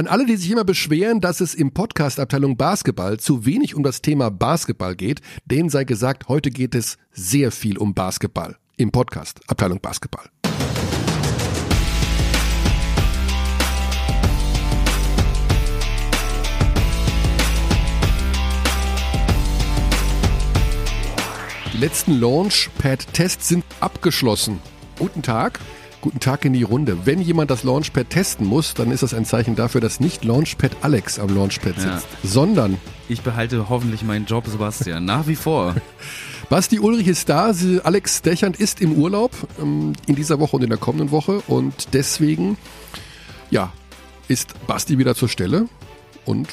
An 0.00 0.06
alle, 0.06 0.24
die 0.24 0.36
sich 0.36 0.50
immer 0.50 0.64
beschweren, 0.64 1.20
dass 1.20 1.42
es 1.42 1.54
im 1.54 1.72
Podcast-Abteilung 1.72 2.56
Basketball 2.56 3.20
zu 3.20 3.44
wenig 3.44 3.74
um 3.74 3.82
das 3.82 4.00
Thema 4.00 4.30
Basketball 4.30 4.96
geht, 4.96 5.20
denen 5.44 5.68
sei 5.68 5.84
gesagt, 5.84 6.26
heute 6.28 6.48
geht 6.50 6.74
es 6.74 6.96
sehr 7.12 7.52
viel 7.52 7.76
um 7.76 7.92
Basketball. 7.92 8.56
Im 8.78 8.92
Podcast 8.92 9.40
Abteilung 9.46 9.78
Basketball. 9.78 10.24
Die 21.74 21.78
letzten 21.78 22.18
Launchpad-Tests 22.18 23.48
sind 23.48 23.66
abgeschlossen. 23.80 24.60
Guten 24.98 25.20
Tag. 25.20 25.60
Guten 26.00 26.18
Tag 26.20 26.46
in 26.46 26.54
die 26.54 26.62
Runde. 26.62 27.04
Wenn 27.04 27.20
jemand 27.20 27.50
das 27.50 27.62
Launchpad 27.62 28.08
testen 28.08 28.46
muss, 28.46 28.72
dann 28.72 28.90
ist 28.90 29.02
das 29.02 29.12
ein 29.12 29.26
Zeichen 29.26 29.54
dafür, 29.54 29.82
dass 29.82 30.00
nicht 30.00 30.24
Launchpad 30.24 30.70
Alex 30.80 31.18
am 31.18 31.34
Launchpad 31.34 31.74
sitzt, 31.78 31.84
Ja. 31.84 32.00
sondern 32.22 32.78
Ich 33.08 33.20
behalte 33.20 33.68
hoffentlich 33.68 34.02
meinen 34.02 34.24
Job, 34.24 34.46
Sebastian. 34.46 35.04
Nach 35.04 35.26
wie 35.26 35.36
vor. 35.36 35.74
Basti 36.48 36.78
Ulrich 36.80 37.06
ist 37.06 37.28
da, 37.28 37.52
Alex 37.84 38.22
Dechand 38.22 38.56
ist 38.58 38.80
im 38.80 38.92
Urlaub 38.92 39.30
ähm, 39.60 39.92
in 40.06 40.14
dieser 40.16 40.40
Woche 40.40 40.56
und 40.56 40.62
in 40.62 40.70
der 40.70 40.78
kommenden 40.78 41.10
Woche 41.10 41.42
und 41.46 41.88
deswegen, 41.92 42.56
ja, 43.50 43.70
ist 44.26 44.54
Basti 44.66 44.96
wieder 44.96 45.14
zur 45.14 45.28
Stelle 45.28 45.68
und 46.24 46.48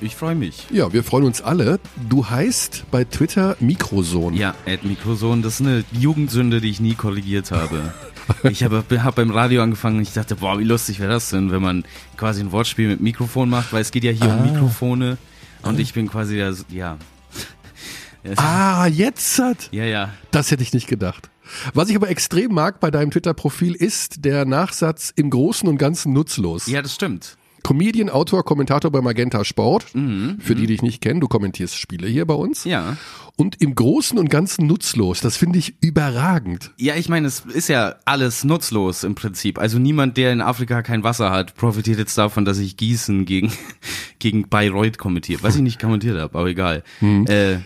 Ich 0.00 0.16
freue 0.16 0.34
mich. 0.34 0.66
ja, 0.72 0.92
wir 0.94 1.04
freuen 1.04 1.24
uns 1.24 1.42
alle. 1.42 1.78
Du 2.08 2.24
heißt 2.30 2.84
bei 2.90 3.04
Twitter 3.04 3.56
Mikroson. 3.60 4.32
Ja, 4.34 4.54
Ed 4.64 4.84
Mikroson, 4.84 5.42
das 5.42 5.60
ist 5.60 5.66
eine 5.66 5.84
Jugendsünde, 5.92 6.60
die 6.62 6.70
ich 6.70 6.80
nie 6.80 6.94
korrigiert 6.94 7.50
habe. 7.50 7.92
Ich 8.44 8.62
habe 8.62 8.84
hab 9.02 9.14
beim 9.14 9.30
Radio 9.30 9.62
angefangen 9.62 9.96
und 9.96 10.02
ich 10.02 10.12
dachte, 10.12 10.36
boah, 10.36 10.58
wie 10.58 10.64
lustig 10.64 11.00
wäre 11.00 11.12
das 11.12 11.30
denn, 11.30 11.50
wenn 11.50 11.62
man 11.62 11.84
quasi 12.16 12.40
ein 12.40 12.52
Wortspiel 12.52 12.88
mit 12.88 13.00
Mikrofon 13.00 13.48
macht, 13.48 13.72
weil 13.72 13.82
es 13.82 13.90
geht 13.90 14.04
ja 14.04 14.12
hier 14.12 14.28
um 14.28 14.52
Mikrofone 14.52 15.18
und 15.62 15.78
ich 15.80 15.94
bin 15.94 16.08
quasi 16.08 16.36
der, 16.36 16.54
ja. 16.70 16.98
Ah, 18.36 18.86
jetzt 18.86 19.38
hat. 19.38 19.68
Ja, 19.70 19.84
ja. 19.84 20.12
Das 20.30 20.50
hätte 20.50 20.62
ich 20.62 20.74
nicht 20.74 20.86
gedacht. 20.86 21.30
Was 21.72 21.88
ich 21.88 21.96
aber 21.96 22.10
extrem 22.10 22.52
mag 22.52 22.80
bei 22.80 22.90
deinem 22.90 23.10
Twitter-Profil 23.10 23.74
ist 23.74 24.24
der 24.24 24.44
Nachsatz 24.44 25.12
im 25.16 25.30
Großen 25.30 25.68
und 25.68 25.78
Ganzen 25.78 26.12
nutzlos. 26.12 26.66
Ja, 26.66 26.82
das 26.82 26.94
stimmt. 26.94 27.38
Comedian, 27.62 28.08
Autor, 28.08 28.44
Kommentator 28.44 28.90
bei 28.90 29.00
Magenta 29.00 29.44
Sport. 29.44 29.84
Für 29.90 30.54
die, 30.54 30.62
die 30.62 30.66
dich 30.66 30.82
nicht 30.82 31.00
kennen, 31.00 31.20
du 31.20 31.28
kommentierst 31.28 31.76
Spiele 31.76 32.06
hier 32.06 32.26
bei 32.26 32.34
uns. 32.34 32.64
Ja. 32.64 32.96
Und 33.36 33.60
im 33.60 33.74
Großen 33.74 34.18
und 34.18 34.30
Ganzen 34.30 34.66
nutzlos. 34.66 35.20
Das 35.20 35.36
finde 35.36 35.58
ich 35.58 35.74
überragend. 35.80 36.72
Ja, 36.76 36.96
ich 36.96 37.08
meine, 37.08 37.26
es 37.28 37.40
ist 37.40 37.68
ja 37.68 37.94
alles 38.04 38.42
nutzlos 38.44 39.04
im 39.04 39.14
Prinzip. 39.14 39.58
Also 39.58 39.78
niemand, 39.78 40.16
der 40.16 40.32
in 40.32 40.40
Afrika 40.40 40.82
kein 40.82 41.04
Wasser 41.04 41.30
hat, 41.30 41.54
profitiert 41.54 41.98
jetzt 41.98 42.18
davon, 42.18 42.44
dass 42.44 42.58
ich 42.58 42.76
Gießen 42.76 43.26
gegen, 43.26 43.52
gegen 44.18 44.48
Bayreuth 44.48 44.98
kommentiere. 44.98 45.42
Was 45.42 45.56
ich 45.56 45.62
nicht 45.62 45.80
kommentiert 45.80 46.18
habe, 46.18 46.36
aber 46.38 46.48
egal. 46.48 46.82
Äh, 47.00 47.58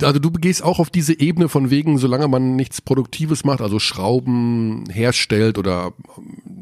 Also 0.00 0.20
du 0.20 0.30
gehst 0.30 0.62
auch 0.62 0.78
auf 0.78 0.88
diese 0.88 1.18
Ebene 1.18 1.48
von 1.48 1.68
wegen, 1.70 1.98
solange 1.98 2.28
man 2.28 2.54
nichts 2.54 2.80
Produktives 2.80 3.44
macht, 3.44 3.60
also 3.60 3.80
Schrauben 3.80 4.84
herstellt 4.88 5.58
oder 5.58 5.92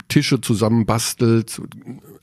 Tische 0.08 0.40
zusammenbastelt, 0.40 1.60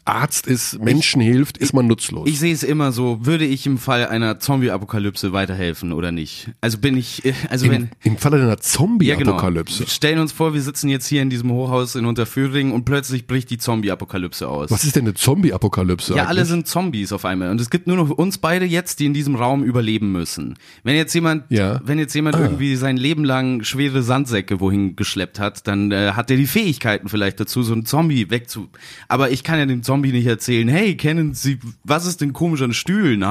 Arzt 0.06 0.48
ist, 0.48 0.80
Menschen 0.82 1.22
hilft, 1.22 1.58
ist 1.58 1.74
man 1.74 1.88
nutzlos. 1.88 2.28
Ich 2.28 2.38
sehe 2.40 2.54
es 2.54 2.64
immer 2.64 2.92
so, 2.92 3.26
würde 3.26 3.46
ich 3.46 3.66
im 3.66 3.78
Fall 3.78 4.06
einer 4.08 4.38
Zombie-Apokalypse 4.38 5.32
weiterhelfen 5.32 5.94
oder 5.94 6.12
nicht? 6.12 6.50
Also 6.60 6.78
bin 6.78 6.98
ich, 6.98 7.24
äh, 7.24 7.34
also 7.50 7.70
wenn, 7.70 7.84
Im, 7.84 7.90
Im 8.14 8.18
Falle 8.18 8.36
einer 8.38 8.48
ja 8.48 8.56
genau. 8.56 8.60
Zombie-Apokalypse. 8.62 9.80
Wir 9.80 9.88
stellen 9.88 10.20
uns 10.20 10.34
vor, 10.34 10.54
wir 10.54 10.62
sitzen 10.62 10.90
jetzt 10.90 11.08
hier 11.08 11.22
in 11.22 11.30
diesem 11.30 11.52
Hochhaus 11.52 11.96
in 11.96 12.06
Unterföhring 12.06 12.72
und 12.72 12.84
plötzlich 12.84 13.28
bricht 13.28 13.50
die 13.50 13.58
Zombie-Apokalypse 13.58 14.48
aus. 14.48 14.72
Was 14.72 14.84
ist 14.84 14.96
denn 14.98 15.06
eine 15.06 15.14
Zombie-Apokalypse? 15.14 16.16
Ja, 16.16 16.26
alle 16.26 16.40
eigentlich? 16.42 16.50
sind 16.50 16.68
Zombies 16.68 17.14
auf 17.14 17.24
einmal. 17.24 17.50
Und 17.50 17.62
es 17.62 17.70
gibt 17.70 17.88
nur 17.88 17.96
noch 17.96 18.10
uns 18.10 18.38
beide 18.38 18.66
jetzt, 18.66 19.00
die 19.00 19.06
in 19.06 19.14
diesem 19.14 19.36
Raum 19.36 19.64
überleben 19.64 20.12
müssen. 20.12 20.56
Wenn 20.84 20.98
jetzt 20.98 21.14
jemand, 21.14 21.50
Ja. 21.50 21.80
wenn 21.86 21.98
jetzt 21.98 22.14
jemand 22.14 22.36
irgendwie 22.36 22.76
sein 22.76 22.98
Leben 22.98 23.24
lang 23.24 23.64
schwere 23.64 24.04
Sandsäcke 24.04 24.60
wohin 24.60 24.98
geschleppt 24.98 25.40
hat, 25.40 25.66
dann 25.66 25.92
äh, 25.92 26.12
hat 26.12 26.30
er 26.30 26.36
die 26.36 26.46
Fähigkeiten 26.48 27.08
vielleicht 27.08 27.40
dazu, 27.40 27.64
so 27.64 27.72
einen 27.72 27.86
Zombie 27.86 28.30
wegzu. 28.30 28.68
Aber 29.08 29.32
ich 29.32 29.46
kann 29.46 29.60
ja 29.60 29.66
dem 29.66 29.82
Zombie 29.82 29.93
nicht 30.02 30.26
erzählen, 30.26 30.68
hey, 30.68 30.96
kennen 30.98 31.34
Sie, 31.34 31.60
was 31.84 32.06
ist 32.06 32.22
denn 32.22 32.34
komisch 32.34 32.62
an 32.62 32.74
Stühlen? 32.74 33.24
Und 33.24 33.30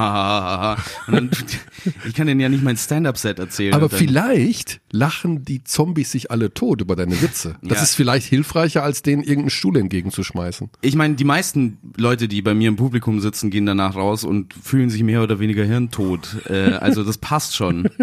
dann, 1.07 1.29
ich 2.07 2.13
kann 2.13 2.27
denen 2.27 2.39
ja 2.39 2.49
nicht 2.49 2.63
mein 2.63 2.77
Stand-up-Set 2.77 3.39
erzählen. 3.39 3.73
Aber 3.73 3.89
vielleicht 3.89 4.81
lachen 4.91 5.43
die 5.43 5.63
Zombies 5.63 6.11
sich 6.11 6.31
alle 6.31 6.53
tot 6.53 6.81
über 6.81 6.95
deine 6.95 7.21
Witze. 7.21 7.55
Das 7.61 7.77
Ja. 7.79 7.83
ist 7.83 7.95
vielleicht 7.95 8.27
hilfreicher, 8.27 8.83
als 8.83 9.01
denen 9.01 9.23
irgendeinen 9.23 9.49
Stuhl 9.49 9.77
entgegenzuschmeißen. 9.77 10.69
Ich 10.81 10.95
meine, 10.95 11.15
die 11.15 11.23
meisten 11.23 11.77
Leute, 11.97 12.27
die 12.27 12.41
bei 12.41 12.53
mir 12.53 12.69
im 12.69 12.75
Publikum 12.75 13.19
sitzen, 13.19 13.49
gehen 13.49 13.65
danach 13.65 13.95
raus 13.95 14.23
und 14.23 14.53
fühlen 14.53 14.89
sich 14.89 15.03
mehr 15.03 15.23
oder 15.23 15.39
weniger 15.39 15.63
hirntot. 15.63 16.37
Äh, 16.49 16.73
also 16.73 17.03
das 17.03 17.17
passt 17.17 17.55
schon. 17.55 17.89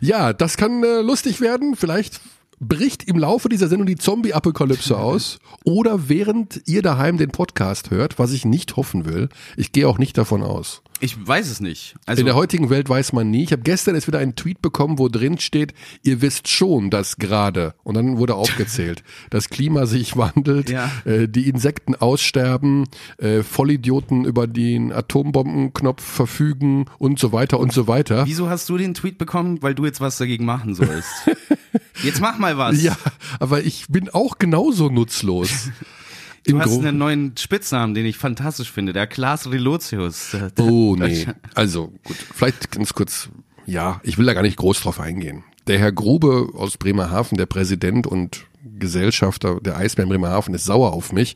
Ja, 0.00 0.32
das 0.32 0.56
kann 0.56 0.82
äh, 0.82 1.02
lustig 1.02 1.40
werden. 1.40 1.76
Vielleicht 1.76 2.20
bricht 2.60 3.04
im 3.04 3.18
Laufe 3.18 3.48
dieser 3.48 3.68
Sendung 3.68 3.86
die 3.86 3.96
Zombie-Apokalypse 3.96 4.96
aus. 4.96 5.38
Oder 5.64 6.08
während 6.08 6.62
ihr 6.66 6.82
daheim 6.82 7.18
den 7.18 7.30
Podcast 7.30 7.90
hört, 7.90 8.18
was 8.18 8.32
ich 8.32 8.44
nicht 8.44 8.76
hoffen 8.76 9.04
will. 9.04 9.28
Ich 9.56 9.72
gehe 9.72 9.88
auch 9.88 9.98
nicht 9.98 10.16
davon 10.16 10.42
aus. 10.42 10.82
Ich 10.98 11.14
weiß 11.26 11.50
es 11.50 11.60
nicht. 11.60 11.94
Also 12.06 12.20
In 12.20 12.26
der 12.26 12.36
heutigen 12.36 12.70
Welt 12.70 12.88
weiß 12.88 13.12
man 13.12 13.30
nie. 13.30 13.42
Ich 13.42 13.52
habe 13.52 13.60
gestern 13.60 13.94
erst 13.94 14.06
wieder 14.06 14.18
einen 14.18 14.34
Tweet 14.34 14.62
bekommen, 14.62 14.98
wo 14.98 15.08
drin 15.10 15.38
steht, 15.38 15.74
ihr 16.02 16.22
wisst 16.22 16.48
schon, 16.48 16.88
dass 16.88 17.18
gerade, 17.18 17.74
und 17.84 17.96
dann 17.96 18.16
wurde 18.16 18.34
aufgezählt, 18.34 19.02
das 19.30 19.50
Klima 19.50 19.84
sich 19.84 20.16
wandelt, 20.16 20.70
Ja. 20.70 20.90
äh, 21.04 21.28
die 21.28 21.50
Insekten 21.50 21.94
aussterben, 21.96 22.84
äh, 23.18 23.42
Vollidioten 23.42 24.24
über 24.24 24.46
den 24.46 24.90
Atombombenknopf 24.90 26.02
verfügen 26.02 26.86
und 26.98 27.18
so 27.18 27.30
weiter 27.30 27.60
und 27.60 27.74
so 27.74 27.86
weiter. 27.88 28.24
Wieso 28.26 28.48
hast 28.48 28.66
du 28.70 28.78
den 28.78 28.94
Tweet 28.94 29.18
bekommen? 29.18 29.62
Weil 29.62 29.74
du 29.74 29.84
jetzt 29.84 30.00
was 30.00 30.16
dagegen 30.16 30.46
machen 30.46 30.74
sollst. 30.74 31.10
jetzt 32.02 32.20
mach 32.20 32.38
mal 32.38 32.56
was. 32.58 32.82
Ja, 32.82 32.96
aber 33.40 33.62
ich 33.64 33.86
bin 33.88 34.08
auch 34.10 34.38
genauso 34.38 34.88
nutzlos. 34.88 35.70
du 36.44 36.52
Im 36.52 36.58
hast 36.60 36.68
Gro- 36.68 36.78
einen 36.80 36.98
neuen 36.98 37.36
Spitznamen, 37.36 37.94
den 37.94 38.06
ich 38.06 38.16
fantastisch 38.16 38.70
finde. 38.70 38.92
Der 38.92 39.06
Klaas 39.06 39.50
Relotius. 39.50 40.30
Der- 40.32 40.50
der- 40.50 40.64
Oh 40.64 40.96
nee. 40.98 41.26
Also 41.54 41.92
gut, 42.04 42.16
vielleicht 42.34 42.70
ganz 42.72 42.92
kurz. 42.94 43.28
Ja, 43.66 44.00
ich 44.04 44.16
will 44.18 44.26
da 44.26 44.34
gar 44.34 44.42
nicht 44.42 44.56
groß 44.58 44.80
drauf 44.80 45.00
eingehen. 45.00 45.42
Der 45.66 45.78
Herr 45.80 45.90
Grube 45.90 46.50
aus 46.54 46.76
Bremerhaven, 46.76 47.36
der 47.36 47.46
Präsident 47.46 48.06
und 48.06 48.46
Gesellschafter 48.78 49.58
der 49.60 49.76
Eisbären 49.76 50.08
Bremerhaven, 50.08 50.54
ist 50.54 50.64
sauer 50.64 50.92
auf 50.92 51.12
mich, 51.12 51.34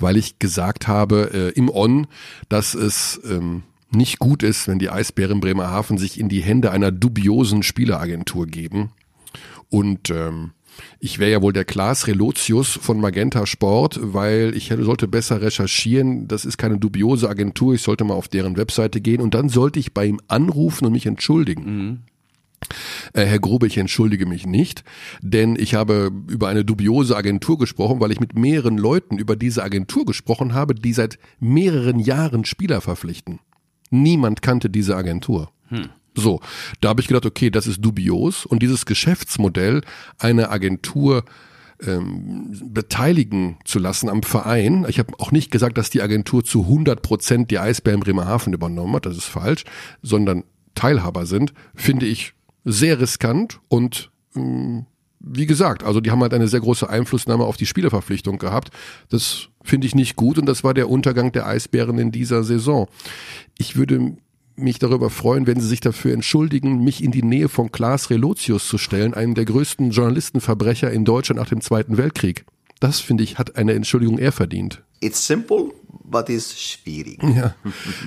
weil 0.00 0.16
ich 0.16 0.38
gesagt 0.38 0.88
habe 0.88 1.30
äh, 1.34 1.58
im 1.58 1.68
On, 1.68 2.06
dass 2.48 2.74
es 2.74 3.20
ähm, 3.28 3.64
nicht 3.90 4.18
gut 4.18 4.42
ist, 4.42 4.68
wenn 4.68 4.78
die 4.78 4.88
Eisbären 4.88 5.40
Bremerhaven 5.40 5.98
sich 5.98 6.18
in 6.18 6.28
die 6.30 6.40
Hände 6.42 6.70
einer 6.70 6.90
dubiosen 6.90 7.62
Spieleragentur 7.62 8.46
geben. 8.46 8.90
Und 9.70 10.10
ähm, 10.10 10.52
ich 10.98 11.18
wäre 11.18 11.30
ja 11.30 11.42
wohl 11.42 11.52
der 11.52 11.64
Klaas 11.64 12.06
Relotius 12.06 12.70
von 12.70 13.00
Magenta 13.00 13.46
Sport, 13.46 13.98
weil 14.02 14.54
ich 14.56 14.72
sollte 14.78 15.08
besser 15.08 15.40
recherchieren. 15.40 16.28
Das 16.28 16.44
ist 16.44 16.58
keine 16.58 16.78
dubiose 16.78 17.28
Agentur. 17.28 17.74
Ich 17.74 17.82
sollte 17.82 18.04
mal 18.04 18.14
auf 18.14 18.28
deren 18.28 18.56
Webseite 18.56 19.00
gehen 19.00 19.20
und 19.20 19.34
dann 19.34 19.48
sollte 19.48 19.78
ich 19.78 19.94
bei 19.94 20.06
ihm 20.06 20.20
anrufen 20.28 20.86
und 20.86 20.92
mich 20.92 21.06
entschuldigen. 21.06 22.04
Äh, 23.12 23.26
Herr 23.26 23.38
Grube, 23.38 23.66
ich 23.66 23.76
entschuldige 23.78 24.26
mich 24.26 24.46
nicht, 24.46 24.82
denn 25.20 25.56
ich 25.56 25.74
habe 25.74 26.10
über 26.28 26.48
eine 26.48 26.64
dubiose 26.64 27.16
Agentur 27.16 27.58
gesprochen, 27.58 28.00
weil 28.00 28.12
ich 28.12 28.20
mit 28.20 28.36
mehreren 28.36 28.78
Leuten 28.78 29.18
über 29.18 29.36
diese 29.36 29.62
Agentur 29.62 30.06
gesprochen 30.06 30.54
habe, 30.54 30.74
die 30.74 30.92
seit 30.92 31.18
mehreren 31.38 31.98
Jahren 31.98 32.44
Spieler 32.44 32.80
verpflichten. 32.80 33.40
Niemand 33.90 34.42
kannte 34.42 34.70
diese 34.70 34.96
Agentur. 34.96 35.52
So, 36.16 36.40
da 36.80 36.88
habe 36.88 37.00
ich 37.00 37.08
gedacht, 37.08 37.26
okay, 37.26 37.50
das 37.50 37.66
ist 37.66 37.84
dubios 37.84 38.46
und 38.46 38.62
dieses 38.62 38.86
Geschäftsmodell, 38.86 39.82
eine 40.18 40.48
Agentur 40.50 41.24
ähm, 41.84 42.58
beteiligen 42.64 43.58
zu 43.64 43.78
lassen 43.78 44.08
am 44.08 44.22
Verein. 44.22 44.86
Ich 44.88 44.98
habe 44.98 45.12
auch 45.18 45.30
nicht 45.30 45.50
gesagt, 45.50 45.76
dass 45.76 45.90
die 45.90 46.00
Agentur 46.00 46.42
zu 46.42 46.62
100 46.62 47.02
Prozent 47.02 47.50
die 47.50 47.58
Eisbären 47.58 48.00
Bremerhaven 48.00 48.54
übernommen 48.54 48.94
hat, 48.94 49.04
das 49.04 49.18
ist 49.18 49.26
falsch, 49.26 49.64
sondern 50.02 50.44
Teilhaber 50.74 51.26
sind, 51.26 51.52
finde 51.74 52.06
ich 52.06 52.32
sehr 52.64 52.98
riskant 52.98 53.60
und 53.68 54.10
ähm, 54.34 54.86
wie 55.20 55.46
gesagt, 55.46 55.82
also 55.82 56.00
die 56.00 56.10
haben 56.10 56.20
halt 56.22 56.34
eine 56.34 56.48
sehr 56.48 56.60
große 56.60 56.88
Einflussnahme 56.88 57.44
auf 57.44 57.56
die 57.56 57.66
Spielerverpflichtung 57.66 58.38
gehabt. 58.38 58.70
Das 59.08 59.48
finde 59.62 59.86
ich 59.86 59.94
nicht 59.94 60.14
gut 60.14 60.38
und 60.38 60.46
das 60.46 60.62
war 60.62 60.72
der 60.72 60.88
Untergang 60.88 61.32
der 61.32 61.46
Eisbären 61.46 61.98
in 61.98 62.12
dieser 62.12 62.44
Saison. 62.44 62.86
Ich 63.58 63.76
würde 63.76 64.16
mich 64.56 64.78
darüber 64.78 65.10
freuen, 65.10 65.46
wenn 65.46 65.60
Sie 65.60 65.68
sich 65.68 65.80
dafür 65.80 66.12
entschuldigen, 66.12 66.82
mich 66.82 67.02
in 67.02 67.10
die 67.10 67.22
Nähe 67.22 67.48
von 67.48 67.72
Klaas 67.72 68.10
Relotius 68.10 68.68
zu 68.68 68.78
stellen, 68.78 69.14
einem 69.14 69.34
der 69.34 69.44
größten 69.44 69.90
Journalistenverbrecher 69.90 70.90
in 70.90 71.04
Deutschland 71.04 71.40
nach 71.40 71.48
dem 71.48 71.60
Zweiten 71.60 71.96
Weltkrieg. 71.96 72.44
Das, 72.80 73.00
finde 73.00 73.24
ich, 73.24 73.38
hat 73.38 73.56
eine 73.56 73.72
Entschuldigung 73.72 74.18
eher 74.18 74.32
verdient. 74.32 74.82
It's 75.00 75.26
simple, 75.26 75.72
but 76.04 76.28
it's 76.28 76.58
schwierig. 76.60 77.22
Ja, 77.22 77.54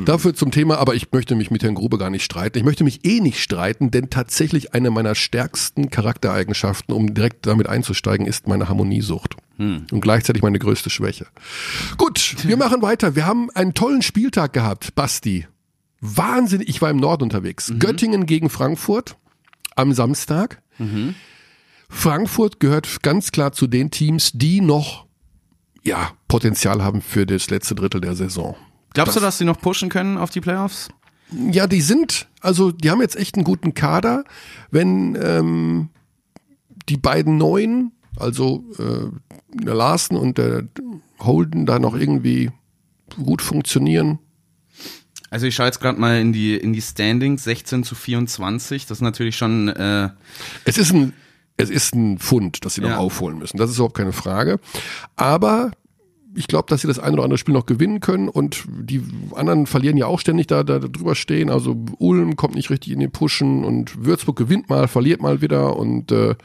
dafür 0.06 0.34
zum 0.34 0.51
Thema, 0.51 0.78
aber 0.78 0.96
ich 0.96 1.12
möchte 1.12 1.36
mich 1.36 1.51
mit 1.51 1.63
Herrn 1.63 1.75
Grube 1.75 1.98
gar 1.98 2.10
nicht 2.10 2.24
streiten. 2.24 2.57
Ich 2.57 2.63
möchte 2.63 2.84
mich 2.84 3.06
eh 3.06 3.19
nicht 3.19 3.40
streiten, 3.40 3.92
denn 3.92 4.10
tatsächlich 4.10 4.74
eine 4.74 4.92
meiner 4.92 5.16
stärksten 5.16 5.90
Charaktereigenschaften, 5.90 6.94
um 6.94 7.13
direkt 7.13 7.45
damit 7.48 7.68
einzusteigen, 7.68 8.25
ist 8.25 8.48
meine 8.48 8.69
Harmoniesucht. 8.69 9.36
Und 9.57 10.02
gleichzeitig 10.02 10.42
meine 10.42 10.57
größte 10.57 10.90
Schwäche. 10.90 11.28
Gut, 11.98 12.38
wir 12.44 12.56
machen 12.57 12.81
weiter. 12.81 13.16
Wir 13.16 13.25
haben 13.25 13.50
einen 13.52 13.74
tollen 13.74 14.02
Spieltag 14.02 14.54
gehabt, 14.54 14.95
Basti. 14.95 15.48
Wahnsinnig, 16.01 16.69
ich 16.69 16.81
war 16.81 16.90
im 16.90 16.98
Norden 16.98 17.24
unterwegs. 17.24 17.74
Göttingen 17.78 18.25
gegen 18.25 18.50
Frankfurt 18.50 19.18
am 19.75 19.94
Samstag. 19.94 20.62
Frankfurt 21.90 22.60
gehört 22.60 23.01
ganz 23.01 23.31
klar 23.31 23.51
zu 23.51 23.68
den 23.68 23.92
Teams, 23.92 24.31
die 24.34 24.62
noch 24.62 25.06
ja, 25.84 26.12
Potenzial 26.28 26.84
haben 26.84 27.01
für 27.01 27.25
das 27.25 27.50
letzte 27.50 27.75
Drittel 27.75 28.01
der 28.01 28.16
Saison. 28.16 28.56
Glaubst 28.94 29.16
du, 29.16 29.19
dass 29.19 29.38
sie 29.38 29.46
noch 29.46 29.60
pushen 29.60 29.90
können 29.90 30.18
auf 30.18 30.30
die 30.30 30.42
Playoffs? 30.42 30.90
Ja, 31.31 31.68
die 31.68 31.81
sind, 31.81 32.28
also 32.42 32.72
die 32.72 32.90
haben 32.90 33.02
jetzt 33.02 33.16
echt 33.16 33.36
einen 33.36 33.44
guten 33.44 33.74
Kader. 33.74 34.24
Wenn 34.72 35.18
ähm, 35.22 35.90
die 36.90 36.98
beiden 36.98 37.38
Neuen, 37.38 37.92
also 38.18 38.63
äh, 38.80 39.10
der 39.54 39.75
Larsen 39.75 40.18
und 40.18 40.38
der 40.38 40.68
Holden, 41.19 41.66
da 41.66 41.80
noch 41.80 41.95
irgendwie 41.95 42.52
gut 43.24 43.42
funktionieren. 43.42 44.19
Also 45.30 45.46
ich 45.48 45.56
schaue 45.56 45.68
jetzt 45.68 45.80
gerade 45.80 46.00
mal 46.00 46.20
in 46.20 46.34
die 46.34 46.56
in 46.56 46.74
die 46.74 46.81
Standings 46.81 47.44
16 47.44 47.84
zu 47.84 47.96
24. 47.96 48.86
Das 48.86 48.98
ist 48.98 49.02
natürlich 49.02 49.36
schon 49.38 49.68
äh, 49.70 50.10
Es 50.66 50.78
ist 50.78 50.92
ein, 50.94 51.14
es 51.58 51.70
ist 51.70 51.94
ein 51.96 52.18
Fund, 52.20 52.64
das 52.66 52.76
sie 52.76 52.81
noch 52.81 52.90
Ja. 52.90 52.98
aufholen 52.98 53.38
müssen. 53.38 53.58
Das 53.58 53.70
ist 53.70 53.78
überhaupt 53.78 53.98
keine 53.98 54.14
Frage. 54.14 54.60
Aber 55.16 55.72
ich 56.36 56.48
glaube, 56.48 56.68
dass 56.70 56.81
sie 56.81 56.88
das 56.88 57.00
ein 57.00 57.14
oder 57.14 57.24
andere 57.24 57.38
Spiel 57.40 57.54
noch 57.56 57.66
gewinnen 57.66 58.00
können 58.02 58.30
und 58.30 58.64
die 58.70 59.02
anderen 59.36 59.66
verlieren 59.66 59.98
ja 59.98 60.06
auch 60.06 60.20
ständig 60.20 60.48
da, 60.48 60.64
da 60.64 60.78
drüber 60.80 61.16
stehen. 61.16 61.50
Also 61.50 61.76
Ulm 61.98 62.36
kommt 62.36 62.56
nicht 62.56 62.70
richtig 62.70 62.94
in 62.94 63.00
den 63.00 63.12
Pushen 63.12 63.64
und 63.66 64.06
Würzburg 64.06 64.38
gewinnt 64.38 64.70
mal, 64.70 64.88
verliert 64.88 65.22
mal 65.22 65.42
wieder 65.42 65.76
und 65.76 66.12
äh, 66.12 66.36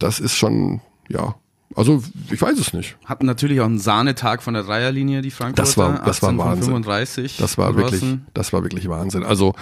das 0.00 0.18
ist 0.20 0.36
schon, 0.36 0.80
ja, 1.08 1.36
also 1.74 2.02
ich 2.30 2.40
weiß 2.40 2.58
es 2.58 2.72
nicht. 2.72 2.96
hatten 3.04 3.26
natürlich 3.26 3.60
auch 3.60 3.66
einen 3.66 3.78
Sahnetag 3.78 4.42
von 4.42 4.54
der 4.54 4.62
Dreierlinie 4.64 5.22
die 5.22 5.30
Frankfurter. 5.30 5.62
Das 5.62 5.76
war- 5.76 6.02
das 6.04 6.22
war 6.22 6.28
18 6.30 6.36
von 6.36 6.38
Wahnsinn. 6.38 6.64
35. 6.64 7.36
Das 7.36 7.58
war 7.58 7.76
wirklich, 7.76 8.02
das 8.34 8.52
war 8.52 8.62
wirklich 8.62 8.88
Wahnsinn. 8.88 9.22
Also 9.24 9.54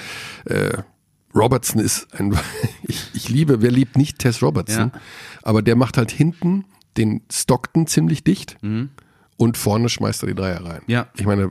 äh, 0.44 0.78
Robertson 1.34 1.80
ist 1.80 2.08
ein, 2.18 2.36
ich, 2.84 3.10
ich 3.14 3.28
liebe, 3.28 3.60
wer 3.60 3.70
liebt 3.70 3.96
nicht 3.98 4.18
Tess 4.18 4.42
Robertson, 4.42 4.92
Ja. 4.94 5.00
aber 5.42 5.62
der 5.62 5.76
macht 5.76 5.98
halt 5.98 6.10
hinten 6.10 6.64
den 6.96 7.20
Stockton 7.30 7.86
ziemlich 7.86 8.24
dicht 8.24 8.56
und 9.36 9.56
vorne 9.58 9.88
schmeißt 9.90 10.22
er 10.22 10.28
die 10.28 10.34
Dreier 10.34 10.64
rein. 10.64 10.80
Mhm. 10.86 10.92
Ja. 10.92 11.06
Ich 11.16 11.26
meine, 11.26 11.50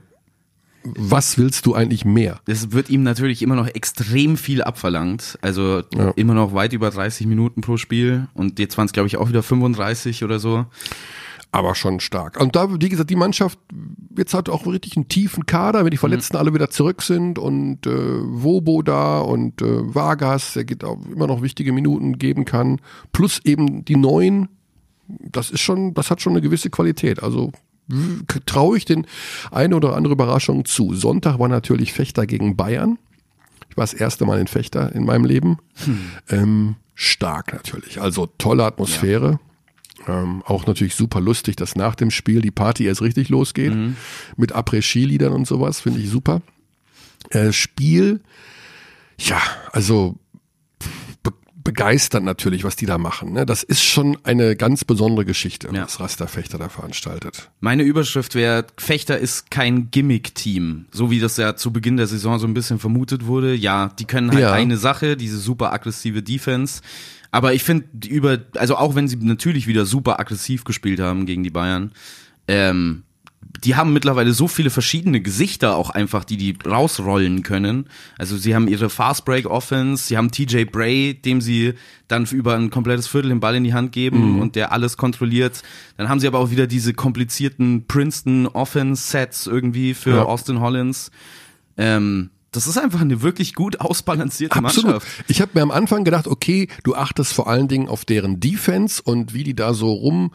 was 0.85 1.37
willst 1.37 1.65
du 1.65 1.73
eigentlich 1.75 2.05
mehr? 2.05 2.39
Es 2.45 2.71
wird 2.71 2.89
ihm 2.89 3.03
natürlich 3.03 3.41
immer 3.41 3.55
noch 3.55 3.67
extrem 3.67 4.37
viel 4.37 4.61
abverlangt. 4.63 5.37
Also 5.41 5.81
Ja. 5.93 6.11
immer 6.11 6.33
noch 6.33 6.53
weit 6.53 6.73
über 6.73 6.89
30 6.89 7.27
Minuten 7.27 7.61
pro 7.61 7.77
Spiel. 7.77 8.27
Und 8.33 8.59
jetzt 8.59 8.77
waren 8.77 8.85
es, 8.85 8.93
glaube 8.93 9.07
ich, 9.07 9.17
auch 9.17 9.29
wieder 9.29 9.43
35 9.43 10.23
oder 10.23 10.39
so. 10.39 10.65
Aber 11.51 11.73
schon 11.73 12.01
stark. 12.01 12.39
Und 12.41 12.55
da, 12.57 12.81
wie 12.81 12.89
gesagt, 12.89 13.09
die 13.09 13.15
Mannschaft 13.15 13.57
jetzt 14.17 14.33
hat 14.33 14.49
auch 14.49 14.67
richtig 14.67 14.97
einen 14.97 15.07
tiefen 15.07 15.45
Kader, 15.45 15.83
wenn 15.85 15.91
die 15.91 15.97
Verletzten 15.97 16.35
alle 16.37 16.53
wieder 16.53 16.69
zurück 16.69 17.01
sind 17.01 17.39
und 17.39 17.85
äh, 17.87 17.91
Wobo 17.91 18.81
da 18.81 19.19
und 19.19 19.61
äh, 19.61 19.95
Vargas, 19.95 20.53
der 20.53 20.65
geht 20.65 20.83
auch 20.83 20.97
immer 21.13 21.27
noch 21.27 21.41
wichtige 21.41 21.71
Minuten 21.71 22.17
geben 22.17 22.43
kann, 22.45 22.79
plus 23.13 23.39
eben 23.45 23.85
die 23.85 23.95
neuen, 23.95 24.49
das 25.07 25.49
ist 25.49 25.61
schon, 25.61 25.93
das 25.93 26.11
hat 26.11 26.21
schon 26.21 26.33
eine 26.33 26.41
gewisse 26.41 26.69
Qualität. 26.69 27.23
Also 27.23 27.51
traue 28.45 28.77
ich 28.77 28.85
den 28.85 29.05
eine 29.51 29.75
oder 29.75 29.95
andere 29.95 30.13
Überraschung 30.13 30.65
zu. 30.65 30.93
Sonntag 30.93 31.39
war 31.39 31.47
natürlich 31.47 31.93
Fechter 31.93 32.25
gegen 32.25 32.55
Bayern. 32.55 32.97
Ich 33.69 33.77
war 33.77 33.83
das 33.83 33.93
erste 33.93 34.25
Mal 34.25 34.39
in 34.39 34.47
Fechter 34.47 34.93
in 34.95 35.05
meinem 35.05 35.25
Leben. 35.25 35.57
Ähm, 36.29 36.75
stark 36.93 37.53
natürlich. 37.53 38.01
Also 38.01 38.27
tolle 38.37 38.63
Atmosphäre. 38.65 39.39
Ähm, 40.07 40.43
auch 40.45 40.65
natürlich 40.67 40.95
super 40.95 41.19
lustig, 41.19 41.55
dass 41.55 41.75
nach 41.75 41.95
dem 41.95 42.11
Spiel 42.11 42.41
die 42.41 42.51
Party 42.51 42.85
erst 42.85 43.01
richtig 43.01 43.29
losgeht. 43.29 43.73
Mit 44.37 44.53
Après-Ski-Liedern 44.53 45.33
und 45.33 45.47
sowas. 45.47 45.81
Finde 45.81 45.99
ich 45.99 46.09
super. 46.09 46.41
Äh, 47.31 47.51
Spiel, 47.51 48.21
ja, 49.17 49.41
also 49.71 50.15
begeistert 51.65 52.23
natürlich, 52.23 52.63
was 52.63 52.77
die 52.77 52.85
da 52.85 52.97
machen. 52.97 53.33
Ne? 53.33 53.45
Das 53.45 53.63
ist 53.63 53.83
schon 53.83 54.17
eine 54.23 54.55
ganz 54.55 54.85
besondere 54.85 55.25
Geschichte, 55.25 55.67
Ja. 55.73 55.83
was 55.83 55.99
Rasterfechter 55.99 56.57
da 56.57 56.69
veranstaltet. 56.69 57.49
Meine 57.59 57.83
Überschrift 57.83 58.35
wäre, 58.35 58.65
Fechter 58.77 59.17
ist 59.17 59.51
kein 59.51 59.91
Gimmick-Team. 59.91 60.85
So 60.91 61.11
wie 61.11 61.19
das 61.19 61.35
ja 61.35 61.57
zu 61.57 61.73
Beginn 61.73 61.97
der 61.97 62.07
Saison 62.07 62.39
so 62.39 62.47
ein 62.47 62.53
bisschen 62.53 62.79
vermutet 62.79 63.25
wurde. 63.25 63.53
Ja, 63.53 63.89
die 63.99 64.05
können 64.05 64.29
halt 64.31 64.39
Ja. 64.39 64.53
eine 64.53 64.77
Sache, 64.77 65.17
diese 65.17 65.37
super 65.39 65.73
aggressive 65.73 66.21
Defense. 66.23 66.81
Aber 67.31 67.53
ich 67.53 67.63
finde, 67.63 68.07
über, 68.07 68.37
also 68.55 68.77
auch 68.77 68.95
wenn 68.95 69.07
sie 69.09 69.17
natürlich 69.17 69.67
wieder 69.67 69.85
super 69.85 70.19
aggressiv 70.21 70.63
gespielt 70.63 71.01
haben 71.01 71.25
gegen 71.25 71.43
die 71.43 71.49
Bayern, 71.49 71.91
ähm, 72.47 73.03
die 73.63 73.75
haben 73.75 73.93
mittlerweile 73.93 74.33
so 74.33 74.47
viele 74.47 74.69
verschiedene 74.69 75.21
Gesichter 75.21 75.75
auch 75.75 75.89
einfach, 75.89 76.23
die 76.23 76.37
die 76.37 76.57
rausrollen 76.65 77.41
können. 77.43 77.87
Also 78.17 78.37
sie 78.37 78.53
haben 78.53 78.67
ihre 78.67 78.89
Fast 78.89 79.25
Break 79.25 79.45
Offense, 79.45 80.05
sie 80.07 80.17
haben 80.17 80.29
TJ 80.31 80.65
Bray, 80.65 81.13
dem 81.13 81.41
sie 81.41 81.73
dann 82.07 82.25
über 82.25 82.55
ein 82.55 82.69
komplettes 82.69 83.07
Viertel 83.07 83.29
den 83.29 83.39
Ball 83.39 83.55
in 83.55 83.63
die 83.63 83.73
Hand 83.73 83.91
geben 83.91 84.39
und 84.39 84.55
der 84.55 84.71
alles 84.71 84.97
kontrolliert. 84.97 85.63
Dann 85.97 86.09
haben 86.09 86.19
sie 86.19 86.27
aber 86.27 86.39
auch 86.39 86.51
wieder 86.51 86.67
diese 86.67 86.93
komplizierten 86.93 87.85
Princeton 87.87 88.47
Offense 88.47 89.09
Sets 89.09 89.47
irgendwie 89.47 89.93
für 89.93 90.11
Ja. 90.17 90.23
Austin 90.23 90.59
Hollins. 90.59 91.11
Ähm, 91.77 92.29
das 92.55 92.67
ist 92.67 92.77
einfach 92.77 93.01
eine 93.01 93.21
wirklich 93.21 93.53
gut 93.53 93.81
ausbalancierte 93.81 94.55
Absolut. 94.55 94.91
Mannschaft. 94.91 95.07
Ich 95.27 95.41
habe 95.41 95.51
mir 95.55 95.61
am 95.61 95.71
Anfang 95.71 96.03
gedacht, 96.03 96.27
okay, 96.27 96.67
du 96.83 96.95
achtest 96.95 97.33
vor 97.33 97.47
allen 97.47 97.67
Dingen 97.67 97.87
auf 97.87 98.05
deren 98.05 98.39
Defense 98.39 99.01
und 99.03 99.33
wie 99.33 99.43
die 99.43 99.55
da 99.55 99.73
so 99.73 99.91
rum 99.91 100.31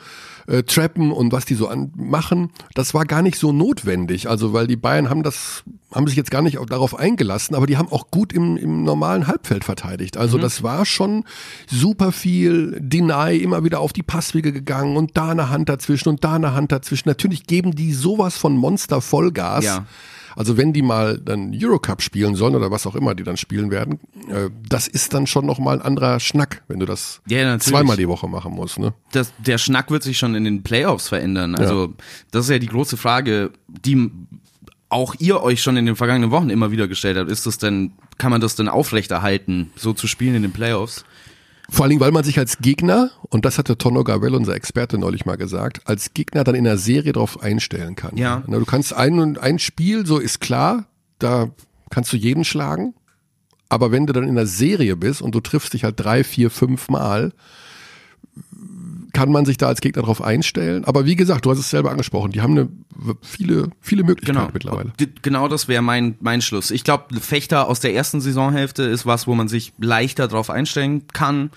äh, 0.47 0.63
und 0.99 1.33
was 1.33 1.45
die 1.45 1.55
so 1.55 1.69
an 1.69 1.93
machen. 1.97 2.51
Das 2.75 2.95
war 2.95 3.05
gar 3.05 3.23
nicht 3.23 3.37
so 3.37 3.53
notwendig. 3.53 4.29
Also 4.29 4.53
weil 4.53 4.67
die 4.67 4.77
Bayern 4.77 5.09
haben 5.09 5.23
das, 5.23 5.63
haben 5.95 6.07
sich 6.07 6.17
jetzt 6.17 6.31
gar 6.31 6.43
nicht 6.43 6.59
darauf 6.69 6.99
eingelassen, 6.99 7.55
aber 7.55 7.67
die 7.67 7.77
haben 7.77 7.89
auch 7.89 8.11
gut 8.11 8.33
im, 8.33 8.57
im 8.57 8.85
normalen 8.85 9.27
Halbfeld 9.27 9.65
verteidigt. 9.65 10.17
Also 10.17 10.39
das 10.39 10.63
war 10.63 10.85
schon 10.85 11.25
super 11.67 12.13
viel 12.13 12.79
Deny, 12.81 13.37
immer 13.37 13.65
wieder 13.65 13.81
auf 13.81 13.93
die 13.93 14.03
Passwege 14.03 14.53
gegangen 14.53 14.97
und 14.97 15.17
da 15.17 15.31
eine 15.31 15.51
Hand 15.51 15.69
dazwischen 15.69 16.09
und 16.09 16.25
da 16.25 16.35
eine 16.35 16.55
Hand 16.55 16.73
dazwischen. 16.73 17.09
Natürlich 17.09 17.47
geben 17.47 17.75
die 17.75 17.93
sowas 17.93 18.37
von 18.37 18.57
Monster 18.57 19.01
Vollgas. 19.01 19.65
Ja. 19.65 19.87
Also 20.37 20.57
wenn 20.57 20.73
die 20.73 20.83
mal 20.83 21.19
dann 21.19 21.53
Eurocup 21.55 22.03
spielen 22.03 22.35
sollen 22.35 22.55
oder 22.55 22.71
was 22.71 22.87
auch 22.87 22.95
immer 22.95 23.15
die 23.15 23.25
dann 23.25 23.37
spielen 23.37 23.71
werden, 23.71 24.01
äh, 24.29 24.51
das 24.69 24.89
ist 24.89 25.15
dann 25.15 25.27
schon 25.27 25.47
nochmal 25.47 25.79
ein 25.79 25.83
anderer 25.83 26.21
Schnack, 26.21 26.63
wenn 26.69 26.81
du 26.81 26.87
das 26.87 27.21
Ja, 27.27 27.59
zweimal 27.59 27.97
die 27.97 28.09
Woche 28.09 28.29
machen 28.29 28.53
musst. 28.53 28.79
Ne? 28.79 28.93
das, 29.13 29.33
der 29.39 29.59
Schnack 29.59 29.91
wird 29.91 30.03
sich 30.03 30.19
schon 30.19 30.35
in 30.35 30.45
den 30.45 30.63
Playoffs 30.63 31.09
verändern. 31.09 31.55
Also 31.55 31.95
das 32.31 32.45
ist 32.47 32.51
ja 32.51 32.59
die 32.59 32.67
große 32.67 32.97
Frage, 32.97 33.51
die 33.67 34.11
auch 34.89 35.15
ihr 35.19 35.43
euch 35.43 35.63
schon 35.63 35.77
in 35.77 35.87
den 35.87 35.97
vergangenen 35.97 36.31
Wochen 36.31 36.51
immer 36.51 36.73
wieder 36.73 36.89
gestellt 36.89 37.17
habt. 37.17 37.31
Ist 37.31 37.47
das 37.47 37.59
denn, 37.59 37.93
kann 38.19 38.31
man 38.31 38.41
das 38.41 38.57
denn 38.57 38.69
aufrechterhalten, 38.69 39.71
so 39.77 39.93
zu 39.93 40.07
spielen 40.07 40.35
in 40.35 40.43
den 40.43 40.53
Playoffs? 40.53 41.05
Vor 41.71 41.85
allen 41.85 41.91
Dingen, 41.91 42.01
weil 42.01 42.11
man 42.11 42.25
sich 42.25 42.39
als 42.39 42.59
Gegner, 42.59 43.11
und 43.29 43.45
das 43.45 43.57
hatte 43.57 43.79
Tono 43.79 44.03
Gabel, 44.03 44.35
unser 44.35 44.55
Experte, 44.55 44.99
neulich 44.99 45.25
mal 45.25 45.37
gesagt, 45.37 45.81
als 45.85 46.13
Gegner 46.15 46.43
dann 46.43 46.57
in 46.57 46.65
der 46.65 46.79
Serie 46.79 47.13
darauf 47.13 47.41
einstellen 47.43 47.95
kann. 47.95 48.17
Ja. 48.17 48.43
Na, 48.47 48.59
Du 48.59 48.65
kannst 48.65 48.93
ein, 48.93 49.39
ein 49.39 49.59
Spiel, 49.61 50.05
so 50.05 50.19
ist 50.19 50.41
klar, 50.41 50.87
da 51.21 51.51
kannst 51.89 52.13
du 52.13 52.17
jeden 52.17 52.45
schlagen. 52.45 52.95
Aber 53.69 53.93
wenn 53.93 54.07
du 54.07 54.13
dann 54.13 54.29
in 54.29 54.35
der 54.35 54.49
Serie 54.49 54.97
bist 54.97 55.23
und 55.23 55.33
du 55.33 55.41
triffst 55.41 55.73
dich 55.73 55.85
halt 55.85 55.95
drei, 55.99 56.25
vier, 56.25 56.51
fünf 56.51 56.89
Mal, 56.89 57.33
kann 59.13 59.31
man 59.31 59.45
sich 59.45 59.57
da 59.57 59.69
als 59.69 59.81
Gegner 59.81 60.03
darauf 60.03 60.23
einstellen. 60.23 60.85
Aber 60.85 61.05
wie 61.07 61.17
gesagt, 61.17 61.45
du 61.47 61.51
hast 61.51 61.59
es 61.59 61.71
selber 61.71 61.91
angesprochen, 61.93 62.33
die 62.33 62.41
haben 62.41 62.59
eine, 62.59 62.69
viele, 63.23 63.71
viele 63.81 64.03
Möglichkeiten 64.05 64.39
Genau. 64.39 64.51
mittlerweile. 64.53 64.93
Genau 65.23 65.49
das 65.49 65.69
wäre 65.69 65.83
mein, 65.83 66.17
mein 66.21 66.43
Schluss. 66.43 66.71
Ich 66.71 66.85
glaube, 66.85 67.19
Fechter 67.21 67.69
aus 67.69 67.81
der 67.81 67.95
ersten 67.95 68.21
Saisonhälfte 68.21 68.83
ist 68.83 69.07
was, 69.07 69.27
wo 69.27 69.35
man 69.35 69.49
sich 69.49 69.73
leichter 69.79 70.29
drauf 70.29 70.51
einstellen 70.51 71.07
kann. 71.13 71.51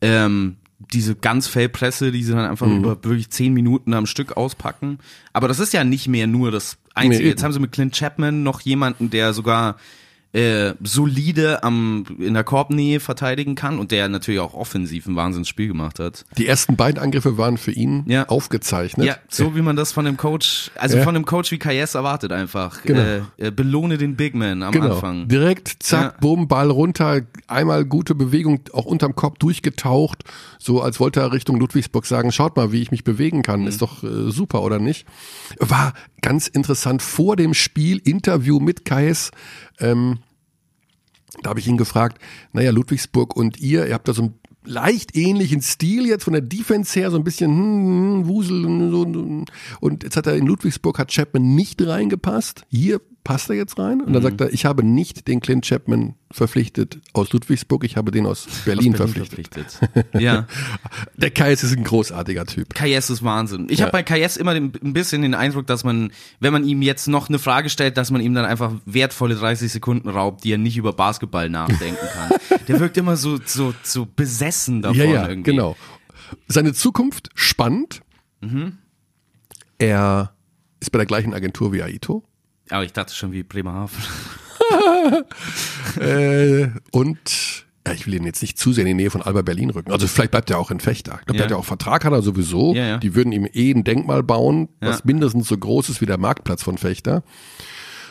Ähm, 0.00 0.56
diese 0.92 1.14
ganz 1.14 1.46
Feldpresse, 1.46 2.12
die 2.12 2.22
sie 2.22 2.32
dann 2.32 2.44
einfach 2.50 2.66
Mhm. 2.66 2.78
über 2.78 3.02
wirklich 3.04 3.30
zehn 3.30 3.54
Minuten 3.54 3.94
am 3.94 4.04
Stück 4.06 4.36
auspacken. 4.36 4.98
Aber 5.32 5.48
das 5.48 5.58
ist 5.58 5.72
ja 5.72 5.84
nicht 5.84 6.06
mehr 6.08 6.26
nur 6.26 6.50
das 6.50 6.76
Einzige. 6.94 7.24
Nee, 7.24 7.30
Jetzt 7.30 7.42
haben 7.42 7.52
sie 7.52 7.60
mit 7.60 7.72
Clint 7.72 7.94
Chapman 7.96 8.42
noch 8.42 8.60
jemanden, 8.60 9.08
der 9.10 9.32
sogar 9.32 9.76
äh, 10.36 10.74
solide 10.82 11.62
am, 11.62 12.04
in 12.18 12.34
der 12.34 12.44
Korbnähe 12.44 13.00
verteidigen 13.00 13.54
kann 13.54 13.78
und 13.78 13.90
der 13.90 14.08
natürlich 14.08 14.40
auch 14.40 14.52
offensiv 14.52 15.06
ein 15.06 15.16
Wahnsinnsspiel 15.16 15.68
gemacht 15.68 15.98
hat. 15.98 16.24
Die 16.36 16.46
ersten 16.46 16.76
beiden 16.76 17.00
Angriffe 17.00 17.38
waren 17.38 17.56
für 17.56 17.72
ihn 17.72 18.04
Ja. 18.06 18.28
aufgezeichnet. 18.28 19.06
Ja, 19.06 19.16
so 19.28 19.56
wie 19.56 19.62
man 19.62 19.76
das 19.76 19.92
von 19.92 20.04
dem 20.04 20.18
Coach, 20.18 20.70
also 20.76 20.98
Ja. 20.98 21.04
von 21.04 21.14
dem 21.14 21.24
Coach 21.24 21.50
wie 21.52 21.58
Kayes 21.58 21.94
erwartet 21.94 22.32
einfach. 22.32 22.82
Genau. 22.82 23.00
Äh, 23.00 23.20
äh, 23.38 23.50
belohne 23.50 23.96
den 23.96 24.16
Big 24.16 24.34
Man 24.34 24.62
am 24.62 24.72
Genau. 24.72 24.94
Anfang. 24.96 25.26
Direkt, 25.28 25.82
zack, 25.82 26.20
bumm, 26.20 26.48
Ball 26.48 26.70
runter, 26.70 27.22
einmal 27.46 27.86
gute 27.86 28.14
Bewegung, 28.14 28.60
auch 28.74 28.84
unterm 28.84 29.14
Kopf 29.16 29.38
durchgetaucht, 29.38 30.24
so 30.58 30.82
als 30.82 31.00
wollte 31.00 31.20
er 31.20 31.32
Richtung 31.32 31.58
Ludwigsburg 31.58 32.04
sagen, 32.04 32.30
schaut 32.30 32.56
mal, 32.56 32.72
wie 32.72 32.82
ich 32.82 32.90
mich 32.90 33.04
bewegen 33.04 33.42
kann, 33.42 33.62
Mhm. 33.62 33.68
ist 33.68 33.80
doch 33.80 34.02
äh, 34.04 34.30
super, 34.30 34.62
oder 34.62 34.78
nicht? 34.78 35.06
War 35.60 35.94
ganz 36.20 36.46
interessant, 36.46 37.00
vor 37.00 37.36
dem 37.36 37.54
Spiel, 37.54 38.02
Interview 38.04 38.60
mit 38.60 38.84
Kais, 38.84 39.30
ähm, 39.78 40.18
da 41.42 41.50
habe 41.50 41.60
ich 41.60 41.68
ihn 41.68 41.76
gefragt, 41.76 42.20
naja, 42.52 42.70
Ludwigsburg 42.70 43.36
und 43.36 43.58
ihr, 43.58 43.86
ihr 43.86 43.94
habt 43.94 44.08
da 44.08 44.12
so 44.12 44.22
ein 44.22 44.34
leicht 44.66 45.16
ähnlichen 45.16 45.62
Stil 45.62 46.06
jetzt 46.06 46.24
von 46.24 46.32
der 46.32 46.42
Defense 46.42 46.98
her, 46.98 47.10
so 47.10 47.16
ein 47.16 47.24
bisschen 47.24 47.50
hm, 47.50 48.22
hm, 48.22 48.26
Wusel 48.26 48.64
und 48.64 48.90
so. 48.90 49.44
Und 49.80 50.02
jetzt 50.02 50.16
hat 50.16 50.26
er 50.26 50.36
in 50.36 50.46
Ludwigsburg 50.46 50.98
hat 50.98 51.12
Chapman 51.12 51.54
nicht 51.54 51.84
reingepasst. 51.86 52.62
Hier 52.68 53.00
passt 53.26 53.50
er 53.50 53.56
jetzt 53.56 53.76
rein? 53.78 54.00
Und 54.00 54.12
dann 54.12 54.22
sagt 54.22 54.40
er, 54.40 54.52
ich 54.52 54.64
habe 54.64 54.84
nicht 54.84 55.26
den 55.26 55.40
Clint 55.40 55.64
Chapman 55.66 56.14
verpflichtet 56.30 57.00
aus 57.12 57.32
Ludwigsburg, 57.32 57.82
ich 57.82 57.96
habe 57.96 58.10
den 58.12 58.24
aus 58.24 58.46
Berlin, 58.64 58.92
Berlin 58.92 59.12
verpflichtet. 59.14 59.72
verpflichtet. 59.72 60.14
ja. 60.22 60.46
Der 61.16 61.30
Kais 61.30 61.64
ist 61.64 61.76
ein 61.76 61.82
großartiger 61.82 62.46
Typ. 62.46 62.72
Kayes 62.74 63.10
ist 63.10 63.24
Wahnsinn. 63.24 63.66
Ich 63.68 63.80
Ja. 63.80 63.86
habe 63.86 63.92
bei 63.92 64.02
Kayes 64.04 64.36
immer 64.36 64.54
den, 64.54 64.72
ein 64.82 64.92
bisschen 64.92 65.22
den 65.22 65.34
Eindruck, 65.34 65.66
dass 65.66 65.82
man, 65.82 66.12
wenn 66.38 66.52
man 66.52 66.64
ihm 66.64 66.82
jetzt 66.82 67.08
noch 67.08 67.28
eine 67.28 67.38
Frage 67.40 67.68
stellt, 67.68 67.96
dass 67.96 68.10
man 68.12 68.20
ihm 68.20 68.32
dann 68.34 68.44
einfach 68.44 68.72
wertvolle 68.84 69.34
30 69.34 69.72
Sekunden 69.72 70.08
raubt, 70.08 70.44
die 70.44 70.52
er 70.52 70.58
nicht 70.58 70.76
über 70.76 70.92
Basketball 70.92 71.50
nachdenken 71.50 72.06
kann. 72.14 72.30
Der 72.68 72.78
wirkt 72.80 72.96
immer 72.96 73.16
so, 73.16 73.38
so, 73.44 73.74
so 73.82 74.06
besessen 74.14 74.82
davon 74.82 74.98
Ja, 74.98 75.04
ja, 75.04 75.28
irgendwie. 75.28 75.50
genau. 75.50 75.76
Seine 76.48 76.72
Zukunft 76.74 77.30
spannend. 77.34 78.02
Mhm. 78.40 78.78
Er 79.78 80.32
ist 80.80 80.90
bei 80.90 80.98
der 80.98 81.06
gleichen 81.06 81.34
Agentur 81.34 81.72
wie 81.72 81.82
Aito. 81.82 82.22
Aber 82.70 82.84
ich 82.84 82.92
dachte 82.92 83.14
schon 83.14 83.32
wie 83.32 83.42
Bremerhaven. 83.42 83.96
äh, 86.00 86.68
und 86.92 87.64
ja, 87.86 87.92
ich 87.92 88.06
will 88.06 88.14
ihn 88.14 88.24
jetzt 88.24 88.42
nicht 88.42 88.58
zu 88.58 88.72
sehr 88.72 88.82
in 88.82 88.88
die 88.88 88.94
Nähe 88.94 89.10
von 89.10 89.22
Alba 89.22 89.42
Berlin 89.42 89.70
rücken. 89.70 89.92
Also 89.92 90.08
vielleicht 90.08 90.32
bleibt 90.32 90.50
er 90.50 90.58
auch 90.58 90.72
in 90.72 90.80
Fechter. 90.80 91.18
Ich 91.20 91.26
glaube, 91.26 91.38
Ja. 91.38 91.38
der 91.38 91.44
hat 91.44 91.50
ja 91.52 91.56
auch 91.56 91.64
Vertrag, 91.64 92.04
hat 92.04 92.12
er 92.12 92.22
sowieso. 92.22 92.74
Ja, 92.74 92.86
ja. 92.86 92.98
Die 92.98 93.14
würden 93.14 93.32
ihm 93.32 93.48
eh 93.52 93.70
ein 93.70 93.84
Denkmal 93.84 94.22
bauen, 94.24 94.68
was 94.80 95.04
mindestens 95.04 95.46
so 95.46 95.56
groß 95.56 95.88
ist 95.90 96.00
wie 96.00 96.06
der 96.06 96.18
Marktplatz 96.18 96.62
von 96.64 96.78
Fechter. 96.78 97.22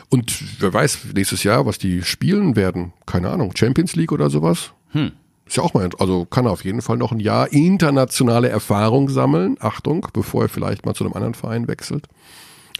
Und 0.08 0.32
wer 0.60 0.72
weiß, 0.72 1.00
nächstes 1.14 1.42
Jahr, 1.42 1.66
was 1.66 1.78
die 1.78 2.02
spielen 2.02 2.56
werden. 2.56 2.92
Keine 3.06 3.28
Ahnung, 3.30 3.52
Champions 3.54 3.96
League 3.96 4.12
oder 4.12 4.30
sowas. 4.30 4.70
Hm. 4.92 5.12
Ist 5.46 5.56
ja 5.56 5.62
auch 5.62 5.74
mal, 5.74 5.88
also 5.98 6.24
kann 6.24 6.46
er 6.46 6.52
auf 6.52 6.64
jeden 6.64 6.80
Fall 6.80 6.96
noch 6.96 7.12
ein 7.12 7.20
Jahr 7.20 7.52
internationale 7.52 8.48
Erfahrung 8.48 9.08
sammeln. 9.10 9.56
Achtung, 9.60 10.06
bevor 10.12 10.42
er 10.44 10.48
vielleicht 10.48 10.86
mal 10.86 10.94
zu 10.94 11.04
einem 11.04 11.12
anderen 11.12 11.34
Verein 11.34 11.68
wechselt. 11.68 12.06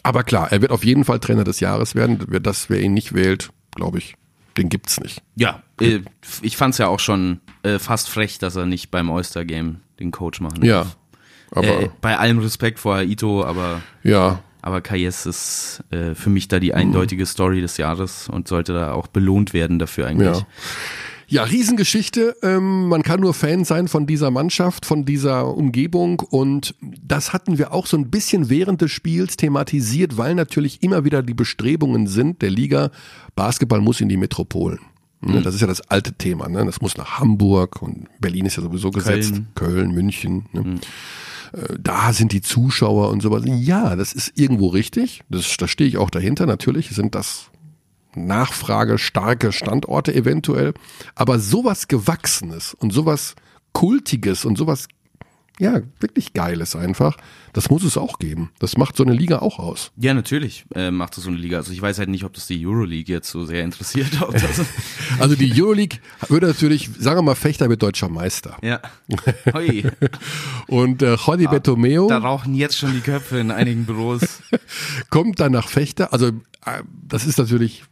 Aber 0.06 0.22
klar, 0.22 0.52
er 0.52 0.62
wird 0.62 0.70
auf 0.70 0.84
jeden 0.84 1.04
Fall 1.04 1.18
Trainer 1.20 1.44
des 1.44 1.60
Jahres 1.60 1.94
werden. 1.94 2.18
Wer 2.28 2.40
das, 2.40 2.70
wer 2.70 2.80
ihn 2.80 2.94
nicht 2.94 3.12
wählt, 3.14 3.50
glaube 3.74 3.98
ich, 3.98 4.14
den 4.56 4.68
gibt's 4.68 5.00
nicht. 5.00 5.20
Ja, 5.34 5.62
äh, 5.80 6.00
ich 6.42 6.56
fand's 6.56 6.78
ja 6.78 6.86
auch 6.88 7.00
schon 7.00 7.40
äh, 7.64 7.78
fast 7.78 8.08
frech, 8.08 8.38
dass 8.38 8.54
er 8.56 8.66
nicht 8.66 8.90
beim 8.90 9.10
Oyster 9.10 9.44
Game 9.44 9.80
den 9.98 10.12
Coach 10.12 10.40
machen 10.40 10.64
Ja. 10.64 10.84
darf. 10.84 10.96
Aber 11.50 11.82
Äh, 11.82 11.90
bei 12.00 12.16
allem 12.18 12.38
Respekt 12.38 12.78
vor 12.78 13.00
Ito, 13.02 13.44
aber 13.44 13.82
ja, 14.02 14.40
aber 14.62 14.80
Kayes 14.80 15.26
ist 15.26 15.84
äh, 15.90 16.14
für 16.16 16.28
mich 16.30 16.48
da 16.48 16.58
die 16.58 16.74
eindeutige 16.74 17.24
Story 17.26 17.60
des 17.60 17.76
Jahres 17.76 18.28
und 18.28 18.48
sollte 18.48 18.72
da 18.72 18.92
auch 18.92 19.06
belohnt 19.06 19.52
werden 19.54 19.78
dafür 19.78 20.06
eigentlich. 20.08 20.38
ja. 20.38 20.46
Ja, 21.28 21.42
Riesengeschichte. 21.42 22.36
Ähm, 22.42 22.88
man 22.88 23.02
kann 23.02 23.20
nur 23.20 23.34
Fan 23.34 23.64
sein 23.64 23.88
von 23.88 24.06
dieser 24.06 24.30
Mannschaft, 24.30 24.86
von 24.86 25.04
dieser 25.04 25.56
Umgebung. 25.56 26.20
Und 26.20 26.74
das 26.80 27.32
hatten 27.32 27.58
wir 27.58 27.72
auch 27.72 27.86
so 27.86 27.96
ein 27.96 28.10
bisschen 28.10 28.48
während 28.48 28.80
des 28.80 28.92
Spiels 28.92 29.36
thematisiert, 29.36 30.16
weil 30.16 30.34
natürlich 30.34 30.82
immer 30.82 31.04
wieder 31.04 31.22
die 31.22 31.34
Bestrebungen 31.34 32.06
sind 32.06 32.42
der 32.42 32.50
Liga, 32.50 32.90
Basketball 33.34 33.80
muss 33.80 34.00
in 34.00 34.08
die 34.08 34.16
Metropolen. 34.16 34.78
Ne, 35.20 35.42
Das 35.42 35.54
ist 35.54 35.60
ja 35.60 35.66
das 35.66 35.80
alte 35.80 36.12
Thema. 36.12 36.48
Ne? 36.48 36.64
Das 36.64 36.80
muss 36.80 36.96
nach 36.96 37.18
Hamburg 37.18 37.82
und 37.82 38.06
Berlin 38.20 38.46
ist 38.46 38.56
ja 38.56 38.62
sowieso 38.62 38.90
gesetzt. 38.90 39.34
Köln, 39.54 39.92
München. 39.92 40.46
Ne? 40.52 40.78
Äh, 41.52 41.74
Da 41.80 42.12
sind 42.12 42.32
die 42.32 42.42
Zuschauer 42.42 43.10
und 43.10 43.22
sowas. 43.22 43.42
Ja, 43.46 43.96
das 43.96 44.12
ist 44.12 44.32
irgendwo 44.38 44.68
richtig. 44.68 45.22
Das, 45.28 45.56
da 45.56 45.66
stehe 45.66 45.88
ich 45.88 45.96
auch 45.96 46.10
dahinter. 46.10 46.46
Natürlich 46.46 46.90
sind 46.90 47.14
das 47.14 47.46
nachfragestarke 48.16 49.52
Standorte 49.52 50.14
eventuell. 50.14 50.74
Aber 51.14 51.38
sowas 51.38 51.88
Gewachsenes 51.88 52.74
und 52.74 52.92
sowas 52.92 53.34
Kultiges 53.72 54.44
und 54.44 54.56
sowas, 54.56 54.88
ja, 55.58 55.80
wirklich 56.00 56.32
Geiles 56.34 56.76
einfach, 56.76 57.16
das 57.52 57.70
muss 57.70 57.82
es 57.82 57.96
auch 57.96 58.18
geben. 58.18 58.50
Das 58.58 58.76
macht 58.76 58.96
so 58.96 59.04
eine 59.04 59.14
Liga 59.14 59.38
auch 59.38 59.58
aus. 59.58 59.90
Ja, 59.96 60.12
natürlich 60.12 60.66
äh, 60.74 60.90
macht 60.90 61.16
das 61.16 61.24
so 61.24 61.30
eine 61.30 61.38
Liga. 61.38 61.56
Also 61.58 61.72
ich 61.72 61.80
weiß 61.80 61.98
halt 61.98 62.10
nicht, 62.10 62.24
ob 62.24 62.34
das 62.34 62.46
die 62.46 62.66
Euroleague 62.66 63.12
jetzt 63.14 63.30
so 63.30 63.44
sehr 63.44 63.64
interessiert. 63.64 64.08
Also 65.18 65.34
die 65.34 65.50
Euroleague 65.60 65.98
würde 66.28 66.46
natürlich, 66.46 66.90
sagen 66.98 67.18
wir 67.18 67.22
mal, 67.22 67.34
Fechter 67.34 67.68
wird 67.70 67.82
deutscher 67.82 68.08
Meister. 68.08 68.58
ja. 68.62 68.80
Hoi. 69.52 69.84
Und 70.66 71.02
äh, 71.02 71.14
Jordi 71.14 71.46
Betomeo 71.46 72.08
Da 72.08 72.18
rauchen 72.18 72.54
jetzt 72.54 72.76
schon 72.76 72.92
die 72.92 73.00
Köpfe 73.00 73.38
in 73.38 73.50
einigen 73.50 73.86
Büros. 73.86 74.42
kommt 75.10 75.40
dann 75.40 75.52
nach 75.52 75.68
Fechter. 75.68 76.12
Also 76.12 76.28
äh, 76.28 76.82
das 77.06 77.24
ist 77.24 77.38
natürlich, 77.38 77.84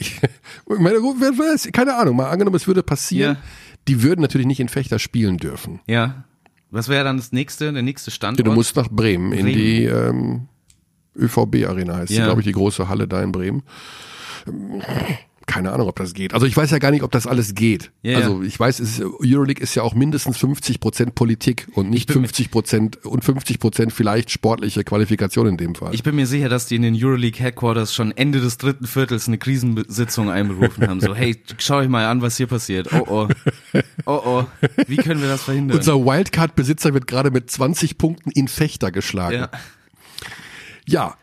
ich 0.00 0.78
meine, 0.78 0.96
wer 0.98 1.38
weiß, 1.38 1.70
keine 1.72 1.96
Ahnung, 1.96 2.16
mal 2.16 2.30
angenommen, 2.30 2.56
es 2.56 2.66
würde 2.66 2.82
passieren. 2.82 3.36
Ja. 3.36 3.42
Die 3.88 4.02
würden 4.02 4.20
natürlich 4.20 4.46
nicht 4.46 4.60
in 4.60 4.68
Fechter 4.68 4.98
spielen 4.98 5.38
dürfen. 5.38 5.80
Ja. 5.86 6.24
Was 6.70 6.88
wäre 6.88 7.04
dann 7.04 7.16
das 7.16 7.32
nächste, 7.32 7.72
der 7.72 7.82
nächste 7.82 8.10
Standort? 8.10 8.46
Du 8.46 8.52
musst 8.52 8.76
nach 8.76 8.88
Bremen, 8.90 9.32
in 9.32 9.46
Bremen. 9.46 9.54
die 9.56 9.84
ähm, 9.84 10.48
ÖVB-Arena 11.16 11.96
heißt 11.96 12.12
Ja. 12.12 12.24
glaube 12.26 12.42
ich, 12.42 12.46
die 12.46 12.52
große 12.52 12.88
Halle 12.88 13.08
da 13.08 13.22
in 13.22 13.32
Bremen. 13.32 13.62
Keine 15.48 15.72
Ahnung, 15.72 15.88
ob 15.88 15.96
das 15.96 16.12
geht. 16.12 16.34
Also 16.34 16.44
ich 16.44 16.54
weiß 16.54 16.70
ja 16.72 16.78
gar 16.78 16.90
nicht, 16.90 17.02
ob 17.02 17.10
das 17.10 17.26
alles 17.26 17.54
geht. 17.54 17.90
Ja, 18.02 18.18
also 18.18 18.42
ich 18.42 18.60
weiß, 18.60 18.80
es 18.80 18.98
ist, 18.98 19.02
Euroleague 19.24 19.62
ist 19.62 19.74
ja 19.74 19.82
auch 19.82 19.94
mindestens 19.94 20.36
50 20.36 20.78
Prozent 20.78 21.14
Politik 21.14 21.68
und 21.72 21.88
nicht 21.88 22.12
50 22.12 22.50
Prozent 22.50 23.06
und 23.06 23.24
50 23.24 23.58
Prozent 23.58 23.94
vielleicht 23.94 24.30
sportliche 24.30 24.84
Qualifikation 24.84 25.46
in 25.46 25.56
dem 25.56 25.74
Fall. 25.74 25.94
Ich 25.94 26.02
bin 26.02 26.16
mir 26.16 26.26
sicher, 26.26 26.50
dass 26.50 26.66
die 26.66 26.76
in 26.76 26.82
den 26.82 26.94
Euroleague 26.94 27.42
Headquarters 27.42 27.94
schon 27.94 28.14
Ende 28.14 28.40
des 28.42 28.58
dritten 28.58 28.86
Viertels 28.86 29.26
eine 29.26 29.38
Krisensitzung 29.38 30.30
einberufen 30.30 30.86
haben. 30.86 31.00
So, 31.00 31.14
hey, 31.14 31.42
schau 31.56 31.78
euch 31.78 31.88
mal 31.88 32.04
an, 32.04 32.20
was 32.20 32.36
hier 32.36 32.46
passiert. 32.46 32.92
Oh 32.92 33.06
oh. 33.08 33.28
Oh 34.04 34.20
oh. 34.24 34.46
Wie 34.86 34.96
können 34.96 35.22
wir 35.22 35.28
das 35.28 35.44
verhindern? 35.44 35.78
Unser 35.78 35.94
Wildcard-Besitzer 36.04 36.92
wird 36.92 37.06
gerade 37.06 37.30
mit 37.30 37.50
20 37.50 37.96
Punkten 37.96 38.30
in 38.32 38.48
Fechter 38.48 38.92
geschlagen. 38.92 39.34
ja. 39.34 39.50
Ja, 40.86 41.16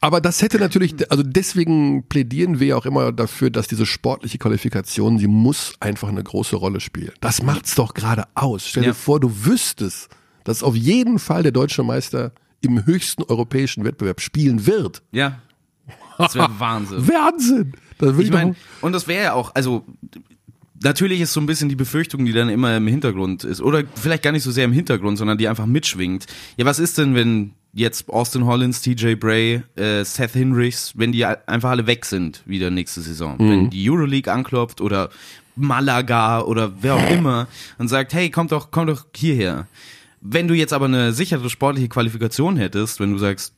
aber 0.00 0.20
das 0.20 0.40
hätte 0.42 0.58
natürlich, 0.58 0.94
also 1.10 1.22
deswegen 1.22 2.04
plädieren 2.08 2.58
wir 2.60 2.68
ja 2.68 2.76
auch 2.76 2.86
immer 2.86 3.12
dafür, 3.12 3.50
dass 3.50 3.68
diese 3.68 3.84
sportliche 3.86 4.38
Qualifikation, 4.38 5.18
sie 5.18 5.26
muss 5.26 5.74
einfach 5.80 6.08
eine 6.08 6.22
große 6.22 6.56
Rolle 6.56 6.80
spielen. 6.80 7.12
Das 7.20 7.42
macht's 7.42 7.74
doch 7.74 7.94
gerade 7.94 8.24
aus. 8.34 8.66
Stell 8.66 8.82
dir 8.84 8.88
Ja. 8.88 8.94
vor, 8.94 9.20
du 9.20 9.44
wüsstest, 9.44 10.08
dass 10.44 10.62
auf 10.62 10.74
jeden 10.74 11.18
Fall 11.18 11.42
der 11.42 11.52
deutsche 11.52 11.82
Meister 11.82 12.32
im 12.62 12.84
höchsten 12.86 13.22
europäischen 13.24 13.84
Wettbewerb 13.84 14.20
spielen 14.20 14.66
wird. 14.66 15.02
Ja. 15.12 15.40
Das 16.18 16.34
wäre 16.34 16.50
Wahnsinn. 16.58 17.06
Wahnsinn! 17.08 17.72
Da 17.98 18.06
würde 18.06 18.22
ich, 18.22 18.28
Ich 18.28 18.32
meine, 18.34 18.52
doch, 18.52 18.82
und 18.82 18.92
das 18.92 19.06
wäre 19.08 19.22
ja 19.24 19.32
auch, 19.34 19.54
also 19.54 19.84
natürlich 20.82 21.20
ist 21.20 21.32
so 21.32 21.40
ein 21.40 21.46
bisschen 21.46 21.68
die 21.68 21.76
Befürchtung, 21.76 22.24
die 22.24 22.32
dann 22.32 22.48
immer 22.48 22.76
im 22.76 22.86
Hintergrund 22.86 23.44
ist, 23.44 23.60
oder 23.60 23.82
vielleicht 23.94 24.22
gar 24.22 24.32
nicht 24.32 24.42
so 24.42 24.50
sehr 24.50 24.64
im 24.64 24.72
Hintergrund, 24.72 25.18
sondern 25.18 25.38
die 25.38 25.48
einfach 25.48 25.66
mitschwingt. 25.66 26.26
Ja, 26.56 26.64
was 26.64 26.78
ist 26.78 26.98
denn, 26.98 27.14
wenn 27.14 27.52
jetzt 27.72 28.08
Austin 28.08 28.46
Hollins, 28.46 28.82
TJ 28.82 29.14
Bray, 29.14 29.62
äh, 29.76 30.04
Seth 30.04 30.32
Hinrichs, 30.32 30.92
wenn 30.96 31.12
die 31.12 31.24
einfach 31.24 31.70
alle 31.70 31.86
weg 31.86 32.04
sind 32.04 32.42
wieder 32.46 32.70
nächste 32.70 33.00
Saison? 33.00 33.36
Wenn 33.38 33.70
die 33.70 33.88
Euroleague 33.90 34.32
anklopft 34.32 34.80
oder 34.80 35.10
Malaga 35.56 36.40
oder 36.40 36.72
wer 36.80 36.94
auch 36.94 37.10
immer 37.10 37.48
und 37.78 37.88
sagt, 37.88 38.12
hey, 38.14 38.30
komm 38.30 38.48
doch, 38.48 38.70
komm 38.70 38.86
doch 38.86 39.06
hierher. 39.14 39.66
Wenn 40.20 40.48
du 40.48 40.54
jetzt 40.54 40.72
aber 40.72 40.86
eine 40.86 41.12
sichere 41.12 41.48
sportliche 41.48 41.88
Qualifikation 41.88 42.56
hättest, 42.56 43.00
wenn 43.00 43.12
du 43.12 43.18
sagst, 43.18 43.54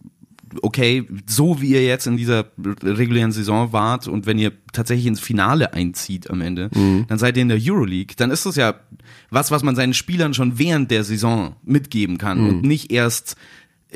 okay, 0.61 1.07
so 1.27 1.63
wie 1.63 1.71
ihr 1.71 1.85
jetzt 1.85 2.07
in 2.07 2.17
dieser 2.17 2.45
regulären 2.83 3.33
Saison 3.33 3.73
wart 3.73 4.07
und 4.07 4.27
wenn 4.27 4.39
ihr 4.39 4.53
tatsächlich 4.73 5.07
ins 5.07 5.21
Finale 5.21 5.73
einzieht 5.73 6.29
am 6.31 6.41
Ende, 6.43 6.69
dann 7.09 7.19
seid 7.19 7.37
ihr 7.37 7.43
in 7.43 7.49
der 7.49 7.59
Euroleague, 7.61 8.15
dann 8.17 8.31
ist 8.31 8.45
das 8.45 8.57
ja 8.57 8.75
was, 9.31 9.51
was 9.51 9.63
man 9.63 9.77
seinen 9.77 9.95
Spielern 9.95 10.35
schon 10.35 10.59
während 10.59 10.91
der 10.91 11.05
Saison 11.05 11.57
mitgeben 11.65 12.19
kann 12.19 12.39
und 12.49 12.63
nicht 12.63 12.93
erst 12.93 13.37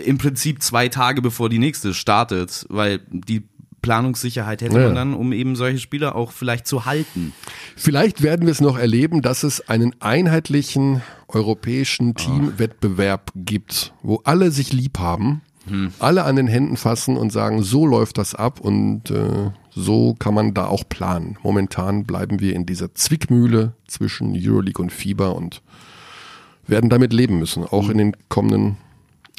im 0.04 0.18
Prinzip 0.18 0.62
zwei 0.62 0.88
Tage 0.88 1.22
bevor 1.22 1.48
die 1.48 1.58
nächste 1.58 1.94
startet, 1.94 2.66
weil 2.68 3.00
die 3.10 3.42
Planungssicherheit 3.82 4.62
hätte 4.62 4.76
Ja. 4.78 4.86
man 4.86 4.94
dann, 4.94 5.14
um 5.14 5.32
eben 5.32 5.54
solche 5.54 5.78
Spieler 5.78 6.16
auch 6.16 6.32
vielleicht 6.32 6.66
zu 6.66 6.86
halten. 6.86 7.32
vielleicht 7.76 8.20
werden 8.22 8.46
wir 8.46 8.52
es 8.52 8.60
noch 8.60 8.76
erleben, 8.76 9.22
dass 9.22 9.42
es 9.44 9.68
einen 9.68 9.94
einheitlichen 10.00 11.02
europäischen 11.28 12.14
Teamwettbewerb 12.14 13.30
gibt, 13.36 13.92
wo 14.02 14.20
alle 14.24 14.50
sich 14.50 14.72
lieb 14.72 14.98
haben, 14.98 15.42
alle 15.98 16.22
an 16.24 16.36
den 16.36 16.46
Händen 16.46 16.76
fassen 16.76 17.16
und 17.16 17.32
sagen, 17.32 17.62
so 17.62 17.86
läuft 17.86 18.18
das 18.18 18.36
ab 18.36 18.60
und 18.60 19.10
äh, 19.10 19.50
so 19.70 20.14
kann 20.14 20.32
man 20.34 20.54
da 20.54 20.66
auch 20.66 20.84
planen. 20.88 21.38
Momentan 21.42 22.04
bleiben 22.04 22.38
wir 22.40 22.54
in 22.54 22.66
dieser 22.66 22.94
Zwickmühle 22.94 23.72
zwischen 23.88 24.32
Euroleague 24.36 24.80
und 24.80 24.92
FIBA 24.92 25.28
und 25.30 25.62
werden 26.68 26.88
damit 26.88 27.12
leben 27.12 27.38
müssen, 27.40 27.64
auch 27.64 27.88
in 27.90 27.98
den 27.98 28.16
kommenden, 28.28 28.76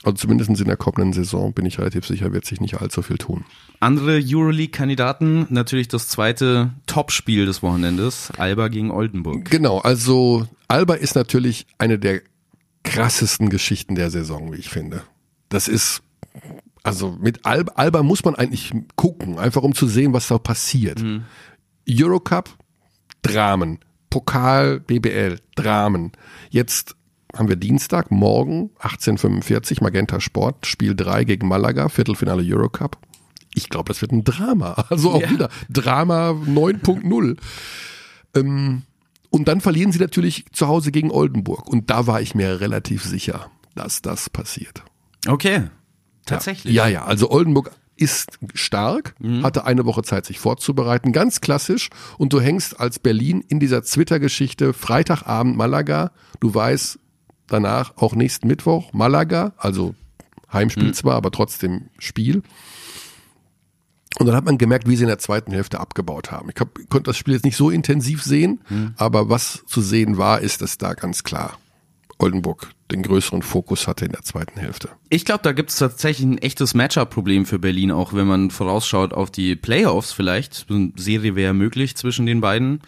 also 0.07 0.15
zumindest 0.15 0.49
in 0.49 0.67
der 0.67 0.77
kommenden 0.77 1.11
Saison 1.11 1.53
bin 1.53 1.65
ich 1.65 1.79
relativ 1.79 2.07
sicher, 2.07 2.31
wird 2.31 2.45
sich 2.45 2.61
nicht 2.61 2.81
allzu 2.81 3.01
viel 3.01 3.17
tun. 3.17 3.45
Andere 3.81 4.21
Euroleague-Kandidaten, 4.23 5.47
natürlich 5.49 5.89
das 5.89 6.07
zweite 6.07 6.71
Topspiel 6.87 7.45
des 7.45 7.61
Wochenendes, 7.61 8.31
Alba 8.37 8.69
gegen 8.69 8.89
Oldenburg. 8.89 9.49
Genau, 9.51 9.79
also 9.79 10.47
Alba 10.67 10.95
ist 10.95 11.15
natürlich 11.15 11.67
eine 11.77 11.99
der 11.99 12.21
krassesten 12.83 13.49
Geschichten 13.49 13.95
der 13.95 14.09
Saison, 14.09 14.53
wie 14.53 14.57
ich 14.57 14.69
finde. 14.69 15.03
Das 15.49 15.67
ist, 15.67 16.01
also 16.83 17.17
mit 17.19 17.45
Alba, 17.45 17.73
Alba 17.75 18.01
muss 18.01 18.23
man 18.23 18.35
eigentlich 18.35 18.71
gucken, 18.95 19.37
einfach 19.37 19.61
um 19.61 19.75
zu 19.75 19.87
sehen, 19.87 20.13
was 20.13 20.29
da 20.29 20.37
passiert. 20.37 21.03
Eurocup, 21.89 22.49
Dramen. 23.21 23.79
Pokal, 24.09 24.79
BBL, 24.79 25.39
Dramen. 25.55 26.13
Jetzt 26.49 26.95
haben 27.37 27.49
wir 27.49 27.55
Dienstag, 27.55 28.11
morgen, 28.11 28.71
18.45 28.79 29.83
Magenta 29.83 30.19
Sport, 30.19 30.65
Spiel 30.65 30.95
3 30.95 31.23
gegen 31.23 31.47
Malaga, 31.47 31.89
Viertelfinale 31.89 32.43
Eurocup. 32.43 32.97
Ich 33.53 33.69
glaube, 33.69 33.87
das 33.89 34.01
wird 34.01 34.11
ein 34.11 34.23
Drama. 34.23 34.85
Also 34.89 35.11
auch 35.11 35.21
Ja. 35.21 35.29
wieder 35.29 35.49
Drama 35.69 36.31
9.0. 36.31 37.37
Ähm, 38.35 38.83
und 39.29 39.47
dann 39.47 39.61
verlieren 39.61 39.91
sie 39.91 39.99
natürlich 39.99 40.45
zu 40.51 40.67
Hause 40.67 40.91
gegen 40.91 41.11
Oldenburg. 41.11 41.67
Und 41.67 41.89
da 41.89 42.07
war 42.07 42.21
ich 42.21 42.35
mir 42.35 42.61
relativ 42.61 43.03
sicher, 43.03 43.49
dass 43.75 44.01
das 44.01 44.29
passiert. 44.29 44.83
Okay. 45.27 45.63
Tatsächlich. 46.25 46.73
Ja, 46.73 46.87
ja, 46.87 47.05
also 47.05 47.29
Oldenburg 47.31 47.71
ist 47.95 48.37
stark, 48.53 49.15
hatte 49.41 49.65
eine 49.65 49.85
Woche 49.85 50.03
Zeit, 50.03 50.25
sich 50.25 50.37
vorzubereiten, 50.39 51.13
ganz 51.13 51.41
klassisch. 51.41 51.89
Und 52.19 52.31
du 52.31 52.39
hängst 52.39 52.79
als 52.79 52.99
Berlin 52.99 53.43
in 53.47 53.59
dieser 53.59 53.81
Twitter-Geschichte 53.81 54.73
Freitagabend 54.73 55.57
Malaga. 55.57 56.11
Du 56.39 56.53
weißt 56.53 56.99
danach 57.47 57.95
auch 57.97 58.15
nächsten 58.15 58.47
Mittwoch 58.47 58.93
Malaga, 58.93 59.53
also 59.57 59.95
Heimspiel 60.51 60.93
zwar, 60.93 61.15
aber 61.15 61.31
trotzdem 61.31 61.89
Spiel. 61.99 62.41
Und 64.19 64.25
dann 64.25 64.35
hat 64.35 64.45
man 64.45 64.57
gemerkt, 64.57 64.87
wie 64.87 64.95
sie 64.95 65.03
in 65.03 65.09
der 65.09 65.19
zweiten 65.19 65.51
Hälfte 65.51 65.79
abgebaut 65.79 66.31
haben. 66.31 66.49
Ich 66.49 66.59
hab, 66.59 66.73
konnte 66.89 67.09
das 67.09 67.17
Spiel 67.17 67.33
jetzt 67.33 67.45
nicht 67.45 67.57
so 67.57 67.69
intensiv 67.69 68.23
sehen, 68.23 68.61
aber 68.97 69.29
was 69.29 69.63
zu 69.67 69.81
sehen 69.81 70.17
war, 70.17 70.39
ist, 70.39 70.61
dass 70.61 70.77
da 70.77 70.93
ganz 70.93 71.23
klar 71.23 71.57
Oldenburg 72.17 72.71
den 72.91 73.03
größeren 73.03 73.41
Fokus 73.41 73.87
hatte 73.87 74.05
in 74.05 74.11
der 74.11 74.23
zweiten 74.23 74.59
Hälfte. 74.59 74.89
Ich 75.09 75.25
glaube, 75.25 75.41
da 75.43 75.51
gibt 75.51 75.69
es 75.69 75.77
tatsächlich 75.77 76.25
ein 76.25 76.37
echtes 76.37 76.73
Matchup-Problem 76.73 77.45
für 77.45 77.59
Berlin, 77.59 77.91
auch 77.91 78.13
wenn 78.13 78.25
man 78.25 78.49
vorausschaut 78.49 79.13
auf 79.13 79.29
die 79.29 79.55
Playoffs 79.55 80.13
vielleicht. 80.13 80.65
Eine 80.69 80.93
Serie 80.95 81.35
wäre 81.35 81.53
möglich 81.53 81.95
zwischen 81.95 82.25
den 82.25 82.41
beiden. 82.41 82.81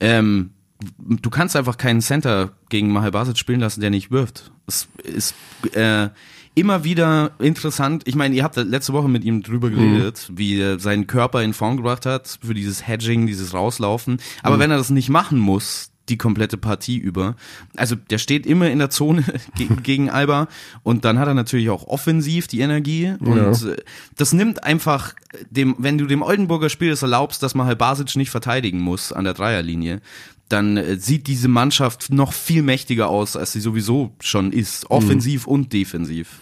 Ähm, 0.00 0.50
du 0.98 1.30
kannst 1.30 1.56
einfach 1.56 1.76
keinen 1.76 2.00
Center 2.00 2.52
gegen 2.68 2.92
Mahal 2.92 3.10
Basic 3.10 3.38
spielen 3.38 3.60
lassen, 3.60 3.80
der 3.80 3.90
nicht 3.90 4.10
wirft. 4.10 4.52
Es 4.66 4.88
ist 5.02 5.34
äh, 5.74 6.08
immer 6.54 6.84
wieder 6.84 7.32
interessant. 7.38 8.02
Ich 8.06 8.14
meine, 8.14 8.34
ihr 8.34 8.44
habt 8.44 8.56
letzte 8.56 8.92
Woche 8.92 9.08
mit 9.08 9.24
ihm 9.24 9.42
drüber 9.42 9.70
geredet, 9.70 10.30
wie 10.34 10.60
er 10.60 10.78
seinen 10.78 11.06
Körper 11.06 11.42
in 11.42 11.54
Form 11.54 11.76
gebracht 11.76 12.06
hat 12.06 12.38
für 12.44 12.54
dieses 12.54 12.86
Hedging, 12.86 13.26
dieses 13.26 13.54
Rauslaufen. 13.54 14.18
Aber 14.42 14.58
wenn 14.58 14.70
er 14.70 14.76
das 14.76 14.90
nicht 14.90 15.08
machen 15.08 15.38
muss, 15.38 15.92
die 16.08 16.18
komplette 16.18 16.56
Partie 16.56 16.98
über. 16.98 17.36
Also 17.76 17.94
der 17.94 18.18
steht 18.18 18.44
immer 18.46 18.70
in 18.70 18.78
der 18.78 18.90
Zone 18.90 19.24
gegen, 19.56 19.82
gegen 19.82 20.10
Alba 20.10 20.48
und 20.82 21.04
dann 21.04 21.18
hat 21.18 21.28
er 21.28 21.34
natürlich 21.34 21.70
auch 21.70 21.86
offensiv 21.86 22.48
die 22.48 22.60
Energie 22.60 23.14
und 23.20 23.38
äh, 23.38 23.76
das 24.16 24.32
nimmt 24.32 24.64
einfach 24.64 25.14
dem, 25.50 25.76
wenn 25.78 25.98
du 25.98 26.06
dem 26.06 26.22
Oldenburger 26.22 26.68
Spiel 26.68 26.90
es 26.90 27.02
erlaubst, 27.02 27.42
dass 27.42 27.54
man 27.54 27.66
halt 27.66 27.78
Basic 27.78 28.14
nicht 28.16 28.30
verteidigen 28.30 28.80
muss 28.80 29.12
an 29.12 29.24
der 29.24 29.34
Dreierlinie, 29.34 30.00
dann 30.48 30.76
äh, 30.76 30.96
sieht 30.96 31.26
diese 31.26 31.48
Mannschaft 31.48 32.12
noch 32.12 32.32
viel 32.32 32.62
mächtiger 32.62 33.08
aus, 33.08 33.36
als 33.36 33.52
sie 33.52 33.60
sowieso 33.60 34.12
schon 34.20 34.52
ist, 34.52 34.90
offensiv 34.90 35.46
und 35.46 35.72
defensiv. 35.72 36.40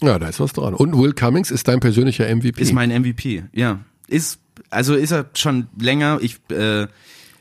Ja, 0.00 0.18
da 0.18 0.28
ist 0.28 0.40
was 0.40 0.52
dran. 0.52 0.74
Und 0.74 0.96
Will 0.96 1.12
Cummings 1.12 1.50
ist 1.50 1.68
dein 1.68 1.80
persönlicher 1.80 2.24
MVP. 2.34 2.60
Ist 2.60 2.72
mein 2.72 2.90
MVP, 2.90 3.44
ja. 3.52 3.80
Ist, 4.06 4.38
also 4.70 4.94
ist 4.94 5.10
er 5.10 5.26
schon 5.34 5.66
länger. 5.78 6.18
Ich, 6.22 6.38
äh, 6.50 6.86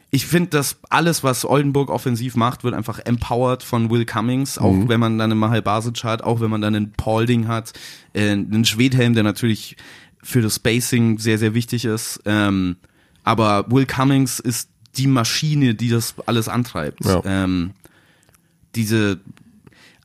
ich 0.10 0.26
finde, 0.26 0.50
dass 0.50 0.78
alles, 0.90 1.24
was 1.24 1.46
Oldenburg 1.46 1.90
offensiv 1.90 2.36
macht, 2.36 2.64
wird 2.64 2.74
einfach 2.74 3.00
empowered 3.00 3.62
von 3.62 3.90
Will 3.90 4.06
Cummings, 4.06 4.58
auch 4.58 4.74
wenn 4.88 5.00
man 5.00 5.18
dann 5.18 5.32
einen 5.32 5.40
Mahal 5.40 5.62
Basic 5.62 6.04
hat, 6.04 6.24
auch 6.24 6.40
wenn 6.40 6.50
man 6.50 6.62
dann 6.62 6.76
einen 6.76 6.94
Paulding 6.94 7.48
hat, 7.48 7.74
äh, 8.14 8.32
einen 8.32 8.66
Schwedhelm, 8.66 9.14
der 9.14 9.24
natürlich 9.24 9.78
für 10.24 10.42
das 10.42 10.56
Spacing 10.56 11.20
sehr, 11.20 11.38
sehr 11.38 11.54
wichtig 11.54 11.86
ist. 11.86 12.22
Ähm, 12.26 12.78
aber 13.24 13.70
Will 13.70 13.86
Cummings 13.86 14.40
ist 14.40 14.70
die 14.98 15.08
Maschine, 15.08 15.76
die 15.76 15.90
das 15.90 16.16
alles 16.26 16.50
antreibt. 16.50 17.06
Ja. 17.06 17.22
Ähm, 17.26 17.72
diese 18.76 19.20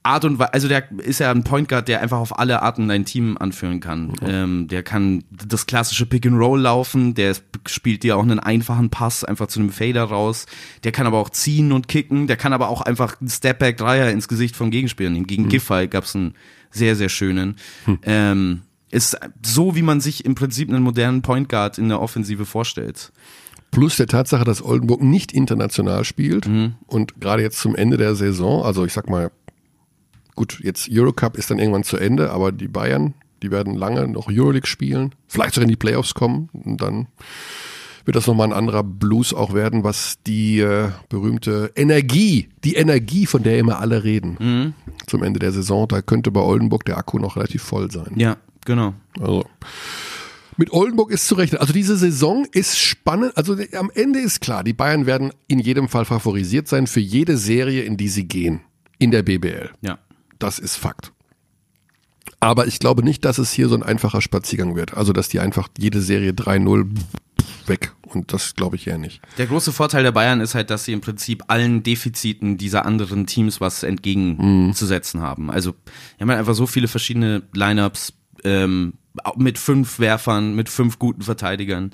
Art 0.04 0.24
und 0.24 0.38
Weise, 0.38 0.52
also 0.52 0.68
der 0.68 0.90
ist 0.98 1.20
ja 1.20 1.30
ein 1.30 1.44
Point 1.44 1.68
Guard, 1.68 1.86
der 1.86 2.00
einfach 2.00 2.18
auf 2.18 2.36
alle 2.38 2.62
Arten 2.62 2.88
dein 2.88 3.04
Team 3.04 3.36
anführen 3.38 3.78
kann. 3.78 4.12
Ähm, 4.22 4.66
der 4.66 4.82
kann 4.82 5.22
das 5.30 5.66
klassische 5.66 6.06
Pick 6.06 6.26
and 6.26 6.36
Roll 6.36 6.60
laufen, 6.60 7.14
der 7.14 7.36
spielt 7.66 8.02
dir 8.02 8.16
auch 8.16 8.22
einen 8.22 8.40
einfachen 8.40 8.90
Pass 8.90 9.22
einfach 9.22 9.46
zu 9.46 9.60
einem 9.60 9.70
Fader 9.70 10.02
raus. 10.04 10.46
Der 10.82 10.90
kann 10.90 11.06
aber 11.06 11.18
auch 11.18 11.30
ziehen 11.30 11.70
und 11.70 11.86
kicken, 11.86 12.26
der 12.26 12.36
kann 12.36 12.52
aber 12.52 12.68
auch 12.68 12.80
einfach 12.80 13.20
einen 13.20 13.30
Stepback 13.30 13.76
Dreier 13.76 14.10
ins 14.10 14.26
Gesicht 14.26 14.56
vom 14.56 14.72
Gegenspieler 14.72 15.10
nehmen. 15.10 15.28
Gegen 15.28 15.48
Giffey 15.48 15.86
gab's 15.86 16.16
einen 16.16 16.34
sehr 16.72 16.96
sehr 16.96 17.08
schönen. 17.08 17.56
Ähm, 18.02 18.62
ist 18.90 19.18
so, 19.44 19.76
wie 19.76 19.82
man 19.82 20.00
sich 20.00 20.24
im 20.24 20.34
Prinzip 20.34 20.68
einen 20.68 20.82
modernen 20.82 21.22
Point 21.22 21.48
Guard 21.48 21.78
in 21.78 21.88
der 21.88 22.00
Offensive 22.00 22.44
vorstellt. 22.44 23.12
Plus 23.72 23.96
der 23.96 24.06
Tatsache, 24.06 24.44
dass 24.44 24.62
Oldenburg 24.64 25.02
nicht 25.02 25.32
international 25.32 26.04
spielt 26.04 26.46
Mhm. 26.46 26.74
und 26.86 27.20
gerade 27.20 27.42
jetzt 27.42 27.58
zum 27.58 27.74
Ende 27.74 27.96
der 27.96 28.14
Saison, 28.14 28.62
also 28.62 28.84
ich 28.84 28.92
sag 28.92 29.10
mal, 29.10 29.32
gut, 30.36 30.60
jetzt 30.62 30.88
Eurocup 30.92 31.36
ist 31.36 31.50
dann 31.50 31.58
irgendwann 31.58 31.82
zu 31.82 31.96
Ende, 31.96 32.30
aber 32.30 32.52
die 32.52 32.68
Bayern, 32.68 33.14
die 33.42 33.50
werden 33.50 33.74
lange 33.74 34.06
noch 34.06 34.28
Euroleague 34.30 34.66
spielen, 34.68 35.14
vielleicht 35.26 35.54
sogar 35.54 35.64
in 35.64 35.70
die 35.70 35.76
Playoffs 35.76 36.14
kommen 36.14 36.48
und 36.52 36.80
dann 36.80 37.08
wird 38.04 38.16
das 38.16 38.26
nochmal 38.26 38.48
ein 38.48 38.52
anderer 38.52 38.82
Blues 38.82 39.32
auch 39.32 39.54
werden, 39.54 39.84
was 39.84 40.16
die 40.26 40.58
äh, 40.60 40.88
berühmte 41.08 41.70
Energie, 41.76 42.48
die 42.64 42.74
Energie, 42.74 43.26
von 43.26 43.42
der 43.42 43.58
immer 43.58 43.78
alle 43.80 44.04
reden, 44.04 44.36
Mhm. 44.38 44.74
zum 45.06 45.22
Ende 45.22 45.38
der 45.38 45.52
Saison, 45.52 45.88
da 45.88 46.02
könnte 46.02 46.30
bei 46.30 46.40
Oldenburg 46.40 46.84
der 46.84 46.98
Akku 46.98 47.18
noch 47.18 47.36
relativ 47.36 47.62
voll 47.62 47.90
sein. 47.90 48.12
Ja, 48.16 48.36
genau. 48.66 48.94
Also 49.20 49.44
mit 50.62 50.72
Oldenburg 50.72 51.10
ist 51.10 51.26
zu 51.26 51.34
rechnen. 51.34 51.60
Also 51.60 51.72
diese 51.72 51.96
Saison 51.96 52.46
ist 52.52 52.78
spannend. 52.78 53.36
Also 53.36 53.56
am 53.76 53.90
Ende 53.96 54.20
ist 54.20 54.40
klar, 54.40 54.62
die 54.62 54.72
Bayern 54.72 55.06
werden 55.06 55.32
in 55.48 55.58
jedem 55.58 55.88
Fall 55.88 56.04
favorisiert 56.04 56.68
sein 56.68 56.86
für 56.86 57.00
jede 57.00 57.36
Serie, 57.36 57.82
in 57.82 57.96
die 57.96 58.06
sie 58.06 58.28
gehen. 58.28 58.60
In 59.00 59.10
der 59.10 59.24
BBL. 59.24 59.70
Ja. 59.80 59.98
Das 60.38 60.60
ist 60.60 60.76
Fakt. 60.76 61.10
Aber 62.38 62.68
ich 62.68 62.78
glaube 62.78 63.02
nicht, 63.02 63.24
dass 63.24 63.38
es 63.38 63.50
hier 63.50 63.68
so 63.68 63.74
ein 63.74 63.82
einfacher 63.82 64.20
Spaziergang 64.20 64.76
wird. 64.76 64.96
Also, 64.96 65.12
dass 65.12 65.28
die 65.28 65.40
einfach 65.40 65.68
jede 65.76 66.00
Serie 66.00 66.30
3-0 66.30 66.88
weg. 67.66 67.92
Und 68.06 68.32
das 68.32 68.54
glaube 68.54 68.76
ich 68.76 68.86
eher 68.86 68.98
nicht. 68.98 69.20
Der 69.38 69.46
große 69.46 69.72
Vorteil 69.72 70.04
der 70.04 70.12
Bayern 70.12 70.40
ist 70.40 70.54
halt, 70.54 70.70
dass 70.70 70.84
sie 70.84 70.92
im 70.92 71.00
Prinzip 71.00 71.42
allen 71.48 71.82
Defiziten 71.82 72.56
dieser 72.56 72.86
anderen 72.86 73.26
Teams 73.26 73.60
was 73.60 73.82
entgegenzusetzen 73.82 75.22
haben. 75.22 75.50
Also, 75.50 75.72
wir 76.18 76.20
haben 76.20 76.30
halt 76.30 76.38
einfach 76.38 76.54
so 76.54 76.68
viele 76.68 76.86
verschiedene 76.86 77.42
Lineups 77.52 78.12
ähm, 78.44 78.92
mit 79.36 79.58
fünf 79.58 79.98
Werfern, 79.98 80.54
mit 80.54 80.68
fünf 80.68 80.98
guten 80.98 81.22
Verteidigern. 81.22 81.90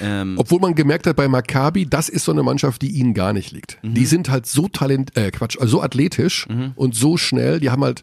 Ähm, 0.00 0.34
Obwohl 0.36 0.58
man 0.60 0.74
gemerkt 0.74 1.06
hat 1.06 1.16
bei 1.16 1.28
Maccabi, 1.28 1.86
das 1.86 2.08
ist 2.08 2.24
so 2.24 2.32
eine 2.32 2.42
Mannschaft, 2.42 2.82
die 2.82 2.90
ihnen 2.90 3.14
gar 3.14 3.32
nicht 3.32 3.52
liegt. 3.52 3.78
Die 3.82 4.06
sind 4.06 4.28
halt 4.30 4.46
so 4.46 4.66
talent, 4.68 5.16
äh, 5.16 5.30
Quatsch, 5.30 5.56
also 5.60 5.78
so 5.78 5.82
athletisch 5.82 6.46
und 6.74 6.94
so 6.94 7.16
schnell. 7.16 7.60
Die 7.60 7.70
haben 7.70 7.84
halt 7.84 8.02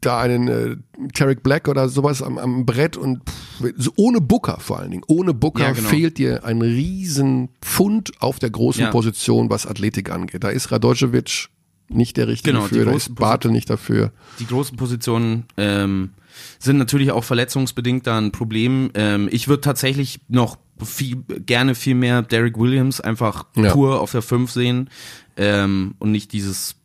da 0.00 0.18
einen 0.18 0.48
äh, 0.48 0.76
Tarek 1.12 1.42
Black 1.42 1.68
oder 1.68 1.90
sowas 1.90 2.22
am, 2.22 2.38
am 2.38 2.64
Brett 2.64 2.96
und 2.96 3.20
pff, 3.28 3.72
so 3.76 3.92
ohne 3.96 4.22
Booker 4.22 4.58
vor 4.58 4.78
allen 4.78 4.90
Dingen. 4.90 5.02
Ohne 5.06 5.34
Booker 5.34 5.64
Ja, 5.64 5.72
genau. 5.72 5.88
fehlt 5.88 6.16
dir 6.16 6.44
ein 6.44 6.62
riesen 6.62 7.50
Pfund 7.60 8.12
auf 8.20 8.38
der 8.38 8.48
großen 8.48 8.84
Ja. 8.84 8.90
Position, 8.90 9.50
was 9.50 9.66
Athletik 9.66 10.10
angeht. 10.10 10.42
Da 10.42 10.48
ist 10.48 10.72
Radojevic 10.72 11.48
nicht 11.88 12.16
der 12.16 12.28
richtige 12.28 12.54
Genau, 12.56 12.66
für, 12.68 12.84
da 12.86 12.92
ist 12.92 13.14
Bartel 13.14 13.50
nicht 13.50 13.68
dafür. 13.68 14.12
die 14.38 14.46
großen 14.46 14.76
Positionen 14.78 15.44
ähm, 15.58 16.10
sind 16.58 16.78
natürlich 16.78 17.10
auch 17.12 17.24
verletzungsbedingt 17.24 18.06
da 18.06 18.18
ein 18.18 18.32
Problem. 18.32 18.90
Ähm, 18.94 19.28
ich 19.30 19.48
würde 19.48 19.60
tatsächlich 19.60 20.20
noch 20.28 20.58
viel, 20.82 21.16
gerne 21.46 21.74
viel 21.74 21.94
mehr 21.94 22.22
Derek 22.22 22.58
Williams 22.58 23.00
einfach 23.00 23.44
Ja. 23.56 23.72
pur 23.72 24.00
auf 24.00 24.12
der 24.12 24.22
5 24.22 24.50
sehen 24.50 24.90
ähm, 25.36 25.94
und 25.98 26.10
nicht 26.10 26.32
dieses, 26.32 26.76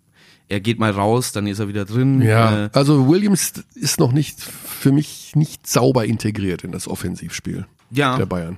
er 0.49 0.59
geht 0.59 0.79
mal 0.79 0.91
raus, 0.91 1.31
dann 1.31 1.47
ist 1.47 1.59
er 1.59 1.67
wieder 1.67 1.85
drin. 1.85 2.21
Ja, 2.21 2.65
Äh, 2.65 2.69
also 2.73 3.07
Williams 3.07 3.53
ist 3.75 3.99
noch 3.99 4.11
nicht 4.11 4.41
für 4.41 4.91
mich 4.91 5.35
nicht 5.35 5.65
sauber 5.67 6.05
integriert 6.05 6.63
in 6.63 6.71
das 6.71 6.87
Offensivspiel 6.87 7.65
ja. 7.91 8.17
der 8.17 8.25
Bayern. 8.25 8.57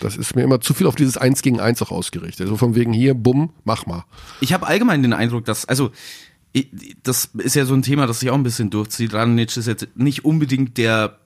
Das 0.00 0.16
ist 0.16 0.34
mir 0.34 0.42
immer 0.42 0.60
zu 0.60 0.74
viel 0.74 0.86
auf 0.86 0.96
dieses 0.96 1.16
Eins 1.16 1.40
gegen 1.42 1.60
Eins 1.60 1.80
auch 1.80 1.90
ausgerichtet. 1.92 2.48
So 2.48 2.56
von 2.56 2.74
wegen 2.74 2.92
hier, 2.92 3.14
bumm, 3.14 3.50
mach 3.64 3.86
mal. 3.86 4.04
Ich 4.40 4.52
habe 4.52 4.66
allgemein 4.66 5.02
den 5.02 5.12
Eindruck, 5.12 5.44
dass, 5.44 5.66
also, 5.66 5.92
das 7.02 7.30
ist 7.38 7.56
ja 7.56 7.66
so 7.66 7.74
ein 7.74 7.82
Thema, 7.82 8.06
das 8.06 8.20
sich 8.20 8.30
auch 8.30 8.34
ein 8.34 8.42
bisschen 8.42 8.70
durchzieht. 8.70 9.12
Radonic 9.12 9.56
ist 9.56 9.66
jetzt 9.66 9.88
nicht 9.96 10.24
unbedingt 10.24 10.78
der 10.78 11.18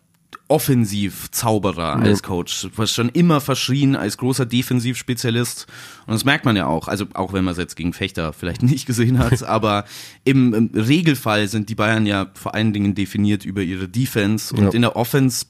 Offensiv-Zauberer 0.49 1.97
als 1.97 2.23
Coach. 2.23 2.69
Was 2.77 2.93
schon 2.93 3.09
immer 3.11 3.41
verschrien 3.41 3.97
als 3.97 4.17
großer 4.17 4.47
Defensivspezialist. 4.47 5.67
Und 6.07 6.15
das 6.15 6.25
merkt 6.25 6.45
man 6.45 6.57
ja 6.57 6.67
auch. 6.67 6.89
Also, 6.89 7.07
auch 7.15 7.33
wenn 7.33 7.45
man 7.45 7.53
es 7.53 7.59
jetzt 7.59 7.77
gegen 7.77 7.93
Fechter 7.93 8.33
vielleicht 8.33 8.63
nicht 8.63 8.87
gesehen 8.87 9.19
hat. 9.19 9.43
aber 9.49 9.85
im, 10.25 10.55
im 10.55 10.71
Regelfall 10.75 11.49
sind 11.49 11.69
die 11.69 11.75
Bayern 11.75 12.07
ja 12.07 12.31
vor 12.35 12.55
allen 12.55 12.73
Dingen 12.73 12.95
definiert 12.95 13.45
über 13.45 13.63
ihre 13.63 13.89
Defense. 13.89 14.55
Und 14.55 14.65
Ja. 14.65 14.71
in 14.71 14.83
der 14.83 14.97
Offense 14.97 15.47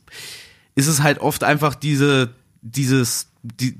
ist 0.75 0.89
es 0.89 1.03
halt 1.03 1.19
oft 1.21 1.45
einfach 1.45 1.75
diese, 1.75 2.31
dieses, 2.63 3.29
die, 3.43 3.77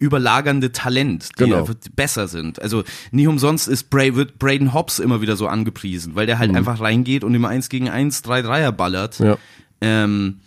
überlagernde 0.00 0.72
Talent, 0.72 1.28
die 1.38 1.44
Genau. 1.44 1.68
besser 1.94 2.26
sind. 2.26 2.60
Also 2.60 2.82
nicht 3.12 3.28
umsonst 3.28 3.68
ist 3.68 3.90
Bra 3.90 4.14
wird 4.16 4.38
Braden 4.40 4.72
Hobbs 4.74 4.98
immer 4.98 5.20
wieder 5.20 5.36
so 5.36 5.46
angepriesen, 5.46 6.14
weil 6.16 6.26
der 6.26 6.38
halt 6.38 6.54
einfach 6.56 6.80
reingeht 6.80 7.22
und 7.22 7.34
immer 7.34 7.48
eins 7.48 7.68
gegen 7.68 7.88
eins 7.88 8.22
drei 8.22 8.42
Dreier 8.42 8.72
ballert. 8.72 9.18
Ja. 9.20 9.36
Ähm, 9.80 10.40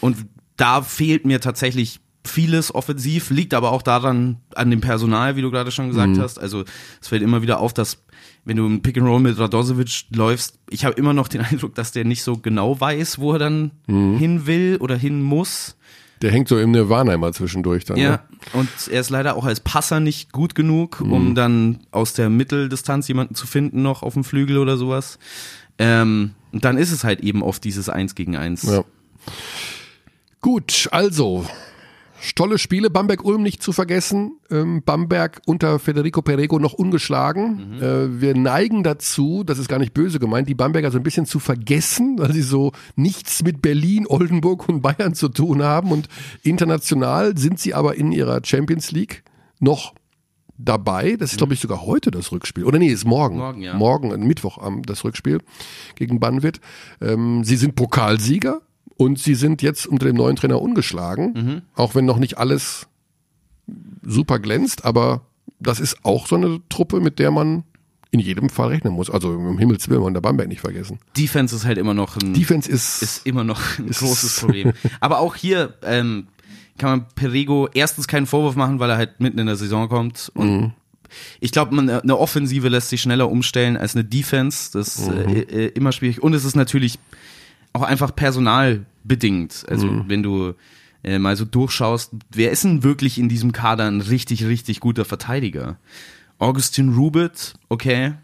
und 0.00 0.16
da 0.56 0.82
fehlt 0.82 1.24
mir 1.26 1.40
tatsächlich 1.40 2.00
vieles 2.24 2.74
offensiv, 2.74 3.30
liegt 3.30 3.54
aber 3.54 3.72
auch 3.72 3.82
daran, 3.82 4.36
an 4.54 4.70
dem 4.70 4.80
Personal, 4.80 5.36
wie 5.36 5.42
du 5.42 5.50
gerade 5.50 5.70
schon 5.70 5.88
gesagt 5.88 6.18
hast. 6.18 6.38
Also 6.38 6.64
es 7.00 7.08
fällt 7.08 7.22
immer 7.22 7.40
wieder 7.42 7.60
auf, 7.60 7.72
dass 7.72 8.02
wenn 8.44 8.56
du 8.56 8.66
im 8.66 8.82
Pick 8.82 8.98
and 8.98 9.06
Roll 9.06 9.20
mit 9.20 9.38
Radosevic 9.38 10.04
läufst, 10.14 10.58
ich 10.68 10.84
habe 10.84 10.94
immer 10.96 11.12
noch 11.14 11.28
den 11.28 11.40
Eindruck, 11.50 11.74
dass 11.74 11.92
der 11.92 12.04
nicht 12.04 12.22
so 12.22 12.36
genau 12.36 12.78
weiß, 12.80 13.18
wo 13.18 13.32
er 13.34 13.38
dann 13.38 13.70
hin 13.86 14.46
will 14.46 14.76
oder 14.80 14.96
hin 14.96 15.22
muss. 15.22 15.76
Der 16.22 16.30
hängt 16.30 16.48
so 16.48 16.58
im 16.58 16.70
Nirvana 16.72 17.14
immer 17.14 17.32
zwischendurch 17.32 17.84
dann. 17.84 17.96
Ja, 17.96 18.10
Ne? 18.10 18.20
und 18.52 18.68
er 18.90 19.00
ist 19.00 19.10
leider 19.10 19.36
auch 19.36 19.44
als 19.44 19.60
Passer 19.60 20.00
nicht 20.00 20.32
gut 20.32 20.54
genug, 20.54 21.00
um 21.00 21.34
dann 21.34 21.80
aus 21.90 22.12
der 22.12 22.28
Mitteldistanz 22.28 23.08
jemanden 23.08 23.34
zu 23.34 23.46
finden 23.46 23.82
noch 23.82 24.02
auf 24.02 24.14
dem 24.14 24.24
Flügel 24.24 24.58
oder 24.58 24.76
sowas. 24.76 25.18
Ähm, 25.78 26.32
und 26.52 26.64
dann 26.64 26.76
ist 26.76 26.92
es 26.92 27.04
halt 27.04 27.20
eben 27.20 27.42
oft 27.42 27.64
dieses 27.64 27.88
Eins 27.88 28.14
gegen 28.14 28.36
Eins. 28.36 28.64
Ja. 28.64 28.84
Gut, 30.40 30.88
also 30.90 31.46
tolle 32.34 32.58
Spiele. 32.58 32.90
Bamberg-Ulm 32.90 33.42
nicht 33.42 33.62
zu 33.62 33.72
vergessen. 33.72 34.38
Ähm, 34.50 34.82
Bamberg 34.84 35.40
unter 35.46 35.78
Federico 35.78 36.22
Perego 36.22 36.58
noch 36.58 36.72
ungeschlagen. 36.72 37.80
Äh, 37.80 38.20
wir 38.20 38.36
neigen 38.36 38.82
dazu, 38.82 39.44
das 39.44 39.58
ist 39.58 39.68
gar 39.68 39.78
nicht 39.78 39.94
böse 39.94 40.18
gemeint, 40.18 40.48
die 40.48 40.54
Bamberger 40.54 40.90
so 40.90 40.98
ein 40.98 41.02
bisschen 41.02 41.26
zu 41.26 41.38
vergessen, 41.38 42.18
weil 42.18 42.32
sie 42.32 42.42
so 42.42 42.72
nichts 42.96 43.42
mit 43.42 43.62
Berlin, 43.62 44.06
Oldenburg 44.08 44.68
und 44.68 44.82
Bayern 44.82 45.14
zu 45.14 45.28
tun 45.28 45.62
haben. 45.62 45.92
Und 45.92 46.08
international 46.42 47.36
sind 47.36 47.58
sie 47.58 47.74
aber 47.74 47.96
in 47.96 48.12
ihrer 48.12 48.40
Champions 48.44 48.90
League 48.92 49.22
noch 49.58 49.94
dabei. 50.64 51.16
Das 51.16 51.32
ist, 51.32 51.38
glaube 51.38 51.54
ich, 51.54 51.60
sogar 51.60 51.82
heute 51.86 52.10
das 52.10 52.32
Rückspiel. 52.32 52.64
Oder 52.64 52.78
nee, 52.78 52.88
ist 52.88 53.04
morgen. 53.04 53.38
Morgen, 53.38 53.62
ja. 53.62 53.74
Morgen, 53.74 54.26
Mittwoch 54.26 54.58
am 54.58 54.82
das 54.82 55.04
Rückspiel 55.04 55.40
gegen 55.94 56.20
Banwit. 56.20 56.60
Ähm, 57.00 57.44
sie 57.44 57.56
sind 57.56 57.76
Pokalsieger 57.76 58.60
und 59.00 59.18
sie 59.18 59.34
sind 59.34 59.62
jetzt 59.62 59.86
unter 59.86 60.04
dem 60.04 60.16
neuen 60.16 60.36
Trainer 60.36 60.60
ungeschlagen. 60.60 61.32
Mhm. 61.32 61.62
Auch 61.74 61.94
wenn 61.94 62.04
noch 62.04 62.18
nicht 62.18 62.36
alles 62.36 62.86
super 64.02 64.38
glänzt, 64.38 64.84
aber 64.84 65.22
das 65.58 65.80
ist 65.80 66.04
auch 66.04 66.26
so 66.26 66.36
eine 66.36 66.60
Truppe, 66.68 67.00
mit 67.00 67.18
der 67.18 67.30
man 67.30 67.64
in 68.10 68.20
jedem 68.20 68.50
Fall 68.50 68.68
rechnen 68.68 68.92
muss. 68.92 69.08
Also 69.08 69.32
im 69.32 69.56
Himmels 69.56 69.88
Willen 69.88 70.02
und 70.02 70.12
der 70.12 70.20
Bamberg 70.20 70.48
nicht 70.48 70.60
vergessen. 70.60 70.98
Defense 71.16 71.56
ist 71.56 71.64
halt 71.64 71.78
immer 71.78 71.94
noch 71.94 72.18
ein 72.18 72.34
Defense 72.34 72.70
ist, 72.70 73.00
ist 73.00 73.26
immer 73.26 73.42
noch 73.42 73.78
ein 73.78 73.88
großes 73.88 74.40
Problem. 74.40 74.74
Aber 75.00 75.20
auch 75.20 75.34
hier 75.34 75.72
ähm, 75.82 76.26
kann 76.76 76.90
man 76.90 77.06
Perego 77.14 77.70
erstens 77.72 78.06
keinen 78.06 78.26
Vorwurf 78.26 78.54
machen, 78.54 78.80
weil 78.80 78.90
er 78.90 78.98
halt 78.98 79.18
mitten 79.18 79.38
in 79.38 79.46
der 79.46 79.56
Saison 79.56 79.88
kommt. 79.88 80.30
Und 80.34 80.74
ich 81.40 81.52
glaube, 81.52 81.78
eine 81.78 82.18
Offensive 82.18 82.68
lässt 82.68 82.90
sich 82.90 83.00
schneller 83.00 83.30
umstellen 83.30 83.78
als 83.78 83.94
eine 83.94 84.04
Defense. 84.04 84.70
Das 84.74 84.96
ist 84.96 85.08
äh, 85.08 85.40
äh, 85.40 85.66
immer 85.68 85.92
schwierig. 85.92 86.22
Und 86.22 86.34
es 86.34 86.44
ist 86.44 86.54
natürlich 86.54 86.98
auch 87.72 87.82
einfach 87.82 88.14
personalbedingt. 89.06 89.64
Also 89.68 90.04
wenn 90.06 90.22
du 90.22 90.54
äh, 91.02 91.18
mal 91.18 91.36
so 91.36 91.44
durchschaust, 91.44 92.12
wer 92.30 92.50
ist 92.50 92.64
denn 92.64 92.82
wirklich 92.82 93.18
in 93.18 93.28
diesem 93.28 93.52
Kader 93.52 93.86
ein 93.86 94.00
richtig, 94.00 94.44
richtig 94.44 94.80
guter 94.80 95.04
Verteidiger? 95.04 95.78
Augustin 96.38 96.94
Rubit, 96.94 97.54
okay. 97.68 98.14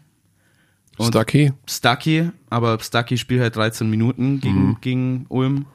Und 0.97 1.09
Stucky. 1.09 1.53
Stucky, 1.67 2.31
aber 2.49 2.79
Stucky 2.79 3.17
spielt 3.17 3.41
halt 3.41 3.55
13 3.55 3.87
Minuten 3.87 4.39
gegen, 4.39 4.77
gegen 4.81 5.25
Ulm. 5.29 5.67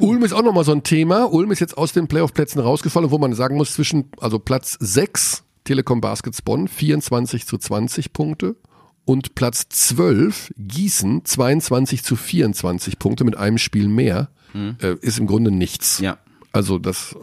Ulm 0.00 0.24
ist 0.24 0.32
auch 0.32 0.42
nochmal 0.42 0.64
so 0.64 0.72
ein 0.72 0.82
Thema. 0.82 1.32
Ulm 1.32 1.52
ist 1.52 1.60
jetzt 1.60 1.78
aus 1.78 1.92
den 1.92 2.08
Playoff-Plätzen 2.08 2.58
rausgefallen, 2.60 3.12
wo 3.12 3.18
man 3.18 3.34
sagen 3.34 3.56
muss, 3.56 3.74
zwischen, 3.74 4.06
also 4.20 4.40
Platz 4.40 4.76
6, 4.80 5.44
Telekom 5.62 6.00
Baskets 6.00 6.42
Bonn, 6.42 6.66
24 6.66 7.46
zu 7.46 7.56
20 7.56 8.12
Punkte. 8.12 8.56
Und 9.04 9.34
Platz 9.34 9.68
12, 9.68 10.52
Gießen, 10.56 11.24
22 11.24 12.04
zu 12.04 12.16
24 12.16 12.98
Punkte 12.98 13.24
mit 13.24 13.36
einem 13.36 13.58
Spiel 13.58 13.88
mehr, 13.88 14.30
äh, 14.54 14.96
ist 15.00 15.18
im 15.18 15.26
Grunde 15.26 15.50
nichts. 15.50 15.98
Ja. 15.98 16.18
Also 16.52 16.78
das, 16.78 17.16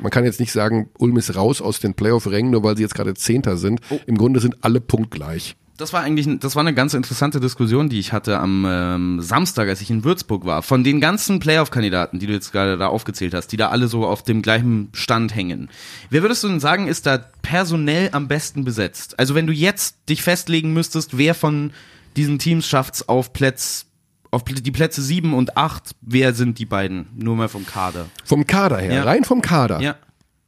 man 0.00 0.10
kann 0.10 0.24
jetzt 0.24 0.40
nicht 0.40 0.52
sagen, 0.52 0.88
Ulm 0.98 1.16
ist 1.16 1.34
raus 1.36 1.60
aus 1.60 1.80
den 1.80 1.94
Playoff-Rängen, 1.94 2.50
nur 2.50 2.64
weil 2.64 2.76
sie 2.76 2.82
jetzt 2.82 2.94
gerade 2.94 3.14
Zehnter 3.14 3.56
sind. 3.56 3.80
Im 4.06 4.16
Grunde 4.18 4.40
sind 4.40 4.64
alle 4.64 4.80
punktgleich. 4.80 5.56
Das 5.78 5.92
war 5.92 6.02
eigentlich, 6.02 6.28
das 6.40 6.54
war 6.54 6.60
eine 6.60 6.74
ganz 6.74 6.92
interessante 6.94 7.40
Diskussion, 7.40 7.88
die 7.88 7.98
ich 7.98 8.12
hatte 8.12 8.38
am 8.38 8.66
ähm, 8.68 9.20
Samstag, 9.20 9.68
als 9.68 9.80
ich 9.80 9.90
in 9.90 10.04
Würzburg 10.04 10.44
war. 10.44 10.62
Von 10.62 10.84
den 10.84 11.00
ganzen 11.00 11.40
Playoff-Kandidaten, 11.40 12.18
die 12.18 12.26
du 12.26 12.32
jetzt 12.34 12.52
gerade 12.52 12.76
da 12.76 12.88
aufgezählt 12.88 13.32
hast, 13.34 13.48
die 13.48 13.56
da 13.56 13.70
alle 13.70 13.88
so 13.88 14.06
auf 14.06 14.22
dem 14.22 14.42
gleichen 14.42 14.90
Stand 14.92 15.34
hängen. 15.34 15.70
Wer 16.10 16.22
würdest 16.22 16.44
du 16.44 16.48
denn 16.48 16.60
sagen, 16.60 16.88
ist 16.88 17.06
da 17.06 17.18
personell 17.40 18.10
am 18.12 18.28
besten 18.28 18.64
besetzt? 18.64 19.18
Also 19.18 19.34
wenn 19.34 19.46
du 19.46 19.52
jetzt 19.52 19.96
dich 20.10 20.22
festlegen 20.22 20.72
müsstest, 20.74 21.16
wer 21.16 21.34
von 21.34 21.72
diesen 22.16 22.38
Teams 22.38 22.66
schafft's 22.66 23.08
auf 23.08 23.32
Plätz, 23.32 23.86
auf 24.30 24.44
die 24.44 24.70
Plätze 24.70 25.00
sieben 25.02 25.32
und 25.32 25.56
acht, 25.56 25.94
wer 26.02 26.34
sind 26.34 26.58
die 26.58 26.66
beiden? 26.66 27.06
Nur 27.16 27.34
mal 27.34 27.48
vom 27.48 27.66
Kader. 27.66 28.06
Vom 28.24 28.46
Kader 28.46 28.76
her, 28.78 28.92
Ja. 28.94 29.02
rein 29.04 29.24
vom 29.24 29.40
Kader, 29.40 29.80
Ja, 29.80 29.96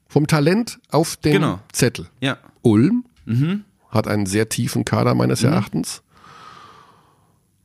vom 0.06 0.26
Talent 0.26 0.78
auf 0.90 1.16
den 1.16 1.32
Genau. 1.32 1.60
Zettel. 1.72 2.06
ja. 2.20 2.36
Ulm 2.62 3.04
hat 3.94 4.08
einen 4.08 4.26
sehr 4.26 4.48
tiefen 4.48 4.84
Kader 4.84 5.14
meines 5.14 5.42
Erachtens. 5.42 6.02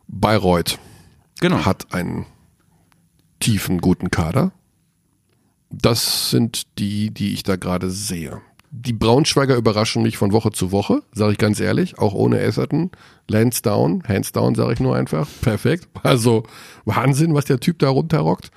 Bayreuth 0.07 0.79
Genau. 1.39 1.65
hat 1.65 1.93
einen 1.93 2.25
tiefen, 3.39 3.79
guten 3.79 4.11
Kader. 4.11 4.51
Das 5.69 6.29
sind 6.31 6.79
die, 6.79 7.11
die 7.11 7.33
ich 7.33 7.43
da 7.43 7.55
gerade 7.55 7.89
sehe. 7.89 8.41
Die 8.71 8.93
Braunschweiger 8.93 9.55
überraschen 9.55 10.03
mich 10.03 10.17
von 10.17 10.31
Woche 10.31 10.51
zu 10.51 10.71
Woche, 10.71 11.01
sage 11.11 11.31
ich 11.31 11.37
ganz 11.37 11.59
ehrlich, 11.59 11.97
auch 11.97 12.13
ohne 12.13 12.39
Esserton. 12.39 12.91
Lance 13.27 13.61
down, 13.63 14.03
hands 14.07 14.31
down, 14.31 14.53
sage 14.55 14.73
ich 14.73 14.79
nur 14.79 14.95
einfach. 14.95 15.27
Perfekt. 15.41 15.87
Also 16.03 16.43
Wahnsinn, 16.85 17.33
was 17.33 17.45
der 17.45 17.59
Typ 17.59 17.79
da 17.79 17.89
runterrockt. 17.89 18.51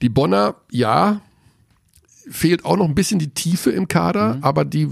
Die 0.00 0.08
Bonner, 0.08 0.56
ja, 0.70 1.20
fehlt 2.28 2.64
auch 2.64 2.76
noch 2.76 2.86
ein 2.86 2.94
bisschen 2.96 3.18
die 3.20 3.30
Tiefe 3.34 3.70
im 3.70 3.86
Kader, 3.86 4.38
aber 4.40 4.64
die 4.64 4.88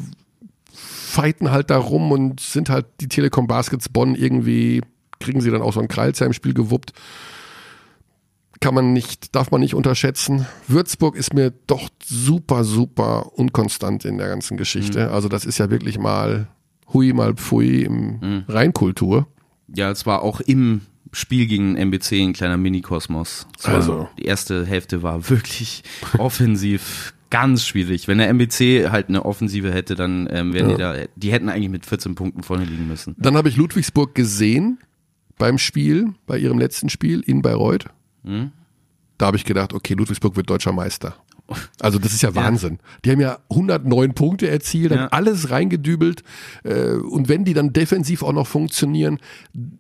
fighten 1.15 1.53
halt 1.53 1.71
da 1.71 1.79
rum 1.79 2.11
und 2.11 2.41
sind 2.41 2.69
halt 2.69 2.87
die 3.01 3.09
Telekom 3.09 3.47
Baskets 3.47 3.89
Bonn 3.89 4.17
irgendwie, 4.17 4.83
kriegen 5.21 5.41
sie 5.41 5.51
dann 5.51 5.63
auch 5.63 5.73
so 5.73 5.81
ein 5.81 5.87
Kreilsheim-Spiel 5.87 6.55
gewuppt. 6.55 6.93
Kann 8.61 8.75
man 8.75 8.93
nicht, 8.93 9.35
darf 9.35 9.51
man 9.53 9.61
nicht 9.61 9.75
unterschätzen. 9.75 10.47
Würzburg 10.67 11.17
ist 11.17 11.33
mir 11.33 11.53
doch 11.67 11.89
super, 12.05 12.65
super 12.65 13.39
unkonstant 13.39 14.05
in 14.05 14.19
der 14.19 14.29
ganzen 14.29 14.57
Geschichte. 14.57 15.11
Also 15.13 15.29
das 15.29 15.45
ist 15.45 15.59
ja 15.59 15.71
wirklich 15.71 15.99
mal 15.99 16.49
hui, 16.93 17.13
mal 17.13 17.35
pfui 17.35 17.83
im 17.83 18.45
Reinkultur. 18.49 19.29
Ja, 19.69 19.91
es 19.91 20.07
war 20.07 20.23
auch 20.23 20.41
im 20.41 20.81
Spiel 21.13 21.47
gegen 21.47 21.77
MBC 21.77 22.23
ein 22.23 22.33
kleiner 22.33 22.57
Mini-Kosmos. 22.57 23.47
Also. 23.63 24.09
Die 24.19 24.25
erste 24.25 24.67
Hälfte 24.67 25.03
war 25.03 25.29
wirklich 25.31 25.85
offensiv 26.19 27.14
ganz 27.35 27.67
schwierig. 27.67 28.07
Wenn 28.07 28.19
der 28.19 28.29
MBC 28.29 28.91
halt 28.91 29.09
eine 29.09 29.25
Offensive 29.25 29.73
hätte, 29.73 29.97
dann 29.97 30.29
ähm, 30.31 30.53
wären 30.53 30.69
die 30.69 30.77
da, 30.77 30.95
die 31.17 31.33
hätten 31.33 31.49
eigentlich 31.49 31.69
mit 31.71 31.85
14 31.85 32.15
Punkten 32.15 32.45
vorne 32.45 32.65
liegen 32.65 32.87
müssen. 32.87 33.17
Dann 33.19 33.37
habe 33.37 33.49
ich 33.49 33.57
Ludwigsburg 33.57 34.15
gesehen 34.15 34.79
beim 35.37 35.59
Spiel, 35.59 36.15
bei 36.27 36.39
ihrem 36.39 36.59
letzten 36.61 36.89
Spiel 36.91 37.21
in 37.21 37.43
Bayreuth. 37.43 37.87
Da 39.19 39.27
habe 39.27 39.37
ich 39.37 39.45
gedacht, 39.45 39.73
okay, 39.73 39.95
Ludwigsburg 39.95 40.37
wird 40.37 40.49
deutscher 40.49 40.73
Meister. 40.73 41.17
Also 41.81 41.99
das 41.99 42.13
ist 42.15 42.23
ja 42.23 42.35
Wahnsinn. 42.37 42.79
Die 43.05 43.11
haben 43.11 43.21
ja 43.21 43.39
109 43.51 44.15
Punkte 44.15 44.49
erzielt, 44.49 44.93
haben 44.93 44.99
Ja. 45.01 45.09
alles 45.09 45.51
reingedübelt. 45.51 46.23
Äh, 46.63 46.93
und 46.95 47.29
wenn 47.29 47.45
die 47.45 47.53
dann 47.53 47.73
defensiv 47.73 48.23
auch 48.23 48.33
noch 48.33 48.47
funktionieren, 48.47 49.19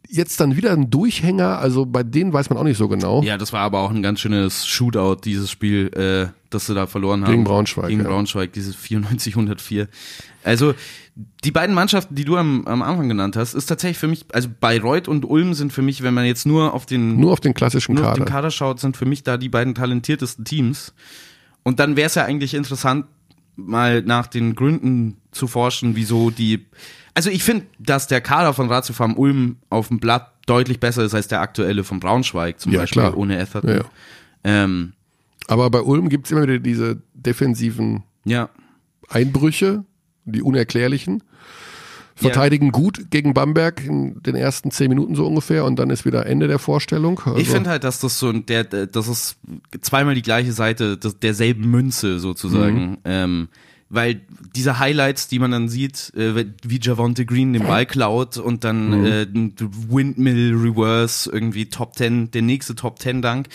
jetzt 0.08 0.40
dann 0.40 0.56
wieder 0.56 0.72
ein 0.72 0.90
Durchhänger, 0.90 1.58
also 1.58 1.86
bei 1.86 2.02
denen 2.02 2.32
weiß 2.32 2.50
man 2.50 2.58
auch 2.58 2.64
nicht 2.64 2.76
so 2.76 2.88
genau. 2.88 3.22
Ja, 3.22 3.38
das 3.38 3.52
war 3.52 3.60
aber 3.60 3.78
auch 3.80 3.90
ein 3.90 4.02
ganz 4.02 4.20
schönes 4.20 4.66
Shootout, 4.66 5.20
dieses 5.24 5.50
Spiel, 5.50 5.86
äh, 5.94 6.26
das 6.54 6.66
sie 6.66 6.74
da 6.74 6.86
verloren 6.86 7.22
haben. 7.24 7.30
Gegen 7.32 7.44
Braunschweig, 7.44 7.88
Gegen 7.88 8.02
ja. 8.02 8.08
Braunschweig, 8.08 8.52
dieses 8.52 8.76
94-104. 8.76 9.88
Also, 10.42 10.74
die 11.44 11.50
beiden 11.50 11.74
Mannschaften, 11.74 12.14
die 12.14 12.24
du 12.24 12.36
am, 12.36 12.66
am 12.66 12.82
Anfang 12.82 13.08
genannt 13.08 13.36
hast, 13.36 13.54
ist 13.54 13.66
tatsächlich 13.66 13.98
für 13.98 14.08
mich, 14.08 14.24
also 14.32 14.48
Bayreuth 14.60 15.06
und 15.08 15.24
Ulm 15.24 15.54
sind 15.54 15.72
für 15.72 15.82
mich, 15.82 16.02
wenn 16.02 16.14
man 16.14 16.24
jetzt 16.24 16.44
nur 16.46 16.74
auf 16.74 16.86
den 16.86 17.18
Nur 17.20 17.32
auf 17.32 17.40
den 17.40 17.54
klassischen 17.54 17.94
nur 17.94 18.04
auf 18.04 18.10
Kader. 18.14 18.24
den 18.24 18.28
Kader 18.32 18.50
schaut, 18.50 18.80
sind 18.80 18.96
für 18.96 19.06
mich 19.06 19.22
da 19.22 19.36
die 19.36 19.48
beiden 19.48 19.74
talentiertesten 19.74 20.44
Teams. 20.44 20.92
Und 21.62 21.78
dann 21.80 21.96
wäre 21.96 22.06
es 22.06 22.14
ja 22.14 22.24
eigentlich 22.24 22.54
interessant, 22.54 23.06
mal 23.56 24.02
nach 24.02 24.26
den 24.26 24.54
Gründen 24.56 25.18
zu 25.30 25.46
forschen, 25.46 25.94
wieso 25.96 26.30
die. 26.30 26.66
Also 27.14 27.30
ich 27.30 27.44
finde, 27.44 27.66
dass 27.78 28.08
der 28.08 28.20
Kader 28.20 28.52
von 28.52 28.68
Ratio 28.68 28.92
Farm 28.94 29.16
Ulm 29.16 29.56
auf 29.70 29.88
dem 29.88 30.00
Blatt 30.00 30.32
deutlich 30.46 30.80
besser 30.80 31.04
ist 31.04 31.14
als 31.14 31.28
der 31.28 31.40
aktuelle 31.40 31.84
von 31.84 32.00
Braunschweig, 32.00 32.60
zum 32.60 32.72
Ja, 32.72 32.80
Beispiel 32.80 33.02
klar. 33.02 33.16
ohne 33.16 33.38
Etherton. 33.38 33.70
Ja, 33.70 33.76
ja. 33.76 33.84
Ähm, 34.42 34.92
Aber 35.48 35.68
bei 35.70 35.80
Ulm 35.80 36.08
gibt 36.08 36.26
es 36.26 36.32
immer 36.32 36.42
wieder 36.42 36.58
diese 36.58 37.02
defensiven 37.14 38.02
ja. 38.24 38.48
Einbrüche, 39.08 39.84
die 40.24 40.42
unerklärlichen. 40.42 41.22
Verteidigen 42.16 42.70
gut 42.70 43.10
gegen 43.10 43.34
Bamberg 43.34 43.84
in 43.84 44.22
den 44.22 44.36
ersten 44.36 44.70
zehn 44.70 44.88
Minuten 44.88 45.16
so 45.16 45.26
ungefähr 45.26 45.64
und 45.64 45.76
dann 45.80 45.90
ist 45.90 46.04
wieder 46.04 46.26
Ende 46.26 46.46
der 46.46 46.60
Vorstellung. 46.60 47.18
Also, 47.24 47.38
Ich 47.38 47.48
finde 47.48 47.70
halt, 47.70 47.82
dass 47.82 47.98
das 47.98 48.20
so 48.20 48.28
ein, 48.28 48.46
der, 48.46 48.62
der- 48.62 48.86
das 48.86 49.08
ist 49.08 49.36
zweimal 49.80 50.14
die 50.14 50.22
gleiche 50.22 50.52
Seite 50.52 50.96
derselben 50.96 51.68
Münze 51.68 52.20
sozusagen. 52.20 52.90
Mhm. 52.90 52.96
Ähm, 53.04 53.48
weil 53.90 54.20
diese 54.54 54.78
Highlights, 54.78 55.26
die 55.26 55.40
man 55.40 55.50
dann 55.50 55.68
sieht, 55.68 56.12
äh, 56.16 56.46
wie 56.64 56.78
Javonte 56.80 57.26
Green 57.26 57.52
den 57.52 57.64
Ball 57.64 57.84
klaut 57.84 58.36
und 58.38 58.62
dann 58.62 59.00
Mhm. 59.00 59.04
äh, 59.06 59.26
Windmill 59.90 60.54
Reverse, 60.54 61.28
irgendwie 61.32 61.68
Top 61.68 61.96
10, 61.96 62.30
der 62.30 62.42
nächste 62.42 62.76
Top 62.76 63.00
10 63.00 63.22
Dank. 63.22 63.48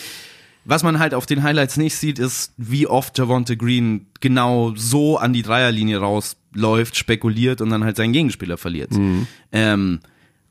Was 0.70 0.84
man 0.84 1.00
halt 1.00 1.16
auf 1.16 1.26
den 1.26 1.42
Highlights 1.42 1.78
nicht 1.78 1.96
sieht, 1.96 2.20
ist, 2.20 2.54
wie 2.58 2.86
oft 2.86 3.18
Javonte 3.18 3.58
Green 3.58 4.06
genau 4.20 4.74
so 4.76 5.18
an 5.18 5.34
die 5.34 5.42
Dreierlinie 5.42 5.98
rausläuft, 5.98 6.96
spekuliert 6.96 7.60
und 7.62 7.72
dann 7.72 7.84
halt 7.84 7.98
seinen 7.98 8.14
Gegenspieler 8.14 8.58
verliert. 8.58 8.92
Mhm. 8.92 9.26
Ähm, 9.52 10.00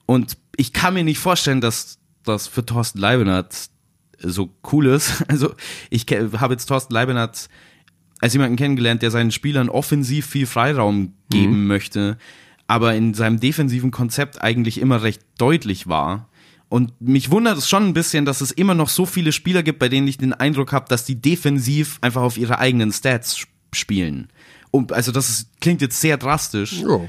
und 0.07 0.37
ich 0.57 0.73
kann 0.73 0.95
mir 0.95 1.05
nicht 1.05 1.21
vorstellen, 1.21 1.61
dass 1.61 1.99
das 2.25 2.49
für 2.49 2.67
Thorsten 2.67 2.99
Leibenhardt 2.99 3.71
so 4.21 4.51
cool 4.73 4.87
ist. 4.87 5.25
Also 5.29 5.55
ich 5.89 6.05
habe 6.11 6.55
jetzt 6.55 6.67
Thorsten 6.67 6.93
Leibenhardt 6.93 7.49
als 8.21 8.33
jemanden 8.33 8.57
kennengelernt, 8.57 9.03
der 9.03 9.13
seinen 9.13 9.31
Spielern 9.31 9.69
offensiv 9.69 10.27
viel 10.27 10.47
Freiraum 10.47 11.13
geben 11.31 11.69
möchte, 11.69 12.19
aber 12.67 12.97
in 12.97 13.15
seinem 13.15 13.39
defensiven 13.39 13.93
Konzept 13.93 14.43
eigentlich 14.43 14.81
immer 14.81 15.05
recht 15.05 15.23
deutlich 15.39 15.87
war. 15.87 16.28
Und 16.69 17.01
mich 17.01 17.31
wundert 17.31 17.57
es 17.57 17.69
schon 17.69 17.85
ein 17.87 17.95
bisschen, 17.95 18.25
dass 18.25 18.41
es 18.41 18.51
immer 18.51 18.75
noch 18.75 18.91
so 18.91 19.07
viele 19.07 19.33
Spieler 19.33 19.63
gibt, 19.63 19.79
bei 19.79 19.89
denen 19.89 20.07
ich 20.07 20.19
den 20.19 20.35
Eindruck 20.35 20.73
habe, 20.73 20.87
dass 20.89 21.05
die 21.05 21.15
defensiv 21.15 21.99
einfach 22.03 22.23
auf 22.23 22.37
ihre 22.37 22.59
eigenen 22.59 22.93
Stats 22.93 23.37
sp- 23.41 23.49
spielen. 23.73 24.29
Und 24.71 24.93
also 24.93 25.13
das 25.13 25.31
ist, 25.31 25.61
klingt 25.61 25.81
jetzt 25.81 26.01
sehr 26.01 26.19
drastisch. 26.19 26.83
Ja. 26.83 27.01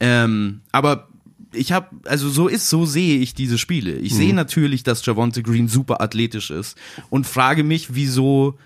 Ähm, 0.00 0.60
aber 0.70 1.08
ich 1.52 1.72
habe, 1.72 1.88
also 2.04 2.28
so 2.28 2.48
ist, 2.48 2.68
so 2.68 2.84
sehe 2.84 3.18
ich 3.18 3.32
diese 3.32 3.56
Spiele. 3.56 3.92
Ich 3.94 4.14
sehe 4.14 4.34
natürlich, 4.34 4.82
dass 4.82 5.04
Javonte 5.06 5.42
Green 5.42 5.68
super 5.68 6.02
athletisch 6.02 6.50
ist 6.50 6.76
und 7.08 7.26
frage 7.26 7.64
mich, 7.64 7.94
wieso 7.94 8.58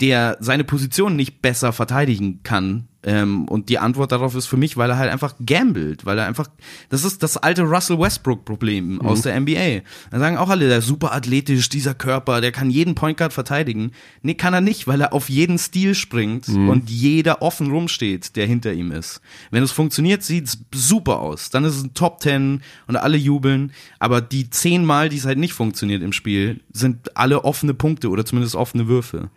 der 0.00 0.36
seine 0.40 0.64
Position 0.64 1.14
nicht 1.14 1.40
besser 1.40 1.72
verteidigen 1.72 2.42
kann. 2.42 2.88
Ähm, 3.06 3.46
und 3.46 3.68
die 3.68 3.78
Antwort 3.78 4.10
darauf 4.10 4.34
ist 4.34 4.46
für 4.46 4.56
mich, 4.56 4.76
weil 4.76 4.90
er 4.90 4.98
halt 4.98 5.12
einfach 5.12 5.36
gambelt, 5.46 6.04
weil 6.04 6.18
er 6.18 6.26
einfach, 6.26 6.48
das 6.88 7.04
ist 7.04 7.22
das 7.22 7.36
alte 7.36 7.62
Russell 7.62 8.00
Westbrook-Problem 8.00 9.00
aus 9.00 9.22
der 9.22 9.40
NBA. 9.40 9.82
Da 10.10 10.18
sagen 10.18 10.36
auch 10.36 10.48
alle, 10.48 10.66
der 10.68 10.78
ist 10.78 10.86
super 10.86 11.14
athletisch, 11.14 11.68
dieser 11.68 11.94
Körper, 11.94 12.40
der 12.40 12.50
kann 12.50 12.68
jeden 12.68 12.96
Point 12.96 13.16
Guard 13.16 13.32
verteidigen. 13.32 13.92
Nee, 14.22 14.34
kann 14.34 14.54
er 14.54 14.60
nicht, 14.60 14.88
weil 14.88 15.00
er 15.00 15.12
auf 15.12 15.30
jeden 15.30 15.56
Stil 15.58 15.94
springt 15.94 16.48
und 16.68 16.90
jeder 16.90 17.42
offen 17.42 17.70
rumsteht, 17.70 18.34
der 18.34 18.46
hinter 18.46 18.72
ihm 18.72 18.90
ist. 18.90 19.20
Wenn 19.52 19.62
es 19.62 19.70
funktioniert, 19.70 20.24
sieht's 20.24 20.58
super 20.74 21.20
aus. 21.20 21.50
Dann 21.50 21.64
ist 21.64 21.76
es 21.76 21.84
ein 21.84 21.94
Top 21.94 22.18
Ten 22.18 22.62
und 22.88 22.96
alle 22.96 23.16
jubeln. 23.16 23.70
Aber 24.00 24.20
die 24.20 24.50
zehn 24.50 24.84
Mal, 24.84 25.08
die 25.10 25.18
es 25.18 25.26
halt 25.26 25.38
nicht 25.38 25.52
funktioniert 25.52 26.02
im 26.02 26.12
Spiel, 26.12 26.60
sind 26.72 27.16
alle 27.16 27.44
offene 27.44 27.72
Punkte 27.72 28.08
oder 28.10 28.24
zumindest 28.24 28.56
offene 28.56 28.88
Würfe. 28.88 29.30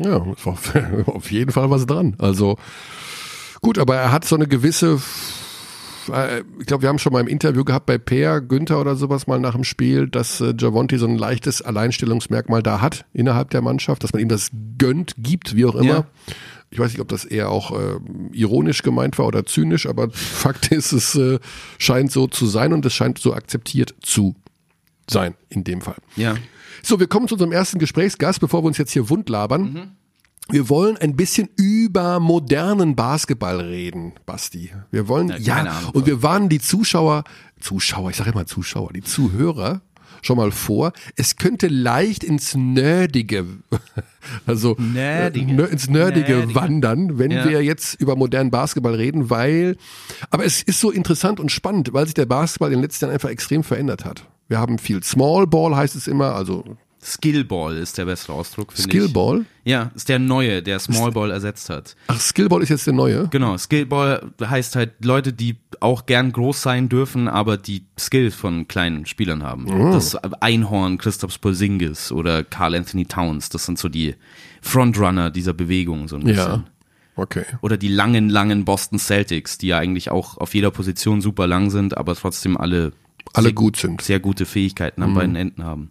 Ja, 0.00 0.16
auf 1.06 1.30
jeden 1.30 1.52
Fall 1.52 1.70
was 1.70 1.86
dran. 1.86 2.14
Also 2.18 2.58
gut, 3.60 3.78
aber 3.78 3.96
er 3.96 4.12
hat 4.12 4.24
so 4.24 4.34
eine 4.36 4.46
gewisse, 4.46 5.00
äh, 6.12 6.42
ich 6.58 6.66
glaube, 6.66 6.82
wir 6.82 6.88
haben 6.88 6.98
schon 6.98 7.12
mal 7.12 7.20
im 7.20 7.28
Interview 7.28 7.64
gehabt 7.64 7.86
bei 7.86 7.98
Peer, 7.98 8.40
Günther 8.40 8.80
oder 8.80 8.96
sowas 8.96 9.26
mal 9.26 9.38
nach 9.38 9.54
dem 9.54 9.64
Spiel, 9.64 10.08
dass 10.08 10.40
äh, 10.40 10.54
Javonti 10.58 10.98
so 10.98 11.06
ein 11.06 11.16
leichtes 11.16 11.62
Alleinstellungsmerkmal 11.62 12.62
da 12.62 12.80
hat 12.80 13.04
innerhalb 13.12 13.50
der 13.50 13.62
Mannschaft, 13.62 14.02
dass 14.02 14.12
man 14.12 14.22
ihm 14.22 14.28
das 14.28 14.50
gönnt, 14.78 15.14
gibt, 15.18 15.56
wie 15.56 15.64
auch 15.64 15.74
immer. 15.74 15.84
Ja. 15.84 16.04
Ich 16.70 16.80
weiß 16.80 16.90
nicht, 16.90 17.00
ob 17.00 17.08
das 17.08 17.24
eher 17.24 17.50
auch 17.50 17.70
äh, 17.70 18.00
ironisch 18.32 18.82
gemeint 18.82 19.16
war 19.18 19.26
oder 19.26 19.46
zynisch, 19.46 19.86
aber 19.86 20.10
Fakt 20.12 20.72
ist, 20.72 20.92
es 20.92 21.14
äh, 21.14 21.38
scheint 21.78 22.10
so 22.10 22.26
zu 22.26 22.46
sein 22.46 22.72
und 22.72 22.84
es 22.84 22.92
scheint 22.92 23.18
so 23.18 23.32
akzeptiert 23.32 23.94
zu 24.00 24.34
sein 25.08 25.34
in 25.50 25.62
dem 25.62 25.80
Fall. 25.82 25.96
Ja. 26.16 26.34
So, 26.82 27.00
wir 27.00 27.06
kommen 27.06 27.28
zu 27.28 27.34
unserem 27.34 27.52
ersten 27.52 27.78
Gesprächsgast, 27.78 28.40
bevor 28.40 28.62
wir 28.62 28.66
uns 28.68 28.78
jetzt 28.78 28.92
hier 28.92 29.08
wund 29.10 29.28
labern. 29.28 29.92
Wir 30.50 30.68
wollen 30.68 30.98
ein 30.98 31.16
bisschen 31.16 31.48
über 31.56 32.20
modernen 32.20 32.96
Basketball 32.96 33.60
reden, 33.60 34.12
Basti. 34.26 34.70
Wir 34.90 35.08
wollen, 35.08 35.28
Ja, 35.28 35.36
ja, 35.38 35.54
Ahnung 35.56 35.90
und 35.94 36.06
wir 36.06 36.22
warnen 36.22 36.50
die 36.50 36.60
Zuschauer, 36.60 37.24
Zuschauer, 37.60 38.10
ich 38.10 38.16
sage 38.16 38.30
immer 38.30 38.44
Zuschauer, 38.44 38.92
die 38.92 39.00
Zuhörer 39.00 39.80
schon 40.20 40.36
mal 40.36 40.50
vor. 40.52 40.92
Es 41.16 41.36
könnte 41.36 41.68
leicht 41.68 42.24
ins 42.24 42.54
Nerdige, 42.54 43.46
also 44.46 44.76
Nerdige. 44.78 45.62
äh, 45.66 45.70
ins 45.72 45.88
Nerdige, 45.88 46.32
Nerdige. 46.32 46.54
wandern, 46.54 47.18
wenn 47.18 47.30
Ja. 47.30 47.48
wir 47.48 47.62
jetzt 47.62 47.94
über 48.00 48.14
modernen 48.16 48.50
Basketball 48.50 48.94
reden, 48.94 49.30
weil, 49.30 49.76
aber 50.30 50.44
es 50.44 50.62
ist 50.62 50.78
so 50.80 50.90
interessant 50.90 51.40
und 51.40 51.52
spannend, 51.52 51.92
weil 51.94 52.04
sich 52.04 52.14
der 52.14 52.26
Basketball 52.26 52.70
in 52.70 52.78
den 52.78 52.82
letzten 52.82 53.06
Jahren 53.06 53.14
einfach 53.14 53.30
extrem 53.30 53.64
verändert 53.64 54.04
hat. 54.04 54.26
Wir 54.48 54.58
haben 54.58 54.78
viel 54.78 55.02
Small 55.02 55.46
Ball, 55.46 55.74
heißt 55.74 55.96
es 55.96 56.06
immer, 56.06 56.34
also 56.34 56.64
Skillball 57.02 57.76
ist 57.76 57.98
der 57.98 58.06
bessere 58.06 58.32
Ausdruck, 58.32 58.72
finde 58.72 58.88
ich. 58.88 59.02
Skillball. 59.02 59.44
Ja, 59.64 59.90
ist 59.94 60.08
der 60.08 60.18
neue, 60.18 60.62
der 60.62 60.78
Smallball 60.78 61.30
ersetzt 61.30 61.68
hat. 61.68 61.96
Ach, 62.06 62.18
Skillball 62.18 62.62
ist 62.62 62.70
jetzt 62.70 62.86
der 62.86 62.94
neue. 62.94 63.28
Genau, 63.28 63.58
Skillball 63.58 64.32
heißt 64.40 64.74
halt 64.76 65.04
Leute, 65.04 65.34
die 65.34 65.56
auch 65.80 66.06
gern 66.06 66.32
groß 66.32 66.62
sein 66.62 66.88
dürfen, 66.88 67.28
aber 67.28 67.58
die 67.58 67.84
Skills 67.98 68.34
von 68.34 68.68
kleinen 68.68 69.04
Spielern 69.04 69.42
haben. 69.42 69.66
Das 69.92 70.16
Einhorn, 70.40 70.96
Christoph 70.96 71.38
Porzingis 71.40 72.10
oder 72.10 72.42
Carl 72.42 72.74
Anthony 72.74 73.04
Towns, 73.04 73.50
das 73.50 73.66
sind 73.66 73.78
so 73.78 73.90
die 73.90 74.14
Frontrunner 74.62 75.30
dieser 75.30 75.52
Bewegung 75.52 76.08
so 76.08 76.16
ein 76.16 76.24
bisschen. 76.24 76.36
Ja. 76.36 76.64
Okay. 77.16 77.44
Oder 77.60 77.76
die 77.76 77.88
langen, 77.88 78.28
langen 78.28 78.64
Boston 78.64 78.98
Celtics, 78.98 79.58
die 79.58 79.68
ja 79.68 79.78
eigentlich 79.78 80.10
auch 80.10 80.38
auf 80.38 80.54
jeder 80.54 80.70
Position 80.70 81.20
super 81.20 81.46
lang 81.46 81.70
sind, 81.70 81.96
aber 81.96 82.14
trotzdem 82.16 82.56
alle, 82.56 82.92
Alle 83.32 83.46
sehr, 83.46 83.54
gut 83.54 83.76
sind. 83.76 84.00
sehr 84.02 84.20
gute 84.20 84.46
Fähigkeiten 84.46 85.02
an 85.02 85.14
beiden 85.14 85.36
Enden 85.36 85.64
haben. 85.64 85.90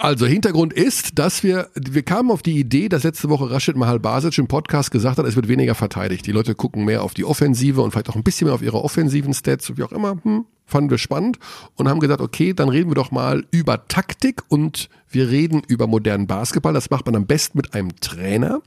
Also 0.00 0.24
Hintergrund 0.24 0.72
ist, 0.72 1.18
dass 1.18 1.42
wir, 1.42 1.68
wir 1.74 2.02
kamen 2.02 2.30
auf 2.30 2.40
die 2.40 2.58
Idee, 2.58 2.88
dass 2.88 3.02
letzte 3.02 3.28
Woche 3.28 3.50
Rashid 3.50 3.76
Mahal 3.76 4.00
Basic 4.00 4.38
im 4.38 4.46
Podcast 4.46 4.90
gesagt 4.90 5.18
hat, 5.18 5.26
es 5.26 5.36
wird 5.36 5.46
weniger 5.46 5.74
verteidigt. 5.74 6.26
Die 6.26 6.32
Leute 6.32 6.54
gucken 6.54 6.86
mehr 6.86 7.02
auf 7.02 7.12
die 7.12 7.26
Offensive 7.26 7.82
und 7.82 7.90
vielleicht 7.90 8.08
auch 8.08 8.16
ein 8.16 8.22
bisschen 8.22 8.46
mehr 8.46 8.54
auf 8.54 8.62
ihre 8.62 8.82
offensiven 8.82 9.34
Stats, 9.34 9.76
wie 9.76 9.82
auch 9.82 9.92
immer. 9.92 10.16
Hm, 10.22 10.46
fanden 10.64 10.88
wir 10.88 10.96
spannend 10.96 11.38
und 11.74 11.86
haben 11.86 12.00
gesagt, 12.00 12.22
okay, 12.22 12.54
dann 12.54 12.70
reden 12.70 12.90
wir 12.90 12.94
doch 12.94 13.10
mal 13.10 13.44
über 13.50 13.88
Taktik 13.88 14.42
und 14.48 14.88
wir 15.10 15.28
reden 15.28 15.60
über 15.68 15.86
modernen 15.86 16.26
Basketball. 16.26 16.72
Das 16.72 16.88
macht 16.88 17.04
man 17.04 17.16
am 17.16 17.26
besten 17.26 17.58
mit 17.58 17.74
einem 17.74 17.94
Trainer. 18.00 18.62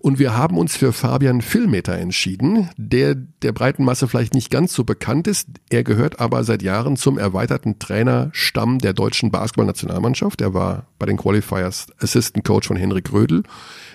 Und 0.00 0.18
wir 0.18 0.34
haben 0.34 0.56
uns 0.56 0.76
für 0.76 0.94
Fabian 0.94 1.42
Filmeter 1.42 1.92
entschieden, 1.98 2.70
der 2.78 3.14
der 3.14 3.52
breiten 3.52 3.84
Masse 3.84 4.08
vielleicht 4.08 4.32
nicht 4.32 4.50
ganz 4.50 4.72
so 4.72 4.82
bekannt 4.82 5.26
ist. 5.26 5.48
Er 5.68 5.84
gehört 5.84 6.20
aber 6.20 6.42
seit 6.42 6.62
Jahren 6.62 6.96
zum 6.96 7.18
erweiterten 7.18 7.78
Trainerstamm 7.78 8.78
der 8.78 8.94
deutschen 8.94 9.30
Basketballnationalmannschaft. 9.30 10.40
Er 10.40 10.54
war 10.54 10.86
bei 10.98 11.04
den 11.04 11.18
Qualifiers 11.18 11.88
Assistant 11.98 12.46
Coach 12.46 12.68
von 12.68 12.78
Henrik 12.78 13.12
Rödel 13.12 13.42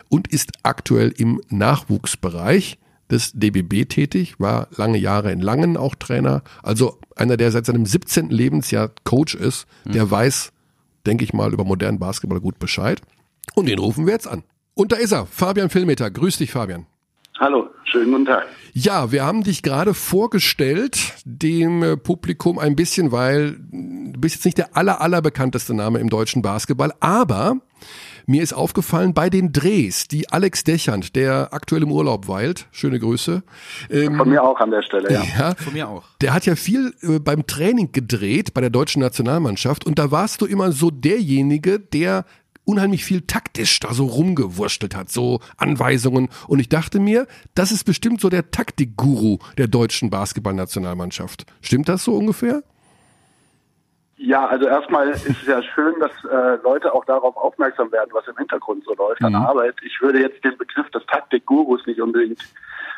und 0.07 0.27
ist 0.27 0.51
aktuell 0.61 1.11
im 1.17 1.41
Nachwuchsbereich 1.49 2.77
des 3.09 3.31
DBB 3.33 3.89
tätig, 3.89 4.39
war 4.39 4.67
lange 4.75 4.99
Jahre 4.99 5.31
in 5.31 5.41
Langen 5.41 5.75
auch 5.75 5.95
Trainer. 5.95 6.43
Also 6.61 6.99
einer, 7.15 7.35
der 7.35 7.51
seit 7.51 7.65
seinem 7.65 7.87
17. 7.87 8.29
Lebensjahr 8.29 8.91
Coach 9.05 9.33
ist, 9.33 9.65
der 9.85 10.09
weiß, 10.09 10.51
denke 11.07 11.23
ich 11.23 11.33
mal, 11.33 11.51
über 11.51 11.65
modernen 11.65 11.97
Basketball 11.97 12.41
gut 12.41 12.59
Bescheid. 12.59 13.01
Und 13.55 13.67
den 13.67 13.79
rufen 13.79 14.05
wir 14.05 14.13
jetzt 14.13 14.27
an. 14.27 14.43
Und 14.77 14.91
da 14.91 14.97
ist 14.97 15.13
er, 15.13 15.25
Fabian 15.25 15.69
Filmeter. 15.69 16.11
Grüß 16.11 16.37
dich, 16.37 16.51
Fabian. 16.51 16.85
Hallo, 17.39 17.69
schönen 17.85 18.11
guten 18.11 18.25
Tag. 18.25 18.45
Ja, 18.73 19.11
wir 19.11 19.25
haben 19.25 19.43
dich 19.43 19.63
gerade 19.63 19.93
vorgestellt, 19.93 21.13
dem 21.23 21.81
äh, 21.81 21.97
Publikum 21.97 22.59
ein 22.59 22.75
bisschen, 22.75 23.13
weil 23.13 23.57
du 23.71 24.19
bist 24.19 24.35
jetzt 24.35 24.45
nicht 24.45 24.57
der 24.57 24.75
aller, 24.75 24.99
aller 24.99 25.21
bekannteste 25.21 25.73
Name 25.73 25.99
im 25.99 26.09
deutschen 26.09 26.41
Basketball, 26.41 26.93
aber 26.99 27.57
mir 28.25 28.41
ist 28.41 28.53
aufgefallen, 28.53 29.13
bei 29.13 29.29
den 29.29 29.53
Drehs, 29.53 30.07
die 30.09 30.29
Alex 30.29 30.63
Dechand, 30.65 31.15
der 31.15 31.53
aktuell 31.53 31.83
im 31.83 31.91
Urlaub 31.91 32.27
weilt, 32.27 32.67
schöne 32.71 32.99
Grüße, 32.99 33.43
ähm, 33.89 34.17
Von 34.17 34.29
mir 34.29 34.43
auch 34.43 34.59
an 34.59 34.71
der 34.71 34.81
Stelle, 34.81 35.11
ja. 35.11 35.23
ja, 35.23 35.55
Von 35.55 35.73
mir 35.73 35.87
auch. 35.87 36.03
der 36.19 36.33
hat 36.33 36.45
ja 36.45 36.55
viel 36.55 36.93
äh, 37.01 37.19
beim 37.19 37.47
Training 37.47 37.91
gedreht 37.93 38.53
bei 38.53 38.61
der 38.61 38.71
deutschen 38.71 39.01
Nationalmannschaft 39.01 39.85
und 39.85 39.99
da 39.99 40.11
warst 40.11 40.41
du 40.41 40.45
immer 40.45 40.71
so 40.73 40.89
derjenige, 40.91 41.79
der 41.79 42.25
unheimlich 42.65 43.05
viel 43.05 43.21
taktisch 43.21 43.79
da 43.79 43.93
so 43.93 44.05
rumgewurstelt 44.05 44.95
hat, 44.95 45.09
so 45.09 45.39
Anweisungen. 45.57 46.29
Und 46.47 46.59
ich 46.59 46.69
dachte 46.69 46.99
mir, 46.99 47.27
das 47.53 47.71
ist 47.71 47.83
bestimmt 47.83 48.21
so 48.21 48.29
der 48.29 48.51
Taktikguru 48.51 49.37
der 49.57 49.67
deutschen 49.67 50.09
Basketballnationalmannschaft. 50.09 51.45
Stimmt 51.61 51.89
das 51.89 52.03
so 52.03 52.15
ungefähr? 52.15 52.63
Ja, 54.17 54.47
also 54.47 54.67
erstmal 54.67 55.09
ist 55.09 55.29
es 55.29 55.45
ja 55.45 55.61
schön, 55.61 55.93
dass 55.99 56.11
äh, 56.31 56.61
Leute 56.63 56.93
auch 56.93 57.05
darauf 57.05 57.35
aufmerksam 57.35 57.91
werden, 57.91 58.09
was 58.13 58.27
im 58.27 58.37
Hintergrund 58.37 58.83
so 58.85 58.93
läuft 58.95 59.21
an 59.21 59.35
Arbeit. 59.35 59.75
Ich 59.83 60.01
würde 60.01 60.19
jetzt 60.19 60.43
den 60.43 60.57
Begriff 60.57 60.89
des 60.91 61.05
Taktikgurus 61.07 61.85
nicht 61.85 61.99
unbedingt 62.01 62.39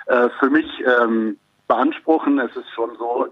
äh, 0.06 0.30
für 0.40 0.50
mich 0.50 0.66
ähm, 1.02 1.38
beanspruchen. 1.68 2.40
Es 2.40 2.56
ist 2.56 2.70
schon 2.70 2.92
so, 2.98 3.28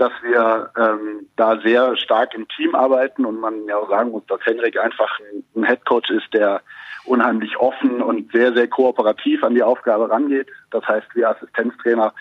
dass 0.00 0.12
wir 0.22 0.70
ähm, 0.78 1.26
da 1.36 1.60
sehr 1.60 1.94
stark 1.96 2.32
im 2.34 2.48
Team 2.48 2.74
arbeiten 2.74 3.26
und 3.26 3.38
man 3.38 3.66
ja 3.66 3.76
auch 3.76 3.90
sagen 3.90 4.12
muss, 4.12 4.24
dass 4.26 4.40
Henrik 4.46 4.80
einfach 4.80 5.20
ein, 5.54 5.62
Headcoach 5.62 6.08
ist, 6.08 6.32
der 6.32 6.62
unheimlich 7.04 7.58
offen 7.58 8.00
und 8.00 8.32
sehr, 8.32 8.54
sehr 8.54 8.66
kooperativ 8.66 9.44
an 9.44 9.54
die 9.54 9.62
Aufgabe 9.62 10.08
rangeht. 10.08 10.48
Das 10.70 10.86
heißt, 10.86 11.06
wir 11.14 11.28
Assistenztrainer 11.28 12.14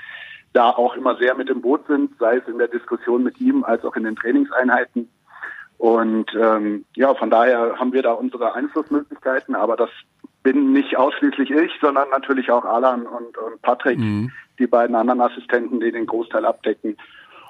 da 0.52 0.70
auch 0.72 0.96
immer 0.96 1.15
sehr 1.18 1.36
mit 1.36 1.50
im 1.50 1.62
Boot 1.62 1.88
sind, 1.88 2.18
sei 2.20 2.38
es 2.38 2.48
in 2.48 2.58
der 2.58 2.68
Diskussion 2.68 3.24
mit 3.24 3.39
ihm 3.39 3.63
als 3.63 3.86
auch 3.86 3.96
in 3.96 4.04
den 4.04 4.15
Trainingseinheiten. 4.18 5.10
Und 5.78 6.36
ähm, 6.38 6.84
ja, 6.96 7.15
von 7.15 7.30
daher 7.30 7.76
haben 7.80 7.94
wir 7.94 8.02
da 8.02 8.12
unsere 8.12 8.56
Einflussmöglichkeiten, 8.56 9.56
aber 9.56 9.78
das 9.78 9.89
bin 10.44 10.74
nicht 10.74 10.98
ausschließlich 10.98 11.52
ich, 11.52 11.72
sondern 11.80 12.10
natürlich 12.10 12.52
auch 12.52 12.65
Alan 12.65 13.06
und, 13.06 13.38
und 13.38 13.62
Patrick, 13.62 14.00
die 14.58 14.68
beiden 14.68 14.96
anderen 14.96 15.22
Assistenten, 15.22 15.80
die 15.80 15.92
den 15.92 16.06
Großteil 16.06 16.46
abdecken. 16.46 16.98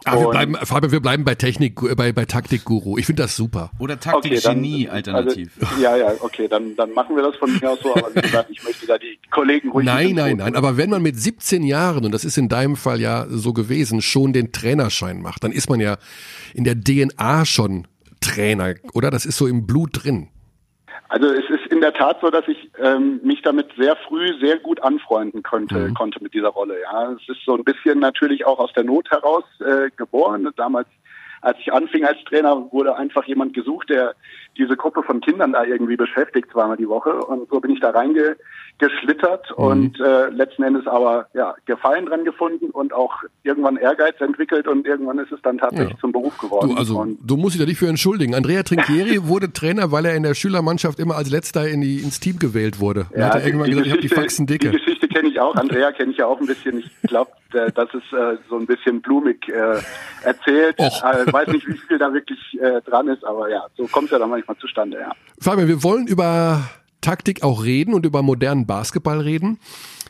Ah, 0.05 0.19
wir 0.19 0.29
bleiben, 0.29 0.55
Fabian, 0.55 0.91
wir 0.91 1.01
bleiben 1.01 1.25
bei 1.25 1.35
Technik, 1.35 1.81
äh, 1.81 1.95
bei, 1.95 2.11
bei 2.13 2.25
Taktikguru. 2.25 2.97
Ich 2.97 3.05
finde 3.05 3.23
das 3.23 3.35
super. 3.35 3.71
Oder 3.79 3.99
Taktikgenie 3.99 4.87
okay, 4.87 4.89
alternativ. 4.89 5.51
Also, 5.59 5.75
ja, 5.81 5.97
ja, 5.97 6.13
okay, 6.21 6.47
dann, 6.47 6.75
dann 6.75 6.93
machen 6.93 7.15
wir 7.15 7.23
das 7.23 7.35
von 7.35 7.51
mir 7.51 7.69
aus 7.69 7.79
so, 7.81 7.93
aber 7.95 8.15
wie 8.15 8.21
gesagt, 8.21 8.49
ich 8.49 8.63
möchte 8.63 8.85
da 8.87 8.97
die 8.97 9.19
Kollegen 9.29 9.69
ruhig. 9.69 9.85
Nein, 9.85 10.15
nein, 10.15 10.37
nein, 10.37 10.55
aber 10.55 10.77
wenn 10.77 10.89
man 10.89 11.01
mit 11.01 11.19
17 11.19 11.63
Jahren, 11.63 12.05
und 12.05 12.11
das 12.13 12.23
ist 12.23 12.37
in 12.37 12.47
deinem 12.47 12.75
Fall 12.75 13.01
ja 13.01 13.25
so 13.29 13.53
gewesen, 13.53 14.01
schon 14.01 14.31
den 14.31 14.51
Trainerschein 14.51 15.21
macht, 15.21 15.43
dann 15.43 15.51
ist 15.51 15.69
man 15.69 15.79
ja 15.79 15.97
in 16.53 16.63
der 16.63 16.79
DNA 16.79 17.45
schon 17.45 17.87
Trainer, 18.21 18.75
oder? 18.93 19.11
Das 19.11 19.25
ist 19.25 19.37
so 19.37 19.47
im 19.47 19.65
Blut 19.65 20.03
drin. 20.03 20.29
Also 21.09 21.27
es 21.27 21.49
ist 21.49 21.65
in 21.71 21.81
der 21.81 21.93
Tat 21.93 22.19
so, 22.21 22.29
dass 22.29 22.47
ich 22.47 22.69
ähm, 22.77 23.19
mich 23.23 23.41
damit 23.41 23.71
sehr 23.75 23.95
früh 23.95 24.39
sehr 24.39 24.59
gut 24.59 24.79
anfreunden 24.83 25.41
konnte, 25.41 25.89
mhm. 25.89 25.93
konnte 25.95 26.21
mit 26.21 26.35
dieser 26.35 26.49
Rolle. 26.49 26.79
Ja, 26.83 27.13
es 27.13 27.27
ist 27.27 27.43
so 27.45 27.55
ein 27.55 27.63
bisschen 27.63 27.99
natürlich 27.99 28.45
auch 28.45 28.59
aus 28.59 28.71
der 28.73 28.83
Not 28.83 29.09
heraus 29.09 29.43
äh, 29.59 29.89
geboren. 29.95 30.47
Damals, 30.55 30.87
als 31.41 31.57
ich 31.59 31.73
anfing 31.73 32.05
als 32.05 32.23
Trainer, 32.25 32.71
wurde 32.71 32.95
einfach 32.95 33.25
jemand 33.25 33.55
gesucht, 33.55 33.89
der 33.89 34.13
diese 34.55 34.77
Gruppe 34.77 35.01
von 35.01 35.19
Kindern 35.19 35.53
da 35.53 35.63
irgendwie 35.63 35.97
beschäftigt 35.97 36.51
zweimal 36.51 36.77
die 36.77 36.87
Woche. 36.87 37.25
Und 37.25 37.49
so 37.49 37.59
bin 37.59 37.71
ich 37.71 37.79
da 37.79 37.89
reinge 37.89 38.37
geschlittert 38.79 39.45
mhm. 39.57 39.63
und 39.63 39.99
äh, 39.99 40.29
letzten 40.29 40.63
Endes 40.63 40.87
aber 40.87 41.27
ja 41.33 41.55
Gefallen 41.65 42.05
dran 42.05 42.23
gefunden 42.23 42.71
und 42.71 42.93
auch 42.93 43.13
irgendwann 43.43 43.77
Ehrgeiz 43.77 44.19
entwickelt 44.19 44.67
und 44.67 44.87
irgendwann 44.87 45.19
ist 45.19 45.31
es 45.31 45.41
dann 45.43 45.57
tatsächlich 45.57 45.93
ja. 45.93 45.99
zum 45.99 46.11
Beruf 46.11 46.37
geworden. 46.37 46.69
Du, 46.69 46.75
also 46.77 46.99
und 46.99 47.19
du 47.21 47.37
musst 47.37 47.55
dich 47.55 47.61
da 47.61 47.67
nicht 47.67 47.77
für 47.77 47.87
entschuldigen. 47.87 48.33
Andrea 48.33 48.63
Trinchieri 48.63 49.19
wurde 49.27 49.51
Trainer, 49.53 49.91
weil 49.91 50.05
er 50.05 50.15
in 50.15 50.23
der 50.23 50.33
Schülermannschaft 50.33 50.99
immer 50.99 51.15
als 51.15 51.29
letzter 51.29 51.67
in 51.67 51.81
die, 51.81 51.99
ins 51.99 52.19
Team 52.19 52.39
gewählt 52.39 52.79
wurde. 52.79 53.07
Ja, 53.15 53.27
hat 53.27 53.35
er 53.35 53.45
irgendwann 53.45 53.69
gesagt, 53.69 53.87
ich 53.87 53.91
habe 53.91 54.01
die 54.01 54.09
Faxen 54.09 54.47
dicke. 54.47 54.71
Die 54.71 54.77
Geschichte 54.77 55.07
kenne 55.07 55.27
ich 55.27 55.39
auch. 55.39 55.55
Andrea 55.55 55.91
kenne 55.91 56.11
ich 56.11 56.17
ja 56.17 56.25
auch 56.25 56.39
ein 56.39 56.47
bisschen. 56.47 56.79
Ich 56.79 56.89
glaube, 57.03 57.31
äh, 57.53 57.71
das 57.73 57.89
ist 57.93 58.13
äh, 58.13 58.37
so 58.49 58.57
ein 58.57 58.65
bisschen 58.65 59.01
blumig 59.01 59.47
äh, 59.49 59.81
erzählt. 60.23 60.75
Ich 60.77 61.03
äh, 61.03 61.31
weiß 61.31 61.49
nicht, 61.49 61.67
wie 61.67 61.77
viel 61.77 61.97
da 61.97 62.13
wirklich 62.13 62.39
äh, 62.61 62.81
dran 62.81 63.07
ist, 63.09 63.25
aber 63.25 63.49
ja, 63.49 63.65
so 63.75 63.85
kommt 63.87 64.05
es 64.05 64.11
ja 64.11 64.19
dann 64.19 64.29
manchmal 64.29 64.57
zustande. 64.57 64.99
Ja. 64.99 65.11
Fabian, 65.39 65.67
wir 65.67 65.83
wollen 65.83 66.07
über 66.07 66.61
Taktik 67.01 67.43
auch 67.43 67.63
reden 67.63 67.93
und 67.93 68.05
über 68.05 68.21
modernen 68.21 68.65
Basketball 68.65 69.21
reden. 69.21 69.59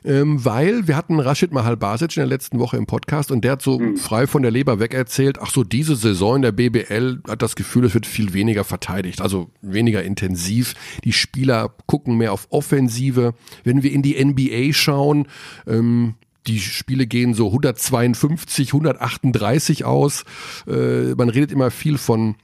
Ähm, 0.06 0.44
weil 0.46 0.88
wir 0.88 0.96
hatten 0.96 1.20
Rashid 1.20 1.52
Mahal 1.52 1.76
Basic 1.76 2.16
in 2.16 2.22
der 2.22 2.28
letzten 2.28 2.60
Woche 2.60 2.78
im 2.78 2.86
Podcast 2.86 3.32
und 3.32 3.44
der 3.44 3.54
hat 3.54 3.62
so 3.62 3.80
mhm. 3.80 3.98
frei 3.98 4.28
von 4.28 4.42
der 4.42 4.52
Leber 4.52 4.80
weg 4.80 4.94
erzählt, 4.94 5.40
ach 5.42 5.52
so, 5.52 5.66
diese 5.66 5.96
Saison 5.96 6.38
in 6.38 6.42
der 6.42 6.54
BBL 6.54 7.22
hat 7.28 7.42
das 7.42 7.58
Gefühl, 7.58 7.84
es 7.84 7.94
wird 7.94 8.06
viel 8.06 8.34
weniger 8.34 8.64
verteidigt, 8.64 9.20
also 9.20 9.50
weniger 9.62 10.02
intensiv. 10.04 10.74
Die 11.04 11.12
Spieler 11.12 11.74
gucken 11.86 12.16
mehr 12.16 12.32
auf 12.32 12.48
Offensive. 12.50 13.34
Wenn 13.66 13.84
wir 13.84 13.92
in 13.92 14.02
die 14.02 14.24
NBA 14.24 14.72
schauen, 14.74 15.28
ähm, 15.68 16.16
die 16.48 16.60
Spiele 16.60 17.06
gehen 17.06 17.34
so 17.34 17.48
152, 17.48 18.70
138 18.70 19.84
aus. 19.84 20.24
Äh, 20.66 21.14
man 21.16 21.30
redet 21.30 21.52
immer 21.52 21.72
viel 21.72 21.98
von 21.98 22.36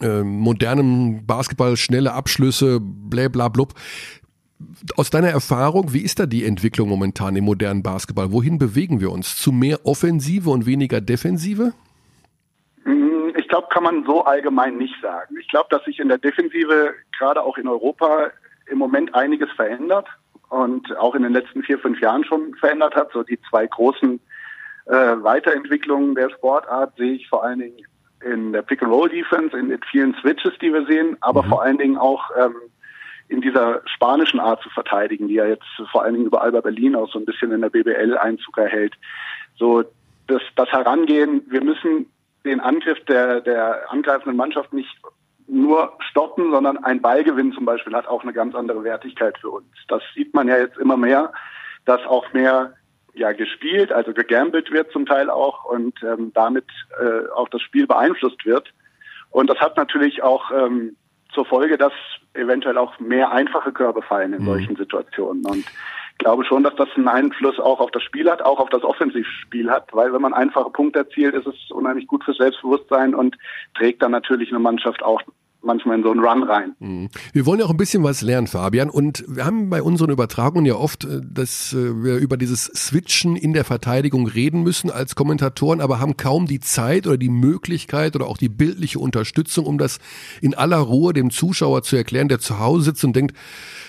äh, 0.00 0.22
modernem 0.22 1.26
Basketball, 1.26 1.76
schnelle 1.76 2.12
Abschlüsse, 2.12 2.78
bla 2.80 3.28
bla 3.28 3.48
blub. 3.48 3.74
Aus 4.96 5.10
deiner 5.10 5.28
Erfahrung, 5.28 5.92
wie 5.92 6.02
ist 6.02 6.18
da 6.18 6.26
die 6.26 6.44
Entwicklung 6.44 6.88
momentan 6.88 7.36
im 7.36 7.44
modernen 7.44 7.82
Basketball? 7.82 8.32
Wohin 8.32 8.58
bewegen 8.58 9.00
wir 9.00 9.12
uns? 9.12 9.36
Zu 9.36 9.52
mehr 9.52 9.86
Offensive 9.86 10.50
und 10.50 10.66
weniger 10.66 11.00
Defensive? 11.00 11.72
Mm, 12.84 13.36
ich 13.36 13.48
glaube, 13.48 13.68
kann 13.70 13.84
man 13.84 14.04
so 14.04 14.24
allgemein 14.24 14.76
nicht 14.76 14.94
sagen. 15.00 15.36
Ich 15.40 15.48
glaube, 15.48 15.68
dass 15.70 15.84
sich 15.84 16.00
in 16.00 16.08
der 16.08 16.18
Defensive 16.18 16.94
gerade 17.16 17.42
auch 17.42 17.56
in 17.56 17.68
Europa 17.68 18.30
im 18.66 18.78
Moment 18.78 19.14
einiges 19.14 19.50
verändert 19.52 20.08
und 20.48 20.96
auch 20.96 21.14
in 21.14 21.22
den 21.22 21.32
letzten 21.32 21.62
vier, 21.62 21.78
fünf 21.78 22.00
Jahren 22.00 22.24
schon 22.24 22.54
verändert 22.56 22.96
hat. 22.96 23.12
So 23.12 23.22
die 23.22 23.38
zwei 23.48 23.66
großen 23.66 24.18
äh, 24.86 24.92
Weiterentwicklungen 24.92 26.14
der 26.14 26.30
Sportart 26.30 26.96
sehe 26.96 27.12
ich 27.12 27.28
vor 27.28 27.44
allen 27.44 27.60
Dingen 27.60 27.76
in 28.24 28.52
der 28.52 28.62
Pick-and-Roll-Defense, 28.62 29.56
in 29.56 29.68
den 29.68 29.80
vielen 29.90 30.14
Switches, 30.14 30.52
die 30.60 30.72
wir 30.72 30.86
sehen, 30.86 31.16
aber 31.20 31.42
mhm. 31.42 31.48
vor 31.48 31.62
allen 31.62 31.78
Dingen 31.78 31.96
auch 31.96 32.30
ähm, 32.36 32.54
in 33.28 33.40
dieser 33.40 33.82
spanischen 33.84 34.40
Art 34.40 34.62
zu 34.62 34.70
verteidigen, 34.70 35.28
die 35.28 35.34
ja 35.34 35.46
jetzt 35.46 35.66
vor 35.92 36.02
allen 36.02 36.14
Dingen 36.14 36.26
überall 36.26 36.50
bei 36.52 36.60
Berlin 36.60 36.96
auch 36.96 37.10
so 37.10 37.18
ein 37.18 37.24
bisschen 37.24 37.52
in 37.52 37.60
der 37.60 37.68
BBL 37.68 38.16
Einzug 38.16 38.56
erhält. 38.56 38.94
So 39.56 39.84
das, 40.26 40.42
das 40.56 40.68
Herangehen, 40.70 41.42
wir 41.48 41.62
müssen 41.62 42.06
den 42.44 42.60
Angriff 42.60 43.04
der, 43.04 43.40
der 43.40 43.90
angreifenden 43.90 44.36
Mannschaft 44.36 44.72
nicht 44.72 44.96
nur 45.46 45.92
stoppen, 46.10 46.50
sondern 46.50 46.82
ein 46.84 47.00
Ballgewinn 47.00 47.52
zum 47.52 47.64
Beispiel 47.64 47.94
hat 47.94 48.06
auch 48.06 48.22
eine 48.22 48.32
ganz 48.32 48.54
andere 48.54 48.84
Wertigkeit 48.84 49.38
für 49.38 49.50
uns. 49.50 49.66
Das 49.88 50.02
sieht 50.14 50.34
man 50.34 50.46
ja 50.46 50.58
jetzt 50.58 50.78
immer 50.78 50.96
mehr, 50.96 51.32
dass 51.84 52.04
auch 52.06 52.32
mehr 52.32 52.74
ja 53.18 53.32
gespielt, 53.32 53.92
also 53.92 54.12
gegambelt 54.12 54.70
wird 54.70 54.90
zum 54.92 55.06
Teil 55.06 55.30
auch 55.30 55.64
und 55.64 55.94
ähm, 56.02 56.32
damit 56.34 56.66
äh, 57.00 57.28
auch 57.34 57.48
das 57.48 57.62
Spiel 57.62 57.86
beeinflusst 57.86 58.44
wird. 58.46 58.72
Und 59.30 59.50
das 59.50 59.58
hat 59.58 59.76
natürlich 59.76 60.22
auch 60.22 60.50
ähm, 60.50 60.96
zur 61.32 61.44
Folge, 61.44 61.76
dass 61.76 61.92
eventuell 62.34 62.78
auch 62.78 62.98
mehr 62.98 63.30
einfache 63.30 63.72
Körbe 63.72 64.02
fallen 64.02 64.32
in 64.32 64.42
mhm. 64.42 64.46
solchen 64.46 64.76
Situationen. 64.76 65.44
Und 65.44 65.64
ich 66.18 66.18
glaube 66.18 66.44
schon, 66.44 66.64
dass 66.64 66.74
das 66.76 66.88
einen 66.96 67.08
Einfluss 67.08 67.60
auch 67.60 67.80
auf 67.80 67.90
das 67.90 68.02
Spiel 68.02 68.30
hat, 68.30 68.42
auch 68.42 68.58
auf 68.58 68.70
das 68.70 68.82
Offensivspiel 68.82 69.70
hat, 69.70 69.94
weil 69.94 70.12
wenn 70.12 70.22
man 70.22 70.34
einfache 70.34 70.70
Punkte 70.70 71.00
erzielt, 71.00 71.34
ist 71.34 71.46
es 71.46 71.70
unheimlich 71.70 72.06
gut 72.06 72.24
fürs 72.24 72.38
Selbstbewusstsein 72.38 73.14
und 73.14 73.36
trägt 73.76 74.02
dann 74.02 74.12
natürlich 74.12 74.50
eine 74.50 74.58
Mannschaft 74.58 75.02
auch 75.02 75.22
manchmal 75.62 75.96
in 75.98 76.02
so 76.02 76.10
einen 76.10 76.20
Run 76.20 76.42
rein. 76.44 76.74
Mhm. 76.78 77.08
Wir 77.32 77.46
wollen 77.46 77.60
ja 77.60 77.66
auch 77.66 77.70
ein 77.70 77.76
bisschen 77.76 78.02
was 78.02 78.22
lernen, 78.22 78.46
Fabian. 78.46 78.90
Und 78.90 79.24
wir 79.28 79.44
haben 79.44 79.70
bei 79.70 79.82
unseren 79.82 80.10
Übertragungen 80.10 80.66
ja 80.66 80.74
oft, 80.74 81.04
äh, 81.04 81.20
dass 81.22 81.72
äh, 81.72 82.02
wir 82.02 82.16
über 82.16 82.36
dieses 82.36 82.64
Switchen 82.64 83.36
in 83.36 83.52
der 83.52 83.64
Verteidigung 83.64 84.26
reden 84.26 84.62
müssen 84.62 84.90
als 84.90 85.14
Kommentatoren, 85.14 85.80
aber 85.80 86.00
haben 86.00 86.16
kaum 86.16 86.46
die 86.46 86.60
Zeit 86.60 87.06
oder 87.06 87.18
die 87.18 87.28
Möglichkeit 87.28 88.14
oder 88.14 88.26
auch 88.26 88.38
die 88.38 88.48
bildliche 88.48 88.98
Unterstützung, 88.98 89.66
um 89.66 89.78
das 89.78 89.98
in 90.40 90.54
aller 90.54 90.78
Ruhe 90.78 91.12
dem 91.12 91.30
Zuschauer 91.30 91.82
zu 91.82 91.96
erklären, 91.96 92.28
der 92.28 92.38
zu 92.38 92.58
Hause 92.58 92.84
sitzt 92.84 93.04
und 93.04 93.16
denkt, 93.16 93.34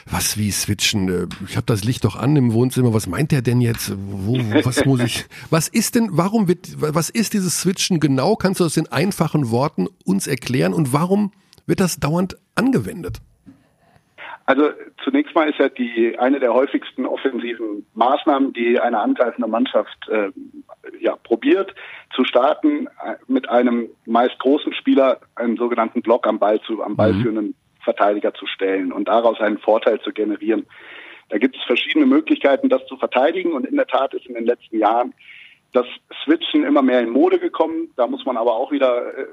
was 0.09 0.37
wie 0.37 0.51
switchen? 0.51 1.09
Äh, 1.09 1.27
ich 1.47 1.55
habe 1.55 1.65
das 1.65 1.83
Licht 1.83 2.03
doch 2.03 2.15
an 2.15 2.35
im 2.35 2.53
Wohnzimmer. 2.53 2.93
Was 2.93 3.07
meint 3.07 3.31
der 3.31 3.41
denn 3.41 3.61
jetzt? 3.61 3.93
Wo, 3.95 4.39
was 4.63 4.85
muss 4.85 5.01
ich? 5.01 5.25
Was 5.49 5.67
ist 5.67 5.95
denn? 5.95 6.09
Warum 6.11 6.47
wird? 6.47 6.75
Was 6.79 7.09
ist 7.09 7.33
dieses 7.33 7.61
Switchen 7.61 7.99
genau? 7.99 8.35
Kannst 8.35 8.59
du 8.59 8.63
das 8.63 8.77
in 8.77 8.87
einfachen 8.87 9.51
Worten 9.51 9.87
uns 10.05 10.27
erklären? 10.27 10.73
Und 10.73 10.93
warum 10.93 11.31
wird 11.69 11.79
das 11.79 11.99
dauernd 11.99 12.35
angewendet? 12.55 13.19
Also 14.45 14.71
zunächst 15.03 15.35
mal 15.35 15.47
ist 15.47 15.59
ja 15.59 15.69
die 15.69 16.17
eine 16.17 16.39
der 16.39 16.55
häufigsten 16.55 17.05
offensiven 17.05 17.85
Maßnahmen, 17.93 18.51
die 18.51 18.79
eine 18.79 18.99
angreifende 18.99 19.47
Mannschaft 19.47 20.09
äh, 20.09 20.31
ja, 20.99 21.15
probiert, 21.15 21.75
zu 22.15 22.23
starten, 22.23 22.87
äh, 22.87 23.15
mit 23.27 23.47
einem 23.47 23.89
meist 24.05 24.39
großen 24.39 24.73
Spieler 24.73 25.19
einen 25.35 25.57
sogenannten 25.57 26.01
Block 26.01 26.25
am 26.25 26.39
Ball 26.39 26.59
zu, 26.61 26.81
am 26.81 26.95
Ball 26.95 27.13
mhm. 27.13 27.21
führenden 27.21 27.55
Verteidiger 27.83 28.33
zu 28.33 28.47
stellen 28.47 28.91
und 28.91 29.07
daraus 29.07 29.39
einen 29.39 29.59
Vorteil 29.59 30.01
zu 30.01 30.11
generieren. 30.11 30.65
Da 31.29 31.37
gibt 31.37 31.55
es 31.55 31.63
verschiedene 31.65 32.07
Möglichkeiten, 32.07 32.69
das 32.69 32.83
zu 32.87 32.97
verteidigen 32.97 33.53
und 33.53 33.67
in 33.67 33.75
der 33.75 33.85
Tat 33.85 34.15
ist 34.15 34.25
in 34.25 34.33
den 34.33 34.47
letzten 34.47 34.79
Jahren 34.79 35.13
das 35.73 35.85
Switchen 36.23 36.63
immer 36.63 36.81
mehr 36.81 37.01
in 37.01 37.11
Mode 37.11 37.37
gekommen. 37.37 37.91
Da 37.95 38.07
muss 38.07 38.25
man 38.25 38.35
aber 38.35 38.55
auch 38.55 38.71
wieder 38.71 39.15
äh, 39.15 39.27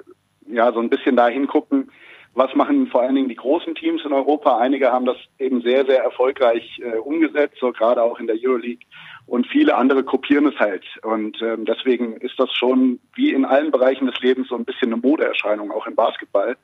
ja 0.53 0.73
so 0.73 0.81
ein 0.81 0.91
bisschen 0.91 1.17
da 1.17 1.29
hingucken, 1.29 1.91
was 2.37 2.55
machen 2.55 2.87
vor 2.89 3.01
allen 3.01 3.15
Dingen 3.15 3.31
die 3.31 3.35
großen 3.35 3.75
Teams 3.75 4.05
in 4.05 4.13
Europa? 4.13 4.59
Einige 4.59 4.93
haben 4.93 5.07
das 5.07 5.17
eben 5.39 5.63
sehr, 5.63 5.87
sehr 5.87 6.03
erfolgreich 6.03 6.79
äh, 6.85 6.99
umgesetzt, 6.99 7.57
so 7.59 7.73
gerade 7.73 8.03
auch 8.03 8.21
in 8.21 8.27
der 8.27 8.37
Euroleague. 8.39 8.87
Und 9.27 9.47
viele 9.47 9.75
andere 9.75 10.05
kopieren 10.05 10.47
es 10.47 10.59
halt. 10.59 10.85
Und 11.03 11.41
ähm, 11.41 11.65
deswegen 11.65 12.19
ist 12.19 12.39
das 12.39 12.53
schon 12.53 13.01
wie 13.15 13.33
in 13.33 13.47
allen 13.47 13.71
Bereichen 13.71 14.07
des 14.07 14.21
Lebens 14.21 14.49
so 14.49 14.55
ein 14.55 14.67
bisschen 14.67 14.93
eine 14.93 15.01
Modeerscheinung, 15.01 15.73
auch 15.73 15.87
im 15.87 15.95
Basketball. 15.95 16.57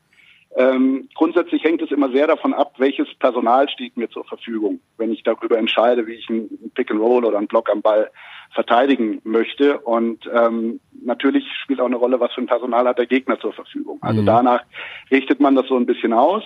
Ähm, 0.56 1.08
grundsätzlich 1.14 1.64
hängt 1.64 1.80
es 1.80 1.90
immer 1.90 2.10
sehr 2.10 2.26
davon 2.26 2.52
ab, 2.52 2.74
welches 2.76 3.08
Personal 3.14 3.66
steht 3.70 3.96
mir 3.96 4.10
zur 4.10 4.24
Verfügung, 4.24 4.80
wenn 4.98 5.10
ich 5.10 5.22
darüber 5.22 5.56
entscheide, 5.56 6.06
wie 6.06 6.12
ich 6.12 6.28
einen 6.28 6.70
Pick 6.74 6.90
and 6.90 7.00
Roll 7.00 7.24
oder 7.24 7.38
einen 7.38 7.46
Block 7.46 7.70
am 7.70 7.80
Ball 7.80 8.10
verteidigen 8.52 9.20
möchte. 9.24 9.78
Und 9.78 10.28
ähm, 10.32 10.80
natürlich 11.04 11.44
spielt 11.62 11.80
auch 11.80 11.86
eine 11.86 11.96
Rolle, 11.96 12.20
was 12.20 12.32
für 12.32 12.40
ein 12.40 12.46
Personal 12.46 12.86
hat 12.86 12.98
der 12.98 13.06
Gegner 13.06 13.38
zur 13.40 13.52
Verfügung. 13.52 13.98
Also 14.02 14.22
mhm. 14.22 14.26
danach 14.26 14.62
richtet 15.10 15.40
man 15.40 15.54
das 15.54 15.66
so 15.68 15.76
ein 15.76 15.86
bisschen 15.86 16.12
aus. 16.12 16.42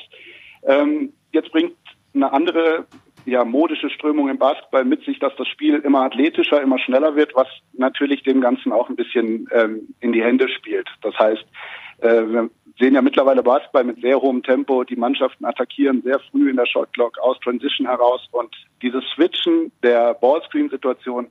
Ähm, 0.65 1.13
jetzt 1.33 1.53
bringt 1.53 1.75
eine 2.15 2.33
andere 2.33 2.87
ja, 3.27 3.45
modische 3.45 3.91
Strömung 3.91 4.29
im 4.29 4.39
Basketball 4.39 4.85
mit 4.85 5.05
sich, 5.05 5.19
dass 5.19 5.35
das 5.37 5.49
Spiel 5.49 5.77
immer 5.77 6.03
athletischer, 6.03 6.63
immer 6.63 6.79
schneller 6.79 7.17
wird, 7.17 7.35
was 7.35 7.49
natürlich 7.73 8.23
dem 8.23 8.41
Ganzen 8.41 8.73
auch 8.73 8.89
ein 8.89 8.97
bisschen 8.97 9.49
ähm, 9.53 9.95
in 10.01 10.13
die 10.13 10.23
Hände 10.23 10.49
spielt. 10.49 10.89
Das 11.03 11.19
heißt, 11.19 11.45
äh, 11.99 12.23
wir 12.29 12.51
sehen 12.79 12.95
ja 12.95 13.03
mittlerweile 13.03 13.43
Basketball 13.43 13.85
mit 13.85 14.01
sehr 14.01 14.21
hohem 14.21 14.43
Tempo. 14.43 14.85
Die 14.85 14.97
Mannschaften 14.97 15.45
attackieren 15.45 16.03
sehr 16.03 16.21
früh 16.31 16.51
in 16.51 16.57
der 16.57 16.67
Shotclock 16.67 17.19
aus 17.19 17.39
Transition 17.41 17.87
heraus 17.87 18.27
und 18.33 18.55
dieses 18.83 19.05
Switchen 19.15 19.73
der 19.83 20.15
Ballscreen-Situation 20.15 21.27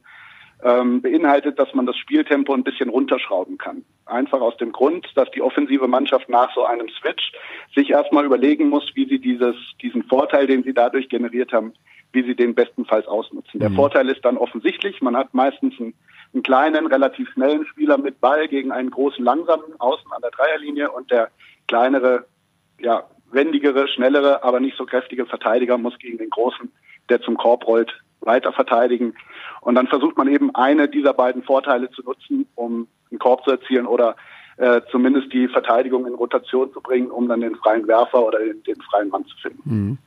ähm, 0.66 1.01
beinhaltet, 1.01 1.57
dass 1.57 1.74
man 1.74 1.86
das 1.86 1.95
Spieltempo 1.95 2.53
ein 2.53 2.63
bisschen 2.63 2.89
runterschrauben 2.89 3.57
kann. 3.57 3.86
Einfach 4.05 4.41
aus 4.41 4.57
dem 4.57 4.72
Grund, 4.72 5.07
dass 5.16 5.32
die 5.32 5.41
offensive 5.41 5.88
Mannschaft 5.88 6.28
nach 6.28 6.53
so 6.53 6.66
einem 6.66 6.89
Switch 6.89 7.32
sich 7.74 7.91
erstmal 7.91 8.26
überlegen 8.26 8.70
muss, 8.70 8.91
wie 8.95 9.07
sie 9.07 9.20
dieses, 9.20 9.55
diesen 9.82 10.03
Vorteil, 10.03 10.47
den 10.47 10.63
sie 10.63 10.74
dadurch 10.74 11.07
generiert 11.07 11.53
haben, 11.53 11.74
wie 12.11 12.24
sie 12.24 12.36
den 12.36 12.55
bestenfalls 12.55 13.07
ausnutzen. 13.07 13.59
Der 13.59 13.70
mhm. 13.70 13.76
Vorteil 13.76 14.09
ist 14.09 14.26
dann 14.26 14.38
offensichtlich, 14.38 15.01
man 15.01 15.16
hat 15.16 15.34
meistens 15.34 15.80
einen 15.80 15.93
einen 16.36 16.43
kleinen, 16.43 16.86
relativ 16.86 17.30
schnellen 17.32 17.66
Spieler 17.66 17.97
mit 17.97 18.20
Ball 18.20 18.47
gegen 18.47 18.72
einen 18.72 18.91
großen, 18.91 19.24
langsamen 19.24 19.80
Außen 19.80 20.11
an 20.11 20.22
der 20.22 20.32
Dreierlinie 20.32 20.91
und 20.91 21.09
der 21.09 21.30
kleinere, 21.68 22.26
ja, 22.80 23.05
wendigere, 23.32 23.88
schnellere, 23.88 24.43
aber 24.43 24.59
nicht 24.59 24.78
so 24.78 24.86
kräftige 24.86 25.26
Verteidiger 25.26 25.78
muss 25.78 25.97
gegen 25.97 26.18
den 26.18 26.30
großen, 26.30 26.72
der 27.09 27.22
zum 27.22 27.38
Korb 27.38 27.66
rollt, 27.66 27.91
weiter 28.26 28.53
verteidigen. 28.53 29.15
Und 29.61 29.76
dann 29.76 29.88
versucht 29.88 30.17
man 30.17 30.28
eben 30.28 30.53
eine 30.55 30.88
dieser 30.88 31.13
beiden 31.13 31.43
Vorteile 31.43 31.89
zu 31.91 32.03
nutzen, 32.03 32.47
um 32.55 32.88
einen 33.11 33.19
Korb 33.19 33.43
zu 33.43 33.51
erzielen 33.51 33.86
oder 33.86 34.15
äh, 34.57 34.82
zumindest 34.91 35.34
die 35.34 35.47
Verteidigung 35.47 36.05
in 36.07 36.13
Rotation 36.13 36.71
zu 36.71 36.82
bringen, 36.82 37.11
um 37.11 37.28
dann 37.28 37.41
den 37.41 37.55
freien 37.55 37.88
Werfer 37.88 38.26
oder 38.26 38.39
den, 38.39 38.63
den 38.63 38.82
freien 38.82 39.09
Mann 39.09 39.26
zu 39.26 39.38
finden. 39.38 39.61
Mhm 39.65 39.97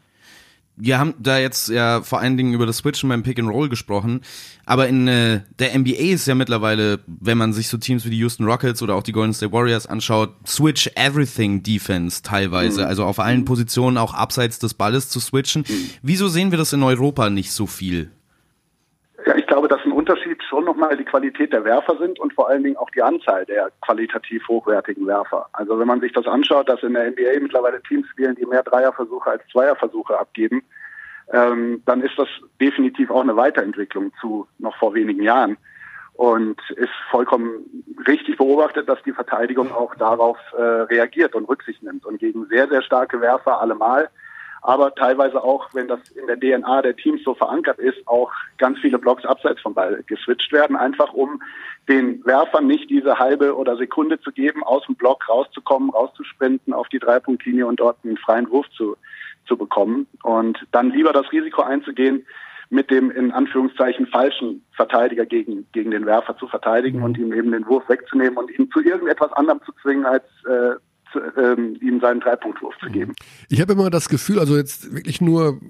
wir 0.81 0.99
haben 0.99 1.15
da 1.19 1.39
jetzt 1.39 1.69
ja 1.69 2.03
vor 2.03 2.21
allen 2.21 2.37
Dingen 2.37 2.55
über 2.55 2.67
das 2.67 2.79
Switchen 2.79 3.09
beim 3.09 3.23
Pick 3.23 3.39
and 3.39 3.49
Roll 3.49 3.69
gesprochen, 3.69 4.21
aber 4.65 4.89
in 4.89 5.09
äh, 5.09 5.41
der 5.59 5.79
NBA 5.79 6.13
ist 6.13 6.27
ja 6.27 6.35
mittlerweile, 6.35 7.01
wenn 7.07 7.39
man 7.39 7.53
sich 7.53 7.69
so 7.69 7.79
Teams 7.79 8.05
wie 8.05 8.11
die 8.11 8.19
Houston 8.19 8.45
Rockets 8.45 8.83
oder 8.83 8.95
auch 8.95 9.03
die 9.03 9.13
Golden 9.13 9.35
State 9.35 9.53
Warriors 9.53 9.87
anschaut, 9.87 10.35
Switch 10.47 10.91
Everything 10.95 11.63
Defense 11.63 12.23
teilweise, 12.23 12.83
mhm. 12.83 12.89
also 12.89 13.05
auf 13.05 13.19
allen 13.19 13.45
Positionen 13.45 13.99
auch 13.99 14.15
abseits 14.15 14.59
des 14.59 14.75
Balles 14.75 15.09
zu 15.09 15.21
switchen. 15.21 15.65
Mhm. 15.69 15.91
Wieso 16.03 16.29
sehen 16.29 16.51
wir 16.51 16.59
das 16.59 16.73
in 16.73 16.83
Europa 16.83 17.31
nicht 17.31 17.53
so 17.53 17.67
viel? 17.67 18.11
Ja, 19.27 19.37
ich 19.37 19.47
glaube, 19.47 19.69
Unterschied 19.69 19.88
schon 20.49 20.65
nochmal 20.65 20.97
die 20.97 21.05
Qualität 21.05 21.53
der 21.53 21.65
Werfer 21.65 21.97
sind 21.99 22.19
und 22.19 22.33
vor 22.33 22.49
allen 22.49 22.63
Dingen 22.63 22.77
auch 22.77 22.91
die 22.91 23.03
Anzahl 23.03 23.45
der 23.45 23.71
qualitativ 23.83 24.47
hochwertigen 24.49 25.07
Werfer. 25.07 25.49
Also 25.53 25.79
wenn 25.79 25.87
man 25.87 26.01
sich 26.01 26.13
das 26.13 26.27
anschaut, 26.27 26.69
dass 26.69 26.83
in 26.83 26.95
der 26.95 27.11
NBA 27.11 27.41
mittlerweile 27.41 27.83
Teams 27.83 28.09
spielen, 28.09 28.35
die 28.35 28.47
mehr 28.47 28.63
Dreierversuche 28.63 29.31
als 29.31 29.43
Zweierversuche 29.53 30.19
abgeben, 30.19 30.63
ähm, 31.33 31.83
dann 31.85 32.03
ist 32.03 32.19
das 32.19 32.29
definitiv 32.61 33.11
auch 33.11 33.21
eine 33.21 33.37
Weiterentwicklung 33.37 34.13
zu 34.21 34.49
noch 34.59 34.77
vor 34.77 34.95
wenigen 34.95 35.23
Jahren. 35.23 35.57
Und 36.15 36.59
ist 36.71 36.91
vollkommen 37.13 37.85
richtig 38.09 38.39
beobachtet, 38.39 38.89
dass 38.89 39.01
die 39.05 39.13
Verteidigung 39.13 39.71
auch 39.71 39.95
darauf 39.95 40.37
äh, 40.57 40.61
reagiert 40.63 41.37
und 41.37 41.49
Rücksicht 41.49 41.81
nimmt 41.85 42.05
und 42.05 42.19
gegen 42.19 42.47
sehr, 42.47 42.67
sehr 42.69 42.83
starke 42.83 43.21
Werfer 43.21 43.61
allemal 43.61 44.09
aber 44.69 44.95
teilweise 44.95 45.43
auch, 45.43 45.71
wenn 45.73 45.89
das 45.89 45.99
in 46.11 46.27
der 46.27 46.39
DNA 46.39 46.83
der 46.83 46.95
Teams 46.95 47.25
so 47.25 47.33
verankert 47.33 47.79
ist, 47.79 48.07
auch 48.07 48.31
ganz 48.59 48.79
viele 48.81 48.99
Blocks 48.99 49.25
abseits 49.25 49.63
vom 49.63 49.73
Ball 49.73 50.05
geswitcht 50.07 50.53
werden, 50.53 50.77
einfach 50.77 51.15
um 51.15 51.41
den 51.89 52.23
Werfern 52.27 52.67
nicht 52.67 52.91
diese 52.91 53.19
halbe 53.19 53.57
oder 53.57 53.79
Sekunde 53.79 54.21
zu 54.21 54.31
geben, 54.31 54.63
aus 54.63 54.85
dem 54.85 54.95
Block 54.95 55.27
rauszukommen, 55.27 55.89
rauszusprinten 55.89 56.75
auf 56.75 56.87
die 56.91 56.99
Dreipunktlinie 56.99 57.67
und 57.67 57.81
dort 57.81 57.97
einen 58.05 58.19
freien 58.19 58.51
Wurf 58.51 58.69
zu, 58.77 58.99
zu 59.47 59.57
bekommen 59.57 60.07
und 60.23 60.59
dann 60.71 60.91
lieber 60.91 61.15
das 61.15 61.33
Risiko 61.33 61.63
einzugehen, 61.63 62.27
mit 62.69 62.91
dem 62.91 63.11
in 63.11 63.33
Anführungszeichen 63.33 64.07
falschen 64.09 64.63
Verteidiger 64.73 65.25
gegen, 65.25 65.67
gegen 65.73 65.93
den 65.93 66.05
Werfer 66.05 66.37
zu 66.37 66.47
verteidigen 66.47 66.99
mhm. 66.99 67.05
und 67.05 67.17
ihm 67.17 67.33
eben 67.33 67.53
den 67.53 67.67
Wurf 67.67 67.89
wegzunehmen 67.89 68.37
und 68.37 68.51
ihn 68.51 68.71
zu 68.71 68.81
irgendetwas 68.81 69.33
anderem 69.33 69.63
zu 69.65 69.73
zwingen, 69.81 70.05
als 70.05 70.25
äh, 70.47 70.75
ähm, 71.37 71.77
ihm 71.81 72.01
seinen 72.01 72.21
Dreipunktwurf 72.21 72.75
zu 72.79 72.87
geben. 72.87 73.15
Ich 73.49 73.61
habe 73.61 73.73
immer 73.73 73.91
das 73.91 74.09
Gefühl, 74.09 74.39
also 74.39 74.57
jetzt 74.57 74.95
wirklich 74.95 75.21
nur 75.21 75.61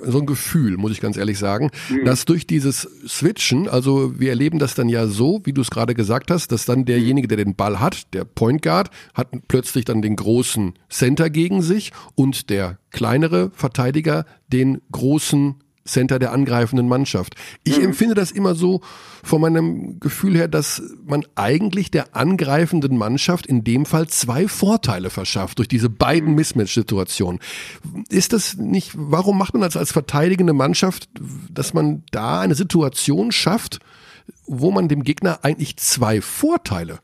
so 0.00 0.20
ein 0.20 0.26
Gefühl, 0.26 0.76
muss 0.76 0.92
ich 0.92 1.00
ganz 1.00 1.16
ehrlich 1.16 1.38
sagen, 1.38 1.70
mhm. 1.88 2.04
dass 2.04 2.24
durch 2.24 2.46
dieses 2.46 2.82
Switchen, 3.06 3.68
also 3.68 4.18
wir 4.18 4.30
erleben 4.30 4.58
das 4.58 4.74
dann 4.74 4.88
ja 4.88 5.06
so, 5.06 5.40
wie 5.44 5.52
du 5.52 5.60
es 5.60 5.70
gerade 5.70 5.94
gesagt 5.94 6.30
hast, 6.30 6.52
dass 6.52 6.66
dann 6.66 6.84
derjenige, 6.84 7.28
der 7.28 7.36
den 7.36 7.54
Ball 7.54 7.80
hat, 7.80 8.14
der 8.14 8.24
Point 8.24 8.62
Guard, 8.62 8.90
hat 9.14 9.28
plötzlich 9.48 9.84
dann 9.84 10.02
den 10.02 10.16
großen 10.16 10.74
Center 10.88 11.30
gegen 11.30 11.62
sich 11.62 11.92
und 12.14 12.50
der 12.50 12.78
kleinere 12.90 13.50
Verteidiger 13.54 14.24
den 14.48 14.80
großen 14.92 15.56
Center 15.88 16.18
der 16.18 16.32
angreifenden 16.32 16.88
Mannschaft. 16.88 17.34
Ich 17.64 17.78
mhm. 17.78 17.86
empfinde 17.86 18.14
das 18.14 18.30
immer 18.30 18.54
so 18.54 18.80
von 19.22 19.40
meinem 19.40 19.98
Gefühl 20.00 20.36
her, 20.36 20.48
dass 20.48 20.82
man 21.04 21.24
eigentlich 21.34 21.90
der 21.90 22.14
angreifenden 22.14 22.96
Mannschaft 22.96 23.46
in 23.46 23.64
dem 23.64 23.86
Fall 23.86 24.08
zwei 24.08 24.48
Vorteile 24.48 25.10
verschafft 25.10 25.58
durch 25.58 25.68
diese 25.68 25.90
beiden 25.90 26.34
Mismatch-Situationen. 26.34 27.40
Ist 28.08 28.32
das 28.32 28.56
nicht, 28.56 28.92
warum 28.94 29.38
macht 29.38 29.54
man 29.54 29.62
das 29.62 29.76
als 29.76 29.92
verteidigende 29.92 30.52
Mannschaft, 30.52 31.08
dass 31.50 31.74
man 31.74 32.04
da 32.10 32.40
eine 32.40 32.54
Situation 32.54 33.32
schafft, 33.32 33.80
wo 34.46 34.70
man 34.70 34.88
dem 34.88 35.04
Gegner 35.04 35.40
eigentlich 35.42 35.76
zwei 35.76 36.20
Vorteile 36.20 37.00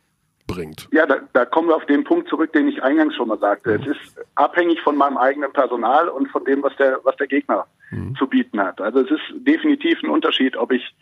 bringt. 0.47 0.89
Ja, 0.93 1.07
da, 1.07 1.17
da 1.33 1.45
kommen 1.45 1.69
wir 1.69 1.77
auf 1.77 1.87
den 1.87 2.05
Punkt 2.05 2.29
zurück, 2.29 2.53
den 2.53 2.69
ich 2.69 2.83
eingangs 2.83 3.15
schon 3.15 3.29
mal 3.29 3.39
sagte. 3.39 3.79
Mhm. 3.79 3.85
Es 3.85 3.97
ist 3.97 4.21
abhängig 4.35 4.81
von 4.83 4.97
meinem 4.97 5.17
eigenen 5.17 5.53
Personal 5.53 6.09
und 6.09 6.29
von 6.29 6.45
dem, 6.45 6.63
was 6.63 6.77
der, 6.77 7.01
was 7.05 7.17
der 7.17 7.27
Gegner 7.27 7.67
mhm. 7.91 8.15
zu 8.17 8.27
bieten 8.27 8.61
hat. 8.61 8.81
Also 8.81 9.01
es 9.01 9.11
ist 9.11 9.47
definitiv 9.47 10.03
ein 10.03 10.11
Unterschied, 10.11 10.57
ob 10.57 10.73
ich 10.73 10.95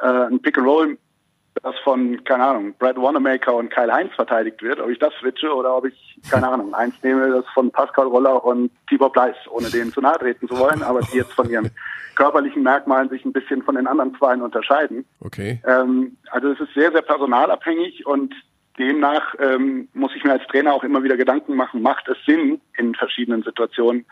äh, 0.00 0.06
ein 0.06 0.40
Pick 0.40 0.58
and 0.58 0.66
Roll, 0.66 0.98
das 1.62 1.74
von, 1.84 2.22
keine 2.24 2.44
Ahnung, 2.44 2.74
Brad 2.78 2.96
Wanamaker 2.96 3.54
und 3.54 3.70
Kyle 3.70 3.92
Heinz 3.92 4.14
verteidigt 4.14 4.62
wird, 4.62 4.78
ob 4.80 4.90
ich 4.90 4.98
das 4.98 5.14
switche 5.20 5.54
oder 5.54 5.76
ob 5.76 5.86
ich, 5.86 6.20
keine 6.30 6.48
Ahnung, 6.48 6.74
eins 6.74 6.94
nehme, 7.02 7.30
das 7.30 7.46
von 7.54 7.70
Pascal 7.70 8.06
Roller 8.06 8.44
und 8.44 8.70
Tibor 8.88 9.10
Bleiss, 9.10 9.36
ohne 9.50 9.70
denen 9.70 9.92
zu 9.92 10.00
nahe 10.00 10.18
treten 10.18 10.48
zu 10.48 10.58
wollen, 10.58 10.82
aber 10.82 11.00
die 11.00 11.16
jetzt 11.16 11.32
von 11.32 11.48
ihren 11.48 11.70
körperlichen 12.14 12.62
Merkmalen 12.62 13.08
sich 13.08 13.24
ein 13.24 13.32
bisschen 13.32 13.62
von 13.62 13.76
den 13.76 13.86
anderen 13.86 14.14
Zweien 14.16 14.42
unterscheiden. 14.42 15.04
Okay. 15.20 15.60
Ähm, 15.66 16.16
also 16.30 16.50
es 16.50 16.60
ist 16.60 16.74
sehr, 16.74 16.90
sehr 16.92 17.02
personalabhängig 17.02 18.06
und 18.06 18.34
demnach 18.78 19.34
ähm, 19.38 19.88
muss 19.94 20.12
ich 20.16 20.24
mir 20.24 20.32
als 20.32 20.46
Trainer 20.48 20.74
auch 20.74 20.84
immer 20.84 21.02
wieder 21.02 21.16
Gedanken 21.16 21.56
machen, 21.56 21.82
macht 21.82 22.08
es 22.08 22.16
Sinn 22.26 22.60
in 22.76 22.94
verschiedenen 22.94 23.42
Situationen, 23.42 24.04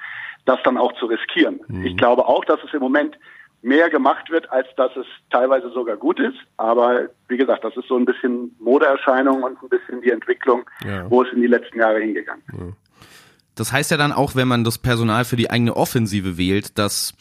das 0.44 0.58
dann 0.64 0.76
auch 0.76 0.92
zu 0.94 1.06
riskieren. 1.06 1.60
Mhm. 1.68 1.86
Ich 1.86 1.96
glaube 1.96 2.26
auch, 2.26 2.44
dass 2.44 2.60
es 2.64 2.72
im 2.72 2.80
Moment 2.80 3.16
mehr 3.62 3.88
gemacht 3.88 4.30
wird, 4.30 4.50
als 4.52 4.66
dass 4.76 4.94
es 4.94 5.06
teilweise 5.30 5.70
sogar 5.70 5.96
gut 5.96 6.20
ist. 6.20 6.36
Aber 6.58 7.08
wie 7.28 7.38
gesagt, 7.38 7.64
das 7.64 7.74
ist 7.76 7.88
so 7.88 7.96
ein 7.96 8.04
bisschen 8.04 8.54
Modeerscheinung 8.60 9.42
und 9.42 9.62
ein 9.62 9.68
bisschen 9.70 10.02
die 10.02 10.10
Entwicklung, 10.10 10.68
ja. 10.84 11.10
wo 11.10 11.22
es 11.22 11.32
in 11.32 11.40
die 11.40 11.46
letzten 11.46 11.78
Jahre 11.78 11.98
hingegangen 12.00 12.42
ist. 12.48 12.58
Ja. 12.58 12.66
Das 13.54 13.72
heißt 13.72 13.90
ja 13.90 13.96
dann 13.96 14.12
auch, 14.12 14.34
wenn 14.34 14.48
man 14.48 14.64
das 14.64 14.78
Personal 14.78 15.24
für 15.24 15.36
die 15.36 15.50
eigene 15.50 15.76
Offensive 15.76 16.36
wählt, 16.36 16.76
dass 16.78 17.14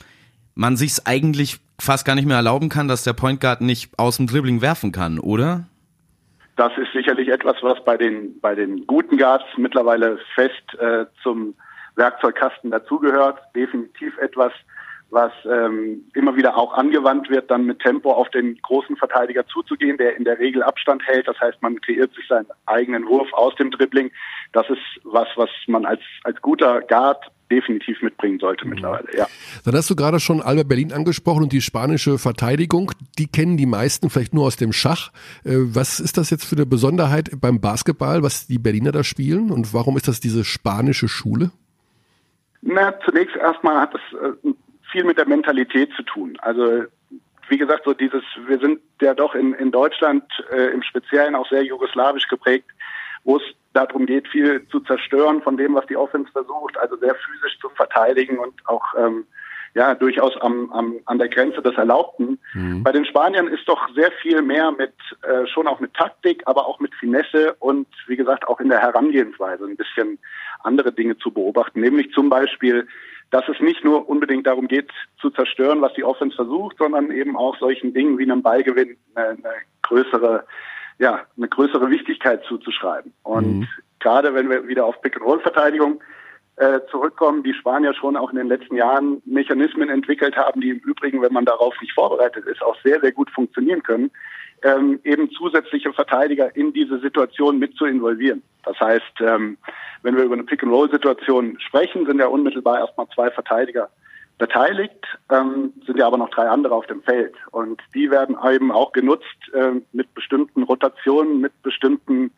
man 0.56 0.76
sich 0.76 1.06
eigentlich 1.06 1.60
fast 1.80 2.06
gar 2.06 2.16
nicht 2.16 2.26
mehr 2.26 2.38
erlauben 2.38 2.70
kann, 2.70 2.88
dass 2.88 3.04
der 3.04 3.14
Point 3.14 3.40
Guard 3.40 3.62
nicht 3.62 3.98
aus 3.98 4.18
dem 4.18 4.28
Dribbling 4.28 4.62
werfen 4.62 4.92
kann, 4.92 5.20
oder? 5.20 5.66
Das 6.56 6.72
ist 6.78 6.92
sicherlich 6.94 7.30
etwas, 7.30 7.56
was 7.62 7.84
bei 7.84 7.98
den 7.98 8.40
bei 8.40 8.54
den 8.54 8.86
guten 8.86 9.18
Guards 9.18 9.46
mittlerweile 9.58 10.20
fest 10.36 10.74
äh, 10.80 11.06
zum 11.24 11.56
Werkzeugkasten 11.96 12.72
dazugehört. 12.72 13.40
Definitiv 13.56 14.18
etwas, 14.20 14.52
was 15.10 15.32
ähm, 15.46 16.06
immer 16.16 16.36
wieder 16.36 16.58
auch 16.58 16.74
angewandt 16.74 17.30
wird, 17.30 17.50
dann 17.52 17.66
mit 17.66 17.80
Tempo 17.80 18.12
auf 18.12 18.30
den 18.30 18.60
großen 18.62 18.98
Verteidiger 18.98 19.46
zuzugehen, 19.48 19.98
der 19.98 20.16
in 20.16 20.24
der 20.24 20.40
Regel 20.40 20.64
Abstand 20.64 21.06
hält. 21.08 21.28
Das 21.28 21.40
heißt, 21.40 21.62
man 21.62 21.80
kreiert 21.82 22.14
sich 22.14 22.28
seinen 22.28 22.48
eigenen 22.66 23.08
Wurf 23.08 23.32
aus 23.34 23.56
dem 23.56 23.72
Dribbling. 23.72 24.12
Das 24.54 24.70
ist 24.70 24.82
was, 25.04 25.28
was 25.36 25.50
man 25.68 25.86
als, 25.86 26.02
als 26.24 26.42
guter 26.42 26.82
Guard 26.82 27.24
definitiv 27.52 28.02
mitbringen 28.02 28.40
sollte 28.40 28.66
mhm. 28.66 28.72
mittlerweile, 28.72 29.08
ja. 29.16 29.28
Dann 29.66 29.76
hast 29.76 29.90
du 29.90 29.96
gerade 29.96 30.20
schon 30.20 30.42
Albert 30.42 30.70
Berlin 30.70 30.94
angesprochen 30.94 31.44
und 31.44 31.54
die 31.54 31.62
spanische 31.62 32.18
Verteidigung. 32.18 32.92
Die 33.18 33.28
kennen 33.28 33.58
die 33.58 33.66
meisten 33.66 34.10
vielleicht 34.10 34.34
nur 34.34 34.46
aus 34.46 34.56
dem 34.56 34.74
Schach. 34.74 35.12
Äh, 35.44 35.56
was 35.76 36.00
ist 36.00 36.18
das 36.18 36.30
jetzt 36.30 36.46
für 36.46 36.56
eine 36.56 36.66
Besonderheit 36.66 37.30
beim 37.40 37.60
Basketball, 37.60 38.24
was 38.24 38.48
die 38.48 38.60
Berliner 38.60 38.92
da 38.92 39.04
spielen 39.04 39.52
und 39.52 39.74
warum 39.74 39.98
ist 39.98 40.08
das 40.08 40.20
diese 40.20 40.44
spanische 40.44 41.08
Schule? 41.08 41.52
Na, 42.62 42.94
zunächst 43.06 43.36
erstmal 43.36 43.82
hat 43.82 43.94
das 43.94 44.02
äh, 44.14 44.54
viel 44.92 45.04
mit 45.04 45.18
der 45.18 45.28
Mentalität 45.28 45.92
zu 45.96 46.04
tun. 46.04 46.38
Also 46.42 46.86
wie 47.50 47.58
gesagt, 47.58 47.84
so 47.84 47.94
dieses, 47.94 48.24
wir 48.48 48.58
sind 48.60 48.80
ja 49.02 49.14
doch 49.14 49.36
in, 49.36 49.54
in 49.54 49.72
Deutschland 49.72 50.24
äh, 50.52 50.74
im 50.74 50.82
Speziellen 50.82 51.36
auch 51.36 51.48
sehr 51.50 51.64
jugoslawisch 51.64 52.28
geprägt, 52.28 52.66
es 52.70 52.83
geht, 54.14 54.28
viel 54.28 54.68
zu 54.68 54.80
zerstören 54.82 55.42
von 55.42 55.58
dem, 55.58 55.74
was 55.76 55.86
die 55.88 55.98
Offense 55.98 56.32
versucht, 56.32 56.78
also 56.78 56.96
sehr 56.98 57.16
physisch 57.16 57.58
zu 57.60 57.70
verteidigen 57.70 58.38
und 58.38 58.54
auch 58.66 58.86
ähm, 58.98 59.26
ja 59.74 59.96
durchaus 59.96 60.40
am, 60.42 60.72
am, 60.72 61.00
an 61.06 61.18
der 61.18 61.30
Grenze 61.30 61.62
des 61.62 61.76
Erlaubten. 61.76 62.40
Mhm. 62.54 62.84
Bei 62.84 62.92
den 62.92 63.06
Spaniern 63.06 63.48
ist 63.48 63.68
doch 63.68 63.90
sehr 63.96 64.12
viel 64.22 64.42
mehr 64.42 64.72
mit 64.72 64.94
äh, 65.24 65.48
schon 65.48 65.68
auch 65.68 65.80
mit 65.80 65.94
Taktik, 65.96 66.44
aber 66.46 66.68
auch 66.68 66.80
mit 66.80 66.94
Finesse 66.96 67.56
und 67.60 67.88
wie 68.08 68.16
gesagt 68.16 68.48
auch 68.48 68.60
in 68.60 68.70
der 68.70 68.82
Herangehensweise 68.82 69.66
ein 69.66 69.78
bisschen 69.78 70.20
andere 70.62 70.92
Dinge 70.92 71.18
zu 71.18 71.32
beobachten, 71.32 71.82
nämlich 71.82 72.12
zum 72.12 72.30
Beispiel 72.30 72.88
dass 73.32 73.50
es 73.50 73.60
nicht 73.60 73.84
nur 73.84 74.08
unbedingt 74.08 74.46
darum 74.46 74.68
geht, 74.68 74.92
zu 75.20 75.32
zerstören, 75.32 75.82
was 75.82 75.92
die 75.94 76.04
Offense 76.04 76.36
versucht, 76.36 76.78
sondern 76.78 77.10
eben 77.10 77.36
auch 77.36 77.58
solchen 77.58 77.92
Dingen 77.92 78.20
wie 78.20 78.24
einem 78.24 78.44
Ballgewinn 78.44 78.96
eine, 79.16 79.30
eine 79.30 79.54
größere, 79.82 80.46
ja, 81.00 81.22
eine 81.36 81.48
größere 81.48 81.90
Wichtigkeit 81.90 82.44
zuzuschreiben. 82.44 83.12
Und 83.24 83.62
mhm. 83.62 83.68
Gerade 84.04 84.36
wenn 84.36 84.50
wir 84.50 84.68
wieder 84.68 84.86
auf 84.86 85.02
Pick-and-Roll-Verteidigung 85.02 86.02
äh, 86.58 86.82
zurückkommen, 86.92 87.42
die 87.42 87.54
Spanier 87.54 87.96
schon 87.96 88.16
auch 88.16 88.30
in 88.30 88.38
den 88.38 88.48
letzten 88.48 88.76
Jahren 88.76 89.24
Mechanismen 89.26 89.90
entwickelt 89.90 90.38
haben, 90.38 90.62
die 90.62 90.70
im 90.70 90.80
Übrigen, 90.80 91.22
wenn 91.22 91.34
man 91.34 91.46
darauf 91.46 91.74
nicht 91.82 91.94
vorbereitet 91.94 92.46
ist, 92.46 92.62
auch 92.62 92.78
sehr, 92.84 93.00
sehr 93.00 93.12
gut 93.12 93.32
funktionieren 93.32 93.82
können, 93.82 94.12
ähm, 94.62 95.00
eben 95.04 95.32
zusätzliche 95.32 95.92
Verteidiger 95.94 96.56
in 96.56 96.72
diese 96.72 97.00
Situation 97.00 97.58
mit 97.58 97.76
zu 97.76 97.86
involvieren. 97.86 98.44
Das 98.64 98.80
heißt, 98.80 99.22
ähm, 99.22 99.58
wenn 100.04 100.16
wir 100.16 100.24
über 100.24 100.36
eine 100.36 100.44
Pick-and-Roll-Situation 100.44 101.58
sprechen, 101.60 102.06
sind 102.06 102.20
ja 102.20 102.28
unmittelbar 102.28 102.80
erstmal 102.80 103.08
zwei 103.16 103.32
Verteidiger 103.32 103.90
beteiligt, 104.38 105.06
ähm, 105.32 105.74
sind 105.86 105.98
ja 105.98 106.08
aber 106.08 106.18
noch 106.18 106.30
drei 106.30 106.48
andere 106.50 106.76
auf 106.76 106.88
dem 106.88 107.02
Feld. 107.04 107.36
Und 107.52 107.82
die 107.94 108.12
werden 108.12 108.38
eben 108.46 108.72
auch 108.72 108.92
genutzt 108.92 109.26
äh, 109.54 109.72
mit 109.92 110.14
bestimmten 110.14 110.64
Rotationen, 110.64 111.42
mit 111.42 111.62
bestimmten 111.62 112.32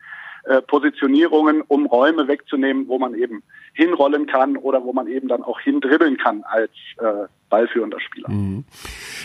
äh, 0.46 0.62
Positionierungen, 0.62 1.62
um 1.62 1.86
Räume 1.86 2.28
wegzunehmen, 2.28 2.88
wo 2.88 2.98
man 2.98 3.14
eben 3.14 3.42
hinrollen 3.74 4.26
kann 4.26 4.56
oder 4.56 4.84
wo 4.84 4.92
man 4.92 5.08
eben 5.08 5.28
dann 5.28 5.42
auch 5.42 5.60
hindribbeln 5.60 6.16
kann 6.16 6.44
als 6.44 6.70
äh, 6.98 7.26
ballführender 7.50 8.00
Spieler. 8.00 8.30
Mhm. 8.30 8.64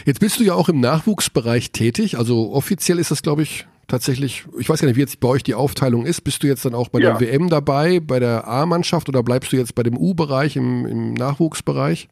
Jetzt 0.06 0.20
bist 0.20 0.40
du 0.40 0.44
ja 0.44 0.54
auch 0.54 0.70
im 0.70 0.80
Nachwuchsbereich 0.80 1.72
tätig. 1.72 2.18
Also 2.18 2.52
offiziell 2.52 3.00
ist 3.00 3.12
das, 3.12 3.22
glaube 3.22 3.44
ich, 3.44 3.68
tatsächlich, 3.88 4.46
ich 4.60 4.70
weiß 4.70 4.82
gar 4.82 4.88
nicht, 4.88 4.98
wie 4.98 5.02
jetzt 5.02 5.20
bei 5.20 5.28
euch 5.28 5.44
die 5.44 5.54
Aufteilung 5.54 6.06
ist. 6.06 6.22
Bist 6.22 6.42
du 6.44 6.48
jetzt 6.48 6.66
dann 6.66 6.74
auch 6.74 6.90
bei 6.90 7.00
ja. 7.00 7.12
der 7.12 7.20
WM 7.20 7.50
dabei, 7.50 8.00
bei 8.00 8.20
der 8.20 8.48
A-Mannschaft 8.48 9.10
oder 9.10 9.22
bleibst 9.22 9.52
du 9.54 9.58
jetzt 9.58 9.76
bei 9.76 9.84
dem 9.84 9.98
U-Bereich, 9.98 10.56
im, 10.56 10.86
im 10.86 11.14
Nachwuchsbereich? 11.14 12.08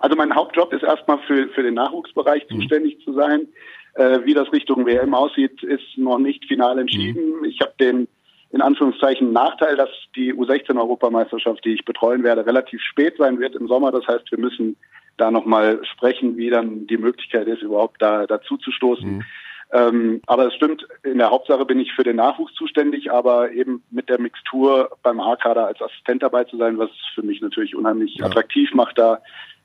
Also 0.00 0.16
mein 0.16 0.34
Hauptjob 0.34 0.72
ist 0.72 0.82
erstmal 0.82 1.18
für, 1.26 1.48
für 1.48 1.62
den 1.62 1.74
Nachwuchsbereich 1.74 2.48
zuständig 2.48 2.98
zu 3.04 3.12
sein. 3.12 3.46
Äh, 3.94 4.20
wie 4.24 4.34
das 4.34 4.52
Richtung 4.52 4.86
WM 4.86 5.14
aussieht, 5.14 5.62
ist 5.62 5.96
noch 5.96 6.18
nicht 6.18 6.44
final 6.46 6.78
entschieden. 6.78 7.40
Mhm. 7.40 7.44
Ich 7.44 7.60
habe 7.60 7.72
den 7.80 8.08
in 8.52 8.62
Anführungszeichen 8.62 9.32
Nachteil, 9.32 9.76
dass 9.76 9.90
die 10.16 10.34
U16-Europameisterschaft, 10.34 11.64
die 11.64 11.74
ich 11.74 11.84
betreuen 11.84 12.24
werde, 12.24 12.44
relativ 12.46 12.80
spät 12.82 13.14
sein 13.16 13.38
wird 13.38 13.54
im 13.54 13.68
Sommer. 13.68 13.92
Das 13.92 14.06
heißt, 14.08 14.30
wir 14.30 14.38
müssen 14.38 14.76
da 15.16 15.30
nochmal 15.30 15.80
sprechen, 15.92 16.36
wie 16.36 16.50
dann 16.50 16.86
die 16.88 16.96
Möglichkeit 16.96 17.46
ist, 17.46 17.62
überhaupt 17.62 18.02
da 18.02 18.26
dazu 18.26 18.56
zu 18.56 18.72
stoßen. 18.72 19.18
Mhm. 19.18 19.24
Ähm, 19.72 20.20
aber 20.26 20.48
es 20.48 20.54
stimmt, 20.54 20.84
in 21.04 21.18
der 21.18 21.30
Hauptsache 21.30 21.64
bin 21.64 21.78
ich 21.78 21.92
für 21.92 22.02
den 22.02 22.16
Nachwuchs 22.16 22.52
zuständig, 22.54 23.12
aber 23.12 23.52
eben 23.52 23.84
mit 23.90 24.08
der 24.08 24.20
Mixtur 24.20 24.90
beim 25.04 25.20
A-Kader 25.20 25.66
als 25.66 25.80
Assistent 25.80 26.24
dabei 26.24 26.42
zu 26.44 26.56
sein, 26.56 26.76
was 26.78 26.90
für 27.14 27.22
mich 27.22 27.40
natürlich 27.40 27.76
unheimlich 27.76 28.16
ja. 28.16 28.26
attraktiv 28.26 28.74
macht, 28.74 28.98
da 28.98 29.20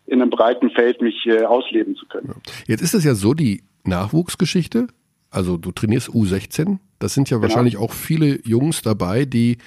in 0.06 0.22
einem 0.22 0.30
breiten 0.30 0.70
Feld 0.70 1.02
mich 1.02 1.26
äh, 1.26 1.44
ausleben 1.44 1.96
zu 1.96 2.06
können. 2.06 2.36
Jetzt 2.68 2.82
ist 2.82 2.94
es 2.94 3.04
ja 3.04 3.16
so, 3.16 3.34
die 3.34 3.64
Nachwuchsgeschichte, 3.88 4.88
also 5.30 5.58
du 5.58 5.72
trainierst 5.72 6.10
U16, 6.10 6.80
das 7.00 7.14
sind 7.14 7.30
ja 7.30 7.38
genau. 7.38 7.50
wahrscheinlich 7.50 7.78
auch 7.78 7.92
viele 7.92 8.40
Jungs 8.48 8.82
dabei, 8.82 9.26
die 9.26 9.58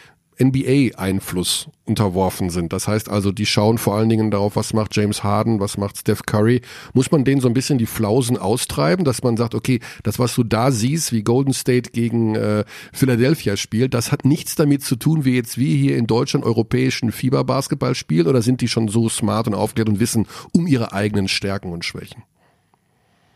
NBA-Einfluss 0.41 1.69
unterworfen 1.85 2.51
sind. 2.51 2.73
Das 2.73 2.87
heißt 2.87 3.09
also, 3.09 3.33
die 3.33 3.47
schauen 3.47 3.79
vor 3.79 3.97
allen 3.97 4.09
Dingen 4.09 4.31
darauf, 4.31 4.57
was 4.57 4.73
macht 4.73 4.95
James 4.95 5.25
Harden, 5.25 5.61
was 5.61 5.77
macht 5.79 5.99
Steph 5.99 6.23
Curry. 6.27 6.61
Muss 6.95 7.11
man 7.11 7.25
denen 7.25 7.41
so 7.41 7.49
ein 7.49 7.55
bisschen 7.55 7.79
die 7.79 7.87
Flausen 7.87 8.37
austreiben, 8.37 9.05
dass 9.05 9.23
man 9.23 9.37
sagt, 9.37 9.55
okay, 9.55 9.81
das, 10.05 10.19
was 10.19 10.35
du 10.35 10.45
da 10.45 10.71
siehst, 10.71 11.13
wie 11.13 11.23
Golden 11.23 11.53
State 11.53 11.91
gegen 11.91 12.35
äh, 12.37 12.65
Philadelphia 12.93 13.57
spielt, 13.57 13.95
das 13.95 14.13
hat 14.13 14.25
nichts 14.25 14.55
damit 14.55 14.83
zu 14.83 14.97
tun, 14.97 15.25
wie 15.25 15.35
jetzt 15.35 15.59
wir 15.59 15.75
hier 15.75 15.97
in 15.97 16.07
Deutschland 16.07 16.45
europäischen 16.45 17.11
Fieberbasketball 17.11 17.95
spielen, 17.95 18.29
oder 18.29 18.43
sind 18.43 18.61
die 18.61 18.69
schon 18.69 18.89
so 18.89 19.09
smart 19.09 19.49
und 19.49 19.55
aufklärt 19.55 19.89
und 19.89 20.01
wissen 20.01 20.27
um 20.53 20.67
ihre 20.67 20.93
eigenen 20.93 21.29
Stärken 21.29 21.73
und 21.73 21.85
Schwächen? 21.85 22.23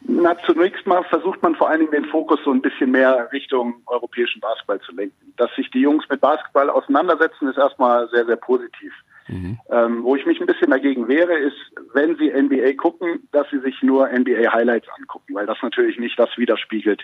Na, 0.05 0.36
zunächst 0.46 0.86
mal 0.86 1.05
versucht 1.05 1.42
man 1.42 1.55
vor 1.55 1.68
allen 1.68 1.80
Dingen 1.80 1.92
den 1.92 2.05
Fokus 2.07 2.40
so 2.44 2.50
ein 2.50 2.61
bisschen 2.61 2.90
mehr 2.90 3.30
Richtung 3.32 3.82
europäischen 3.86 4.40
Basketball 4.40 4.80
zu 4.80 4.92
lenken. 4.92 5.32
Dass 5.36 5.55
sich 5.55 5.70
die 5.70 5.80
Jungs 5.80 6.05
mit 6.09 6.20
Basketball 6.20 6.70
auseinandersetzen, 6.70 7.48
ist 7.48 7.59
erstmal 7.59 8.09
sehr, 8.09 8.26
sehr 8.26 8.36
positiv. 8.36 8.92
Mhm. 9.28 9.59
Ähm, 9.70 10.03
wo 10.03 10.16
ich 10.16 10.26
mich 10.26 10.40
ein 10.40 10.46
bisschen 10.46 10.70
dagegen 10.70 11.07
wehre, 11.07 11.34
ist, 11.34 11.57
wenn 11.94 12.16
sie 12.16 12.30
NBA 12.30 12.72
gucken, 12.72 13.28
dass 13.30 13.48
sie 13.50 13.61
sich 13.61 13.80
nur 13.82 14.09
NBA 14.09 14.53
Highlights 14.53 14.88
angucken, 14.98 15.34
weil 15.34 15.46
das 15.46 15.59
natürlich 15.62 15.98
nicht 15.98 16.18
das 16.18 16.36
widerspiegelt, 16.36 17.03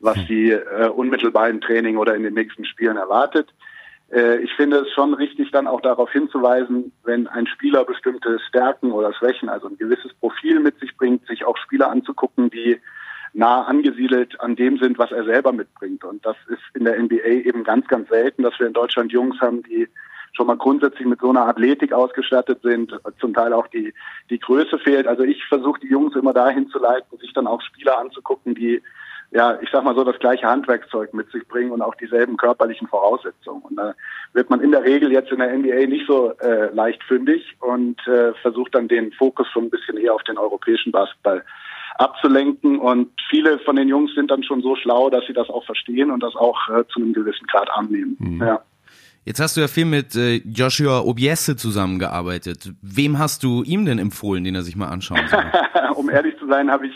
was 0.00 0.16
mhm. 0.16 0.26
sie 0.26 0.50
äh, 0.50 0.88
unmittelbar 0.88 1.48
im 1.48 1.60
Training 1.60 1.96
oder 1.96 2.16
in 2.16 2.24
den 2.24 2.34
nächsten 2.34 2.64
Spielen 2.64 2.96
erwartet. 2.96 3.52
Äh, 4.12 4.38
ich 4.38 4.52
finde 4.54 4.78
es 4.78 4.92
schon 4.92 5.14
richtig, 5.14 5.50
dann 5.50 5.66
auch 5.66 5.80
darauf 5.80 6.10
hinzuweisen, 6.12 6.92
wenn 7.04 7.26
ein 7.26 7.46
Spieler 7.46 7.84
bestimmte 7.84 8.38
Stärken 8.48 8.92
oder 8.92 9.12
Schwächen, 9.12 9.48
also 9.48 9.68
ein 9.68 9.78
gewisses 9.78 10.12
Profil 10.14 10.60
mit 10.60 10.78
sich 10.78 10.96
bringt, 10.96 11.26
sich 11.26 11.44
auch 11.44 11.56
Spieler 11.56 11.90
anzugucken, 11.90 12.50
die 12.50 12.80
nah 13.34 13.62
angesiedelt 13.62 14.38
an 14.40 14.56
dem 14.56 14.76
sind, 14.78 14.98
was 14.98 15.10
er 15.10 15.24
selber 15.24 15.52
mitbringt. 15.52 16.04
Und 16.04 16.24
das 16.24 16.36
ist 16.48 16.60
in 16.74 16.84
der 16.84 17.02
NBA 17.02 17.46
eben 17.46 17.64
ganz, 17.64 17.88
ganz 17.88 18.08
selten, 18.10 18.42
dass 18.42 18.58
wir 18.58 18.66
in 18.66 18.74
Deutschland 18.74 19.10
Jungs 19.10 19.40
haben, 19.40 19.62
die 19.62 19.88
schon 20.34 20.46
mal 20.46 20.56
grundsätzlich 20.56 21.06
mit 21.06 21.20
so 21.20 21.30
einer 21.30 21.46
Athletik 21.46 21.92
ausgestattet 21.92 22.60
sind, 22.62 22.98
zum 23.20 23.34
Teil 23.34 23.52
auch 23.52 23.66
die, 23.68 23.92
die 24.30 24.38
Größe 24.38 24.78
fehlt. 24.78 25.06
Also 25.06 25.24
ich 25.24 25.44
versuche 25.46 25.80
die 25.80 25.88
Jungs 25.88 26.14
immer 26.16 26.32
dahin 26.32 26.68
zu 26.68 26.78
leiten, 26.78 27.18
sich 27.18 27.32
dann 27.32 27.46
auch 27.46 27.60
Spieler 27.62 27.98
anzugucken, 27.98 28.54
die 28.54 28.82
ja, 29.32 29.58
ich 29.62 29.70
sag 29.72 29.82
mal 29.82 29.94
so, 29.94 30.04
das 30.04 30.18
gleiche 30.18 30.46
Handwerkszeug 30.46 31.14
mit 31.14 31.30
sich 31.30 31.46
bringen 31.48 31.70
und 31.70 31.80
auch 31.80 31.94
dieselben 31.94 32.36
körperlichen 32.36 32.86
Voraussetzungen. 32.86 33.62
Und 33.62 33.76
da 33.76 33.94
wird 34.34 34.50
man 34.50 34.60
in 34.60 34.72
der 34.72 34.84
Regel 34.84 35.10
jetzt 35.10 35.32
in 35.32 35.38
der 35.38 35.56
NBA 35.56 35.86
nicht 35.86 36.06
so 36.06 36.32
äh, 36.38 36.72
leicht 36.74 37.02
fündig 37.04 37.56
und 37.60 37.98
äh, 38.06 38.34
versucht 38.42 38.74
dann 38.74 38.88
den 38.88 39.10
Fokus 39.12 39.46
so 39.54 39.60
ein 39.60 39.70
bisschen 39.70 39.96
eher 39.96 40.14
auf 40.14 40.22
den 40.24 40.36
europäischen 40.36 40.92
Basketball 40.92 41.42
abzulenken. 41.96 42.78
Und 42.78 43.10
viele 43.30 43.58
von 43.60 43.76
den 43.76 43.88
Jungs 43.88 44.14
sind 44.14 44.30
dann 44.30 44.42
schon 44.42 44.60
so 44.60 44.76
schlau, 44.76 45.08
dass 45.08 45.24
sie 45.26 45.32
das 45.32 45.48
auch 45.48 45.64
verstehen 45.64 46.10
und 46.10 46.22
das 46.22 46.36
auch 46.36 46.68
äh, 46.68 46.84
zu 46.92 47.00
einem 47.00 47.14
gewissen 47.14 47.46
Grad 47.46 47.70
annehmen. 47.70 48.16
Mhm. 48.18 48.42
Ja. 48.42 48.60
Jetzt 49.24 49.40
hast 49.40 49.56
du 49.56 49.60
ja 49.62 49.68
viel 49.68 49.84
mit 49.86 50.14
äh, 50.14 50.42
Joshua 50.44 51.00
Obiese 51.00 51.56
zusammengearbeitet. 51.56 52.72
Wem 52.82 53.18
hast 53.18 53.44
du 53.44 53.62
ihm 53.62 53.86
denn 53.86 53.98
empfohlen, 53.98 54.44
den 54.44 54.56
er 54.56 54.62
sich 54.62 54.76
mal 54.76 54.88
anschauen 54.88 55.26
soll? 55.28 55.44
um 55.94 56.10
ehrlich 56.10 56.36
zu 56.38 56.48
sein, 56.48 56.70
habe 56.70 56.88
ich 56.88 56.92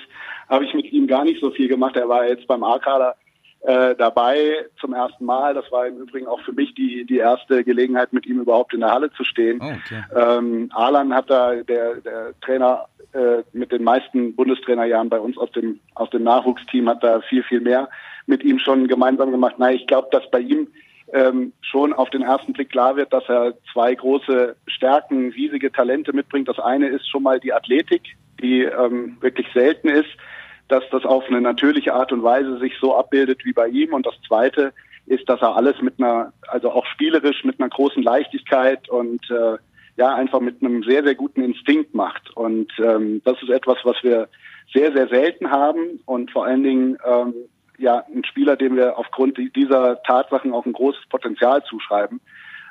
habe 0.49 0.64
ich 0.64 0.74
mit 0.74 0.92
ihm 0.92 1.07
gar 1.07 1.24
nicht 1.24 1.40
so 1.40 1.51
viel 1.51 1.68
gemacht. 1.68 1.97
Er 1.97 2.09
war 2.09 2.26
jetzt 2.28 2.47
beim 2.47 2.62
A-Kader 2.62 3.16
äh, 3.62 3.94
dabei 3.97 4.66
zum 4.80 4.92
ersten 4.94 5.24
Mal. 5.24 5.55
Das 5.55 5.70
war 5.72 5.86
im 5.86 5.99
Übrigen 5.99 6.26
auch 6.26 6.40
für 6.42 6.53
mich 6.53 6.74
die, 6.74 7.05
die 7.05 7.18
erste 7.18 7.64
Gelegenheit, 7.64 8.12
mit 8.12 8.26
ihm 8.26 8.40
überhaupt 8.40 8.72
in 8.74 8.80
der 8.80 8.92
Halle 8.92 9.11
zu 9.12 9.24
stehen. 9.24 9.61
Oh, 9.61 9.66
okay. 9.66 10.05
ähm, 10.14 10.70
Alan 10.72 11.14
hat 11.14 11.30
da, 11.30 11.55
der, 11.55 11.97
der 11.97 12.32
Trainer 12.40 12.86
äh, 13.12 13.42
mit 13.53 13.72
den 13.72 13.82
meisten 13.82 14.36
Bundestrainerjahren 14.36 15.09
bei 15.09 15.18
uns 15.18 15.36
aus 15.38 15.51
dem, 15.53 15.80
aus 15.94 16.11
dem 16.11 16.22
Nachwuchsteam, 16.22 16.88
hat 16.88 17.03
da 17.03 17.20
viel, 17.22 17.42
viel 17.42 17.61
mehr 17.61 17.88
mit 18.26 18.44
ihm 18.44 18.59
schon 18.59 18.88
gemeinsam 18.88 19.30
gemacht. 19.30 19.57
Na, 19.59 19.72
ich 19.72 19.86
glaube, 19.86 20.09
dass 20.11 20.28
bei 20.30 20.40
ihm 20.40 20.68
ähm, 21.12 21.53
schon 21.61 21.92
auf 21.92 22.11
den 22.11 22.22
ersten 22.22 22.53
Blick 22.53 22.70
klar 22.70 22.97
wird, 22.97 23.12
dass 23.12 23.28
er 23.28 23.55
zwei 23.72 23.94
große 23.94 24.57
Stärken, 24.66 25.30
riesige 25.30 25.72
Talente 25.72 26.12
mitbringt. 26.12 26.49
Das 26.49 26.59
eine 26.59 26.88
ist 26.88 27.09
schon 27.09 27.22
mal 27.22 27.40
die 27.40 27.53
Athletik, 27.53 28.16
die 28.41 28.62
ähm, 28.62 29.16
wirklich 29.20 29.47
selten 29.55 29.89
ist 29.89 30.09
dass 30.68 30.84
das 30.91 31.05
auf 31.05 31.24
eine 31.28 31.41
natürliche 31.41 31.95
Art 31.95 32.12
und 32.12 32.22
Weise 32.22 32.59
sich 32.59 32.74
so 32.80 32.97
abbildet 32.97 33.45
wie 33.45 33.53
bei 33.53 33.68
ihm. 33.68 33.95
Und 33.95 34.07
das 34.07 34.14
Zweite 34.26 34.72
ist, 35.07 35.28
dass 35.28 35.41
er 35.41 35.55
alles 35.55 35.80
mit 35.80 35.95
einer, 35.99 36.32
also 36.49 36.70
auch 36.70 36.87
spielerisch 36.87 37.45
mit 37.45 37.61
einer 37.61 37.68
großen 37.68 38.03
Leichtigkeit 38.03 38.89
und 38.89 39.30
äh, 39.30 39.57
ja 39.97 40.14
einfach 40.14 40.41
mit 40.41 40.62
einem 40.62 40.82
sehr, 40.82 41.05
sehr 41.05 41.14
guten 41.14 41.43
Instinkt 41.43 41.95
macht. 41.95 42.30
Und 42.37 42.72
ähm, 42.78 43.22
das 43.24 43.41
ist 43.43 43.51
etwas, 43.51 43.78
was 43.84 43.97
wir 44.03 44.28
sehr, 44.74 44.93
sehr 44.93 45.09
selten 45.09 45.51
haben 45.51 46.01
und 46.07 46.32
vor 46.32 46.45
allen 46.45 46.64
Dingen 46.64 46.99
ähm, 47.07 47.34
ja 47.78 48.05
ein 48.12 48.24
Spieler, 48.24 48.57
dem 48.57 48.74
wir 48.74 48.99
aufgrund 48.99 49.39
dieser 49.55 50.03
Tatsachen 50.03 50.53
auch 50.53 50.66
ein 50.66 50.72
großes 50.72 51.07
Potenzial 51.09 51.62
zuschreiben. 51.62 52.20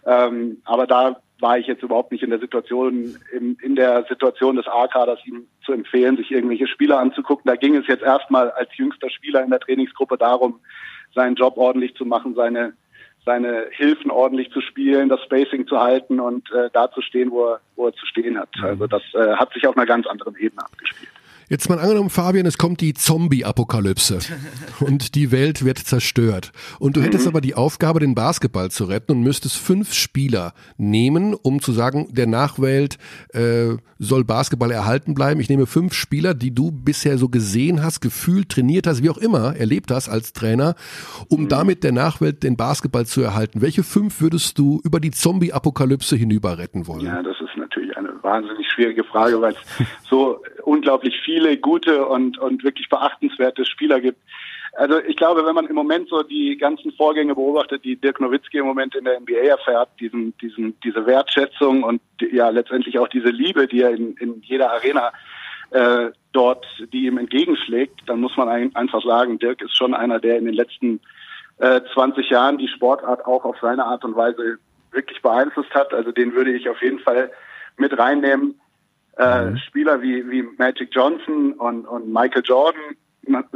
Ähm, 0.05 0.61
aber 0.65 0.85
da 0.85 1.21
war 1.39 1.57
ich 1.57 1.67
jetzt 1.67 1.83
überhaupt 1.83 2.11
nicht 2.11 2.23
in 2.23 2.29
der 2.29 2.39
Situation, 2.39 3.17
in, 3.31 3.57
in 3.61 3.75
der 3.75 4.05
Situation 4.07 4.55
des 4.55 4.67
A-Kaders 4.67 5.19
ihm 5.25 5.47
zu 5.65 5.73
empfehlen, 5.73 6.17
sich 6.17 6.31
irgendwelche 6.31 6.67
Spieler 6.67 6.99
anzugucken. 6.99 7.43
Da 7.45 7.55
ging 7.55 7.75
es 7.75 7.87
jetzt 7.87 8.03
erstmal 8.03 8.51
als 8.51 8.69
jüngster 8.77 9.09
Spieler 9.09 9.43
in 9.43 9.49
der 9.49 9.59
Trainingsgruppe 9.59 10.17
darum, 10.17 10.59
seinen 11.13 11.35
Job 11.35 11.57
ordentlich 11.57 11.95
zu 11.95 12.05
machen, 12.05 12.35
seine 12.35 12.73
seine 13.25 13.65
Hilfen 13.71 14.11
ordentlich 14.11 14.51
zu 14.51 14.61
spielen, 14.61 15.09
das 15.09 15.19
Spacing 15.23 15.65
zu 15.65 15.79
halten 15.79 16.19
und 16.19 16.51
äh, 16.51 16.69
da 16.71 16.91
zu 16.91 17.01
stehen, 17.01 17.31
wo 17.31 17.45
er, 17.47 17.59
wo 17.75 17.87
er 17.87 17.93
zu 17.93 18.05
stehen 18.05 18.37
hat. 18.37 18.49
Also 18.61 18.85
das 18.85 19.01
äh, 19.15 19.33
hat 19.35 19.51
sich 19.51 19.67
auf 19.67 19.75
einer 19.75 19.87
ganz 19.87 20.05
anderen 20.05 20.35
Ebene 20.35 20.63
abgespielt. 20.63 21.11
Jetzt 21.47 21.69
mal 21.69 21.79
angenommen, 21.79 22.09
Fabian, 22.09 22.45
es 22.45 22.57
kommt 22.57 22.81
die 22.81 22.93
Zombie-Apokalypse 22.93 24.19
und 24.79 25.15
die 25.15 25.31
Welt 25.31 25.63
wird 25.63 25.77
zerstört. 25.77 26.51
Und 26.79 26.97
du 26.97 27.01
hättest 27.01 27.25
mhm. 27.25 27.29
aber 27.29 27.41
die 27.41 27.55
Aufgabe, 27.55 27.99
den 27.99 28.15
Basketball 28.15 28.71
zu 28.71 28.85
retten 28.85 29.11
und 29.11 29.21
müsstest 29.21 29.57
fünf 29.57 29.93
Spieler 29.93 30.53
nehmen, 30.77 31.33
um 31.33 31.61
zu 31.61 31.71
sagen, 31.71 32.07
der 32.11 32.27
Nachwelt 32.27 32.97
äh, 33.33 33.75
soll 33.99 34.23
Basketball 34.23 34.71
erhalten 34.71 35.13
bleiben. 35.13 35.39
Ich 35.39 35.49
nehme 35.49 35.67
fünf 35.67 35.93
Spieler, 35.93 36.33
die 36.33 36.53
du 36.53 36.71
bisher 36.71 37.17
so 37.17 37.29
gesehen 37.29 37.83
hast, 37.83 38.01
gefühlt, 38.01 38.49
trainiert 38.49 38.87
hast, 38.87 39.03
wie 39.03 39.09
auch 39.09 39.17
immer, 39.17 39.55
erlebt 39.55 39.91
hast 39.91 40.09
als 40.09 40.33
Trainer, 40.33 40.75
um 41.29 41.43
mhm. 41.43 41.49
damit 41.49 41.83
der 41.83 41.91
Nachwelt 41.91 42.43
den 42.43 42.57
Basketball 42.57 43.05
zu 43.05 43.21
erhalten. 43.21 43.61
Welche 43.61 43.83
fünf 43.83 44.19
würdest 44.19 44.57
du 44.57 44.81
über 44.83 44.99
die 44.99 45.11
Zombie-Apokalypse 45.11 46.15
hinüber 46.15 46.57
retten 46.57 46.87
wollen? 46.87 47.05
Ja, 47.05 47.21
das 47.21 47.35
ist 47.39 47.55
natürlich 47.57 47.64
eine 47.97 48.23
wahnsinnig 48.23 48.69
schwierige 48.69 49.03
Frage, 49.03 49.41
weil 49.41 49.53
es 49.53 49.87
so 50.09 50.41
unglaublich 50.63 51.19
viele 51.23 51.57
gute 51.57 52.05
und, 52.05 52.37
und 52.37 52.63
wirklich 52.63 52.89
beachtenswerte 52.89 53.65
Spieler 53.65 53.99
gibt. 54.01 54.19
Also 54.73 54.99
ich 54.99 55.15
glaube, 55.15 55.45
wenn 55.45 55.55
man 55.55 55.67
im 55.67 55.75
Moment 55.75 56.09
so 56.09 56.21
die 56.21 56.57
ganzen 56.57 56.91
Vorgänge 56.91 57.33
beobachtet, 57.33 57.85
die 57.85 57.95
Dirk 57.95 58.19
Nowitzki 58.19 58.57
im 58.57 58.65
Moment 58.65 58.93
in 58.95 59.05
der 59.05 59.19
NBA 59.21 59.47
erfährt, 59.47 59.89
diesen, 60.01 60.37
diesen, 60.39 60.77
diese 60.81 61.05
Wertschätzung 61.05 61.83
und 61.83 62.01
ja 62.19 62.49
letztendlich 62.49 62.99
auch 62.99 63.07
diese 63.07 63.29
Liebe, 63.29 63.67
die 63.67 63.81
er 63.81 63.91
in, 63.91 64.17
in 64.17 64.41
jeder 64.41 64.71
Arena 64.71 65.13
äh, 65.71 66.11
dort, 66.33 66.65
die 66.91 67.05
ihm 67.05 67.17
entgegenschlägt, 67.17 68.01
dann 68.07 68.19
muss 68.19 68.35
man 68.35 68.49
ein, 68.49 68.75
einfach 68.75 69.01
sagen, 69.03 69.39
Dirk 69.39 69.61
ist 69.61 69.77
schon 69.77 69.93
einer, 69.93 70.19
der 70.19 70.37
in 70.37 70.45
den 70.45 70.53
letzten 70.53 70.99
äh, 71.57 71.79
20 71.93 72.29
Jahren 72.29 72.57
die 72.57 72.67
Sportart 72.67 73.25
auch 73.25 73.45
auf 73.45 73.55
seine 73.61 73.85
Art 73.85 74.03
und 74.03 74.17
Weise 74.17 74.57
wirklich 74.91 75.21
beeinflusst 75.21 75.73
hat. 75.73 75.93
Also 75.93 76.11
den 76.11 76.33
würde 76.33 76.51
ich 76.51 76.67
auf 76.69 76.81
jeden 76.81 76.99
Fall 76.99 77.31
mit 77.77 77.97
reinnehmen. 77.97 78.59
Äh, 79.17 79.45
mhm. 79.45 79.57
Spieler 79.57 80.01
wie, 80.01 80.29
wie 80.29 80.43
Magic 80.57 80.89
Johnson 80.91 81.53
und, 81.53 81.85
und 81.85 82.11
Michael 82.11 82.43
Jordan 82.43 82.95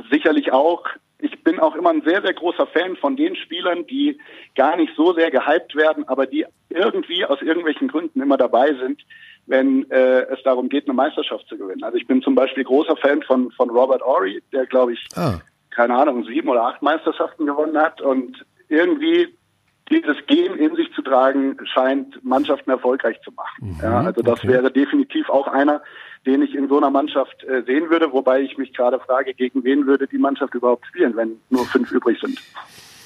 sicherlich 0.09 0.51
auch. 0.51 0.85
Ich 1.19 1.43
bin 1.43 1.59
auch 1.59 1.75
immer 1.75 1.89
ein 1.89 2.01
sehr, 2.03 2.21
sehr 2.21 2.33
großer 2.33 2.65
Fan 2.67 2.95
von 2.95 3.17
den 3.17 3.35
Spielern, 3.35 3.85
die 3.87 4.17
gar 4.55 4.77
nicht 4.77 4.93
so 4.95 5.13
sehr 5.13 5.31
gehypt 5.31 5.75
werden, 5.75 6.07
aber 6.07 6.25
die 6.25 6.45
irgendwie 6.69 7.25
aus 7.25 7.41
irgendwelchen 7.41 7.89
Gründen 7.89 8.21
immer 8.21 8.37
dabei 8.37 8.73
sind, 8.75 9.01
wenn 9.45 9.89
äh, 9.91 10.21
es 10.31 10.41
darum 10.43 10.69
geht, 10.69 10.85
eine 10.85 10.93
Meisterschaft 10.93 11.47
zu 11.47 11.57
gewinnen. 11.57 11.83
Also 11.83 11.97
ich 11.97 12.07
bin 12.07 12.21
zum 12.21 12.35
Beispiel 12.35 12.63
großer 12.63 12.95
Fan 12.97 13.21
von, 13.23 13.51
von 13.51 13.69
Robert 13.69 14.01
Ory, 14.01 14.41
der, 14.53 14.65
glaube 14.65 14.93
ich, 14.93 15.07
ah. 15.15 15.39
keine 15.71 15.95
Ahnung, 15.95 16.23
sieben 16.23 16.47
oder 16.47 16.63
acht 16.63 16.81
Meisterschaften 16.81 17.45
gewonnen 17.45 17.77
hat 17.77 17.99
und 17.99 18.45
irgendwie 18.69 19.27
dieses 19.89 20.17
Gen 20.27 20.55
in 20.55 20.75
sich 20.75 20.91
zu 20.93 21.01
tragen, 21.01 21.57
scheint 21.65 22.23
Mannschaften 22.23 22.69
erfolgreich 22.69 23.19
zu 23.21 23.31
machen. 23.31 23.75
Mhm, 23.75 23.79
ja, 23.81 24.01
also 24.01 24.21
das 24.21 24.39
okay. 24.39 24.49
wäre 24.49 24.71
definitiv 24.71 25.29
auch 25.29 25.47
einer, 25.47 25.81
den 26.25 26.41
ich 26.41 26.55
in 26.55 26.67
so 26.67 26.77
einer 26.77 26.89
Mannschaft 26.89 27.43
äh, 27.43 27.63
sehen 27.63 27.89
würde, 27.89 28.11
wobei 28.11 28.41
ich 28.41 28.57
mich 28.57 28.73
gerade 28.73 28.99
frage, 28.99 29.33
gegen 29.33 29.63
wen 29.63 29.87
würde 29.87 30.07
die 30.07 30.17
Mannschaft 30.17 30.53
überhaupt 30.53 30.85
spielen, 30.85 31.15
wenn 31.15 31.39
nur 31.49 31.65
fünf 31.65 31.91
übrig 31.91 32.19
sind. 32.19 32.39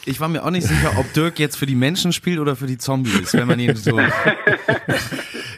Ich 0.05 0.19
war 0.19 0.27
mir 0.27 0.43
auch 0.43 0.49
nicht 0.49 0.67
sicher, 0.67 0.93
ob 0.97 1.11
Dirk 1.13 1.39
jetzt 1.39 1.55
für 1.55 1.65
die 1.65 1.75
Menschen 1.75 2.11
spielt 2.11 2.39
oder 2.39 2.55
für 2.55 2.67
die 2.67 2.77
Zombies, 2.77 3.33
wenn 3.33 3.47
man 3.47 3.59
ihn 3.59 3.75
so. 3.75 3.99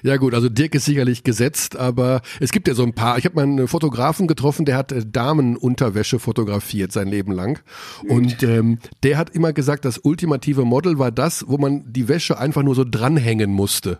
ja 0.03 0.17
gut, 0.17 0.33
also 0.35 0.49
Dirk 0.49 0.75
ist 0.75 0.85
sicherlich 0.85 1.23
gesetzt, 1.23 1.75
aber 1.75 2.21
es 2.39 2.51
gibt 2.51 2.67
ja 2.67 2.75
so 2.75 2.83
ein 2.83 2.93
paar. 2.93 3.17
Ich 3.17 3.25
habe 3.25 3.35
mal 3.35 3.43
einen 3.43 3.67
Fotografen 3.67 4.27
getroffen, 4.27 4.65
der 4.65 4.77
hat 4.77 4.91
äh, 4.91 5.03
Damenunterwäsche 5.05 6.19
fotografiert 6.19 6.91
sein 6.91 7.07
Leben 7.07 7.31
lang 7.31 7.63
und 8.07 8.43
ähm, 8.43 8.79
der 9.03 9.17
hat 9.17 9.31
immer 9.31 9.51
gesagt, 9.51 9.83
das 9.83 9.97
ultimative 9.97 10.63
Model 10.63 10.99
war 10.99 11.11
das, 11.11 11.45
wo 11.47 11.57
man 11.57 11.91
die 11.91 12.07
Wäsche 12.07 12.37
einfach 12.37 12.61
nur 12.61 12.75
so 12.75 12.83
dranhängen 12.83 13.51
musste. 13.51 13.99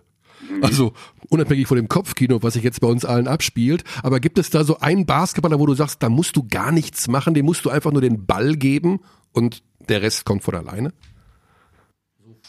Also 0.62 0.94
unabhängig 1.30 1.68
von 1.68 1.78
dem 1.78 1.90
Kopfkino, 1.90 2.44
was 2.44 2.54
sich 2.54 2.64
jetzt 2.64 2.82
bei 2.82 2.88
uns 2.88 3.04
allen 3.04 3.28
abspielt, 3.28 3.84
aber 4.04 4.20
gibt 4.20 4.38
es 4.38 4.52
da 4.52 4.64
so 4.64 4.80
einen 4.80 5.06
Basketballer, 5.06 5.60
wo 5.60 5.66
du 5.66 5.74
sagst, 5.74 6.04
da 6.04 6.10
musst 6.10 6.36
du 6.36 6.48
gar 6.48 6.72
nichts 6.72 7.08
machen, 7.08 7.34
dem 7.34 7.46
musst 7.46 7.66
du 7.66 7.70
einfach 7.70 7.92
nur 7.92 8.02
den 8.02 8.26
Ball 8.26 8.56
geben 8.56 9.00
und 9.34 9.64
der 9.86 10.02
Rest 10.02 10.26
kommt 10.26 10.44
von 10.44 10.56
alleine? 10.56 10.92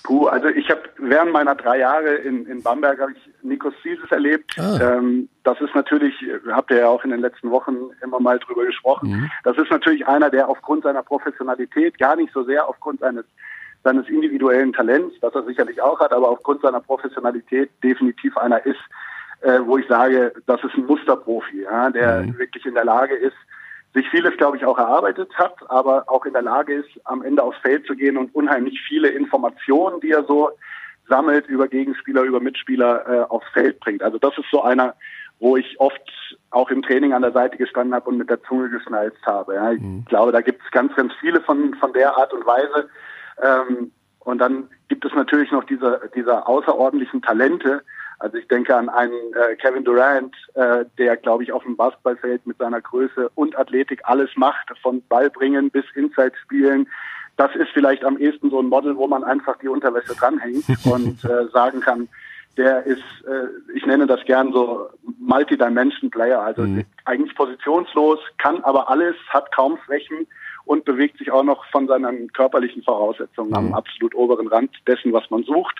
Puh, 0.02 0.26
also 0.26 0.46
ich 0.48 0.70
habe 0.70 0.82
während 0.98 1.32
meiner 1.32 1.54
drei 1.56 1.78
Jahre 1.78 2.14
in, 2.14 2.46
in 2.46 2.62
Bamberg 2.62 3.00
habe 3.00 3.12
ich 3.12 3.30
Nikos 3.42 3.74
Zises 3.82 4.10
erlebt. 4.10 4.56
Ah. 4.58 4.98
Ähm, 4.98 5.28
das 5.42 5.60
ist 5.60 5.74
natürlich, 5.74 6.14
habt 6.48 6.70
ihr 6.70 6.78
ja 6.78 6.88
auch 6.88 7.02
in 7.02 7.10
den 7.10 7.20
letzten 7.20 7.50
Wochen 7.50 7.74
immer 8.02 8.20
mal 8.20 8.38
drüber 8.38 8.64
gesprochen. 8.64 9.10
Mhm. 9.10 9.30
Das 9.42 9.58
ist 9.58 9.70
natürlich 9.70 10.06
einer, 10.06 10.30
der 10.30 10.48
aufgrund 10.48 10.84
seiner 10.84 11.02
Professionalität, 11.02 11.98
gar 11.98 12.14
nicht 12.14 12.32
so 12.32 12.44
sehr 12.44 12.68
aufgrund 12.68 13.00
seines 13.00 13.24
seines 13.86 14.08
individuellen 14.08 14.72
Talents, 14.72 15.14
das 15.20 15.32
er 15.32 15.44
sicherlich 15.44 15.80
auch 15.80 16.00
hat, 16.00 16.12
aber 16.12 16.28
aufgrund 16.28 16.60
seiner 16.60 16.80
Professionalität 16.80 17.70
definitiv 17.84 18.36
einer 18.36 18.66
ist, 18.66 18.80
äh, 19.42 19.60
wo 19.64 19.78
ich 19.78 19.86
sage, 19.86 20.32
das 20.46 20.62
ist 20.64 20.74
ein 20.74 20.86
Musterprofi, 20.86 21.62
ja, 21.62 21.90
der 21.90 22.22
mhm. 22.22 22.36
wirklich 22.36 22.66
in 22.66 22.74
der 22.74 22.84
Lage 22.84 23.14
ist, 23.14 23.36
sich 23.96 24.08
vieles, 24.10 24.36
glaube 24.36 24.58
ich, 24.58 24.64
auch 24.66 24.78
erarbeitet 24.78 25.32
hat, 25.36 25.54
aber 25.70 26.04
auch 26.06 26.26
in 26.26 26.34
der 26.34 26.42
Lage 26.42 26.74
ist, 26.74 26.88
am 27.04 27.22
Ende 27.22 27.42
aufs 27.42 27.58
Feld 27.58 27.86
zu 27.86 27.96
gehen 27.96 28.18
und 28.18 28.34
unheimlich 28.34 28.80
viele 28.86 29.08
Informationen, 29.08 30.00
die 30.00 30.10
er 30.10 30.24
so 30.24 30.50
sammelt 31.08 31.46
über 31.46 31.66
Gegenspieler, 31.66 32.22
über 32.22 32.40
Mitspieler 32.40 33.08
äh, 33.08 33.22
aufs 33.30 33.48
Feld 33.52 33.80
bringt. 33.80 34.02
Also 34.02 34.18
das 34.18 34.36
ist 34.36 34.50
so 34.50 34.62
einer, 34.62 34.94
wo 35.38 35.56
ich 35.56 35.80
oft 35.80 36.36
auch 36.50 36.70
im 36.70 36.82
Training 36.82 37.14
an 37.14 37.22
der 37.22 37.32
Seite 37.32 37.56
gestanden 37.56 37.94
habe 37.94 38.10
und 38.10 38.18
mit 38.18 38.28
der 38.28 38.42
Zunge 38.42 38.68
geschnalzt 38.68 39.24
habe. 39.24 39.54
Ja. 39.54 39.72
Ich 39.72 39.80
mhm. 39.80 40.04
glaube, 40.04 40.32
da 40.32 40.42
gibt 40.42 40.62
es 40.62 40.70
ganz, 40.72 40.94
ganz 40.94 41.12
viele 41.20 41.40
von, 41.40 41.74
von 41.74 41.92
der 41.94 42.16
Art 42.18 42.34
und 42.34 42.44
Weise. 42.44 42.90
Ähm, 43.42 43.92
und 44.20 44.38
dann 44.38 44.68
gibt 44.88 45.06
es 45.06 45.14
natürlich 45.14 45.50
noch 45.52 45.64
diese, 45.64 46.10
diese 46.14 46.46
außerordentlichen 46.46 47.22
Talente, 47.22 47.82
also 48.18 48.36
ich 48.38 48.48
denke 48.48 48.74
an 48.74 48.88
einen 48.88 49.12
äh, 49.34 49.56
Kevin 49.56 49.84
Durant, 49.84 50.34
äh, 50.54 50.84
der, 50.98 51.16
glaube 51.16 51.42
ich, 51.42 51.52
auf 51.52 51.62
dem 51.64 51.76
Basketballfeld 51.76 52.46
mit 52.46 52.58
seiner 52.58 52.80
Größe 52.80 53.30
und 53.34 53.58
Athletik 53.58 54.00
alles 54.04 54.30
macht, 54.36 54.70
von 54.80 55.02
Ballbringen 55.08 55.70
bis 55.70 55.84
Inside 55.94 56.32
spielen. 56.42 56.88
Das 57.36 57.54
ist 57.54 57.68
vielleicht 57.74 58.04
am 58.04 58.16
ehesten 58.18 58.50
so 58.50 58.60
ein 58.60 58.68
Model, 58.68 58.96
wo 58.96 59.06
man 59.06 59.22
einfach 59.22 59.58
die 59.58 59.68
Unterwäsche 59.68 60.14
dranhängt 60.14 60.64
und 60.84 61.24
äh, 61.24 61.48
sagen 61.52 61.80
kann, 61.80 62.08
der 62.56 62.84
ist, 62.84 63.04
äh, 63.26 63.48
ich 63.74 63.84
nenne 63.84 64.06
das 64.06 64.24
gern 64.24 64.52
so 64.52 64.88
Multi-Dimension 65.18 66.10
Player, 66.10 66.40
also 66.40 66.62
mhm. 66.62 66.84
eigentlich 67.04 67.34
positionslos, 67.36 68.18
kann 68.38 68.64
aber 68.64 68.88
alles, 68.88 69.14
hat 69.28 69.54
kaum 69.54 69.78
Schwächen 69.84 70.26
und 70.64 70.84
bewegt 70.84 71.18
sich 71.18 71.30
auch 71.30 71.44
noch 71.44 71.64
von 71.66 71.86
seinen 71.86 72.32
körperlichen 72.32 72.82
Voraussetzungen 72.82 73.50
mhm. 73.50 73.56
am 73.56 73.74
absolut 73.74 74.14
oberen 74.14 74.48
Rand 74.48 74.70
dessen, 74.86 75.12
was 75.12 75.28
man 75.30 75.42
sucht. 75.44 75.76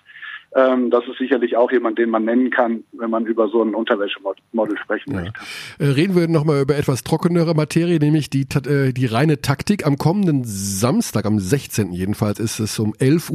Ähm, 0.56 0.90
das 0.90 1.04
ist 1.06 1.18
sicherlich 1.18 1.54
auch 1.56 1.70
jemand, 1.70 1.98
den 1.98 2.08
man 2.08 2.24
nennen 2.24 2.50
kann, 2.50 2.84
wenn 2.92 3.10
man 3.10 3.26
über 3.26 3.48
so 3.48 3.62
ein 3.62 3.74
Unterwäschemodel 3.74 4.78
sprechen 4.82 5.12
ja. 5.12 5.20
möchte. 5.20 5.38
Äh, 5.78 5.88
reden 5.88 6.16
wir 6.16 6.28
nochmal 6.28 6.62
über 6.62 6.76
etwas 6.76 7.04
trockenere 7.04 7.54
Materie, 7.54 7.98
nämlich 7.98 8.30
die, 8.30 8.46
äh, 8.66 8.94
die 8.94 9.04
reine 9.04 9.42
Taktik. 9.42 9.86
Am 9.86 9.98
kommenden 9.98 10.44
Samstag, 10.44 11.26
am 11.26 11.38
16. 11.38 11.92
jedenfalls, 11.92 12.40
ist 12.40 12.58
es 12.58 12.78
um 12.78 12.94
11.30 12.94 13.32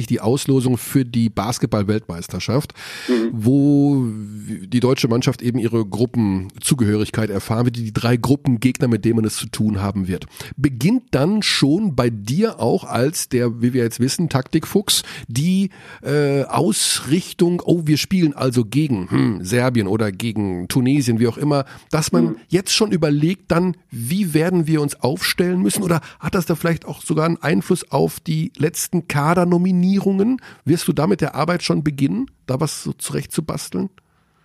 Uhr 0.00 0.06
die 0.08 0.20
Auslosung 0.20 0.78
für 0.78 1.04
die 1.04 1.28
Basketball-Weltmeisterschaft, 1.28 2.72
mhm. 3.06 3.30
wo 3.30 4.06
die 4.08 4.80
deutsche 4.80 5.06
Mannschaft 5.06 5.42
eben 5.42 5.60
ihre 5.60 5.86
Gruppenzugehörigkeit 5.86 7.30
erfahren 7.30 7.66
wird, 7.66 7.76
die 7.76 7.92
drei 7.92 8.16
Gruppengegner, 8.16 8.88
mit 8.88 9.04
denen 9.04 9.16
man 9.16 9.24
es 9.24 9.36
zu 9.36 9.48
tun 9.48 9.80
haben 9.80 10.08
wird. 10.08 10.26
Beginnt 10.56 11.04
dann 11.12 11.42
schon 11.42 11.94
bei 11.94 12.10
dir 12.10 12.58
auch 12.58 12.82
als 12.82 13.28
der, 13.28 13.62
wie 13.62 13.74
wir 13.74 13.84
jetzt 13.84 14.00
wissen, 14.00 14.28
Taktikfuchs, 14.28 15.04
die 15.28 15.70
äh, 16.02 16.47
Ausrichtung, 16.52 17.62
oh, 17.64 17.82
wir 17.84 17.96
spielen 17.96 18.34
also 18.34 18.64
gegen 18.64 19.10
hm, 19.10 19.44
Serbien 19.44 19.86
oder 19.86 20.12
gegen 20.12 20.68
Tunesien, 20.68 21.20
wie 21.20 21.28
auch 21.28 21.38
immer, 21.38 21.64
dass 21.90 22.12
man 22.12 22.24
mhm. 22.24 22.36
jetzt 22.48 22.72
schon 22.72 22.92
überlegt 22.92 23.50
dann, 23.50 23.76
wie 23.90 24.34
werden 24.34 24.66
wir 24.66 24.80
uns 24.80 25.00
aufstellen 25.00 25.60
müssen 25.60 25.82
oder 25.82 26.00
hat 26.20 26.34
das 26.34 26.46
da 26.46 26.54
vielleicht 26.54 26.86
auch 26.86 27.02
sogar 27.02 27.26
einen 27.26 27.42
Einfluss 27.42 27.90
auf 27.90 28.20
die 28.20 28.52
letzten 28.56 29.08
Kadernominierungen? 29.08 30.40
Wirst 30.64 30.88
du 30.88 30.92
damit 30.92 31.20
der 31.20 31.34
Arbeit 31.34 31.62
schon 31.62 31.84
beginnen, 31.84 32.30
da 32.46 32.60
was 32.60 32.82
so 32.82 32.92
zurecht 32.92 33.32
zu 33.32 33.44
basteln? 33.44 33.90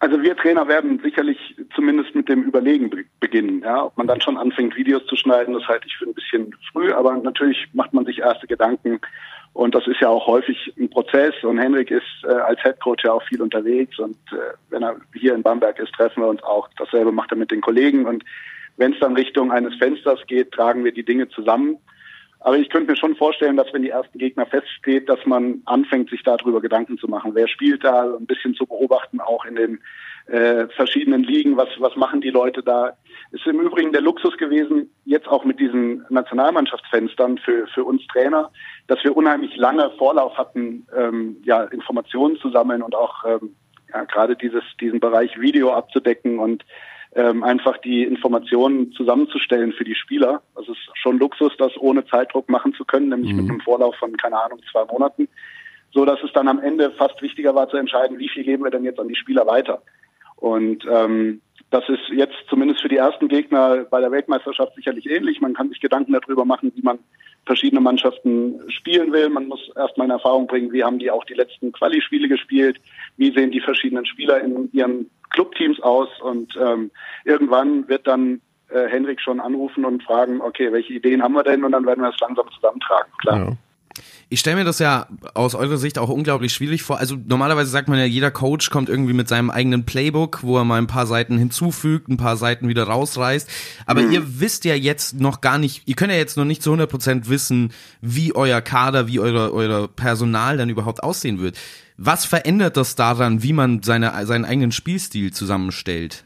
Also 0.03 0.21
wir 0.21 0.35
Trainer 0.35 0.67
werden 0.67 0.99
sicherlich 1.01 1.55
zumindest 1.73 2.13
mit 2.13 2.27
dem 2.27 2.43
Überlegen 2.43 2.91
beginnen. 3.21 3.61
Ja, 3.61 3.85
ob 3.85 3.97
man 3.97 4.05
dann 4.05 4.19
schon 4.19 4.35
anfängt, 4.35 4.75
Videos 4.75 5.05
zu 5.05 5.15
schneiden, 5.15 5.53
das 5.53 5.65
halte 5.65 5.87
ich 5.87 5.95
für 5.95 6.03
ein 6.03 6.13
bisschen 6.13 6.53
früh, 6.73 6.91
aber 6.91 7.15
natürlich 7.15 7.69
macht 7.71 7.93
man 7.93 8.05
sich 8.05 8.19
erste 8.19 8.45
Gedanken, 8.45 8.99
und 9.53 9.75
das 9.75 9.85
ist 9.85 10.01
ja 10.01 10.09
auch 10.09 10.25
häufig 10.25 10.73
ein 10.79 10.89
Prozess. 10.89 11.35
Und 11.43 11.59
Henrik 11.59 11.91
ist 11.91 12.03
äh, 12.23 12.31
als 12.31 12.63
Headcoach 12.63 13.03
ja 13.03 13.13
auch 13.13 13.23
viel 13.23 13.41
unterwegs. 13.41 13.99
Und 13.99 14.17
äh, 14.31 14.55
wenn 14.69 14.81
er 14.81 14.95
hier 15.13 15.35
in 15.35 15.43
Bamberg 15.43 15.77
ist, 15.79 15.93
treffen 15.93 16.23
wir 16.23 16.27
uns 16.27 16.41
auch. 16.41 16.67
Dasselbe 16.77 17.11
macht 17.11 17.31
er 17.31 17.37
mit 17.37 17.51
den 17.51 17.61
Kollegen. 17.61 18.07
Und 18.07 18.23
wenn 18.77 18.93
es 18.93 18.99
dann 18.99 19.15
Richtung 19.15 19.51
eines 19.51 19.75
Fensters 19.75 20.19
geht, 20.25 20.51
tragen 20.51 20.83
wir 20.83 20.91
die 20.91 21.05
Dinge 21.05 21.29
zusammen. 21.29 21.77
Aber 22.39 22.57
ich 22.57 22.69
könnte 22.69 22.91
mir 22.91 22.97
schon 22.97 23.15
vorstellen, 23.15 23.55
dass 23.55 23.71
wenn 23.73 23.83
die 23.83 23.91
ersten 23.91 24.17
Gegner 24.17 24.47
feststeht, 24.47 25.07
dass 25.07 25.23
man 25.25 25.61
anfängt, 25.65 26.09
sich 26.09 26.23
darüber 26.23 26.59
Gedanken 26.59 26.97
zu 26.97 27.07
machen. 27.07 27.35
Wer 27.35 27.47
spielt 27.47 27.83
da? 27.83 28.15
Ein 28.15 28.25
bisschen 28.25 28.55
zu 28.55 28.65
beobachten, 28.65 29.21
auch 29.21 29.45
in 29.45 29.55
den 29.55 29.79
äh, 30.28 30.67
verschiedenen 30.69 31.24
Ligen. 31.24 31.57
Was, 31.57 31.69
was 31.80 31.95
machen 31.95 32.21
die 32.21 32.30
Leute 32.30 32.63
da? 32.63 32.97
Ist 33.32 33.45
im 33.47 33.59
Übrigen 33.59 33.91
der 33.91 34.01
Luxus 34.01 34.38
gewesen, 34.38 34.89
jetzt 35.05 35.28
auch 35.28 35.43
mit 35.43 35.59
diesen 35.59 36.05
Nationalmannschaftsfenstern 36.09 37.39
für, 37.39 37.67
für 37.67 37.84
uns 37.84 38.05
Trainer, 38.07 38.51
dass 38.88 39.03
wir 39.03 39.17
unheimlich 39.17 39.55
lange 39.57 39.89
Vorlauf 39.97 40.38
hatten, 40.38 40.88
ähm, 40.95 41.38
ja, 41.43 41.63
Informationen 41.63 42.38
zu 42.38 42.49
sammeln 42.51 42.82
und 42.82 42.95
auch 42.95 43.26
ähm, 43.26 43.55
ja, 43.93 44.03
gerade 44.05 44.36
dieses, 44.36 44.63
diesen 44.80 44.99
Bereich 44.99 45.39
Video 45.39 45.74
abzudecken 45.74 46.39
und 46.39 46.63
ähm, 47.15 47.43
einfach 47.43 47.78
die 47.78 48.03
Informationen 48.03 48.91
zusammenzustellen 48.93 49.74
für 49.74 49.84
die 49.84 49.95
Spieler. 49.95 50.41
Das 50.55 50.67
ist 50.67 50.80
schon 50.95 51.19
Luxus, 51.19 51.53
das 51.57 51.71
ohne 51.78 52.05
Zeitdruck 52.05 52.49
machen 52.49 52.74
zu 52.74 52.86
können, 52.86 53.09
nämlich 53.09 53.32
mhm. 53.32 53.41
mit 53.41 53.49
einem 53.49 53.61
Vorlauf 53.61 53.95
von, 53.97 54.15
keine 54.17 54.41
Ahnung, 54.41 54.59
zwei 54.71 54.86
Monaten. 54.86 55.28
So 55.91 56.05
dass 56.05 56.19
es 56.24 56.34
dann 56.34 56.47
am 56.47 56.59
Ende 56.59 56.89
fast 56.91 57.21
wichtiger 57.21 57.53
war 57.53 57.69
zu 57.69 57.78
entscheiden, 57.78 58.17
wie 58.17 58.30
viel 58.30 58.43
geben 58.43 58.63
wir 58.63 58.71
denn 58.71 58.84
jetzt 58.84 58.99
an 58.99 59.07
die 59.07 59.15
Spieler 59.15 59.45
weiter. 59.45 59.84
Und 60.43 60.85
ähm, 60.91 61.39
das 61.71 61.87
ist 61.87 62.09
jetzt 62.13 62.35
zumindest 62.49 62.81
für 62.81 62.89
die 62.89 62.97
ersten 62.97 63.29
Gegner 63.29 63.85
bei 63.89 64.01
der 64.01 64.11
Weltmeisterschaft 64.11 64.75
sicherlich 64.75 65.09
ähnlich. 65.09 65.39
Man 65.39 65.53
kann 65.53 65.69
sich 65.69 65.79
Gedanken 65.79 66.11
darüber 66.11 66.43
machen, 66.43 66.73
wie 66.75 66.81
man 66.81 66.99
verschiedene 67.45 67.79
Mannschaften 67.79 68.59
spielen 68.67 69.13
will. 69.13 69.29
Man 69.29 69.47
muss 69.47 69.71
erstmal 69.77 70.07
in 70.07 70.11
Erfahrung 70.11 70.47
bringen, 70.47 70.73
wie 70.73 70.83
haben 70.83 70.99
die 70.99 71.09
auch 71.09 71.23
die 71.23 71.33
letzten 71.33 71.71
Quali-Spiele 71.71 72.27
gespielt, 72.27 72.81
wie 73.15 73.31
sehen 73.31 73.51
die 73.51 73.61
verschiedenen 73.61 74.05
Spieler 74.05 74.41
in 74.41 74.69
ihren 74.73 75.09
Clubteams 75.29 75.79
aus 75.79 76.09
und 76.21 76.53
ähm, 76.61 76.91
irgendwann 77.23 77.87
wird 77.87 78.05
dann 78.05 78.41
äh, 78.67 78.89
Henrik 78.89 79.21
schon 79.21 79.39
anrufen 79.39 79.85
und 79.85 80.03
fragen, 80.03 80.41
okay, 80.41 80.73
welche 80.73 80.91
Ideen 80.91 81.23
haben 81.23 81.35
wir 81.35 81.43
denn 81.43 81.63
und 81.63 81.71
dann 81.71 81.85
werden 81.85 82.01
wir 82.01 82.09
es 82.09 82.19
langsam 82.19 82.51
zusammentragen, 82.51 83.11
klar. 83.21 83.37
Ja. 83.37 83.57
Ich 84.29 84.39
stelle 84.39 84.57
mir 84.57 84.63
das 84.63 84.79
ja 84.79 85.07
aus 85.33 85.55
eurer 85.55 85.77
Sicht 85.77 85.97
auch 85.97 86.09
unglaublich 86.09 86.53
schwierig 86.53 86.83
vor. 86.83 86.97
Also 86.97 87.15
normalerweise 87.15 87.69
sagt 87.69 87.87
man 87.87 87.99
ja, 87.99 88.05
jeder 88.05 88.31
Coach 88.31 88.69
kommt 88.69 88.89
irgendwie 88.89 89.13
mit 89.13 89.27
seinem 89.27 89.49
eigenen 89.49 89.85
Playbook, 89.85 90.43
wo 90.43 90.57
er 90.57 90.65
mal 90.65 90.77
ein 90.77 90.87
paar 90.87 91.05
Seiten 91.05 91.37
hinzufügt, 91.37 92.09
ein 92.09 92.17
paar 92.17 92.37
Seiten 92.37 92.67
wieder 92.67 92.83
rausreißt. 92.83 93.49
Aber 93.85 94.01
mhm. 94.01 94.11
ihr 94.11 94.39
wisst 94.39 94.65
ja 94.65 94.75
jetzt 94.75 95.19
noch 95.19 95.41
gar 95.41 95.57
nicht, 95.57 95.83
ihr 95.85 95.95
könnt 95.95 96.11
ja 96.11 96.17
jetzt 96.17 96.37
noch 96.37 96.45
nicht 96.45 96.63
zu 96.63 96.73
100% 96.73 97.27
wissen, 97.27 97.71
wie 98.01 98.35
euer 98.35 98.61
Kader, 98.61 99.07
wie 99.07 99.19
euer, 99.19 99.51
euer 99.51 99.87
Personal 99.87 100.57
dann 100.57 100.69
überhaupt 100.69 101.03
aussehen 101.03 101.39
wird. 101.39 101.57
Was 101.97 102.25
verändert 102.25 102.77
das 102.77 102.95
daran, 102.95 103.43
wie 103.43 103.53
man 103.53 103.83
seine, 103.83 104.25
seinen 104.25 104.45
eigenen 104.45 104.71
Spielstil 104.71 105.31
zusammenstellt? 105.31 106.23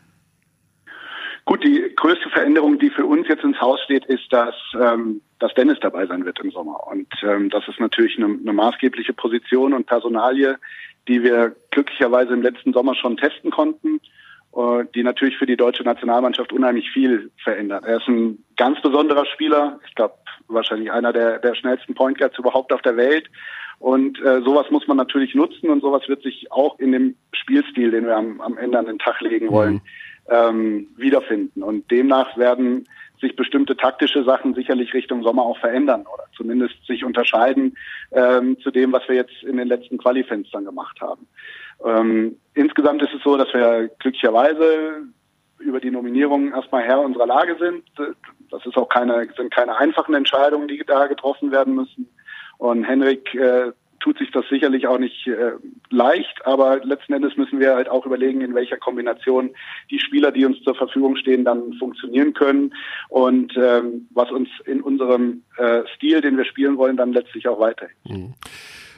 Gut, 1.47 1.63
die 1.63 1.93
größte 1.95 2.29
Veränderung, 2.29 2.77
die 2.77 2.89
für 2.89 3.05
uns 3.05 3.25
jetzt 3.29 3.45
ins 3.45 3.61
Haus 3.61 3.79
steht, 3.81 4.03
ist, 4.07 4.33
dass, 4.33 4.53
ähm, 4.77 5.21
dass 5.39 5.53
Dennis 5.53 5.77
dabei 5.79 6.05
sein 6.05 6.25
wird 6.25 6.41
im 6.41 6.51
Sommer. 6.51 6.85
Und 6.87 7.07
ähm, 7.23 7.49
das 7.49 7.65
ist 7.69 7.79
natürlich 7.79 8.17
eine, 8.17 8.25
eine 8.25 8.51
maßgebliche 8.51 9.13
Position 9.13 9.71
und 9.71 9.87
Personalie, 9.87 10.57
die 11.07 11.23
wir 11.23 11.55
glücklicherweise 11.71 12.33
im 12.33 12.41
letzten 12.41 12.73
Sommer 12.73 12.95
schon 12.95 13.15
testen 13.15 13.49
konnten, 13.49 14.01
äh, 14.57 14.83
die 14.93 15.03
natürlich 15.03 15.37
für 15.37 15.45
die 15.45 15.55
deutsche 15.55 15.83
Nationalmannschaft 15.83 16.51
unheimlich 16.51 16.91
viel 16.91 17.31
verändert. 17.41 17.85
Er 17.85 17.99
ist 17.99 18.09
ein 18.09 18.43
ganz 18.57 18.81
besonderer 18.81 19.25
Spieler, 19.25 19.79
ich 19.87 19.95
glaube 19.95 20.15
wahrscheinlich 20.49 20.91
einer 20.91 21.13
der, 21.13 21.39
der 21.39 21.55
schnellsten 21.55 21.93
Point 21.93 22.17
Guards 22.17 22.37
überhaupt 22.37 22.73
auf 22.73 22.81
der 22.81 22.97
Welt. 22.97 23.29
Und 23.79 24.19
äh, 24.19 24.41
sowas 24.41 24.69
muss 24.69 24.85
man 24.87 24.97
natürlich 24.97 25.33
nutzen 25.33 25.69
und 25.69 25.79
sowas 25.79 26.09
wird 26.09 26.23
sich 26.23 26.51
auch 26.51 26.77
in 26.77 26.91
dem 26.91 27.15
Spielstil, 27.31 27.91
den 27.91 28.05
wir 28.05 28.17
am, 28.17 28.41
am 28.41 28.57
Ende 28.57 28.79
an 28.79 28.87
den 28.87 28.99
Tag 28.99 29.21
legen 29.21 29.49
wollen, 29.49 29.75
mhm 29.75 29.81
ähm, 30.29 30.87
wiederfinden. 30.95 31.63
Und 31.63 31.89
demnach 31.91 32.37
werden 32.37 32.87
sich 33.19 33.35
bestimmte 33.35 33.75
taktische 33.75 34.23
Sachen 34.23 34.53
sicherlich 34.53 34.93
Richtung 34.93 35.23
Sommer 35.23 35.43
auch 35.43 35.57
verändern 35.57 36.05
oder 36.13 36.25
zumindest 36.35 36.75
sich 36.85 37.03
unterscheiden 37.03 37.75
ähm, 38.11 38.59
zu 38.59 38.69
dem, 38.71 38.91
was 38.91 39.07
wir 39.07 39.15
jetzt 39.15 39.43
in 39.43 39.57
den 39.57 39.67
letzten 39.67 39.97
Qualifenstern 39.97 40.65
gemacht 40.65 40.99
haben. 41.01 41.27
Ähm, 41.83 42.37
insgesamt 42.53 43.01
ist 43.01 43.13
es 43.13 43.23
so, 43.23 43.37
dass 43.37 43.51
wir 43.53 43.89
glücklicherweise 43.99 45.07
über 45.59 45.79
die 45.79 45.91
Nominierung 45.91 46.51
erstmal 46.51 46.83
Herr 46.83 47.01
unserer 47.01 47.25
Lage 47.25 47.55
sind. 47.59 47.83
Das 48.51 48.65
ist 48.65 48.77
auch 48.77 48.89
keine, 48.89 49.27
sind 49.35 49.51
keine 49.51 49.75
einfachen 49.75 50.13
Entscheidungen, 50.13 50.67
die 50.67 50.81
da 50.85 51.07
getroffen 51.07 51.51
werden 51.51 51.75
müssen. 51.75 52.07
Und 52.59 52.83
Henrik 52.83 53.33
äh, 53.33 53.71
tut 53.99 54.17
sich 54.17 54.31
das 54.31 54.45
sicherlich 54.49 54.87
auch 54.87 54.99
nicht 54.99 55.27
äh, 55.27 55.53
leicht, 55.89 56.45
aber 56.45 56.83
letzten 56.83 57.13
Endes 57.13 57.35
müssen 57.37 57.59
wir 57.59 57.75
halt 57.75 57.89
auch 57.89 58.05
überlegen, 58.05 58.41
in 58.41 58.55
welcher 58.55 58.77
Kombination 58.77 59.51
die 59.89 59.99
Spieler, 59.99 60.31
die 60.31 60.45
uns 60.45 60.61
zur 60.63 60.75
Verfügung 60.75 61.15
stehen, 61.15 61.45
dann 61.45 61.73
funktionieren 61.73 62.33
können 62.33 62.73
und 63.09 63.53
ähm, 63.57 64.07
was 64.11 64.31
uns 64.31 64.49
in 64.65 64.81
unserem 64.81 65.43
äh, 65.57 65.81
Stil, 65.95 66.21
den 66.21 66.37
wir 66.37 66.45
spielen 66.45 66.77
wollen, 66.77 66.97
dann 66.97 67.13
letztlich 67.13 67.47
auch 67.47 67.59
weiterhilft. 67.59 67.97
Mhm. 68.09 68.33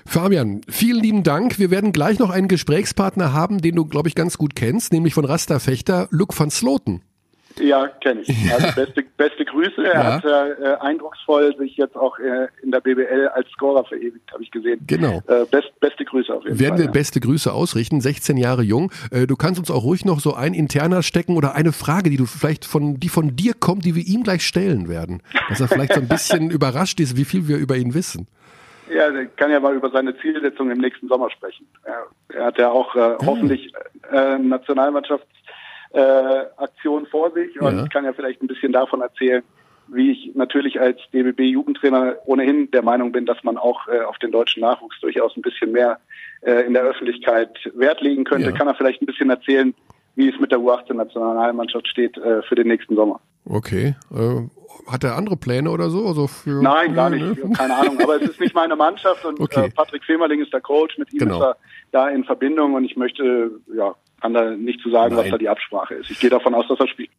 Fabian, 0.06 0.62
vielen 0.68 1.04
lieben 1.04 1.24
Dank. 1.24 1.60
Wir 1.60 1.70
werden 1.70 1.92
gleich 1.92 2.18
noch 2.18 2.32
einen 2.32 2.48
Gesprächspartner 2.48 3.32
haben, 3.32 3.62
den 3.62 3.76
du, 3.76 3.86
glaube 3.86 4.08
ich, 4.08 4.16
ganz 4.16 4.40
gut 4.40 4.56
kennst, 4.56 4.92
nämlich 4.92 5.14
von 5.14 5.24
Rasterfechter, 5.24 6.08
Luke 6.10 6.38
van 6.38 6.50
Sloten. 6.50 7.04
Ja, 7.58 7.88
kenne 7.88 8.22
ich. 8.22 8.30
Also 8.52 8.68
beste, 8.76 9.04
beste 9.18 9.46
Grüße. 9.46 9.84
Er 9.84 9.94
ja. 9.94 10.14
hat 10.14 10.26
äh, 10.26 10.76
eindrucksvoll 10.80 11.56
sich 11.58 11.76
jetzt 11.78 11.96
auch 11.96 12.18
äh, 12.20 12.48
in 12.64 12.72
der 12.72 12.80
BBL 12.80 13.30
als 13.34 13.50
Scorer 13.50 13.84
verewigt, 13.84 14.32
habe 14.32 14.44
ich 14.44 14.52
gesehen. 14.52 14.82
Genau. 14.88 15.22
Äh, 15.28 15.46
best, 15.50 15.78
beste 15.80 16.06
Grüße 16.06 16.34
auf 16.34 16.44
jeden 16.44 16.60
Werden 16.60 16.70
Fall. 16.72 16.80
wir 16.80 16.86
ja. 16.86 16.92
beste 16.92 17.20
Grüße 17.20 17.52
ausrichten, 17.52 18.02
16 18.02 18.38
Jahre 18.38 18.62
jung. 18.62 18.92
Äh, 19.12 19.28
du 19.28 19.36
kannst 19.36 19.60
uns 19.60 19.72
auch 19.72 19.84
ruhig 19.84 20.06
noch 20.06 20.20
so 20.20 20.34
ein 20.34 20.54
interner 20.54 21.04
stecken 21.04 21.36
oder 21.36 21.56
eine 21.56 21.72
Frage, 21.72 22.10
die 22.10 22.18
du 22.18 22.26
vielleicht 22.26 22.66
von, 22.66 23.00
die 23.00 23.10
von 23.10 23.36
dir 23.36 23.54
kommt, 23.54 23.86
die 23.86 23.96
wir 23.96 24.06
ihm 24.06 24.24
gleich 24.24 24.44
stellen 24.44 24.88
werden. 24.88 25.22
Dass 25.50 25.60
er 25.60 25.68
vielleicht 25.68 25.94
so 25.94 26.02
ein 26.02 26.08
bisschen 26.10 26.52
überrascht 26.52 27.00
ist, 27.00 27.18
wie 27.18 27.26
viel 27.26 27.48
wir 27.48 27.58
über 27.58 27.76
ihn 27.76 27.94
wissen. 27.94 28.28
Ja, 28.90 29.12
der 29.12 29.26
kann 29.28 29.52
ja 29.52 29.60
mal 29.60 29.76
über 29.76 29.92
seine 29.92 30.18
Zielsetzung 30.18 30.72
im 30.72 30.80
nächsten 30.80 31.08
Sommer 31.08 31.30
sprechen. 31.30 31.68
Er, 31.84 32.08
er 32.34 32.46
hat 32.46 32.58
ja 32.58 32.72
auch 32.72 32.96
äh, 32.96 33.00
ah. 33.00 33.18
hoffentlich 33.24 33.72
äh, 34.12 34.38
Nationalmannschafts 34.40 35.28
äh, 35.92 36.46
Aktion 36.58 37.06
vor 37.08 37.32
sich 37.32 37.60
und 37.60 37.78
ja. 37.78 37.88
kann 37.88 38.06
ja 38.06 38.14
vielleicht 38.14 38.42
ein 38.42 38.48
bisschen 38.48 38.72
davon 38.72 39.02
erzählen, 39.02 39.44
wie 39.88 40.12
ich 40.12 40.36
natürlich 40.36 40.80
als 40.80 41.00
DBB-Jugendtrainer 41.14 42.18
ohnehin 42.26 42.70
der 42.72 42.84
Meinung 42.84 43.12
bin, 43.12 43.26
dass 43.26 43.44
man 43.44 43.58
auch 43.58 43.88
äh, 43.88 44.02
auf 44.02 44.18
den 44.20 44.32
deutschen 44.32 44.62
Nachwuchs 44.62 45.00
durchaus 45.02 45.36
ein 45.36 45.42
bisschen 45.42 45.72
mehr 45.72 46.00
äh, 46.42 46.66
in 46.66 46.74
der 46.74 46.84
Öffentlichkeit 46.84 47.58
Wert 47.74 48.02
legen 48.02 48.24
könnte. 48.24 48.50
Ja. 48.50 48.56
Kann 48.56 48.68
er 48.68 48.76
vielleicht 48.76 49.02
ein 49.02 49.08
bisschen 49.08 49.30
erzählen, 49.30 49.74
wie 50.16 50.30
es 50.30 50.40
mit 50.40 50.52
der 50.52 50.60
U18-Nationalmannschaft 50.60 51.88
steht 51.88 52.18
äh, 52.18 52.42
für 52.44 52.56
den 52.56 52.68
nächsten 52.68 52.96
Sommer. 52.96 53.20
Okay. 53.46 53.96
Äh, 54.14 54.48
hat 54.92 55.04
er 55.04 55.16
andere 55.16 55.38
Pläne 55.38 55.72
oder 55.72 55.90
so? 55.90 56.06
Also 56.06 56.28
für, 56.28 56.62
Nein, 56.62 56.94
gar 56.94 57.10
nicht. 57.10 57.24
Ne? 57.24 57.54
Keine 57.56 57.76
Ahnung. 57.76 58.00
Aber 58.02 58.22
es 58.22 58.30
ist 58.30 58.40
nicht 58.40 58.56
meine 58.56 58.76
Mannschaft 58.76 59.26
und 59.26 59.40
okay. 59.40 59.68
äh, 59.68 59.70
Patrick 59.70 60.04
Femerling 60.04 60.42
ist 60.42 60.54
der 60.54 60.62
Coach. 60.62 60.98
Mit 60.98 61.12
ihm 61.14 61.20
genau. 61.20 61.38
ist 61.38 61.44
er 61.44 61.58
da 61.92 62.10
in 62.10 62.24
Verbindung 62.24 62.74
und 62.76 62.86
ich 62.86 62.96
möchte 62.96 63.52
ja 63.76 63.96
kann 64.20 64.34
da 64.34 64.52
nicht 64.52 64.82
zu 64.82 64.92
sagen, 64.92 65.16
Nein. 65.16 65.26
was 65.26 65.32
da 65.32 65.38
die 65.38 65.50
Absprache 65.50 65.96
ist. 65.96 66.12
Ich 66.12 66.20
gehe 66.20 66.30
davon 66.30 66.54
aus, 66.54 66.68
dass 66.68 66.80
er 66.80 66.88
spielt. 66.88 67.10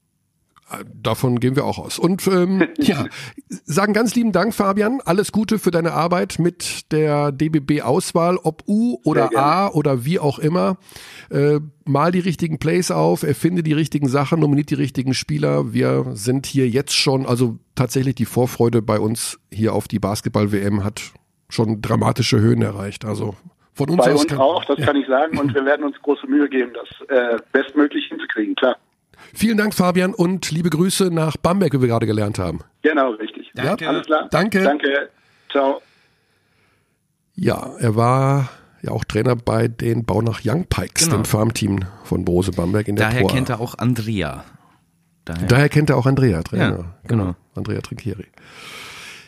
Davon 0.95 1.41
gehen 1.41 1.57
wir 1.57 1.65
auch 1.65 1.79
aus. 1.79 1.99
Und 1.99 2.27
ähm, 2.29 2.69
ja, 2.79 3.07
sagen 3.49 3.93
ganz 3.93 4.15
lieben 4.15 4.31
Dank, 4.31 4.55
Fabian. 4.55 5.01
Alles 5.05 5.33
Gute 5.33 5.59
für 5.59 5.73
deine 5.73 5.93
Arbeit 5.93 6.39
mit 6.39 6.93
der 6.93 7.33
DBB-Auswahl, 7.33 8.37
ob 8.37 8.63
U 8.69 8.99
oder 9.05 9.37
A 9.37 9.69
oder 9.69 10.05
wie 10.05 10.21
auch 10.21 10.39
immer. 10.39 10.79
Äh, 11.31 11.59
mal 11.85 12.13
die 12.13 12.21
richtigen 12.21 12.59
Plays 12.59 12.93
auf, 12.93 13.25
erfinde 13.25 13.65
die 13.65 13.73
richtigen 13.73 14.09
Sachen, 14.09 14.39
nominiert 14.41 14.71
die 14.71 14.75
richtigen 14.75 15.13
Spieler. 15.13 15.73
Wir 15.73 16.07
sind 16.13 16.47
hier 16.47 16.69
jetzt 16.69 16.95
schon, 16.95 17.27
also 17.27 17.59
tatsächlich 17.75 18.15
die 18.15 18.25
Vorfreude 18.25 18.81
bei 18.81 19.01
uns 19.01 19.41
hier 19.51 19.75
auf 19.75 19.89
die 19.89 19.99
Basketball-WM 19.99 20.85
hat 20.85 21.03
schon 21.49 21.83
dramatische 21.83 22.39
Höhen 22.39 22.63
erreicht. 22.63 23.05
Also 23.05 23.35
von 23.81 23.91
uns 23.91 24.05
Bei 24.05 24.13
uns 24.13 24.27
kann, 24.27 24.39
auch, 24.39 24.65
das 24.67 24.79
ja. 24.79 24.87
kann 24.87 24.97
ich 24.97 25.07
sagen. 25.07 25.39
Und 25.39 25.55
wir 25.55 25.65
werden 25.65 25.85
uns 25.87 25.97
große 26.03 26.27
Mühe 26.27 26.49
geben, 26.49 26.73
das 26.75 27.09
äh, 27.09 27.39
bestmöglich 27.53 28.07
hinzukriegen, 28.07 28.55
klar. 28.55 28.77
Vielen 29.33 29.57
Dank, 29.57 29.75
Fabian, 29.75 30.13
und 30.13 30.51
liebe 30.51 30.69
Grüße 30.69 31.11
nach 31.11 31.37
Bamberg, 31.39 31.73
wie 31.73 31.81
wir 31.81 31.89
gerade 31.89 32.07
gelernt 32.07 32.39
haben. 32.39 32.61
Genau, 32.83 33.13
richtig. 33.13 33.51
Danke. 33.55 33.85
Ja, 33.85 33.91
alles 33.91 34.07
klar. 34.07 34.29
Danke. 34.31 34.63
Danke. 34.63 35.09
Ciao. 35.51 35.81
Ja, 37.35 37.75
er 37.79 37.97
war 37.97 38.51
ja 38.83 38.91
auch 38.91 39.05
Trainer 39.05 39.37
bei 39.37 39.69
den 39.69 40.05
Baunach 40.05 40.41
Young 40.45 40.67
Pikes, 40.67 41.05
genau. 41.05 41.17
dem 41.17 41.25
Farmteam 41.25 41.81
von 42.05 42.25
Brose 42.25 42.53
Bamberg 42.53 42.87
in 42.89 42.97
der 42.97 43.09
Daher 43.09 43.23
Tor. 43.23 43.31
kennt 43.31 43.49
er 43.49 43.61
auch 43.61 43.79
Andrea. 43.79 44.45
Daher, 45.25 45.47
Daher 45.47 45.69
kennt 45.71 45.91
er 45.91 45.97
auch 45.97 46.07
Andrea, 46.07 46.43
Trainer. 46.43 46.65
Ja, 46.65 46.77
genau. 47.07 47.25
genau. 47.25 47.37
Andrea 47.55 47.81
Trinkieri. 47.81 48.27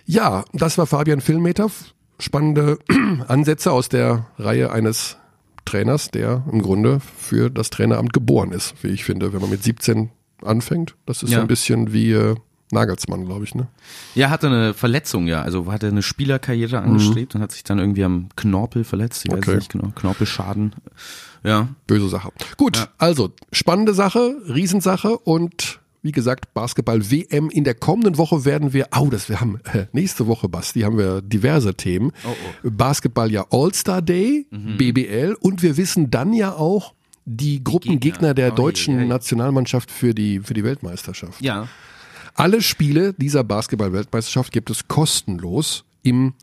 Ja, 0.05 0.45
das 0.53 0.77
war 0.79 0.87
Fabian 0.87 1.21
Filmmeter 1.21 1.71
spannende 2.19 2.79
Ansätze 3.29 3.73
aus 3.73 3.89
der 3.89 4.27
Reihe 4.39 4.73
eines 4.73 5.17
Trainers, 5.65 6.11
der 6.11 6.45
im 6.51 6.63
Grunde 6.63 7.01
für 7.01 7.51
das 7.51 7.71
Traineramt 7.71 8.13
geboren 8.13 8.53
ist, 8.53 8.75
wie 8.83 8.89
ich 8.89 9.05
finde, 9.05 9.33
wenn 9.33 9.41
man 9.41 9.51
mit 9.51 9.63
17 9.63 10.11
anfängt. 10.43 10.95
Das 11.07 11.23
ist 11.23 11.31
ja. 11.31 11.37
so 11.37 11.43
ein 11.43 11.49
bisschen 11.49 11.93
wie 11.93 12.13
äh, 12.13 12.35
Nagelsmann, 12.73 13.27
glaube 13.27 13.45
ich, 13.45 13.55
ne? 13.55 13.69
Ja, 14.15 14.31
hatte 14.31 14.49
eine 14.49 14.75
Verletzung, 14.75 15.27
ja. 15.27 15.43
Also 15.43 15.71
hatte 15.71 15.89
eine 15.89 16.03
Spielerkarriere 16.03 16.81
angestrebt 16.81 17.35
mhm. 17.35 17.39
und 17.39 17.43
hat 17.43 17.53
sich 17.53 17.65
dann 17.65 17.79
irgendwie 17.79 18.03
am 18.03 18.29
Knorpel 18.35 18.85
verletzt. 18.85 19.25
Ich 19.25 19.33
okay. 19.33 19.49
weiß 19.49 19.55
nicht 19.57 19.73
genau. 19.73 19.93
Knorpelschaden. 19.95 20.75
Ja. 21.45 21.69
Böse 21.87 22.09
Sache. 22.09 22.31
Gut, 22.57 22.79
ja. 22.79 22.89
also 22.99 23.31
spannende 23.53 23.95
Sache, 23.95 24.37
Riesensache 24.49 25.19
und 25.19 25.81
wie 26.03 26.13
gesagt, 26.13 26.53
Basketball-WM. 26.53 27.49
In 27.51 27.65
der 27.65 27.75
kommenden 27.75 28.19
Woche 28.19 28.45
werden 28.45 28.73
wir, 28.73 28.89
oh, 28.99 29.09
das 29.09 29.29
wir 29.29 29.41
haben, 29.41 29.61
äh, 29.73 29.87
nächste 29.93 30.27
Woche, 30.27 30.49
Basti, 30.49 30.81
haben 30.81 30.99
wir 30.99 31.23
diverse 31.23 31.75
Themen. 31.75 32.13
Oh, 32.25 32.35
oh. 32.65 32.71
Basketball 32.71 33.31
ja 33.31 33.47
All-Star 33.51 34.03
Day, 34.03 34.47
mhm. 34.51 34.77
BBL 34.77 35.37
und 35.41 35.63
wir 35.63 35.77
wissen 35.77 36.11
dann 36.11 36.33
ja 36.33 36.53
auch 36.53 36.95
die 37.25 37.63
Gruppengegner 37.63 38.35
der 38.35 38.53
oh, 38.53 38.57
deutschen 38.57 38.95
je, 38.95 39.03
je. 39.03 39.07
Nationalmannschaft 39.07 39.91
für 39.91 40.13
die, 40.13 40.41
für 40.41 40.55
die 40.55 40.65
Weltmeisterschaft. 40.65 41.41
Ja. 41.41 41.69
Alle 42.35 42.63
Spiele 42.63 43.13
dieser 43.13 43.45
Basketball-Weltmeisterschaft 43.45 44.53
gibt 44.53 44.71
es 44.71 44.89
kostenlos 44.89 45.85
im 46.03 46.35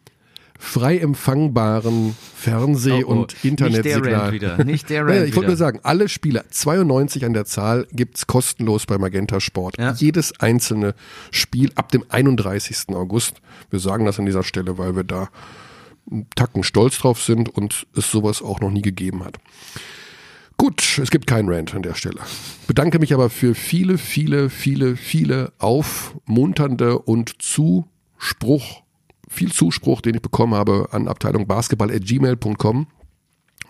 frei 0.60 0.98
empfangbaren 0.98 2.16
Fernseh- 2.36 3.04
oh, 3.06 3.08
oh. 3.08 3.12
und 3.22 3.44
Internetsignal. 3.44 4.02
Nicht 4.02 4.06
der 4.06 4.22
Rand 4.22 4.34
wieder. 4.34 4.66
Nicht 4.66 4.90
der 4.90 5.00
Rand 5.06 5.10
naja, 5.10 5.24
ich 5.24 5.36
wollte 5.36 5.48
nur 5.48 5.58
sagen, 5.58 5.80
alle 5.84 6.10
Spiele, 6.10 6.44
92 6.50 7.26
an 7.26 7.34
der 7.34 7.46
Zahl, 7.46 7.88
gibt's 7.94 8.28
kostenlos 8.28 8.86
bei 8.86 8.98
Magenta 8.98 9.40
Sport. 9.40 9.80
Ja. 9.80 9.94
Jedes 9.94 10.40
einzelne 10.40 10.94
Spiel 11.32 11.72
ab 11.76 11.92
dem 11.92 12.04
31. 12.10 12.90
August. 12.90 13.42
Wir 13.70 13.80
sagen 13.80 14.06
das 14.06 14.20
an 14.20 14.26
dieser 14.26 14.44
Stelle, 14.44 14.78
weil 14.78 14.96
wir 14.96 15.06
da 15.06 15.30
einen 16.12 16.28
Tacken 16.36 16.64
stolz 16.64 17.00
drauf 17.00 17.22
sind 17.24 17.50
und 17.50 17.88
es 17.96 18.12
sowas 18.12 18.42
auch 18.42 18.60
noch 18.60 18.70
nie 18.70 18.82
gegeben 18.82 19.24
hat. 19.24 19.38
Gut, 20.58 21.00
es 21.02 21.10
gibt 21.10 21.26
keinen 21.26 21.48
Rant 21.50 21.74
an 21.74 21.84
der 21.84 21.94
Stelle. 21.94 22.20
Bedanke 22.68 23.00
mich 23.00 23.14
aber 23.14 23.30
für 23.30 23.56
viele, 23.56 23.98
viele, 23.98 24.50
viele, 24.50 24.98
viele 24.98 25.54
aufmunternde 25.58 27.00
und 27.00 27.42
Zuspruch 27.42 28.84
viel 29.30 29.52
Zuspruch, 29.54 30.02
den 30.02 30.16
ich 30.16 30.22
bekommen 30.22 30.56
habe 30.56 30.90
an 30.92 31.08
Abteilung 31.08 31.48
basketball.gmail.com 31.48 32.88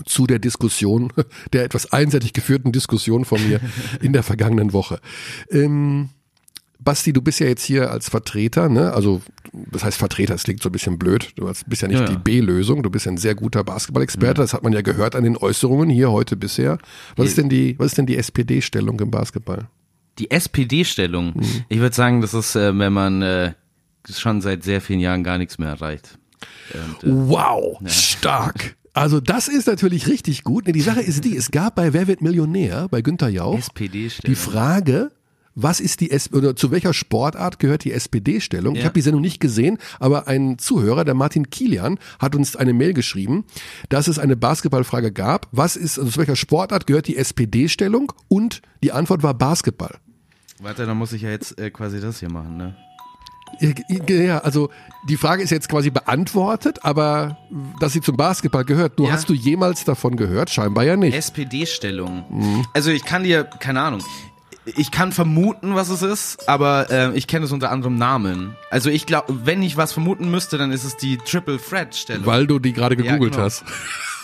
zu 0.05 0.26
der 0.26 0.39
Diskussion, 0.39 1.14
der 1.53 1.66
etwas 1.66 1.91
einseitig 1.91 2.34
geführten 2.34 2.72
Diskussion 2.72 3.26
von 3.26 3.45
mir 3.47 3.60
in 4.01 4.14
der 4.14 4.24
vergangenen 4.24 4.74
Woche. 4.74 4.99
Ähm, 5.51 6.10
Basti, 6.82 7.12
du 7.12 7.22
bist 7.22 7.41
ja 7.41 7.47
jetzt 7.47 7.64
hier 7.66 7.91
als 7.91 8.07
Vertreter, 8.07 8.70
ne? 8.70 8.93
Also, 8.93 9.22
das 9.51 9.84
heißt 9.84 9.97
Vertreter, 9.97 10.34
das 10.34 10.43
klingt 10.43 10.64
so 10.64 10.70
ein 10.70 10.72
bisschen 10.72 10.97
blöd. 10.97 11.34
Du 11.36 11.51
bist 11.68 11.82
ja 11.82 11.89
nicht 11.89 11.99
ja, 11.99 12.05
ja. 12.05 12.12
die 12.12 12.18
B-Lösung, 12.18 12.84
du 12.84 12.89
bist 12.89 13.05
ja 13.05 13.12
ein 13.12 13.18
sehr 13.18 13.36
guter 13.36 13.66
Basketball-Experte. 13.66 14.41
Das 14.41 14.53
hat 14.53 14.64
man 14.64 14.72
ja 14.72 14.82
gehört 14.82 15.14
an 15.18 15.26
den 15.26 15.36
Äußerungen 15.36 15.89
hier 15.89 16.10
heute 16.10 16.38
bisher. 16.38 16.78
Was 17.18 17.28
ist 17.28 17.38
denn 17.38 17.49
die, 17.49 17.78
was 17.78 17.88
ist 17.88 17.97
denn 17.97 18.05
die 18.05 18.16
SPD-Stellung 18.16 18.97
im 19.01 19.12
Basketball? 19.12 19.68
Die 20.20 20.32
SPD-Stellung? 20.32 21.34
Mhm. 21.36 21.66
Ich 21.68 21.80
würde 21.80 21.95
sagen, 21.95 22.22
das 22.22 22.34
ist, 22.34 22.55
äh, 22.55 22.78
wenn 22.78 22.93
man 22.93 23.22
äh, 23.22 23.53
schon 24.10 24.41
seit 24.41 24.64
sehr 24.64 24.82
vielen 24.82 25.00
Jahren 25.00 25.24
gar 25.24 25.38
nichts 25.38 25.58
mehr 25.58 25.70
erreicht. 25.70 26.18
Und, 26.74 27.04
äh, 27.04 27.12
wow, 27.12 27.80
ja. 27.82 27.89
stark. 27.89 28.76
Also 28.93 29.20
das 29.22 29.47
ist 29.47 29.68
natürlich 29.68 30.08
richtig 30.08 30.43
gut. 30.43 30.66
Nee, 30.66 30.74
die 30.74 30.82
Sache 30.82 31.00
ist 31.00 31.24
die, 31.24 31.38
es 31.38 31.52
gab 31.52 31.76
bei 31.76 31.93
Wer 31.93 32.08
wird 32.08 32.22
Millionär, 32.22 32.88
bei 32.89 33.02
Günther 33.02 33.30
Jauch, 33.30 33.60
die 33.78 34.36
Frage, 34.36 35.12
was 35.54 35.80
ist 35.80 36.02
die 36.02 36.10
S 36.12 36.34
oder 36.34 36.56
zu 36.56 36.72
welcher 36.72 36.93
Sportart 36.93 37.60
gehört 37.60 37.84
die 37.84 37.93
SPD-Stellung? 37.93 38.74
Ich 38.76 38.80
Ja. 38.82 38.86
habe 38.86 38.95
die 38.95 39.02
Sendung 39.02 39.22
nicht 39.22 39.39
gesehen, 39.39 39.78
aber 40.00 40.28
ein 40.28 40.58
Zuhörer, 40.58 41.06
der 41.06 41.14
Martin 41.14 41.50
Kilian, 41.52 42.00
hat 42.18 42.36
uns 42.36 42.56
eine 42.56 42.74
Mail 42.74 42.93
geschrieben, 42.93 43.45
dass 43.89 44.08
es 44.08 44.18
eine 44.20 44.36
Basketballfrage 44.36 45.12
gab. 45.12 45.47
Was 45.52 45.76
ist, 45.76 46.00
also 46.00 46.10
zu 46.12 46.18
welcher 46.20 46.36
Sportart 46.36 46.88
gehört 46.88 47.08
die 47.08 47.16
SPD-Stellung? 47.16 48.12
Und 48.28 48.62
die 48.84 48.91
Antwort 48.91 49.22
war 49.22 49.36
Basketball. 49.36 49.95
Warte, 50.62 50.86
dann 50.88 50.97
muss 50.97 51.14
ich 51.14 51.22
ja 51.22 51.30
jetzt 51.30 51.58
äh, 51.60 51.70
quasi 51.70 52.02
das 52.02 52.20
hier 52.20 52.32
machen, 52.32 52.58
ne? 52.58 52.76
Ja, 54.08 54.39
also 54.39 54.70
die 55.08 55.18
Frage 55.18 55.43
ist 55.43 55.50
jetzt 55.50 55.70
quasi 55.70 55.89
beantwortet, 55.89 56.80
aber 56.84 57.38
dass 57.80 57.93
sie 57.93 58.02
zum 58.02 58.16
Basketball 58.18 58.64
gehört, 58.66 58.97
nur 59.00 59.08
Ja. 59.08 59.14
hast 59.14 59.30
du 59.30 59.34
jemals 59.34 59.84
davon 59.86 60.16
gehört? 60.16 60.50
Scheinbar 60.50 60.84
ja 60.84 60.95
nicht. 60.95 61.16
SPD-Stellung. 61.16 62.26
Mhm. 62.30 62.66
Also 62.74 62.91
ich 62.91 63.04
kann 63.06 63.24
dir, 63.24 63.43
keine 63.43 63.82
Ahnung, 63.82 64.02
ich 64.76 64.91
kann 64.91 65.12
vermuten, 65.12 65.74
was 65.76 65.89
es 65.89 66.02
ist, 66.04 66.47
aber 66.47 66.91
äh, 66.91 67.18
ich 67.18 67.26
kenne 67.28 67.45
es 67.45 67.52
unter 67.52 67.72
anderem 67.72 67.97
Namen. 67.97 68.56
Also 68.70 68.89
ich 68.89 69.06
glaube, 69.06 69.45
wenn 69.45 69.64
ich 69.64 69.78
was 69.78 69.93
vermuten 69.93 70.30
müsste, 70.30 70.58
dann 70.58 70.72
ist 70.72 70.84
es 70.84 70.95
die 70.97 71.18
Triple 71.18 71.58
Threat 71.60 71.95
Stellung. 71.95 72.26
Weil 72.26 72.45
du 72.45 72.60
die 72.60 72.74
gerade 72.74 72.95
Ja, 72.95 73.02
gegoogelt 73.04 73.34
genau. 73.34 73.45
hast. 73.45 73.64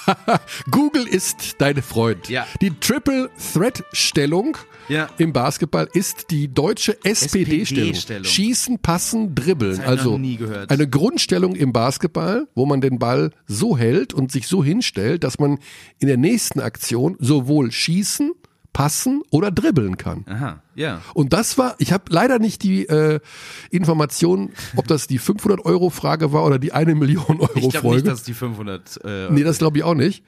Google 0.71 1.07
ist 1.07 1.55
dein 1.59 1.81
Freund. 1.81 2.29
Ja. 2.29 2.47
Die 2.61 2.71
Triple 2.79 3.29
Threat 3.53 3.83
Stellung 3.93 4.57
Ja. 4.87 5.09
im 5.17 5.33
Basketball 5.33 5.87
ist 5.93 6.31
die 6.31 6.47
deutsche 6.47 6.97
SPD-Stellung. 7.03 7.89
SPD-Stellung. 7.91 8.23
Schießen, 8.25 8.79
passen, 8.79 9.35
dribbeln. 9.35 9.81
Also 9.81 10.15
eine 10.15 10.87
Grundstellung 10.89 11.55
im 11.55 11.73
Basketball, 11.73 12.47
wo 12.55 12.65
man 12.65 12.81
den 12.81 12.99
Ball 12.99 13.31
so 13.47 13.77
hält 13.77 14.13
und 14.13 14.31
sich 14.31 14.47
so 14.47 14.63
hinstellt, 14.63 15.23
dass 15.23 15.39
man 15.39 15.59
in 15.99 16.07
der 16.07 16.17
nächsten 16.17 16.59
Aktion 16.59 17.15
sowohl 17.19 17.71
schießen, 17.71 18.31
passen 18.75 19.21
oder 19.29 19.51
dribbeln 19.51 19.95
kann. 19.95 20.25
Aha, 20.27 20.61
ja. 20.75 20.99
Und 21.13 21.31
das 21.31 21.57
war, 21.57 21.75
ich 21.79 21.93
habe 21.93 22.03
leider 22.09 22.39
nicht 22.39 22.61
die 22.61 22.85
äh, 22.85 23.21
Information, 23.71 24.49
ob 24.75 24.85
das 24.87 25.07
die 25.07 25.17
500 25.17 25.63
Euro 25.63 25.89
Frage 25.89 26.33
war 26.33 26.43
oder 26.45 26.59
die 26.59 26.73
eine 26.73 26.93
Million 26.93 27.39
Euro 27.39 27.49
Ich 27.55 27.69
glaube 27.69 27.79
Folge. 27.79 27.95
nicht, 28.03 28.07
dass 28.07 28.23
die 28.23 28.33
500. 28.33 28.99
Äh, 29.05 29.31
nee, 29.31 29.43
das 29.43 29.59
glaube 29.59 29.77
ich 29.77 29.85
auch 29.85 29.93
nicht. 29.95 30.25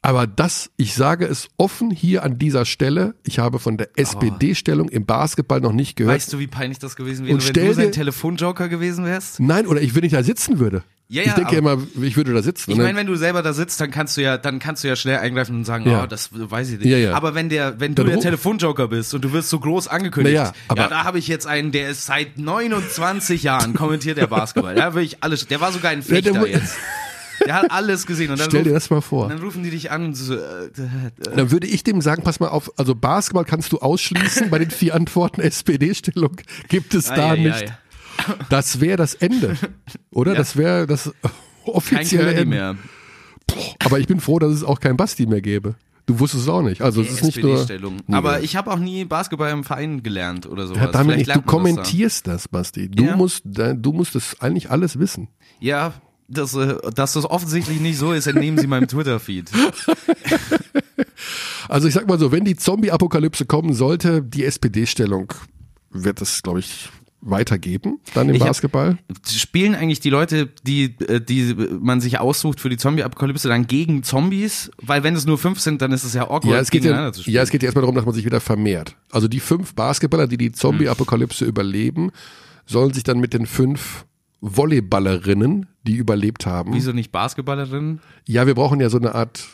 Aber 0.00 0.28
das, 0.28 0.70
ich 0.76 0.94
sage 0.94 1.26
es 1.26 1.48
offen 1.56 1.90
hier 1.90 2.22
an 2.22 2.38
dieser 2.38 2.64
Stelle, 2.66 3.16
ich 3.24 3.40
habe 3.40 3.58
von 3.58 3.76
der 3.76 3.88
SPD-Stellung 3.98 4.88
im 4.88 5.04
Basketball 5.04 5.60
noch 5.60 5.72
nicht 5.72 5.96
gehört. 5.96 6.14
weißt 6.14 6.32
du, 6.32 6.38
wie 6.38 6.46
peinlich 6.46 6.78
das 6.78 6.94
gewesen 6.94 7.26
wäre, 7.26 7.34
Und 7.34 7.44
wenn 7.56 7.66
du 7.66 7.74
sein 7.74 7.90
Telefonjoker 7.90 8.68
gewesen 8.68 9.04
wärst? 9.06 9.40
Nein, 9.40 9.66
oder 9.66 9.82
ich, 9.82 9.96
wenn 9.96 10.04
ich 10.04 10.12
da 10.12 10.22
sitzen 10.22 10.60
würde. 10.60 10.84
Ja, 11.10 11.22
ich 11.22 11.28
ja, 11.28 11.34
denke 11.36 11.56
aber- 11.56 11.72
immer, 11.72 12.04
ich 12.04 12.16
würde 12.18 12.34
da 12.34 12.42
sitzen. 12.42 12.70
Ich 12.70 12.76
dann- 12.76 12.84
meine, 12.84 12.98
wenn 12.98 13.06
du 13.06 13.16
selber 13.16 13.42
da 13.42 13.54
sitzt, 13.54 13.80
dann 13.80 13.90
kannst 13.90 14.18
du 14.18 14.20
ja, 14.22 14.36
dann 14.36 14.58
kannst 14.58 14.84
du 14.84 14.88
ja 14.88 14.94
schnell 14.96 15.16
eingreifen 15.18 15.56
und 15.56 15.64
sagen, 15.64 15.88
Ja. 15.88 16.02
oh, 16.04 16.06
das 16.06 16.28
weiß 16.32 16.68
ich 16.70 16.78
nicht. 16.80 16.86
Ja, 16.88 16.98
ja. 16.98 17.14
Aber 17.14 17.34
wenn 17.34 17.48
der, 17.48 17.80
wenn 17.80 17.94
du 17.94 18.02
Dann 18.02 18.12
der 18.12 18.20
Telefonjoker 18.20 18.88
bist 18.88 19.14
und 19.14 19.24
du 19.24 19.32
wirst 19.32 19.48
so 19.48 19.58
groß 19.58 19.88
angekündigt, 19.88 20.34
ja, 20.36 20.52
aber- 20.68 20.82
ja, 20.82 20.88
da 20.88 21.04
habe 21.04 21.18
ich 21.18 21.26
jetzt 21.26 21.46
einen, 21.46 21.72
der 21.72 21.88
ist 21.88 22.04
seit 22.04 22.36
29 22.36 23.42
Jahren 23.42 23.72
kommentiert 23.72 24.18
der 24.18 24.26
Basketball. 24.26 24.74
Da 24.74 24.94
will 24.94 25.02
ich 25.02 25.22
alles, 25.22 25.46
der 25.46 25.60
war 25.62 25.72
sogar 25.72 25.92
ein 25.92 26.00
Ja, 26.06 26.06
der 26.20 26.22
Fechter 26.22 26.38
mu- 26.40 26.44
jetzt. 26.46 26.74
Der 27.46 27.54
hat 27.54 27.70
alles 27.70 28.04
gesehen 28.04 28.32
und 28.32 28.40
dann, 28.40 28.50
Stell 28.50 28.64
dir 28.64 28.72
das 28.74 28.90
mal 28.90 29.00
vor. 29.00 29.28
dann 29.28 29.38
rufen 29.38 29.62
die 29.62 29.70
dich 29.70 29.90
an 29.92 30.06
und 30.06 30.14
so, 30.14 30.34
äh, 30.34 30.38
äh, 30.38 30.70
Dann 31.36 31.50
würde 31.52 31.68
ich 31.68 31.84
dem 31.84 32.00
sagen, 32.02 32.22
pass 32.24 32.40
mal 32.40 32.48
auf, 32.48 32.70
also 32.76 32.94
Basketball 32.96 33.44
kannst 33.44 33.72
du 33.72 33.78
ausschließen, 33.78 34.50
bei 34.50 34.58
den 34.58 34.70
vier 34.70 34.94
Antworten 34.94 35.40
SPD-Stellung 35.40 36.36
gibt 36.68 36.94
es 36.94 37.06
da 37.06 37.30
ei, 37.30 37.32
ei, 37.32 37.36
nicht. 37.36 37.62
ei. 37.62 37.78
Das 38.50 38.80
wäre 38.80 38.96
das 38.96 39.14
Ende, 39.14 39.56
oder? 40.10 40.32
Ja. 40.32 40.38
Das 40.38 40.56
wäre 40.56 40.86
das 40.86 41.12
offizielle 41.64 42.32
Ende. 42.32 42.46
mehr. 42.46 42.76
Aber 43.84 43.98
ich 43.98 44.06
bin 44.06 44.20
froh, 44.20 44.38
dass 44.38 44.52
es 44.52 44.62
auch 44.64 44.80
kein 44.80 44.96
Basti 44.96 45.26
mehr 45.26 45.40
gäbe. 45.40 45.74
Du 46.06 46.18
wusstest 46.20 46.44
es 46.44 46.48
auch 46.48 46.62
nicht. 46.62 46.80
Also 46.80 47.02
es 47.02 47.10
ist 47.10 47.22
nicht 47.24 47.42
nur. 47.42 47.66
Aber 48.10 48.40
ich 48.42 48.56
habe 48.56 48.70
auch 48.70 48.78
nie 48.78 49.04
Basketball 49.04 49.50
im 49.50 49.62
Verein 49.64 50.02
gelernt 50.02 50.46
oder 50.46 50.66
sowas. 50.66 50.82
Ja, 50.82 50.86
damit 50.90 51.18
nicht. 51.18 51.28
Du 51.28 51.32
man 51.32 51.38
das 51.40 51.44
da. 51.44 51.50
kommentierst 51.50 52.26
das, 52.26 52.48
Basti. 52.48 52.88
Du 52.88 53.04
Ja. 53.04 53.16
musst, 53.16 53.42
du 53.44 53.92
musst 53.92 54.14
das 54.14 54.40
eigentlich 54.40 54.70
alles 54.70 54.98
wissen. 54.98 55.28
Ja, 55.60 55.92
dass, 56.28 56.54
äh, 56.54 56.76
dass 56.94 57.12
das 57.14 57.24
offensichtlich 57.24 57.80
nicht 57.80 57.98
so 57.98 58.12
ist, 58.12 58.26
entnehmen 58.26 58.58
sie 58.58 58.66
meinem 58.66 58.88
Twitter-Feed. 58.88 59.50
Also 61.68 61.86
ich 61.88 61.94
sag 61.94 62.08
mal 62.08 62.18
so, 62.18 62.32
wenn 62.32 62.44
die 62.44 62.56
Zombie-Apokalypse 62.56 63.44
kommen 63.44 63.74
sollte, 63.74 64.22
die 64.22 64.44
SPD-Stellung 64.44 65.32
wird 65.90 66.20
es, 66.22 66.42
glaube 66.42 66.60
ich, 66.60 66.88
weitergeben, 67.20 67.98
dann 68.14 68.28
im 68.28 68.36
Ich 68.36 68.40
hab- 68.42 68.48
Basketball. 68.48 68.96
Spielen 69.28 69.74
eigentlich 69.74 69.98
die 70.00 70.10
Leute, 70.10 70.48
die, 70.64 70.94
äh, 71.00 71.20
die 71.20 71.54
man 71.80 72.00
sich 72.00 72.20
aussucht 72.20 72.60
für 72.60 72.68
die 72.68 72.76
Zombie-Apokalypse, 72.76 73.48
dann 73.48 73.66
gegen 73.66 74.02
Zombies? 74.04 74.70
Weil 74.80 75.02
wenn 75.02 75.14
es 75.16 75.26
nur 75.26 75.36
fünf 75.38 75.58
sind, 75.60 75.82
dann 75.82 75.90
ist 75.92 76.04
es 76.04 76.14
ja 76.14 76.22
awkward, 76.24 76.44
Ja, 76.44 76.58
es 76.60 76.70
geht 76.70 76.84
ja, 76.84 77.12
zu 77.12 77.22
spielen. 77.22 77.34
ja, 77.34 77.42
es 77.42 77.50
geht 77.50 77.62
ja 77.62 77.66
erstmal 77.66 77.82
darum, 77.82 77.96
dass 77.96 78.04
man 78.06 78.14
sich 78.14 78.24
wieder 78.24 78.40
vermehrt. 78.40 78.94
Also 79.10 79.26
die 79.28 79.40
fünf 79.40 79.74
Basketballer, 79.74 80.28
die 80.28 80.36
die 80.36 80.52
Zombie-Apokalypse 80.52 81.44
überleben, 81.44 82.12
sollen 82.66 82.92
sich 82.92 83.02
dann 83.02 83.18
mit 83.18 83.34
den 83.34 83.46
fünf 83.46 84.04
Volleyballerinnen, 84.40 85.66
die 85.84 85.96
überlebt 85.96 86.46
haben. 86.46 86.72
Wieso 86.74 86.92
nicht 86.92 87.10
Basketballerinnen? 87.10 88.00
Ja, 88.26 88.46
wir 88.46 88.54
brauchen 88.54 88.80
ja 88.80 88.90
so 88.90 88.98
eine 88.98 89.14
Art 89.14 89.44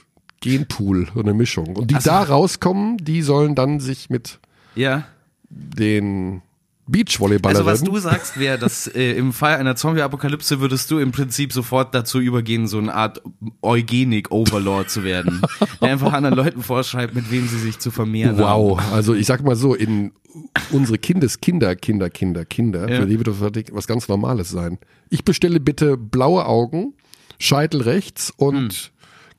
Genpool, 0.41 1.09
so 1.15 1.21
eine 1.21 1.33
Mischung. 1.33 1.77
Und 1.77 1.91
die 1.91 1.95
Ach 1.95 2.01
so. 2.03 2.11
da 2.11 2.23
rauskommen, 2.25 2.99
die 2.99 3.23
sollen 3.23 3.55
dann 3.55 3.81
sich 3.81 4.11
mit 4.11 4.41
Ja. 4.75 5.07
den 5.49 6.43
Also 6.87 6.93
Beachvolleyballerinnen. 6.93 7.67
was 7.73 7.83
du 7.83 7.97
sagst, 7.99 8.39
wäre, 8.39 8.59
dass 8.59 8.87
äh, 8.95 9.13
im 9.13 9.33
Fall 9.33 9.57
einer 9.57 9.75
Zombie-Apokalypse 9.77 10.61
würdest 10.61 10.91
du 10.91 10.99
im 10.99 11.13
Prinzip 11.13 11.53
sofort 11.53 11.95
dazu 11.95 12.21
übergehen, 12.21 12.67
so 12.69 12.79
eine 12.79 12.93
Art 12.95 13.23
Eugenik-Overlord 13.63 14.91
zu 14.91 15.03
werden. 15.05 15.43
der 15.81 15.93
einfach 15.93 16.13
anderen 16.13 16.37
Leuten 16.37 16.63
vorschreibt, 16.63 17.15
mit 17.15 17.31
wem 17.31 17.47
sie 17.49 17.59
sich 17.59 17.79
zu 17.79 17.91
vermehren 17.91 18.39
Wow, 18.39 18.81
haben. 18.81 18.93
also 18.93 19.15
ich 19.15 19.27
sag 19.27 19.43
mal 19.45 19.57
so, 19.57 19.75
in 19.75 20.13
unsere 20.73 20.99
Kindeskinder, 20.99 21.77
Kinder, 21.77 22.11
Kinder, 22.11 22.45
Kinder, 22.45 22.91
Ja. 22.91 23.01
für 23.01 23.07
die 23.07 23.19
wird 23.19 23.29
das 23.29 23.41
was 23.73 23.87
ganz 23.87 24.09
Normales 24.09 24.51
sein. 24.51 24.79
Ich 25.11 25.25
bestelle 25.25 25.61
bitte 25.61 25.97
blaue 25.97 26.45
Augen, 26.47 26.95
Scheitel 27.39 27.83
rechts 27.83 28.33
und 28.37 28.73
Hm. 28.73 28.91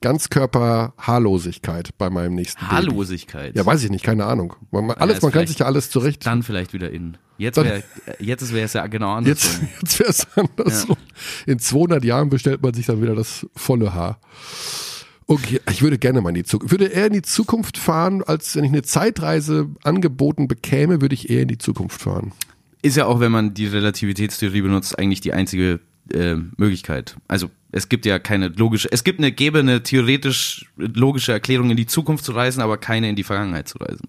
Ganzkörper-Haarlosigkeit 0.06 1.98
bei 1.98 2.10
meinem 2.10 2.36
nächsten 2.36 2.60
Baby. 2.62 2.72
Haarlosigkeit. 2.72 3.56
Ja, 3.56 3.66
weiß 3.66 3.84
ich 3.84 3.90
nicht, 3.90 4.04
keine 4.06 4.26
Ahnung. 4.26 4.56
Man, 4.72 4.86
man- 4.88 4.98
alles, 4.98 5.22
man 5.22 5.32
kann 5.32 5.48
sich 5.48 5.60
ja 5.60 5.66
alles 5.66 5.90
zurecht. 5.90 6.26
Dann 6.26 6.44
vielleicht 6.44 6.74
wieder 6.74 6.92
in. 6.92 7.18
Jetzt 7.38 7.58
wäre 7.58 7.84
jetzt 8.20 8.54
wäre 8.54 8.66
es 8.66 8.74
ja 8.74 8.88
genau 8.88 9.20
Jetzt, 9.22 9.60
andersrum. 9.60 9.68
jetzt 9.82 10.00
wäre 10.00 10.10
es 10.10 10.28
andersrum. 10.38 10.98
In 11.46 11.60
200 11.60 12.04
Jahren 12.06 12.30
bestellt 12.30 12.62
man 12.62 12.74
sich 12.74 12.86
dann 12.86 13.02
wieder 13.02 13.16
das 13.16 13.46
volle 13.56 13.94
Haar. 13.94 14.20
Okay, 15.28 15.60
ich 15.72 15.82
würde 15.82 15.98
gerne 15.98 16.22
mal 16.22 16.30
in 16.30 16.36
die 16.36 16.44
Zukunft. 16.44 16.72
Würde 16.72 16.86
eher 16.86 17.08
in 17.08 17.14
die 17.14 17.24
Zukunft 17.24 17.78
fahren, 17.78 18.24
als 18.24 18.56
wenn 18.56 18.64
ich 18.64 18.72
eine 18.72 18.84
Zeitreise 18.84 19.68
angeboten 19.84 20.48
bekäme, 20.48 21.02
würde 21.02 21.16
ich 21.16 21.30
eher 21.30 21.42
in 21.42 21.48
die 21.48 21.58
Zukunft 21.58 22.00
fahren. 22.02 22.32
Ist 22.84 22.96
ja 22.96 23.08
auch, 23.08 23.20
wenn 23.20 23.32
man 23.32 23.54
die 23.56 23.66
Relativitätstheorie 23.66 24.62
benutzt, 24.62 24.98
eigentlich 25.00 25.20
die 25.22 25.34
einzige 25.34 25.80
äh, 26.12 26.36
Möglichkeit. 26.58 27.18
Also 27.28 27.50
es 27.72 27.90
gibt 27.90 28.06
ja 28.06 28.20
keine 28.20 28.48
logische, 28.50 28.90
es 28.92 29.04
gibt 29.04 29.20
eine, 29.20 29.32
gäbe 29.32 29.84
theoretisch 29.84 30.66
logische 30.78 31.34
Erklärung, 31.34 31.72
in 31.72 31.78
die 31.78 31.88
Zukunft 31.88 32.24
zu 32.26 32.32
reisen, 32.32 32.62
aber 32.62 32.78
keine 32.78 33.10
in 33.10 33.16
die 33.16 33.24
Vergangenheit 33.24 33.68
zu 33.68 33.78
reisen. 33.80 34.08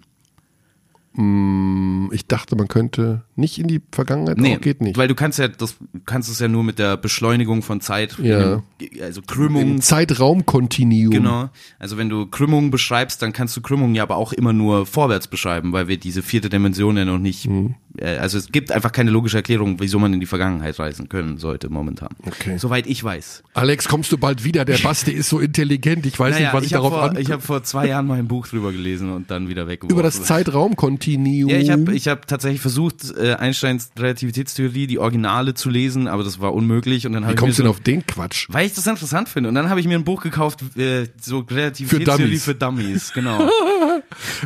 Ich 2.13 2.27
dachte, 2.27 2.57
man 2.57 2.69
könnte 2.69 3.25
nicht 3.37 3.59
in 3.59 3.67
die 3.69 3.81
Vergangenheit, 3.93 4.39
Nee, 4.39 4.57
auch 4.57 4.61
geht 4.61 4.81
nicht. 4.81 4.97
weil 4.97 5.09
du 5.09 5.15
kannst 5.15 5.39
ja, 5.39 5.49
das 5.49 5.77
du 5.79 6.01
kannst 6.05 6.31
es 6.31 6.39
ja 6.39 6.49
nur 6.49 6.65
mit 6.65 6.79
der 6.79 6.97
Beschleunigung 6.97 7.63
von 7.63 7.81
Zeit, 7.81 8.17
Ja. 8.19 8.63
also 9.03 9.23
Krümmung, 9.23 9.81
Zeitraumkontinuum. 9.81 11.11
Genau. 11.11 11.51
Also 11.79 11.97
wenn 11.97 12.09
du 12.09 12.27
Krümmungen 12.27 12.71
beschreibst, 12.71 13.23
dann 13.23 13.33
kannst 13.33 13.57
du 13.57 13.61
Krümmungen 13.61 13.95
ja 13.95 14.03
aber 14.03 14.17
auch 14.17 14.33
immer 14.33 14.53
nur 14.53 14.87
vorwärts 14.87 15.29
beschreiben, 15.29 15.73
weil 15.73 15.89
wir 15.89 15.97
diese 15.99 16.23
vierte 16.23 16.49
Dimension 16.49 16.97
ja 16.97 17.05
noch 17.05 17.19
nicht. 17.19 17.49
Mhm. 17.49 17.75
Äh, 17.99 18.17
also 18.17 18.39
es 18.39 18.51
gibt 18.53 18.73
einfach 18.73 18.93
keine 18.93 19.11
logische 19.11 19.37
Erklärung, 19.39 19.77
wieso 19.81 19.99
man 19.99 20.13
in 20.13 20.21
die 20.21 20.27
Vergangenheit 20.27 20.79
reisen 20.79 21.09
können 21.09 21.39
sollte 21.39 21.69
momentan. 21.69 22.11
Okay. 22.27 22.59
Soweit 22.59 22.87
ich 22.87 23.03
weiß. 23.03 23.43
Alex, 23.55 23.89
kommst 23.89 24.13
du 24.13 24.19
bald 24.19 24.45
wieder? 24.45 24.65
Der 24.65 24.79
Basti 24.79 25.13
ist 25.13 25.29
so 25.29 25.39
intelligent. 25.41 26.05
Ich 26.07 26.19
weiß 26.19 26.39
nicht, 26.39 26.53
was 26.53 26.65
ich, 26.65 26.71
ich 26.71 26.75
habe 26.75 26.89
darauf 26.91 27.01
vor, 27.01 27.11
an. 27.11 27.17
ich 27.19 27.31
hab 27.31 27.43
vor 27.43 27.63
zwei 27.63 27.87
Jahren 27.89 28.07
mal 28.07 28.19
ein 28.19 28.29
Buch 28.29 28.47
drüber 28.47 28.73
gelesen 28.73 29.11
und 29.13 29.31
dann 29.31 29.49
wieder 29.49 29.67
weggeworfen. 29.67 29.95
über 29.95 30.03
das 30.03 30.23
Zeitraumkontinuum. 30.25 31.51
Ja, 31.51 31.59
ich 31.59 31.71
habe 31.71 31.95
ich 31.95 32.09
hab 32.09 32.27
tatsächlich 32.27 32.61
versucht, 32.61 33.15
äh, 33.27 33.35
Einsteins 33.35 33.91
Relativitätstheorie, 33.99 34.87
die 34.87 34.99
Originale 34.99 35.55
zu 35.55 35.71
lesen, 35.71 36.09
aber 36.09 36.25
das 36.25 36.41
war 36.41 36.55
unmöglich. 36.55 37.07
Und 37.07 37.13
dann 37.13 37.29
Wie 37.29 37.35
kommst 37.35 37.59
du 37.59 37.63
so, 37.63 37.63
denn 37.65 37.71
auf 37.71 37.81
den 37.81 38.07
Quatsch? 38.07 38.47
Weil 38.51 38.67
ich 38.67 38.75
das 38.75 38.87
interessant 38.87 39.29
finde. 39.29 39.49
Und 39.49 39.55
dann 39.55 39.69
habe 39.69 39.81
ich 39.81 39.87
mir 39.87 39.99
ein 39.99 40.05
Buch 40.05 40.23
gekauft, 40.23 40.61
äh, 40.77 41.07
so 41.21 41.41
Relativitätstheorie 41.41 42.25
Dummies. 42.25 42.45
für 42.45 42.55
Dummies, 42.55 43.13
genau. 43.13 43.49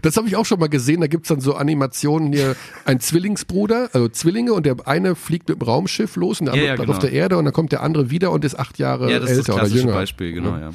Das 0.02 0.16
habe 0.16 0.26
ich 0.28 0.36
auch 0.36 0.46
schon 0.46 0.58
mal 0.58 0.68
gesehen. 0.68 1.00
Da 1.00 1.06
gibt's 1.06 1.28
dann 1.28 1.40
so 1.40 1.54
Animationen 1.54 2.32
hier, 2.32 2.56
ein 2.84 3.00
Zwillingsbruder, 3.00 3.90
also 3.92 4.08
Zwillinge 4.08 4.52
und 4.52 4.64
der 4.64 4.76
eine 4.86 5.14
fliegt 5.14 5.48
mit 5.48 5.60
dem 5.60 5.62
Raumschiff 5.62 6.16
los 6.16 6.40
und 6.40 6.46
der 6.46 6.54
andere 6.54 6.68
Ja, 6.68 6.74
bleibt 6.76 6.90
auf 6.90 6.98
genau. 6.98 7.10
der 7.10 7.20
Erde 7.20 7.38
und 7.38 7.44
dann 7.44 7.54
kommt 7.54 7.72
der 7.72 7.82
andere 7.82 8.10
wieder 8.10 8.30
und 8.30 8.44
ist 8.44 8.58
acht 8.58 8.78
Jahre 8.78 9.10
Ja, 9.10 9.18
das 9.18 9.30
ist 9.30 9.38
älter 9.38 9.56
das 9.60 9.70
oder 9.70 9.80
jünger. 9.80 9.92
Beispiel, 9.92 10.32
genau, 10.32 10.56
ja. 10.56 10.70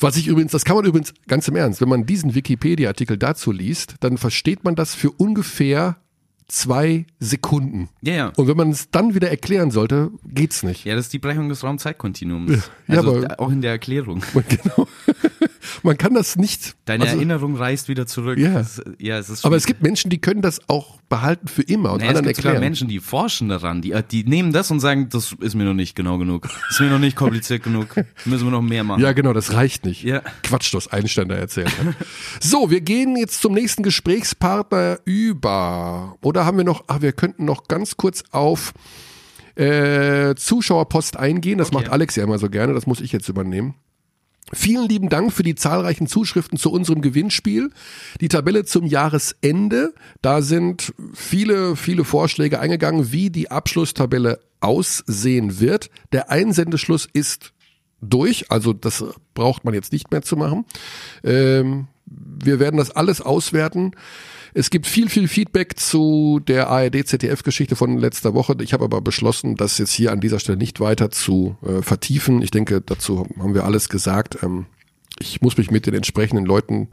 Was 0.00 0.16
ich 0.16 0.28
übrigens, 0.28 0.52
das 0.52 0.64
kann 0.64 0.76
man 0.76 0.86
übrigens 0.86 1.12
ganz 1.28 1.46
im 1.48 1.56
Ernst, 1.56 1.82
wenn 1.82 1.88
man 1.88 2.06
diesen 2.06 2.34
Wikipedia-Artikel 2.34 3.18
dazu 3.18 3.52
liest, 3.52 3.96
dann 4.00 4.16
versteht 4.16 4.64
man 4.64 4.74
das 4.74 4.94
für 4.94 5.10
ungefähr 5.10 5.98
zwei 6.50 7.06
Sekunden. 7.20 7.88
Ja, 8.02 8.12
ja. 8.14 8.32
Und 8.36 8.48
wenn 8.48 8.56
man 8.56 8.70
es 8.70 8.90
dann 8.90 9.14
wieder 9.14 9.30
erklären 9.30 9.70
sollte, 9.70 10.10
geht's 10.26 10.62
nicht. 10.62 10.84
Ja, 10.84 10.94
das 10.96 11.06
ist 11.06 11.12
die 11.12 11.18
Brechung 11.18 11.48
des 11.48 11.62
Raumzeitkontinuums. 11.64 12.68
Ja, 12.88 12.96
also 12.98 13.16
aber- 13.18 13.40
auch 13.40 13.50
in 13.50 13.60
der 13.62 13.70
Erklärung. 13.72 14.22
Genau. 14.48 14.86
Man 15.82 15.96
kann 15.98 16.14
das 16.14 16.36
nicht. 16.36 16.76
Deine 16.84 17.04
also, 17.04 17.16
Erinnerung 17.16 17.56
reist 17.56 17.88
wieder 17.88 18.06
zurück. 18.06 18.38
Ja. 18.38 18.54
Das, 18.54 18.82
ja, 18.98 19.18
es 19.18 19.28
ist 19.28 19.44
aber 19.44 19.56
es 19.56 19.66
gibt 19.66 19.82
Menschen, 19.82 20.10
die 20.10 20.18
können 20.18 20.42
das 20.42 20.60
auch 20.68 20.98
behalten 21.08 21.48
für 21.48 21.62
immer 21.62 21.92
und 21.92 21.98
Naja, 21.98 22.12
es 22.12 22.18
anderen 22.18 22.26
gibt 22.26 22.36
sogar 22.36 22.52
erklären. 22.52 22.70
Menschen, 22.70 22.88
die 22.88 23.00
forschen 23.00 23.48
daran, 23.48 23.82
die, 23.82 23.94
die 24.10 24.24
nehmen 24.24 24.52
das 24.52 24.70
und 24.70 24.80
sagen, 24.80 25.08
das 25.10 25.34
ist 25.40 25.54
mir 25.54 25.64
noch 25.64 25.74
nicht 25.74 25.94
genau 25.94 26.18
genug. 26.18 26.42
Das 26.42 26.70
ist 26.70 26.80
mir 26.80 26.90
noch 26.90 26.98
nicht 26.98 27.16
kompliziert 27.16 27.62
genug. 27.62 27.88
Müssen 28.24 28.46
wir 28.46 28.50
noch 28.50 28.62
mehr 28.62 28.84
machen. 28.84 29.02
Ja, 29.02 29.12
genau, 29.12 29.32
das 29.32 29.52
reicht 29.52 29.84
nicht. 29.84 30.02
Ja. 30.02 30.22
Quatsch, 30.42 30.72
was 30.74 30.88
Einstein 30.88 31.28
da 31.28 31.34
erzählt 31.34 31.70
hat. 31.78 31.94
so, 32.40 32.70
wir 32.70 32.80
gehen 32.80 33.16
jetzt 33.16 33.42
zum 33.42 33.54
nächsten 33.54 33.82
Gesprächspartner 33.82 35.00
über. 35.04 36.16
Oder 36.22 36.46
haben 36.46 36.56
wir 36.58 36.64
noch, 36.64 36.84
ah, 36.86 37.00
wir 37.00 37.12
könnten 37.12 37.44
noch 37.44 37.68
ganz 37.68 37.96
kurz 37.96 38.22
auf 38.30 38.72
äh, 39.56 40.34
Zuschauerpost 40.36 41.16
eingehen. 41.16 41.58
Das 41.58 41.72
macht 41.72 41.90
Alex 41.90 42.16
ja 42.16 42.24
immer 42.24 42.38
so 42.38 42.48
gerne, 42.48 42.72
das 42.72 42.86
muss 42.86 43.00
ich 43.00 43.12
jetzt 43.12 43.28
übernehmen. 43.28 43.74
Vielen 44.52 44.88
lieben 44.88 45.08
Dank 45.08 45.32
für 45.32 45.42
die 45.42 45.54
zahlreichen 45.54 46.06
Zuschriften 46.06 46.58
zu 46.58 46.72
unserem 46.72 47.02
Gewinnspiel. 47.02 47.70
Die 48.20 48.28
Tabelle 48.28 48.64
zum 48.64 48.84
Jahresende, 48.84 49.94
da 50.22 50.42
sind 50.42 50.92
viele, 51.14 51.76
viele 51.76 52.04
Vorschläge 52.04 52.58
eingegangen, 52.58 53.12
wie 53.12 53.30
die 53.30 53.50
Abschlusstabelle 53.50 54.40
aussehen 54.60 55.60
wird. 55.60 55.90
Der 56.12 56.30
Einsendeschluss 56.30 57.08
ist 57.12 57.52
durch, 58.00 58.50
also 58.50 58.72
das 58.72 59.04
braucht 59.34 59.64
man 59.64 59.74
jetzt 59.74 59.92
nicht 59.92 60.10
mehr 60.10 60.22
zu 60.22 60.36
machen. 60.36 60.64
Ähm, 61.22 61.86
wir 62.06 62.58
werden 62.58 62.76
das 62.76 62.90
alles 62.90 63.20
auswerten. 63.20 63.92
Es 64.54 64.70
gibt 64.70 64.86
viel, 64.86 65.08
viel 65.08 65.28
Feedback 65.28 65.78
zu 65.78 66.40
der 66.46 66.68
ARD-ZDF-Geschichte 66.68 67.76
von 67.76 67.98
letzter 67.98 68.34
Woche. 68.34 68.56
Ich 68.60 68.72
habe 68.72 68.84
aber 68.84 69.00
beschlossen, 69.00 69.56
das 69.56 69.78
jetzt 69.78 69.92
hier 69.92 70.12
an 70.12 70.20
dieser 70.20 70.40
Stelle 70.40 70.58
nicht 70.58 70.80
weiter 70.80 71.10
zu 71.10 71.56
äh, 71.62 71.82
vertiefen. 71.82 72.42
Ich 72.42 72.50
denke, 72.50 72.80
dazu 72.80 73.26
haben 73.38 73.54
wir 73.54 73.64
alles 73.64 73.88
gesagt. 73.88 74.42
Ähm, 74.42 74.66
ich 75.18 75.40
muss 75.40 75.56
mich 75.56 75.70
mit 75.70 75.86
den 75.86 75.94
entsprechenden 75.94 76.44
Leuten 76.44 76.88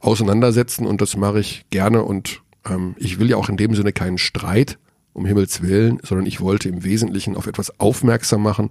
auseinandersetzen 0.00 0.86
und 0.86 1.00
das 1.00 1.16
mache 1.16 1.40
ich 1.40 1.66
gerne. 1.70 2.02
Und 2.02 2.42
ähm, 2.66 2.94
ich 2.98 3.18
will 3.18 3.28
ja 3.28 3.36
auch 3.36 3.48
in 3.48 3.56
dem 3.56 3.74
Sinne 3.74 3.92
keinen 3.92 4.18
Streit, 4.18 4.78
um 5.12 5.26
Himmels 5.26 5.62
Willen, 5.62 6.00
sondern 6.02 6.26
ich 6.26 6.40
wollte 6.40 6.68
im 6.68 6.84
Wesentlichen 6.84 7.36
auf 7.36 7.46
etwas 7.46 7.78
aufmerksam 7.80 8.42
machen 8.42 8.70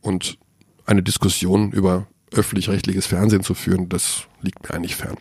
und 0.00 0.38
eine 0.86 1.02
Diskussion 1.02 1.72
über 1.72 2.06
öffentlich-rechtliches 2.32 3.06
Fernsehen 3.06 3.42
zu 3.42 3.54
führen, 3.54 3.88
das 3.88 4.24
liegt 4.42 4.62
mir 4.62 4.74
eigentlich 4.74 4.96
fern. 4.96 5.16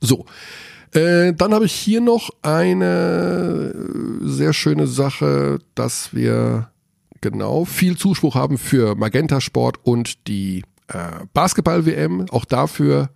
So, 0.00 0.26
äh, 0.92 1.32
dann 1.32 1.54
habe 1.54 1.64
ich 1.64 1.72
hier 1.72 2.00
noch 2.00 2.30
eine 2.42 3.72
äh, 3.74 4.26
sehr 4.26 4.52
schöne 4.52 4.86
Sache, 4.86 5.58
dass 5.74 6.14
wir 6.14 6.70
genau 7.20 7.64
viel 7.64 7.96
Zuspruch 7.96 8.34
haben 8.34 8.58
für 8.58 8.94
Magenta 8.94 9.40
Sport 9.40 9.78
und 9.84 10.26
die 10.26 10.64
äh, 10.88 11.24
Basketball-WM. 11.32 12.26
Auch 12.30 12.44
dafür 12.44 13.08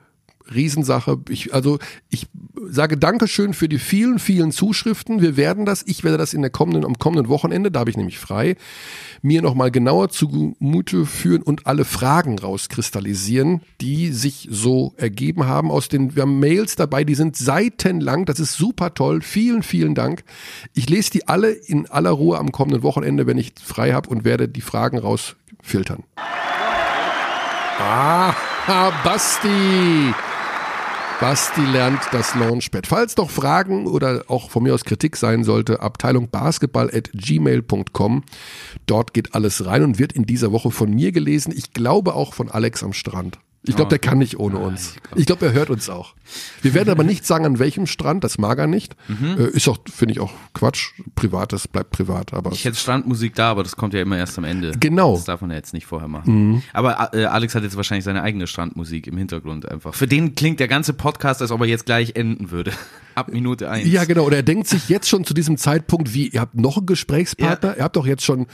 Riesensache. 0.54 1.18
Ich, 1.28 1.52
also 1.54 1.78
ich 2.10 2.26
sage 2.68 2.96
Dankeschön 2.96 3.54
für 3.54 3.68
die 3.68 3.78
vielen, 3.78 4.18
vielen 4.18 4.52
Zuschriften. 4.52 5.20
Wir 5.20 5.36
werden 5.36 5.64
das, 5.64 5.82
ich 5.86 6.04
werde 6.04 6.18
das 6.18 6.34
in 6.34 6.42
der 6.42 6.50
kommenden, 6.50 6.84
am 6.84 6.98
kommenden 6.98 7.28
Wochenende, 7.28 7.70
da 7.70 7.80
habe 7.80 7.90
ich 7.90 7.96
nämlich 7.96 8.18
frei, 8.18 8.56
mir 9.22 9.42
nochmal 9.42 9.70
genauer 9.70 10.08
zugute 10.08 11.06
führen 11.06 11.42
und 11.42 11.66
alle 11.66 11.84
Fragen 11.84 12.38
rauskristallisieren, 12.38 13.60
die 13.80 14.12
sich 14.12 14.48
so 14.50 14.94
ergeben 14.96 15.46
haben 15.46 15.70
aus 15.70 15.88
den, 15.88 16.14
wir 16.16 16.22
haben 16.22 16.38
Mails 16.38 16.76
dabei, 16.76 17.04
die 17.04 17.14
sind 17.14 17.36
seitenlang, 17.36 18.24
das 18.24 18.40
ist 18.40 18.54
super 18.54 18.94
toll. 18.94 19.22
Vielen, 19.22 19.62
vielen 19.62 19.94
Dank. 19.94 20.24
Ich 20.74 20.88
lese 20.88 21.10
die 21.10 21.28
alle 21.28 21.50
in 21.50 21.86
aller 21.86 22.10
Ruhe 22.10 22.38
am 22.38 22.52
kommenden 22.52 22.82
Wochenende, 22.82 23.26
wenn 23.26 23.38
ich 23.38 23.52
frei 23.62 23.92
habe 23.92 24.08
und 24.08 24.24
werde 24.24 24.48
die 24.48 24.60
Fragen 24.60 24.98
rausfiltern. 24.98 26.04
Ah, 27.78 28.34
Basti. 29.04 30.14
Basti 31.18 31.64
lernt 31.72 32.00
das 32.12 32.34
Launchpad. 32.34 32.86
Falls 32.86 33.16
noch 33.16 33.30
Fragen 33.30 33.86
oder 33.86 34.24
auch 34.28 34.50
von 34.50 34.62
mir 34.62 34.74
aus 34.74 34.84
Kritik 34.84 35.16
sein 35.16 35.44
sollte, 35.44 35.80
Abteilung 35.80 36.28
basketball 36.28 36.90
at 36.92 37.10
gmail.com. 37.14 38.22
Dort 38.84 39.14
geht 39.14 39.34
alles 39.34 39.64
rein 39.64 39.82
und 39.82 39.98
wird 39.98 40.12
in 40.12 40.26
dieser 40.26 40.52
Woche 40.52 40.70
von 40.70 40.90
mir 40.90 41.12
gelesen. 41.12 41.54
Ich 41.56 41.72
glaube 41.72 42.14
auch 42.14 42.34
von 42.34 42.50
Alex 42.50 42.82
am 42.82 42.92
Strand. 42.92 43.38
Ich 43.68 43.76
glaube, 43.76 43.88
der 43.90 43.98
kann 43.98 44.18
nicht 44.18 44.38
ohne 44.38 44.58
uns. 44.58 44.94
Ich 45.14 45.26
glaube, 45.26 45.46
er 45.46 45.52
hört 45.52 45.70
uns 45.70 45.88
auch. 45.90 46.14
Wir 46.62 46.74
werden 46.74 46.90
aber 46.90 47.04
nicht 47.04 47.24
sagen, 47.26 47.44
an 47.44 47.58
welchem 47.58 47.86
Strand, 47.86 48.24
das 48.24 48.38
mag 48.38 48.58
er 48.58 48.66
nicht. 48.66 48.96
Äh, 49.08 49.48
Ist 49.50 49.68
auch, 49.68 49.78
finde 49.92 50.12
ich 50.14 50.20
auch 50.20 50.32
Quatsch. 50.54 50.92
Privates 51.14 51.68
bleibt 51.68 51.90
privat, 51.90 52.32
aber 52.34 52.52
Ich 52.52 52.64
hätte 52.64 52.76
Strandmusik 52.76 53.34
da, 53.34 53.50
aber 53.50 53.62
das 53.62 53.76
kommt 53.76 53.94
ja 53.94 54.00
immer 54.00 54.16
erst 54.18 54.36
am 54.38 54.44
Ende. 54.44 54.72
Genau. 54.78 55.14
Das 55.16 55.24
darf 55.24 55.40
man 55.40 55.50
ja 55.50 55.56
jetzt 55.56 55.72
nicht 55.72 55.86
vorher 55.86 56.08
machen. 56.08 56.62
Aber 56.72 57.10
äh, 57.12 57.24
Alex 57.24 57.54
hat 57.54 57.62
jetzt 57.62 57.76
wahrscheinlich 57.76 58.04
seine 58.04 58.22
eigene 58.22 58.46
Strandmusik 58.46 59.06
im 59.06 59.16
Hintergrund 59.16 59.68
einfach. 59.68 59.94
Für 59.94 60.06
den 60.06 60.34
klingt 60.34 60.60
der 60.60 60.68
ganze 60.68 60.92
Podcast, 60.92 61.42
als 61.42 61.50
ob 61.50 61.60
er 61.60 61.66
jetzt 61.66 61.86
gleich 61.86 62.16
enden 62.16 62.50
würde. 62.50 62.72
Ab 63.14 63.28
Minute 63.32 63.70
eins. 63.70 63.88
Ja, 63.88 64.04
genau. 64.04 64.24
Oder 64.24 64.36
er 64.38 64.42
denkt 64.42 64.66
sich 64.68 64.88
jetzt 64.90 65.08
schon 65.08 65.24
zu 65.24 65.32
diesem 65.32 65.56
Zeitpunkt, 65.56 66.12
wie, 66.12 66.28
ihr 66.28 66.40
habt 66.40 66.54
noch 66.54 66.76
einen 66.76 66.86
Gesprächspartner? 66.86 67.76
Ihr 67.78 67.84
habt 67.84 67.96
doch 67.96 68.06
jetzt 68.06 68.24
schon 68.24 68.42
äh, 68.42 68.46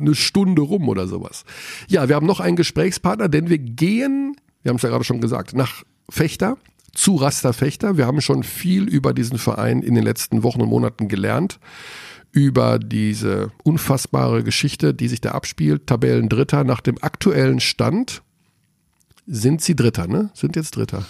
eine 0.00 0.14
Stunde 0.14 0.62
rum 0.62 0.88
oder 0.88 1.06
sowas. 1.06 1.44
Ja, 1.88 2.08
wir 2.08 2.16
haben 2.16 2.26
noch 2.26 2.40
einen 2.40 2.56
Gesprächspartner, 2.56 3.28
denn 3.28 3.48
wir 3.48 3.58
gehen, 3.58 4.34
wir 4.62 4.70
haben 4.70 4.76
es 4.76 4.82
ja 4.82 4.88
gerade 4.88 5.04
schon 5.04 5.20
gesagt, 5.20 5.54
nach 5.54 5.82
Fechter, 6.08 6.56
zu 6.92 7.16
Raster 7.16 7.52
Fechter. 7.52 7.96
Wir 7.96 8.06
haben 8.06 8.20
schon 8.20 8.42
viel 8.42 8.88
über 8.88 9.14
diesen 9.14 9.38
Verein 9.38 9.82
in 9.82 9.94
den 9.94 10.04
letzten 10.04 10.42
Wochen 10.42 10.60
und 10.60 10.68
Monaten 10.68 11.08
gelernt. 11.08 11.58
Über 12.32 12.78
diese 12.78 13.50
unfassbare 13.64 14.44
Geschichte, 14.44 14.94
die 14.94 15.08
sich 15.08 15.20
da 15.20 15.32
abspielt. 15.32 15.86
Tabellen 15.86 16.28
Dritter 16.28 16.64
nach 16.64 16.80
dem 16.80 16.96
aktuellen 17.00 17.60
Stand. 17.60 18.22
Sind 19.26 19.62
sie 19.62 19.76
Dritter, 19.76 20.06
ne? 20.06 20.30
Sind 20.34 20.56
jetzt 20.56 20.76
Dritter. 20.76 21.06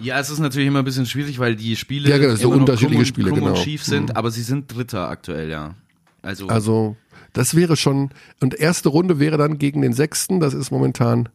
Ja, 0.00 0.18
es 0.18 0.30
ist 0.30 0.38
natürlich 0.38 0.68
immer 0.68 0.78
ein 0.80 0.84
bisschen 0.84 1.06
schwierig, 1.06 1.38
weil 1.38 1.56
die 1.56 1.76
Spiele 1.76 2.08
Ja, 2.08 2.18
genau, 2.18 2.34
so 2.34 2.50
unterschiedliche 2.50 3.00
und, 3.00 3.06
Spiele, 3.06 3.32
genau. 3.32 3.54
schief 3.54 3.84
sind, 3.84 4.16
aber 4.16 4.30
sie 4.30 4.42
sind 4.42 4.74
Dritter 4.74 5.08
aktuell, 5.08 5.50
ja. 5.50 5.74
Also, 6.22 6.48
Also, 6.48 6.96
das 7.32 7.54
wäre 7.54 7.76
schon, 7.76 8.10
und 8.40 8.54
erste 8.54 8.88
Runde 8.88 9.18
wäre 9.18 9.36
dann 9.36 9.58
gegen 9.58 9.82
den 9.82 9.92
Sechsten, 9.92 10.40
das 10.40 10.54
ist 10.54 10.70
momentan, 10.70 11.28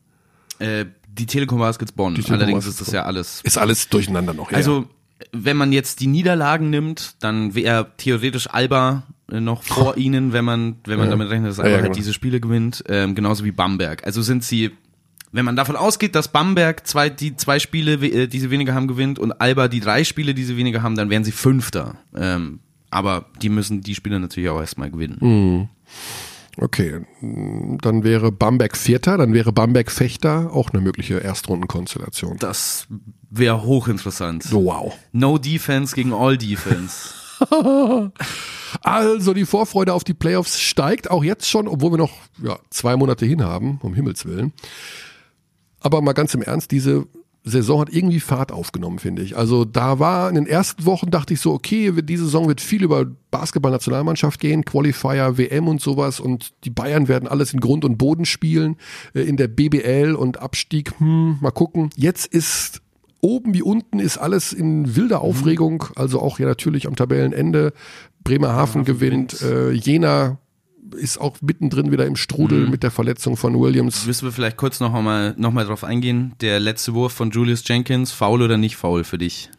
äh, 0.59 0.86
die 1.18 1.26
Telekom 1.26 1.59
Baskets 1.59 1.91
Bonn. 1.91 2.16
Telekom 2.16 2.36
Allerdings 2.36 2.68
ist 2.68 2.82
das 2.82 2.91
ja 2.91 3.03
alles 3.03 3.41
ist 3.43 3.57
alles 3.57 3.89
durcheinander 3.89 4.34
noch. 4.34 4.51
Ja. 4.51 4.57
Also, 4.57 4.86
wenn 5.32 5.57
man 5.57 5.72
jetzt 5.72 6.01
die 6.01 6.07
Niederlagen 6.07 6.70
nimmt, 6.70 7.16
dann 7.20 7.55
wäre 7.55 7.88
theoretisch 7.97 8.47
Alba 8.49 9.03
äh, 9.32 9.39
noch 9.39 9.63
vor 9.63 9.97
ihnen, 9.97 10.34
wenn 10.34 10.45
man, 10.45 10.76
wenn 10.86 10.97
man 10.97 11.07
Ja. 11.07 11.11
damit 11.11 11.30
rechnet, 11.30 11.49
dass 11.51 11.59
Alba 11.59 11.70
ja, 11.70 11.76
halt 11.76 11.86
genau. 11.86 11.95
diese 11.95 12.13
Spiele 12.13 12.39
gewinnt, 12.39 12.84
ähm, 12.88 13.16
genauso 13.16 13.45
wie 13.45 13.51
Bamberg. 13.51 14.05
Also 14.05 14.22
sind 14.22 14.43
sie, 14.43 14.72
wenn 15.32 15.45
man 15.45 15.55
davon 15.55 15.76
ausgeht, 15.76 16.16
dass 16.16 16.28
Bamberg 16.28 16.86
zwei, 16.86 17.09
die 17.09 17.36
zwei 17.38 17.59
Spiele, 17.59 17.93
äh, 17.93 18.28
die 18.28 18.39
sie 18.39 18.51
weniger 18.51 18.74
haben, 18.74 18.88
gewinnt 18.88 19.18
und 19.18 19.32
Alba 19.41 19.68
die 19.68 19.80
drei 19.80 20.03
Spiele, 20.03 20.34
die 20.34 20.43
sie 20.43 20.57
weniger 20.57 20.84
haben, 20.84 20.95
dann 20.95 21.09
wären 21.09 21.24
sie 21.24 21.32
Fünfter. 21.32 21.95
Ähm, 22.16 22.59
aber 22.91 23.26
die 23.41 23.49
müssen 23.49 23.82
die 23.82 23.95
Spiele 23.95 24.20
natürlich 24.20 24.49
auch 24.49 24.59
erstmal 24.59 24.91
gewinnen. 24.91 25.18
Mhm. 25.20 25.70
Okay, 26.58 27.01
dann 27.22 28.03
wäre 28.03 28.32
Bamberg 28.32 28.78
Vierter, 28.78 29.18
dann 29.18 29.34
wäre 29.34 29.51
Bamberg 29.51 29.91
Fechter 29.91 30.51
auch 30.53 30.72
eine 30.72 30.82
mögliche 30.82 31.20
Erstrundenkonstellation. 31.24 32.38
Das 32.38 32.88
wäre 33.30 33.64
hochinteressant. 33.64 34.43
So, 34.43 34.66
wow. 34.66 34.93
No 35.12 35.38
Defense 35.38 35.95
gegen 35.95 36.14
All 36.14 36.38
Defense. 36.38 37.14
Also 38.82 39.34
die 39.34 39.45
Vorfreude 39.45 39.93
auf 39.93 40.03
die 40.03 40.14
Playoffs 40.14 40.60
steigt 40.60 41.10
auch 41.10 41.24
jetzt 41.24 41.49
schon, 41.49 41.68
obwohl 41.68 41.91
wir 41.91 41.97
noch 41.97 42.14
ja, 42.41 42.60
zwei 42.70 42.95
Monate 42.95 43.26
hin 43.26 43.43
haben, 43.43 43.80
um 43.82 43.93
Himmels 43.93 44.26
Willen. 44.26 44.53
Aber 45.80 46.01
mal 46.01 46.14
ganz 46.14 46.34
im 46.34 46.41
Ernst, 46.41 46.72
diese 46.72 47.06
Saison 47.46 47.82
hat 47.82 47.89
irgendwie 47.93 48.20
Fahrt 48.20 48.52
aufgenommen, 48.52 48.98
finde 48.98 49.22
ich. 49.22 49.38
Also 49.38 49.66
da 49.66 50.00
war 50.00 50.30
in 50.30 50.36
den 50.36 50.48
ersten 50.48 50.86
Wochen 50.86 51.12
dachte 51.12 51.36
ich 51.36 51.39
so, 51.39 51.54
okay, 51.54 51.93
diese 52.02 52.26
Saison 52.26 52.48
wird 52.48 52.60
viel 52.60 52.84
über 52.84 53.06
Basketball-Nationalmannschaft 53.30 54.39
gehen, 54.39 54.66
Qualifier, 54.66 55.38
WM 55.38 55.68
und 55.68 55.80
sowas 55.80 56.20
und 56.20 56.54
die 56.64 56.72
Bayern 56.72 57.08
werden 57.08 57.28
alles 57.28 57.54
in 57.54 57.60
Grund 57.60 57.86
und 57.86 57.98
Boden 57.98 58.26
spielen, 58.26 58.78
äh, 59.14 59.22
in 59.22 59.38
der 59.38 59.48
BBL 59.48 60.16
und 60.16 60.39
Abstieg, 60.39 60.93
hm, 60.98 61.38
mal 61.39 61.52
gucken. 61.52 61.91
Jetzt 61.96 62.26
ist 62.26 62.82
oben 63.22 63.54
wie 63.54 63.64
unten 63.64 64.00
ist 64.00 64.18
alles 64.18 64.52
in 64.52 64.96
wilder 64.96 65.22
Aufregung, 65.22 65.86
also 65.96 66.22
auch 66.22 66.39
ja 66.39 66.48
natürlich 66.48 66.88
am 66.88 66.96
Tabellenende. 66.96 67.74
Bremerhaven 68.24 68.86
gewinnt, 68.86 69.41
äh, 69.43 69.72
Jena 69.72 70.39
ist 70.98 71.20
auch 71.20 71.38
mittendrin 71.42 71.92
wieder 71.92 72.06
im 72.06 72.16
Strudel 72.16 72.68
mit 72.68 72.84
der 72.84 72.92
Verletzung 72.92 73.38
von 73.38 73.60
Williams. 73.60 74.06
Müssen 74.06 74.26
wir 74.26 74.32
vielleicht 74.32 74.58
kurz 74.58 74.80
noch 74.80 74.92
mal, 75.02 75.34
noch 75.38 75.52
mal 75.52 75.66
drauf 75.66 75.84
eingehen. 75.84 76.34
Der 76.42 76.60
letzte 76.60 76.94
Wurf 76.94 77.14
von 77.14 77.32
Julius 77.32 77.64
Jenkins, 77.68 78.12
faul 78.12 78.42
oder 78.42 78.58
nicht 78.58 78.76
faul 78.78 79.04
für 79.04 79.18
dich? 79.18 79.50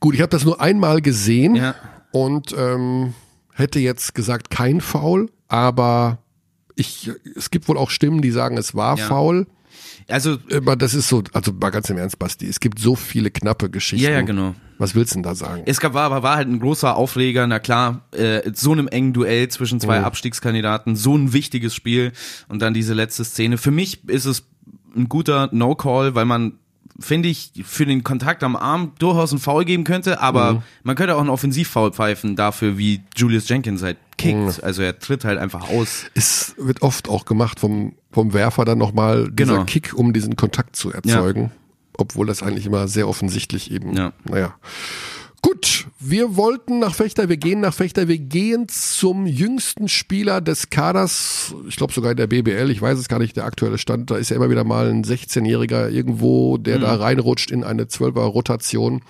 Gut, 0.00 0.14
ich 0.14 0.20
habe 0.20 0.30
das 0.30 0.44
nur 0.44 0.60
einmal 0.60 1.00
gesehen 1.02 1.56
Ja. 1.56 1.74
und 2.12 2.54
ähm, 2.56 3.14
hätte 3.54 3.80
jetzt 3.80 4.14
gesagt 4.14 4.50
kein 4.50 4.80
Foul, 4.80 5.30
aber 5.48 6.18
ich, 6.74 7.10
es 7.36 7.50
gibt 7.50 7.68
wohl 7.68 7.76
auch 7.76 7.90
Stimmen, 7.90 8.22
die 8.22 8.30
sagen, 8.30 8.56
es 8.56 8.74
war 8.74 8.96
Ja. 8.96 9.06
Foul. 9.06 9.46
Also, 10.10 10.38
Aber 10.54 10.76
das 10.76 10.94
ist 10.94 11.08
so, 11.08 11.22
also 11.32 11.52
mal 11.52 11.70
ganz 11.70 11.88
im 11.90 11.98
Ernst, 11.98 12.18
Basti, 12.18 12.46
es 12.46 12.60
gibt 12.60 12.78
so 12.78 12.94
viele 12.96 13.30
knappe 13.30 13.70
Geschichten. 13.70 14.04
ja, 14.04 14.10
ja, 14.12 14.20
genau. 14.22 14.54
Was 14.78 14.94
willst 14.94 15.12
du 15.12 15.16
denn 15.16 15.22
da 15.24 15.34
sagen? 15.34 15.62
Es 15.66 15.78
gab, 15.78 15.92
war, 15.92 16.04
aber 16.04 16.22
war 16.22 16.36
halt 16.36 16.48
ein 16.48 16.58
großer 16.58 16.96
Aufreger, 16.96 17.46
na 17.46 17.58
klar, 17.58 18.06
äh, 18.12 18.50
so 18.54 18.72
einem 18.72 18.88
engen 18.88 19.12
Duell 19.12 19.48
zwischen 19.48 19.78
zwei 19.78 19.98
Mhm. 19.98 20.06
Abstiegskandidaten, 20.06 20.96
so 20.96 21.16
ein 21.16 21.32
wichtiges 21.34 21.74
Spiel 21.74 22.12
und 22.48 22.62
dann 22.62 22.72
diese 22.72 22.94
letzte 22.94 23.24
Szene. 23.24 23.58
Für 23.58 23.70
mich 23.70 24.08
ist 24.08 24.24
es 24.24 24.44
ein 24.96 25.08
guter 25.08 25.50
No-Call, 25.52 26.14
weil 26.14 26.24
man, 26.24 26.54
finde 27.00 27.28
ich, 27.28 27.52
für 27.64 27.86
den 27.86 28.04
Kontakt 28.04 28.42
am 28.44 28.56
Arm 28.56 28.92
durchaus 28.98 29.32
einen 29.32 29.40
Foul 29.40 29.64
geben 29.64 29.84
könnte, 29.84 30.20
aber 30.20 30.52
Mhm. 30.54 30.62
man 30.84 30.96
könnte 30.96 31.16
auch 31.16 31.20
einen 31.20 31.30
Offensivfoul 31.30 31.92
pfeifen 31.92 32.36
dafür, 32.36 32.76
wie 32.78 33.00
Julius 33.16 33.48
Jenkins 33.48 33.82
halt 33.82 33.96
kickt. 34.18 34.36
Mhm. 34.38 34.52
Also 34.62 34.82
er 34.82 34.98
tritt 34.98 35.24
halt 35.24 35.38
einfach 35.38 35.70
aus. 35.70 36.04
Es 36.14 36.54
wird 36.58 36.82
oft 36.82 37.08
auch 37.08 37.24
gemacht 37.24 37.58
vom, 37.58 37.94
vom 38.12 38.32
Werfer 38.34 38.64
dann 38.64 38.78
nochmal 38.78 39.30
dieser 39.30 39.52
Genau. 39.52 39.64
Kick, 39.64 39.94
um 39.94 40.12
diesen 40.12 40.36
Kontakt 40.36 40.76
zu 40.76 40.92
erzeugen. 40.92 41.50
Obwohl 41.96 42.26
das 42.26 42.42
eigentlich 42.42 42.66
immer 42.66 42.86
sehr 42.88 43.08
offensichtlich 43.08 43.70
eben, 43.70 43.94
Ja. 43.96 44.12
naja. 44.24 44.54
Gut, 45.42 45.66
wir 46.02 46.34
wollten 46.34 46.78
nach 46.78 46.94
Fechter, 46.94 47.28
wir 47.28 47.36
gehen 47.36 47.60
nach 47.60 47.74
Fechter, 47.74 48.08
wir 48.08 48.18
gehen 48.18 48.68
zum 48.68 49.26
jüngsten 49.26 49.86
Spieler 49.86 50.40
des 50.40 50.70
Kaders, 50.70 51.54
ich 51.68 51.76
glaube 51.76 51.92
sogar 51.92 52.12
in 52.12 52.16
der 52.16 52.26
BBL, 52.26 52.70
ich 52.70 52.80
weiß 52.80 52.98
es 52.98 53.08
gar 53.08 53.18
nicht, 53.18 53.36
der 53.36 53.44
aktuelle 53.44 53.76
Stand, 53.76 54.10
da 54.10 54.16
ist 54.16 54.30
ja 54.30 54.36
immer 54.36 54.48
wieder 54.48 54.64
mal 54.64 54.88
ein 54.88 55.04
16-Jähriger 55.04 55.90
irgendwo, 55.90 56.56
der 56.56 56.78
da 56.78 56.94
reinrutscht 56.94 57.50
in 57.50 57.64
eine 57.64 57.84
12er 57.84 58.20
Rotation. 58.20 59.02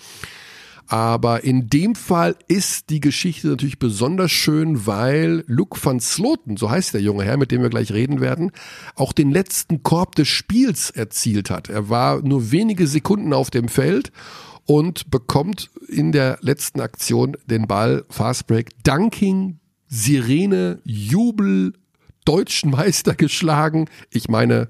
Aber 0.89 1.45
in 1.45 1.69
dem 1.69 1.95
Fall 1.95 2.35
ist 2.49 2.91
die 2.91 2.99
Geschichte 2.99 3.47
natürlich 3.47 3.79
besonders 3.79 4.33
schön, 4.33 4.89
weil 4.89 5.45
Luke 5.47 5.79
van 5.81 6.01
Sloten, 6.01 6.57
so 6.57 6.69
heißt 6.69 6.95
der 6.95 7.01
junge 7.01 7.23
Herr, 7.23 7.37
mit 7.37 7.53
dem 7.53 7.63
wir 7.63 7.71
gleich 7.71 7.93
reden 7.93 8.21
werden, 8.21 8.51
auch 8.97 9.13
den 9.13 9.31
letzten 9.31 9.85
Korb 9.85 10.17
des 10.17 10.27
Spiels 10.27 10.91
erzielt 10.91 11.49
hat. 11.49 11.69
Er 11.69 11.89
war 11.89 12.21
nur 12.23 12.51
wenige 12.51 12.89
Sekunden 12.89 13.33
auf 13.33 13.51
dem 13.51 13.69
Feld 13.69 14.11
und 14.71 15.11
bekommt 15.11 15.69
in 15.89 16.13
der 16.13 16.39
letzten 16.43 16.81
Aktion 16.81 17.37
den 17.47 17.67
Ball 17.67 18.05
Fastbreak, 18.09 18.71
Dunking, 18.85 19.59
Sirene, 19.89 20.81
Jubel, 20.85 21.73
deutschen 22.25 22.71
Meister 22.71 23.17
geschlagen. 23.17 23.89
Ich 24.13 24.29
meine, 24.29 24.69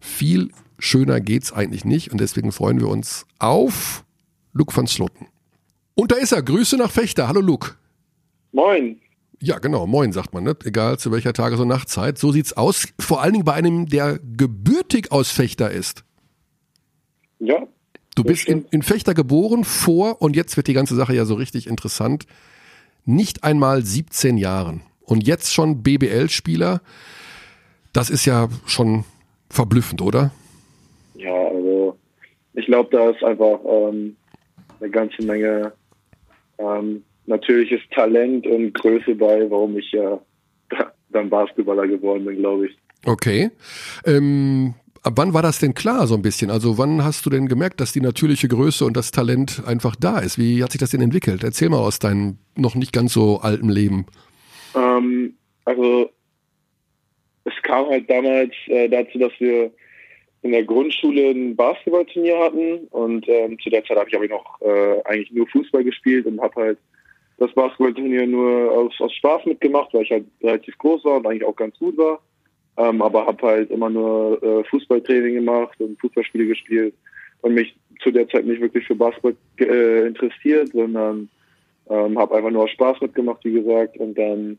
viel 0.00 0.52
schöner 0.78 1.20
geht's 1.20 1.52
eigentlich 1.52 1.84
nicht 1.84 2.12
und 2.12 2.20
deswegen 2.20 2.52
freuen 2.52 2.78
wir 2.78 2.86
uns 2.86 3.26
auf 3.40 4.04
Luke 4.52 4.76
van 4.76 4.86
Sloten. 4.86 5.26
Und 5.96 6.12
da 6.12 6.16
ist 6.16 6.30
er. 6.30 6.44
Grüße 6.44 6.76
nach 6.76 6.92
Fechter. 6.92 7.26
Hallo 7.26 7.40
Luke. 7.40 7.72
Moin. 8.52 9.00
Ja, 9.40 9.58
genau. 9.58 9.84
Moin, 9.88 10.12
sagt 10.12 10.32
man, 10.32 10.44
ne? 10.44 10.56
Egal 10.62 11.00
zu 11.00 11.10
welcher 11.10 11.32
Tages- 11.32 11.58
und 11.58 11.66
Nachtzeit. 11.66 12.18
So 12.18 12.30
sieht's 12.30 12.52
aus. 12.52 12.86
Vor 13.00 13.20
allen 13.20 13.32
Dingen 13.32 13.44
bei 13.44 13.54
einem, 13.54 13.86
der 13.86 14.20
gebürtig 14.20 15.10
aus 15.10 15.32
Fechter 15.32 15.72
ist. 15.72 16.04
Ja, 17.40 17.66
Du 18.14 18.24
bist 18.24 18.48
in, 18.48 18.64
in 18.70 18.82
Fechter 18.82 19.14
geboren 19.14 19.64
vor, 19.64 20.20
und 20.20 20.36
jetzt 20.36 20.56
wird 20.56 20.66
die 20.66 20.72
ganze 20.72 20.94
Sache 20.96 21.14
ja 21.14 21.24
so 21.24 21.34
richtig 21.34 21.66
interessant, 21.66 22.26
nicht 23.04 23.44
einmal 23.44 23.84
17 23.84 24.36
Jahren. 24.36 24.82
Und 25.04 25.26
jetzt 25.26 25.52
schon 25.52 25.82
BBL-Spieler. 25.82 26.80
Das 27.92 28.10
ist 28.10 28.24
ja 28.24 28.48
schon 28.66 29.04
verblüffend, 29.48 30.02
oder? 30.02 30.32
ja, 31.20 31.48
also 31.48 31.96
ich 32.54 32.66
glaube, 32.66 32.88
da 32.90 33.10
ist 33.10 33.22
einfach 33.22 33.60
ähm, 33.64 34.16
eine 34.80 34.90
ganze 34.90 35.22
Menge 35.22 35.72
ähm, 36.58 37.04
natürliches 37.26 37.80
Talent 37.94 38.46
und 38.46 38.72
Größe 38.74 39.14
bei, 39.14 39.50
warum 39.50 39.78
ich 39.78 39.92
ja 39.92 40.20
dann 41.10 41.30
Basketballer 41.30 41.86
geworden 41.86 42.24
bin, 42.24 42.36
glaube 42.36 42.66
ich. 42.66 42.76
Okay. 43.04 43.50
Ähm, 44.04 44.74
ab 45.02 45.14
wann 45.16 45.34
war 45.34 45.42
das 45.42 45.58
denn 45.58 45.74
klar 45.74 46.06
so 46.06 46.14
ein 46.14 46.22
bisschen? 46.22 46.50
Also 46.50 46.78
wann 46.78 47.04
hast 47.04 47.24
du 47.26 47.30
denn 47.30 47.48
gemerkt, 47.48 47.80
dass 47.80 47.92
die 47.92 48.00
natürliche 48.00 48.48
Größe 48.48 48.84
und 48.84 48.96
das 48.96 49.10
Talent 49.10 49.62
einfach 49.66 49.96
da 49.96 50.18
ist? 50.18 50.38
Wie 50.38 50.62
hat 50.62 50.72
sich 50.72 50.80
das 50.80 50.90
denn 50.90 51.00
entwickelt? 51.00 51.42
Erzähl 51.42 51.68
mal 51.68 51.78
aus 51.78 51.98
deinem 51.98 52.38
noch 52.56 52.74
nicht 52.74 52.92
ganz 52.92 53.12
so 53.12 53.40
alten 53.40 53.68
Leben. 53.68 54.06
Ähm, 54.74 55.34
also 55.64 56.10
es 57.44 57.54
kam 57.62 57.86
halt 57.86 58.08
damals 58.10 58.52
äh, 58.66 58.88
dazu, 58.88 59.18
dass 59.18 59.32
wir 59.38 59.72
in 60.42 60.52
der 60.52 60.64
Grundschule 60.64 61.30
ein 61.30 61.54
Basketballturnier 61.54 62.38
hatten 62.38 62.86
und 62.90 63.28
ähm, 63.28 63.58
zu 63.58 63.68
der 63.68 63.84
Zeit 63.84 63.98
habe 63.98 64.08
ich 64.08 64.16
aber 64.16 64.28
noch 64.28 64.60
äh, 64.62 65.02
eigentlich 65.04 65.32
nur 65.32 65.46
Fußball 65.48 65.84
gespielt 65.84 66.26
und 66.26 66.40
habe 66.40 66.54
halt 66.60 66.78
das 67.38 67.52
Basketballturnier 67.52 68.26
nur 68.26 68.70
aus, 68.72 68.94
aus 69.00 69.12
Spaß 69.14 69.46
mitgemacht, 69.46 69.92
weil 69.92 70.02
ich 70.02 70.10
halt 70.10 70.26
relativ 70.42 70.76
groß 70.78 71.04
war 71.04 71.16
und 71.16 71.26
eigentlich 71.26 71.44
auch 71.44 71.56
ganz 71.56 71.78
gut 71.78 71.96
war. 71.96 72.20
Ähm, 72.80 73.02
aber 73.02 73.26
habe 73.26 73.46
halt 73.46 73.70
immer 73.70 73.90
nur 73.90 74.42
äh, 74.42 74.64
Fußballtraining 74.64 75.34
gemacht 75.34 75.78
und 75.80 76.00
Fußballspiele 76.00 76.46
gespielt 76.46 76.94
und 77.42 77.52
mich 77.52 77.76
zu 78.02 78.10
der 78.10 78.26
Zeit 78.28 78.46
nicht 78.46 78.62
wirklich 78.62 78.86
für 78.86 78.94
Basketball 78.94 79.36
äh, 79.58 80.06
interessiert, 80.06 80.68
sondern 80.68 81.28
ähm, 81.90 82.18
habe 82.18 82.36
einfach 82.36 82.50
nur 82.50 82.68
Spaß 82.68 83.02
mitgemacht, 83.02 83.44
wie 83.44 83.52
gesagt. 83.52 83.98
Und 83.98 84.16
dann 84.16 84.58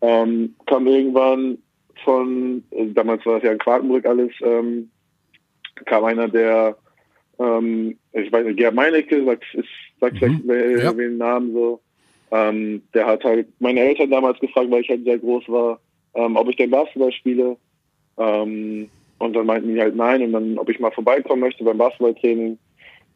ähm, 0.00 0.56
kam 0.66 0.88
irgendwann 0.88 1.58
von, 2.04 2.64
äh, 2.72 2.86
damals 2.88 3.24
war 3.24 3.34
das 3.34 3.44
ja 3.44 3.52
in 3.52 3.58
Quakenbrück 3.58 4.04
alles, 4.04 4.32
ähm, 4.42 4.90
kam 5.84 6.04
einer, 6.04 6.26
der, 6.26 6.76
ähm, 7.38 7.96
ich 8.12 8.32
weiß 8.32 8.46
nicht, 8.46 8.56
Gerd 8.56 8.74
Meinecke, 8.74 9.24
sagt, 9.24 9.44
ist, 9.54 9.68
sagt 10.00 10.18
vielleicht 10.18 10.48
äh, 10.48 10.82
ja. 10.82 10.92
den 10.92 11.18
Namen 11.18 11.52
so, 11.52 11.80
ähm, 12.32 12.82
der 12.94 13.06
hat 13.06 13.22
halt 13.22 13.46
meine 13.60 13.80
Eltern 13.80 14.10
damals 14.10 14.40
gefragt, 14.40 14.70
weil 14.72 14.82
ich 14.82 14.88
halt 14.88 15.04
sehr 15.04 15.18
groß 15.18 15.48
war, 15.48 15.78
ähm, 16.14 16.36
ob 16.36 16.48
ich 16.48 16.56
denn 16.56 16.70
Basketball 16.70 17.12
spiele. 17.12 17.56
Ähm, 18.18 18.88
und 19.18 19.34
dann 19.34 19.46
meinten 19.46 19.74
die 19.74 19.80
halt 19.80 19.96
nein 19.96 20.22
und 20.22 20.32
dann, 20.32 20.58
ob 20.58 20.68
ich 20.70 20.80
mal 20.80 20.90
vorbeikommen 20.92 21.40
möchte 21.40 21.62
beim 21.64 21.78
Basketballtraining. 21.78 22.58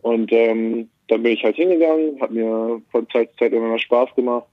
Und 0.02 0.32
ähm, 0.32 0.88
dann 1.08 1.22
bin 1.22 1.32
ich 1.32 1.42
halt 1.42 1.56
hingegangen, 1.56 2.20
hat 2.20 2.30
mir 2.30 2.80
von 2.90 3.08
Zeit 3.10 3.30
zu 3.32 3.36
Zeit 3.38 3.52
immer 3.52 3.68
mal 3.68 3.78
Spaß 3.78 4.14
gemacht. 4.14 4.46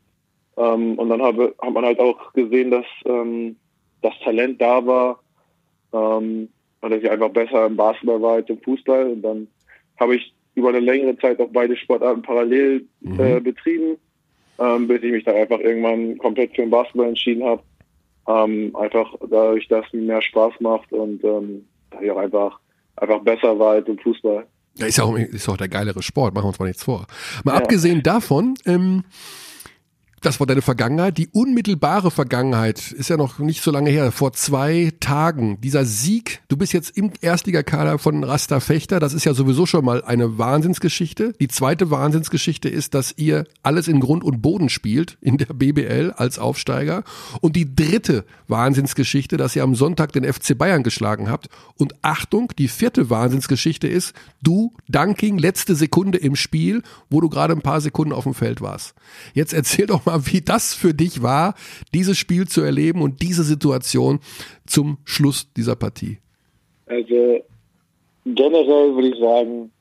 Ähm, 0.58 0.98
und 0.98 1.10
dann 1.10 1.22
habe, 1.22 1.54
hat 1.62 1.74
man 1.74 1.86
halt 1.86 2.00
auch 2.00 2.34
gesehen, 2.34 2.72
dass 2.72 2.86
ähm, 3.06 3.56
das 4.02 4.14
Talent 4.24 4.62
da 4.62 4.86
war 4.86 5.20
ähm, 5.94 6.50
und 6.82 6.90
dass 6.90 7.02
ich 7.02 7.10
einfach 7.10 7.30
besser 7.30 7.66
im 7.66 7.76
Basketball 7.76 8.22
war 8.22 8.34
als 8.34 8.50
im 8.50 8.62
Fußball. 8.62 9.12
Und 9.12 9.22
dann 9.22 9.48
habe 10.00 10.16
ich 10.16 10.34
über 10.56 10.70
eine 10.70 10.80
längere 10.80 11.18
Zeit 11.18 11.40
auch 11.40 11.50
beide 11.52 11.76
Sportarten 11.78 12.22
parallel 12.22 12.86
äh, 13.18 13.40
betrieben, 13.40 13.98
ähm, 14.60 14.88
bis 14.88 15.02
ich 15.04 15.12
mich 15.12 15.24
dann 15.24 15.36
einfach 15.36 15.60
irgendwann 15.60 16.18
komplett 16.18 16.56
für 16.56 16.62
den 16.62 16.72
Basketball 16.72 17.08
entschieden 17.08 17.44
habe. 17.44 17.64
Ähm, 18.28 18.76
einfach 18.76 19.14
dadurch, 19.22 19.68
dass 19.68 19.86
es 19.88 19.94
mir 19.94 20.02
mehr 20.02 20.22
Spaß 20.22 20.54
macht 20.60 20.92
und 20.94 21.24
ähm, 21.24 21.66
dass 21.90 22.02
ich 22.02 22.12
auch 22.12 22.18
einfach, 22.18 22.60
einfach 22.98 23.20
besser 23.22 23.58
war 23.58 23.72
als 23.74 23.88
im 23.88 23.98
Fußball. 23.98 24.46
Ja, 24.76 24.86
ist 24.86 24.98
ja 24.98 25.04
auch, 25.04 25.18
ist 25.18 25.50
auch 25.50 25.58
der 25.58 25.68
geilere 25.68 26.02
Sport, 26.02 26.34
machen 26.34 26.46
wir 26.46 26.50
uns 26.50 26.60
mal 26.60 26.68
nichts 26.68 26.84
vor. 26.84 27.06
Mal 27.44 27.54
Ja. 27.56 27.62
abgesehen 27.62 28.04
davon, 28.04 28.54
ähm, 28.66 29.04
das 30.22 30.40
war 30.40 30.46
deine 30.46 30.62
Vergangenheit. 30.62 31.18
Die 31.18 31.28
unmittelbare 31.30 32.12
Vergangenheit 32.12 32.92
ist 32.92 33.10
ja 33.10 33.18
noch 33.18 33.40
nicht 33.40 33.64
so 33.64 33.72
lange 33.72 33.90
her. 33.90 34.12
Vor 34.12 34.34
zwei 34.34 34.94
Tagen, 35.00 35.60
dieser 35.62 35.84
Sieg, 35.84 36.42
du 36.48 36.58
bist 36.58 36.74
jetzt 36.74 36.96
im 36.96 37.12
Erstligakader 37.22 37.98
von 37.98 38.24
Rasta 38.24 38.60
Fechter. 38.60 39.00
Das 39.00 39.16
ist 39.16 39.26
ja 39.26 39.34
sowieso 39.34 39.66
schon 39.66 39.84
mal 39.84 40.04
eine 40.04 40.38
Wahnsinnsgeschichte. 40.38 41.34
Die 41.40 41.48
zweite 41.48 41.90
Wahnsinnsgeschichte 41.90 42.70
ist, 42.70 42.94
dass 42.94 43.16
ihr 43.18 43.46
alles 43.64 43.88
in 43.88 44.00
Grund 44.00 44.24
und 44.24 44.44
Boden 44.44 44.70
spielt 44.70 45.18
in 45.22 45.38
der 45.38 45.54
BBL 45.54 46.14
als 46.16 46.38
Aufsteiger. 46.38 47.04
Und 47.42 47.56
die 47.56 47.76
dritte 47.76 48.24
Wahnsinnsgeschichte, 48.48 49.38
dass 49.38 49.56
ihr 49.56 49.64
am 49.64 49.74
Sonntag 49.74 50.12
den 50.12 50.32
FC 50.32 50.56
Bayern 50.56 50.84
geschlagen 50.84 51.32
habt. 51.32 51.50
Und 51.78 51.96
Achtung, 52.04 52.52
die 52.60 52.68
vierte 52.68 53.10
Wahnsinnsgeschichte 53.10 53.88
ist, 53.88 54.14
du, 54.44 54.76
Dunking, 54.88 55.40
letzte 55.40 55.74
Sekunde 55.74 56.20
im 56.20 56.36
Spiel, 56.36 56.84
wo 57.10 57.22
du 57.22 57.30
gerade 57.30 57.54
ein 57.54 57.62
paar 57.62 57.82
Sekunden 57.82 58.14
auf 58.14 58.26
dem 58.26 58.36
Feld 58.36 58.62
warst. 58.62 58.94
Jetzt 59.34 59.54
erzähl 59.54 59.88
doch 59.88 60.06
mal, 60.06 60.11
wie 60.24 60.42
das 60.42 60.74
für 60.74 60.94
dich 60.94 61.22
war, 61.22 61.56
dieses 61.94 62.18
Spiel 62.18 62.48
zu 62.48 62.62
erleben 62.62 63.02
und 63.02 63.22
diese 63.22 63.44
Situation 63.44 64.20
zum 64.66 64.98
Schluss 65.06 65.52
dieser 65.54 65.76
Partie. 65.76 66.18
Also 66.86 67.44
generell 68.26 68.96
würde 68.96 69.08
ich 69.08 69.20
sagen, 69.20 69.72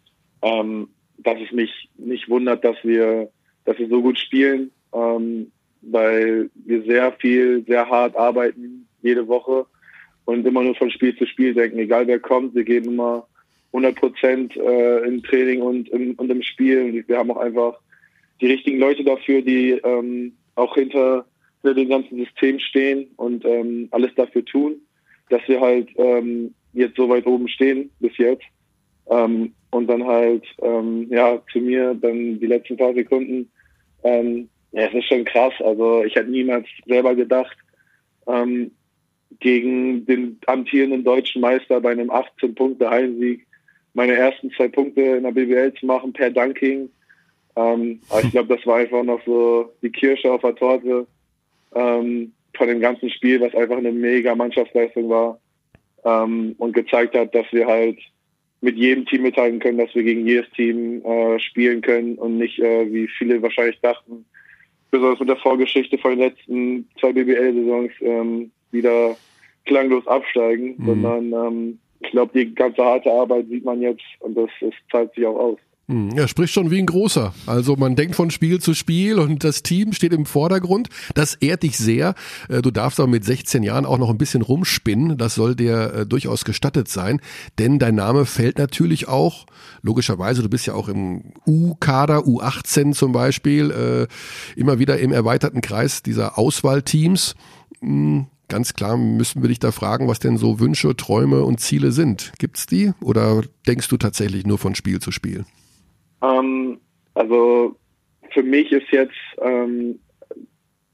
ähm, 0.42 0.88
dass 1.18 1.38
es 1.40 1.52
mich 1.52 1.70
nicht 1.96 2.28
wundert, 2.28 2.64
dass 2.64 2.76
wir, 2.82 3.28
dass 3.64 3.78
wir 3.78 3.88
so 3.88 4.00
gut 4.00 4.18
spielen, 4.18 4.70
ähm, 4.92 5.50
weil 5.82 6.50
wir 6.54 6.82
sehr 6.82 7.12
viel, 7.12 7.64
sehr 7.66 7.88
hart 7.88 8.16
arbeiten 8.16 8.86
jede 9.02 9.26
Woche 9.28 9.66
und 10.24 10.46
immer 10.46 10.62
nur 10.62 10.74
von 10.74 10.90
Spiel 10.90 11.16
zu 11.16 11.26
Spiel 11.26 11.54
denken, 11.54 11.78
egal 11.78 12.06
wer 12.06 12.20
kommt, 12.20 12.54
wir 12.54 12.64
geben 12.64 12.90
immer 12.90 13.26
100 13.72 13.94
Prozent 13.94 14.56
äh, 14.56 14.98
im 15.04 15.22
Training 15.22 15.62
und 15.62 15.88
im, 15.88 16.14
und 16.14 16.30
im 16.30 16.42
Spiel. 16.42 16.82
Und 16.82 17.08
wir 17.08 17.18
haben 17.18 17.30
auch 17.30 17.38
einfach 17.38 17.78
die 18.40 18.46
richtigen 18.46 18.78
Leute 18.78 19.04
dafür, 19.04 19.42
die 19.42 19.72
ähm, 19.84 20.32
auch 20.54 20.74
hinter, 20.74 21.26
hinter 21.62 21.74
dem 21.74 21.88
ganzen 21.88 22.18
System 22.18 22.58
stehen 22.58 23.10
und 23.16 23.44
ähm, 23.44 23.88
alles 23.90 24.14
dafür 24.14 24.44
tun, 24.44 24.80
dass 25.28 25.42
wir 25.46 25.60
halt 25.60 25.88
ähm, 25.96 26.54
jetzt 26.72 26.96
so 26.96 27.08
weit 27.08 27.26
oben 27.26 27.48
stehen 27.48 27.90
bis 28.00 28.16
jetzt. 28.16 28.44
Ähm, 29.08 29.52
und 29.70 29.86
dann 29.86 30.04
halt, 30.04 30.44
ähm, 30.62 31.06
ja, 31.10 31.40
zu 31.52 31.60
mir 31.60 31.94
dann 31.94 32.40
die 32.40 32.46
letzten 32.46 32.76
paar 32.76 32.94
Sekunden, 32.94 33.50
ähm, 34.02 34.48
ja, 34.72 34.82
es 34.82 34.94
ist 34.94 35.06
schon 35.06 35.24
krass. 35.24 35.54
Also 35.60 36.04
ich 36.04 36.14
hätte 36.14 36.30
niemals 36.30 36.66
selber 36.86 37.14
gedacht, 37.14 37.56
ähm, 38.26 38.70
gegen 39.38 40.06
den 40.06 40.38
amtierenden 40.46 41.04
deutschen 41.04 41.40
Meister 41.40 41.80
bei 41.80 41.92
einem 41.92 42.10
18-Punkte-Heimsieg 42.10 43.46
meine 43.94 44.14
ersten 44.14 44.50
zwei 44.52 44.68
Punkte 44.68 45.00
in 45.00 45.22
der 45.24 45.32
BBL 45.32 45.74
zu 45.74 45.86
machen 45.86 46.12
per 46.12 46.30
Dunking. 46.30 46.88
Ähm, 47.56 48.00
aber 48.08 48.22
ich 48.22 48.30
glaube, 48.30 48.54
das 48.56 48.66
war 48.66 48.76
einfach 48.76 49.02
noch 49.02 49.20
so 49.24 49.72
die 49.82 49.90
Kirsche 49.90 50.32
auf 50.32 50.40
der 50.42 50.54
Torte 50.54 51.06
ähm, 51.74 52.32
von 52.56 52.68
dem 52.68 52.80
ganzen 52.80 53.10
Spiel, 53.10 53.40
was 53.40 53.54
einfach 53.54 53.76
eine 53.76 53.92
mega 53.92 54.34
Mannschaftsleistung 54.34 55.08
war 55.08 55.40
ähm, 56.04 56.54
und 56.58 56.72
gezeigt 56.72 57.14
hat, 57.14 57.34
dass 57.34 57.46
wir 57.52 57.66
halt 57.66 57.98
mit 58.60 58.76
jedem 58.76 59.06
Team 59.06 59.22
mithalten 59.22 59.58
können, 59.58 59.78
dass 59.78 59.94
wir 59.94 60.02
gegen 60.02 60.26
jedes 60.26 60.50
Team 60.50 61.02
äh, 61.04 61.38
spielen 61.38 61.80
können 61.80 62.16
und 62.16 62.38
nicht, 62.38 62.58
äh, 62.58 62.92
wie 62.92 63.08
viele 63.08 63.40
wahrscheinlich 63.42 63.80
dachten, 63.80 64.24
besonders 64.90 65.20
mit 65.20 65.28
der 65.28 65.36
Vorgeschichte 65.36 65.96
von 65.98 66.12
den 66.12 66.20
letzten 66.20 66.88
zwei 67.00 67.12
BBL-Saisons 67.12 67.92
ähm, 68.00 68.50
wieder 68.70 69.16
klanglos 69.64 70.06
absteigen, 70.06 70.74
mhm. 70.76 70.86
sondern 70.86 71.32
ähm, 71.32 71.78
ich 72.00 72.10
glaube, 72.10 72.32
die 72.34 72.54
ganze 72.54 72.84
harte 72.84 73.10
Arbeit 73.10 73.46
sieht 73.48 73.64
man 73.64 73.80
jetzt 73.80 74.04
und 74.20 74.36
das, 74.36 74.50
das 74.60 74.74
zahlt 74.90 75.14
sich 75.14 75.26
auch 75.26 75.38
aus. 75.38 75.58
Hm, 75.90 76.10
er 76.16 76.28
spricht 76.28 76.54
schon 76.54 76.70
wie 76.70 76.78
ein 76.78 76.86
großer. 76.86 77.34
Also 77.46 77.74
man 77.74 77.96
denkt 77.96 78.14
von 78.14 78.30
Spiel 78.30 78.60
zu 78.60 78.74
Spiel 78.74 79.18
und 79.18 79.42
das 79.42 79.64
Team 79.64 79.92
steht 79.92 80.12
im 80.12 80.24
Vordergrund. 80.24 80.88
Das 81.14 81.34
ehrt 81.34 81.64
dich 81.64 81.78
sehr. 81.78 82.14
Äh, 82.48 82.62
du 82.62 82.70
darfst 82.70 83.00
aber 83.00 83.08
mit 83.08 83.24
16 83.24 83.64
Jahren 83.64 83.84
auch 83.84 83.98
noch 83.98 84.08
ein 84.08 84.16
bisschen 84.16 84.42
rumspinnen. 84.42 85.18
Das 85.18 85.34
soll 85.34 85.56
dir 85.56 85.92
äh, 85.92 86.06
durchaus 86.06 86.44
gestattet 86.44 86.86
sein. 86.86 87.20
Denn 87.58 87.80
dein 87.80 87.96
Name 87.96 88.24
fällt 88.24 88.58
natürlich 88.58 89.08
auch, 89.08 89.46
logischerweise, 89.82 90.42
du 90.42 90.48
bist 90.48 90.64
ja 90.64 90.74
auch 90.74 90.88
im 90.88 91.32
U-Kader, 91.44 92.20
U18 92.20 92.92
zum 92.92 93.10
Beispiel, 93.10 93.72
äh, 93.72 94.06
immer 94.54 94.78
wieder 94.78 95.00
im 95.00 95.10
erweiterten 95.10 95.60
Kreis 95.60 96.04
dieser 96.04 96.38
Auswahlteams. 96.38 97.34
Hm, 97.80 98.26
ganz 98.46 98.74
klar 98.74 98.96
müssen 98.96 99.42
wir 99.42 99.48
dich 99.48 99.58
da 99.58 99.72
fragen, 99.72 100.06
was 100.06 100.20
denn 100.20 100.36
so 100.38 100.60
Wünsche, 100.60 100.94
Träume 100.94 101.42
und 101.42 101.58
Ziele 101.58 101.90
sind. 101.90 102.32
Gibt's 102.38 102.66
die? 102.66 102.92
Oder 103.00 103.42
denkst 103.66 103.88
du 103.88 103.96
tatsächlich 103.96 104.46
nur 104.46 104.58
von 104.58 104.76
Spiel 104.76 105.00
zu 105.00 105.10
Spiel? 105.10 105.44
Ähm, 106.22 106.78
also 107.14 107.76
für 108.32 108.42
mich 108.42 108.70
ist 108.72 108.90
jetzt, 108.90 109.16
ähm, 109.40 109.98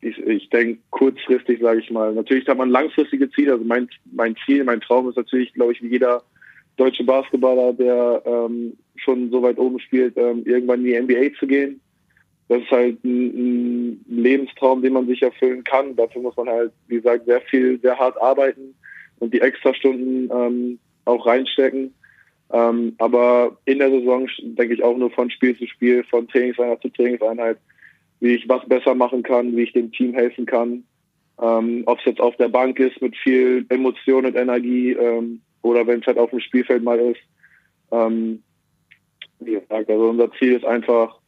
ich, 0.00 0.18
ich 0.18 0.48
denke 0.50 0.80
kurzfristig, 0.90 1.60
sage 1.60 1.80
ich 1.80 1.90
mal. 1.90 2.14
Natürlich 2.14 2.46
hat 2.48 2.58
man 2.58 2.70
langfristige 2.70 3.30
Ziele. 3.30 3.52
Also 3.52 3.64
mein, 3.64 3.88
mein 4.12 4.36
Ziel, 4.44 4.64
mein 4.64 4.80
Traum 4.80 5.08
ist 5.08 5.16
natürlich, 5.16 5.52
glaube 5.52 5.72
ich, 5.72 5.82
wie 5.82 5.88
jeder 5.88 6.22
deutsche 6.76 7.04
Basketballer, 7.04 7.72
der 7.72 8.22
ähm, 8.24 8.76
schon 8.96 9.30
so 9.30 9.42
weit 9.42 9.58
oben 9.58 9.80
spielt, 9.80 10.16
ähm, 10.16 10.42
irgendwann 10.44 10.84
in 10.84 11.06
die 11.06 11.14
NBA 11.14 11.38
zu 11.38 11.46
gehen. 11.46 11.80
Das 12.48 12.62
ist 12.62 12.70
halt 12.70 13.02
ein, 13.04 13.90
ein 13.90 14.04
Lebenstraum, 14.08 14.82
den 14.82 14.92
man 14.92 15.06
sich 15.06 15.22
erfüllen 15.22 15.64
kann. 15.64 15.96
Dafür 15.96 16.22
muss 16.22 16.36
man 16.36 16.48
halt, 16.48 16.72
wie 16.86 16.96
gesagt, 16.96 17.26
sehr 17.26 17.40
viel, 17.42 17.80
sehr 17.80 17.98
hart 17.98 18.20
arbeiten 18.20 18.74
und 19.18 19.34
die 19.34 19.40
Extrastunden 19.40 20.30
ähm, 20.32 20.78
auch 21.06 21.26
reinstecken. 21.26 21.92
Ähm, 22.52 22.94
aber 22.98 23.56
in 23.64 23.78
der 23.78 23.90
Saison 23.90 24.28
denke 24.40 24.74
ich 24.74 24.82
auch 24.82 24.96
nur 24.96 25.10
von 25.10 25.30
Spiel 25.30 25.56
zu 25.56 25.66
Spiel, 25.66 26.04
von 26.04 26.28
Trainingseinheit 26.28 26.80
zu 26.82 26.88
Trainingseinheit, 26.90 27.58
wie 28.20 28.34
ich 28.34 28.48
was 28.48 28.66
besser 28.68 28.94
machen 28.94 29.22
kann, 29.22 29.56
wie 29.56 29.62
ich 29.62 29.72
dem 29.72 29.90
Team 29.92 30.14
helfen 30.14 30.46
kann. 30.46 30.84
Ähm, 31.40 31.82
Ob 31.86 31.98
es 31.98 32.04
jetzt 32.04 32.20
auf 32.20 32.36
der 32.36 32.48
Bank 32.48 32.78
ist 32.78 33.00
mit 33.02 33.16
viel 33.16 33.66
Emotion 33.68 34.26
und 34.26 34.36
Energie 34.36 34.92
ähm, 34.92 35.40
oder 35.62 35.86
wenn 35.86 36.00
es 36.00 36.06
halt 36.06 36.18
auf 36.18 36.30
dem 36.30 36.40
Spielfeld 36.40 36.82
mal 36.82 36.98
ist. 36.98 37.20
Ähm, 37.90 38.42
wie 39.40 39.52
gesagt, 39.52 39.90
also 39.90 40.08
unser 40.08 40.32
Ziel 40.32 40.52
ist 40.52 40.64
einfach, 40.64 41.18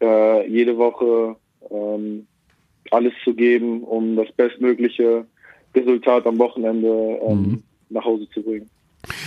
äh, 0.00 0.48
jede 0.48 0.76
Woche 0.78 1.36
ähm, 1.70 2.26
alles 2.90 3.12
zu 3.24 3.34
geben, 3.34 3.82
um 3.82 4.16
das 4.16 4.30
bestmögliche 4.32 5.26
Resultat 5.74 6.26
am 6.26 6.38
Wochenende 6.38 7.20
ähm, 7.22 7.42
mhm. 7.42 7.62
nach 7.90 8.04
Hause 8.04 8.28
zu 8.30 8.42
bringen. 8.42 8.68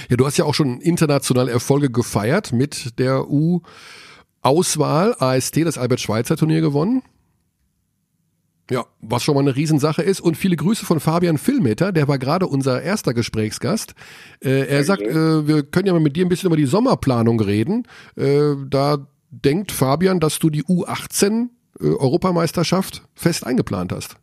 Ja, 0.10 0.18
du 0.18 0.26
hast 0.26 0.38
ja 0.38 0.46
auch 0.46 0.54
schon 0.54 0.82
internationale 0.82 1.52
Erfolge 1.52 1.90
gefeiert 1.90 2.54
mit 2.54 3.00
der 3.00 3.30
U-Auswahl 3.30 5.16
AST, 5.20 5.58
das 5.66 5.78
Albert-Schweitzer-Turnier 5.78 6.62
gewonnen. 6.62 7.04
Ja, 8.72 8.86
was 9.02 9.24
schon 9.24 9.36
mal 9.36 9.42
eine 9.42 9.56
Riesensache 9.56 10.02
ist. 10.02 10.22
Und 10.22 10.38
viele 10.38 10.56
Grüße 10.56 10.86
von 10.86 11.00
Fabian 11.00 11.38
Filmeter, 11.38 11.92
der 11.92 12.08
war 12.08 12.18
gerade 12.18 12.48
unser 12.48 12.82
erster 12.82 13.14
Gesprächsgast. 13.14 13.94
Äh, 14.44 14.68
er 14.68 14.84
sagt, 14.86 15.02
äh, 15.02 15.48
wir 15.48 15.64
können 15.64 15.88
ja 15.88 15.94
mal 15.94 16.00
mit 16.00 16.16
dir 16.16 16.26
ein 16.26 16.30
bisschen 16.30 16.48
über 16.48 16.56
die 16.56 16.66
Sommerplanung 16.66 17.42
reden. 17.42 17.86
Äh, 18.16 18.56
da 18.70 19.06
denkt 19.30 19.72
Fabian, 19.72 20.22
dass 20.22 20.40
du 20.40 20.50
die 20.50 20.64
U18 20.64 21.50
äh, 21.80 21.84
Europameisterschaft 21.84 23.04
fest 23.16 23.46
eingeplant 23.46 23.92
hast. 23.92 24.16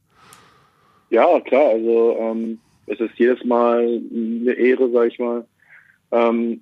Ja, 1.11 1.41
klar. 1.41 1.71
Also 1.71 2.17
ähm, 2.19 2.59
es 2.87 3.01
ist 3.01 3.19
jedes 3.19 3.45
Mal 3.45 4.01
eine 4.13 4.53
Ehre, 4.53 4.91
sag 4.91 5.09
ich 5.09 5.19
mal, 5.19 5.45
ähm, 6.13 6.61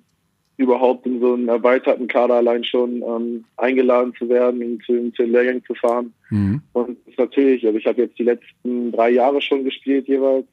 überhaupt 0.57 1.05
in 1.05 1.21
so 1.21 1.33
einen 1.33 1.47
erweiterten 1.47 2.07
Kader 2.07 2.35
allein 2.35 2.65
schon 2.65 3.01
ähm, 3.01 3.45
eingeladen 3.55 4.13
zu 4.15 4.27
werden 4.27 4.61
und 4.61 4.83
zu, 4.83 5.09
zu 5.11 5.23
den 5.23 5.31
Lehrgängen 5.31 5.63
zu 5.63 5.73
fahren. 5.73 6.13
Mhm. 6.29 6.61
Und 6.73 6.97
natürlich, 7.17 7.65
also 7.65 7.79
ich 7.79 7.85
habe 7.85 8.01
jetzt 8.01 8.19
die 8.19 8.23
letzten 8.23 8.91
drei 8.91 9.11
Jahre 9.11 9.41
schon 9.41 9.63
gespielt 9.63 10.09
jeweils. 10.09 10.45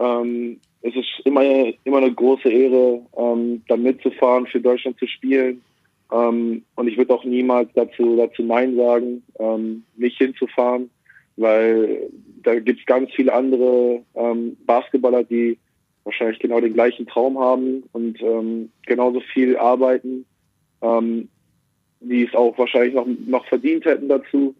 Ähm, 0.00 0.58
es 0.82 0.96
ist 0.96 1.20
immer, 1.24 1.42
immer 1.84 1.98
eine 1.98 2.12
große 2.12 2.48
Ehre, 2.48 3.02
ähm, 3.16 3.62
da 3.68 3.76
mitzufahren, 3.76 4.46
für 4.46 4.60
Deutschland 4.60 4.98
zu 4.98 5.06
spielen. 5.06 5.60
Ähm, 6.12 6.64
und 6.74 6.88
ich 6.88 6.96
würde 6.98 7.14
auch 7.14 7.24
niemals 7.24 7.70
dazu, 7.74 8.16
dazu 8.16 8.42
Nein 8.42 8.74
sagen, 8.74 9.22
ähm, 9.38 9.84
nicht 9.96 10.18
hinzufahren, 10.18 10.90
weil 11.36 12.10
da 12.42 12.58
gibt 12.58 12.80
es 12.80 12.86
ganz 12.86 13.10
viele 13.12 13.32
andere 13.32 14.02
ähm, 14.14 14.56
Basketballer, 14.66 15.24
die 15.24 15.58
wahrscheinlich 16.04 16.38
genau 16.38 16.60
den 16.60 16.74
gleichen 16.74 17.06
Traum 17.06 17.38
haben 17.38 17.84
und 17.92 18.20
ähm, 18.22 18.70
genauso 18.86 19.20
viel 19.20 19.56
arbeiten, 19.56 20.24
ähm, 20.82 21.28
die 22.00 22.24
es 22.24 22.34
auch 22.34 22.56
wahrscheinlich 22.58 22.94
noch, 22.94 23.06
noch 23.26 23.46
verdient 23.46 23.84
hätten 23.84 24.08
dazu. 24.08 24.54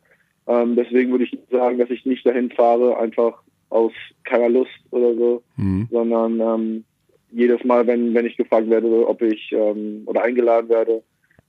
Ähm, 0.46 0.76
deswegen 0.76 1.10
würde 1.10 1.24
ich 1.24 1.38
sagen, 1.50 1.78
dass 1.78 1.90
ich 1.90 2.04
nicht 2.04 2.26
dahin 2.26 2.50
fahre, 2.50 2.98
einfach 2.98 3.42
aus 3.70 3.92
keiner 4.24 4.48
Lust 4.48 4.70
oder 4.90 5.14
so, 5.14 5.42
mhm. 5.56 5.88
sondern 5.90 6.40
ähm, 6.40 6.84
jedes 7.30 7.64
Mal, 7.64 7.86
wenn, 7.86 8.12
wenn 8.14 8.26
ich 8.26 8.36
gefragt 8.36 8.68
werde, 8.68 9.06
ob 9.08 9.22
ich 9.22 9.52
ähm, 9.52 10.02
oder 10.06 10.22
eingeladen 10.22 10.68
werde, 10.68 11.02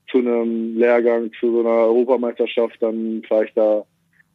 zu 0.10 0.20
einem 0.20 0.78
Lehrgang, 0.78 1.32
zu 1.40 1.52
so 1.52 1.60
einer 1.62 1.88
Europameisterschaft, 1.88 2.82
dann 2.82 3.24
fahre 3.28 3.46
ich 3.46 3.54
da 3.54 3.84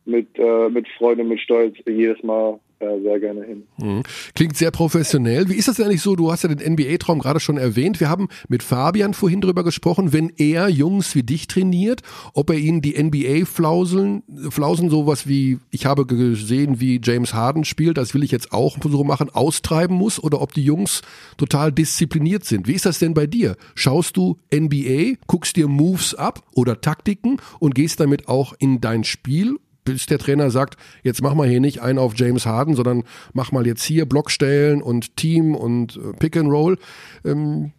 mit, 0.07 0.29
äh, 0.39 0.69
mit 0.69 0.87
Freude, 0.97 1.25
mit 1.25 1.41
Stolz 1.41 1.77
jedes 1.87 2.23
Mal 2.23 2.59
äh, 2.79 3.01
sehr 3.01 3.21
gerne 3.21 3.43
hin. 3.43 3.63
Mhm. 3.79 4.03
Klingt 4.35 4.55
sehr 4.55 4.71
professionell. 4.71 5.49
Wie 5.49 5.55
ist 5.55 5.67
das 5.67 5.77
denn 5.77 5.87
eigentlich 5.87 6.03
so? 6.03 6.15
Du 6.15 6.31
hast 6.31 6.43
ja 6.43 6.55
den 6.55 6.75
NBA-Traum 6.75 7.21
gerade 7.21 7.41
schon 7.41 7.57
erwähnt. 7.57 8.01
Wir 8.01 8.11
haben 8.11 8.29
mit 8.49 8.63
Fabian 8.63 9.15
vorhin 9.15 9.41
drüber 9.41 9.65
gesprochen, 9.65 10.13
wenn 10.13 10.31
er 10.37 10.69
Jungs 10.69 11.15
wie 11.15 11.23
dich 11.23 11.47
trainiert, 11.47 12.03
ob 12.35 12.51
er 12.51 12.57
ihnen 12.57 12.83
die 12.83 13.03
NBA-Flauseln, 13.03 14.25
Flausen 14.51 14.91
sowas 14.91 15.27
wie, 15.27 15.59
ich 15.71 15.87
habe 15.87 16.05
gesehen, 16.05 16.79
wie 16.79 17.01
James 17.03 17.33
Harden 17.33 17.65
spielt, 17.65 17.97
das 17.97 18.13
will 18.13 18.23
ich 18.23 18.31
jetzt 18.31 18.53
auch 18.53 18.77
so 18.83 19.05
machen, 19.05 19.31
austreiben 19.31 19.97
muss 19.97 20.23
oder 20.23 20.43
ob 20.43 20.53
die 20.53 20.65
Jungs 20.65 21.01
total 21.39 21.73
diszipliniert 21.73 22.45
sind. 22.45 22.69
Wie 22.69 22.75
ist 22.75 22.85
das 22.85 22.99
denn 22.99 23.15
bei 23.15 23.27
dir? 23.27 23.57
Schaust 23.75 24.19
du 24.19 24.37
NBA, 24.55 25.17
guckst 25.27 25.57
dir 25.57 25.67
Moves 25.67 26.15
ab 26.15 26.43
oder 26.53 26.79
Taktiken 26.83 27.39
und 27.59 27.75
gehst 27.75 28.01
damit 28.01 28.29
auch 28.29 28.53
in 28.59 28.83
dein 28.83 29.03
Spiel 29.05 29.57
bis 29.87 30.05
der 30.05 30.19
Trainer 30.19 30.51
sagt, 30.51 30.77
jetzt 31.03 31.23
mach 31.23 31.35
mal 31.35 31.49
hier 31.49 31.61
nicht 31.61 31.81
einen 31.81 31.99
auf 31.99 32.13
James 32.15 32.45
Harden, 32.45 32.75
sondern 32.75 33.05
mach 33.33 33.53
mal 33.53 33.67
jetzt 33.67 33.85
hier 33.85 34.05
Blockstellen 34.05 34.83
und 34.83 35.17
Team 35.17 35.55
und 35.55 35.97
äh, 35.97 36.13
Pick 36.19 36.37
and 36.37 36.51
Roll. 36.51 36.77
Ähm, 37.25 37.73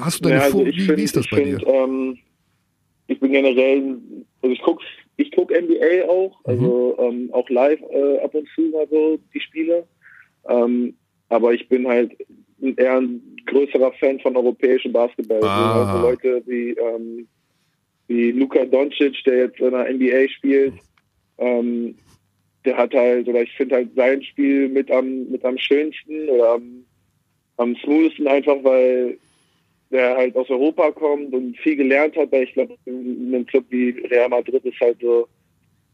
hast 0.00 0.20
du 0.20 0.28
deine 0.28 0.36
ja, 0.36 0.44
also 0.44 0.64
wie, 0.64 0.72
find, 0.72 0.98
wie, 0.98 1.02
ist 1.02 1.16
das 1.16 1.28
bei 1.28 1.38
find, 1.38 1.60
dir? 1.60 1.66
Ähm, 1.66 2.18
ich 3.08 3.18
bin 3.18 3.32
generell, 3.32 3.96
also 4.42 4.54
ich 4.54 4.62
gucke 4.62 4.84
ich 5.16 5.30
guck 5.32 5.50
NBA 5.50 6.08
auch, 6.08 6.38
mhm. 6.46 6.52
also 6.52 6.96
mhm. 6.98 7.04
ähm, 7.04 7.30
auch 7.32 7.48
live 7.48 7.80
äh, 7.90 8.18
ab 8.20 8.34
und 8.34 8.48
zu 8.54 8.62
mal 8.70 8.86
so 8.88 9.18
die 9.34 9.40
Spiele. 9.40 9.86
Ähm, 10.48 10.94
aber 11.28 11.54
ich 11.54 11.68
bin 11.68 11.86
halt 11.86 12.16
eher 12.60 12.98
ein 12.98 13.20
größerer 13.46 13.92
Fan 13.94 14.20
von 14.20 14.36
europäischem 14.36 14.92
Basketball. 14.92 15.42
Ah. 15.42 15.92
Also 15.92 16.08
Leute 16.08 16.42
wie, 16.46 16.70
ähm, 16.70 17.26
wie 18.06 18.32
Luka 18.32 18.64
Doncic, 18.64 19.22
der 19.24 19.44
jetzt 19.44 19.60
in 19.60 19.70
der 19.70 19.92
NBA 19.92 20.28
spielt, 20.28 20.74
ähm, 21.38 21.94
der 22.64 22.76
hat 22.76 22.94
halt, 22.94 23.28
oder 23.28 23.42
ich 23.42 23.52
finde 23.52 23.76
halt 23.76 23.94
sein 23.96 24.22
Spiel 24.22 24.68
mit 24.68 24.90
am, 24.90 25.28
mit 25.30 25.44
am 25.44 25.58
schönsten 25.58 26.28
oder 26.28 26.54
am, 26.54 26.84
am 27.56 27.76
smoothesten 27.76 28.28
einfach, 28.28 28.62
weil 28.62 29.18
der 29.90 30.16
halt 30.16 30.36
aus 30.36 30.48
Europa 30.48 30.90
kommt 30.92 31.34
und 31.34 31.56
viel 31.58 31.76
gelernt 31.76 32.16
hat, 32.16 32.32
weil 32.32 32.44
ich 32.44 32.54
glaube, 32.54 32.76
in 32.86 33.26
einem 33.28 33.46
Club 33.46 33.66
wie 33.68 33.90
Real 33.90 34.28
Madrid 34.28 34.64
ist 34.64 34.80
halt 34.80 34.98
so, 35.00 35.28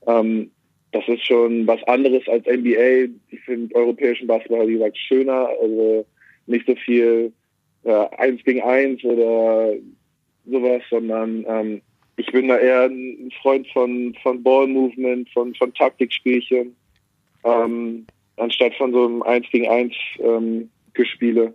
ähm, 0.07 0.51
das 0.93 1.07
ist 1.09 1.25
schon 1.25 1.67
was 1.67 1.83
anderes 1.85 2.27
als 2.29 2.47
NBA. 2.47 3.13
Ich 3.31 3.41
finde 3.45 3.75
europäischen 3.75 4.27
Basketball, 4.27 4.69
wie 4.69 4.75
gesagt, 4.75 4.97
schöner, 4.97 5.49
also 5.61 6.07
nicht 6.47 6.67
so 6.67 6.75
viel 6.77 7.33
äh, 7.85 8.07
eins 8.17 8.43
gegen 8.45 8.63
eins 8.63 9.05
oder 9.05 9.75
sowas, 10.47 10.83
sondern 10.89 11.45
ähm, 11.47 11.83
ich 12.19 12.27
bin 12.33 12.49
da 12.49 12.59
eher 12.59 12.85
ein 12.85 13.31
Freund 13.41 13.67
von, 13.73 14.15
von 14.23 14.43
Ball 14.43 14.67
Movement, 14.67 15.29
von, 15.31 15.55
von 15.55 15.73
Taktikspielchen. 15.73 16.75
Ähm, 17.45 18.07
anstatt 18.37 18.75
von 18.75 18.93
so 18.93 19.07
einem 19.07 19.23
1 19.23 19.47
gegen 19.51 19.69
1 19.69 19.95
ähm, 20.19 20.71
Gespiele. 20.95 21.55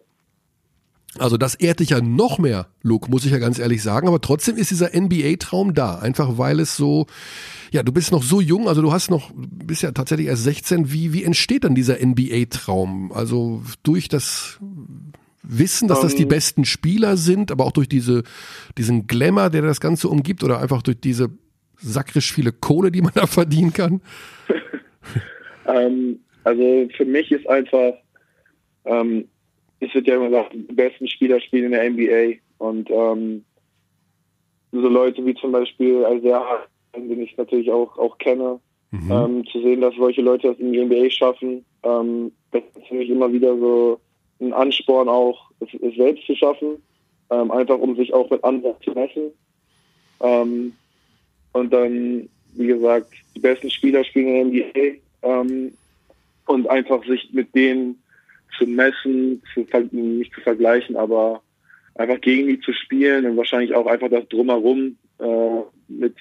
Also 1.19 1.37
das 1.37 1.53
ehrt 1.55 1.79
dich 1.79 1.91
ja 1.91 2.01
noch 2.01 2.39
mehr, 2.39 2.67
Luke, 2.81 3.09
muss 3.11 3.25
ich 3.25 3.31
ja 3.31 3.37
ganz 3.37 3.59
ehrlich 3.59 3.83
sagen. 3.83 4.07
Aber 4.07 4.19
trotzdem 4.19 4.57
ist 4.57 4.71
dieser 4.71 4.99
NBA-Traum 4.99 5.75
da, 5.75 5.99
einfach 5.99 6.39
weil 6.39 6.59
es 6.59 6.75
so, 6.75 7.05
ja, 7.71 7.83
du 7.83 7.91
bist 7.91 8.11
noch 8.11 8.23
so 8.23 8.41
jung, 8.41 8.67
also 8.67 8.81
du 8.81 8.91
hast 8.91 9.11
noch, 9.11 9.31
bist 9.35 9.83
ja 9.83 9.91
tatsächlich 9.91 10.27
erst 10.27 10.43
16. 10.43 10.91
Wie, 10.91 11.13
wie 11.13 11.23
entsteht 11.23 11.65
dann 11.65 11.75
dieser 11.75 12.03
NBA-Traum? 12.03 13.11
Also 13.11 13.61
durch 13.83 14.07
das 14.07 14.59
Wissen, 15.59 15.87
dass 15.87 16.01
das 16.01 16.15
die 16.15 16.23
Ähm. 16.23 16.29
besten 16.29 16.65
Spieler 16.65 17.17
sind, 17.17 17.51
aber 17.51 17.65
auch 17.65 17.71
durch 17.71 17.89
diese, 17.89 18.23
diesen 18.77 19.07
Glamour, 19.07 19.49
der 19.49 19.61
das 19.61 19.79
Ganze 19.79 20.09
umgibt 20.09 20.43
oder 20.43 20.59
einfach 20.59 20.81
durch 20.81 20.99
diese 20.99 21.29
sakrisch 21.77 22.33
viele 22.33 22.51
Kohle, 22.51 22.91
die 22.91 23.01
man 23.01 23.11
da 23.15 23.27
verdienen 23.27 23.73
kann? 23.73 24.01
Ähm, 25.65 26.19
also 26.43 26.89
für 26.97 27.05
mich 27.05 27.31
ist 27.31 27.47
einfach, 27.47 27.93
ähm, 28.83 29.29
es 29.79 29.93
wird 29.93 30.07
ja 30.07 30.15
immer 30.15 30.27
gesagt, 30.27 30.53
die 30.53 30.73
besten 30.73 31.07
Spieler 31.07 31.39
spielen 31.39 31.71
in 31.71 31.71
der 31.71 31.89
NBA 31.89 32.41
und 32.57 32.89
ähm, 32.89 33.45
so 34.73 34.89
Leute 34.89 35.25
wie 35.25 35.35
zum 35.35 35.53
Beispiel 35.53 36.05
Isaiah, 36.17 36.65
den 36.93 37.21
ich 37.21 37.37
natürlich 37.37 37.71
auch, 37.71 37.97
auch 37.97 38.17
kenne, 38.17 38.59
ähm, 38.91 39.45
zu 39.51 39.61
sehen, 39.61 39.81
dass 39.81 39.95
solche 39.95 40.21
Leute 40.21 40.49
das 40.49 40.59
in 40.59 40.73
die 40.73 40.83
NBA 40.83 41.09
schaffen, 41.09 41.65
ähm, 41.83 42.31
das 42.51 42.61
ist 42.75 42.87
für 42.87 42.95
mich 42.95 43.09
immer 43.09 43.31
wieder 43.31 43.57
so 43.57 43.99
ein 44.43 44.53
Ansporn 44.53 45.09
auch, 45.09 45.51
es, 45.59 45.69
es 45.81 45.95
selbst 45.95 46.25
zu 46.25 46.35
schaffen, 46.35 46.81
ähm, 47.29 47.51
einfach 47.51 47.77
um 47.77 47.95
sich 47.95 48.13
auch 48.13 48.29
mit 48.29 48.43
anderen 48.43 48.75
zu 48.81 48.91
messen. 48.91 49.31
Ähm, 50.21 50.73
und 51.53 51.71
dann, 51.71 52.29
wie 52.55 52.67
gesagt, 52.67 53.11
die 53.35 53.39
besten 53.39 53.69
Spieler 53.69 54.03
spielen 54.03 54.27
in 54.27 54.53
der 54.53 54.65
NBA 54.65 54.99
ähm, 55.23 55.73
und 56.47 56.69
einfach 56.69 57.05
sich 57.05 57.31
mit 57.31 57.53
denen 57.55 58.01
zu 58.57 58.67
messen, 58.67 59.41
zu, 59.53 59.65
nicht 59.91 60.33
zu 60.33 60.41
vergleichen, 60.41 60.95
aber 60.95 61.41
einfach 61.95 62.21
gegen 62.21 62.47
die 62.47 62.59
zu 62.59 62.73
spielen 62.73 63.25
und 63.25 63.37
wahrscheinlich 63.37 63.73
auch 63.73 63.85
einfach 63.85 64.09
das 64.09 64.27
Drumherum 64.29 64.97
äh, 65.19 65.61
mit, 65.87 66.15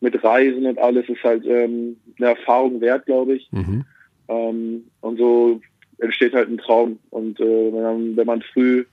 mit 0.00 0.22
Reisen 0.22 0.66
und 0.66 0.78
alles 0.78 1.08
ist 1.08 1.22
halt 1.22 1.44
ähm, 1.46 1.96
eine 2.18 2.30
Erfahrung 2.30 2.80
wert, 2.80 3.06
glaube 3.06 3.36
ich. 3.36 3.50
Mhm. 3.52 3.84
Ähm, 4.28 4.84
und 5.00 5.18
so 5.18 5.60
entsteht 5.98 6.34
halt 6.34 6.48
ein 6.48 6.58
Traum. 6.58 6.98
Und 7.10 7.40
äh, 7.40 7.72
wenn, 7.72 7.82
man, 7.82 8.16
wenn 8.16 8.26
man 8.26 8.42
früh 8.42 8.84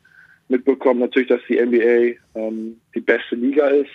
mitbekommt, 0.47 0.99
natürlich, 0.99 1.29
dass 1.29 1.41
die 1.47 1.59
NBA 1.59 2.19
ähm, 2.39 2.79
die 2.95 3.01
beste 3.01 3.35
Liga 3.35 3.67
ist, 3.67 3.91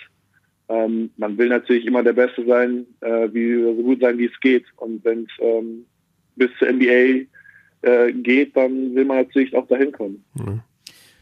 ähm, 0.69 1.09
man 1.17 1.37
will 1.37 1.49
natürlich 1.49 1.85
immer 1.85 2.03
der 2.03 2.13
Beste 2.13 2.45
sein, 2.45 2.85
äh, 3.01 3.27
wie, 3.33 3.61
so 3.61 3.73
gut 3.75 4.01
sein, 4.01 4.17
wie 4.17 4.27
es 4.27 4.39
geht. 4.39 4.65
Und 4.77 5.03
wenn 5.03 5.23
es 5.23 5.31
ähm, 5.39 5.85
bis 6.35 6.51
zur 6.59 6.71
NBA 6.71 7.25
äh, 7.81 8.13
geht, 8.13 8.55
dann 8.55 8.93
will 8.93 9.05
man 9.05 9.17
natürlich 9.17 9.55
auch 9.55 9.67
dahin 9.67 9.91
kommen. 9.91 10.23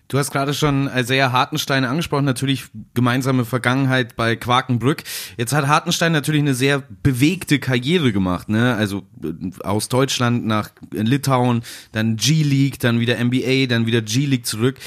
Du 0.07 0.17
hast 0.17 0.31
gerade 0.31 0.53
schon 0.53 0.89
Isaiah 0.95 1.33
Hartenstein 1.33 1.83
angesprochen, 1.83 2.23
natürlich 2.23 2.63
gemeinsame 2.93 3.43
Vergangenheit 3.43 4.15
bei 4.15 4.37
Quakenbrück. 4.37 5.03
Jetzt 5.37 5.53
hat 5.53 5.67
Hartenstein 5.67 6.13
natürlich 6.13 6.41
eine 6.41 6.53
sehr 6.53 6.81
bewegte 7.03 7.59
Karriere 7.59 8.13
gemacht, 8.13 8.47
ne? 8.47 8.75
Also 8.75 9.03
äh, 9.21 9.63
aus 9.63 9.89
Deutschland 9.89 10.45
nach 10.45 10.69
Litauen, 10.91 11.61
dann 11.91 12.15
G-League, 12.15 12.79
dann 12.79 13.01
wieder 13.01 13.21
NBA, 13.21 13.65
dann 13.67 13.85
wieder 13.85 14.01
G-League 14.01 14.45
zurück. 14.45 14.77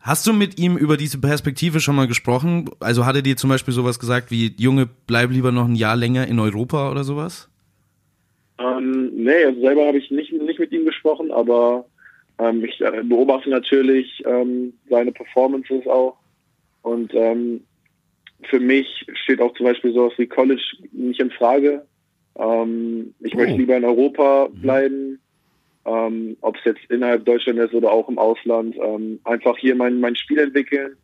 Hast 0.00 0.26
du 0.26 0.32
mit 0.32 0.58
ihm 0.58 0.76
über 0.76 0.96
diese 0.96 1.18
Perspektive 1.18 1.80
schon 1.80 1.96
mal 1.96 2.06
gesprochen? 2.06 2.70
Also 2.78 3.04
hat 3.04 3.16
er 3.16 3.22
dir 3.22 3.36
zum 3.36 3.50
Beispiel 3.50 3.74
sowas 3.74 3.98
gesagt 3.98 4.30
wie, 4.30 4.54
Junge, 4.56 4.88
bleib 5.06 5.30
lieber 5.30 5.50
noch 5.52 5.66
ein 5.66 5.74
Jahr 5.74 5.96
länger 5.96 6.26
in 6.28 6.38
Europa 6.38 6.90
oder 6.90 7.02
sowas? 7.02 7.48
Ähm, 8.58 9.10
nee, 9.16 9.44
also 9.44 9.60
selber 9.60 9.86
habe 9.86 9.98
ich 9.98 10.10
nicht, 10.10 10.32
nicht 10.32 10.58
mit 10.58 10.72
ihm 10.72 10.84
gesprochen, 10.84 11.32
aber 11.32 11.84
ähm, 12.40 12.64
ich 12.64 12.80
äh, 12.80 13.02
beobachte 13.04 13.50
natürlich 13.50 14.22
ähm, 14.26 14.72
seine 14.88 15.12
Performances 15.12 15.86
auch. 15.86 16.16
Und 16.82 17.12
ähm, 17.14 17.64
für 18.48 18.60
mich 18.60 19.06
steht 19.22 19.40
auch 19.40 19.52
zum 19.54 19.66
Beispiel 19.66 19.92
sowas 19.92 20.14
wie 20.16 20.26
College 20.26 20.62
nicht 20.92 21.20
in 21.20 21.30
Frage. 21.30 21.86
Ähm, 22.38 23.14
ich 23.20 23.34
Oh. 23.34 23.38
möchte 23.38 23.56
lieber 23.58 23.76
in 23.76 23.84
Europa 23.84 24.48
bleiben, 24.52 25.20
ähm, 25.84 26.36
ob 26.40 26.56
es 26.56 26.64
jetzt 26.64 26.80
innerhalb 26.88 27.24
Deutschland 27.26 27.58
ist 27.58 27.74
oder 27.74 27.90
auch 27.92 28.08
im 28.08 28.18
Ausland. 28.18 28.76
Ähm, 28.82 29.20
einfach 29.24 29.58
hier 29.58 29.74
mein, 29.74 30.00
mein 30.00 30.16
Spiel 30.16 30.38
entwickeln, 30.38 30.96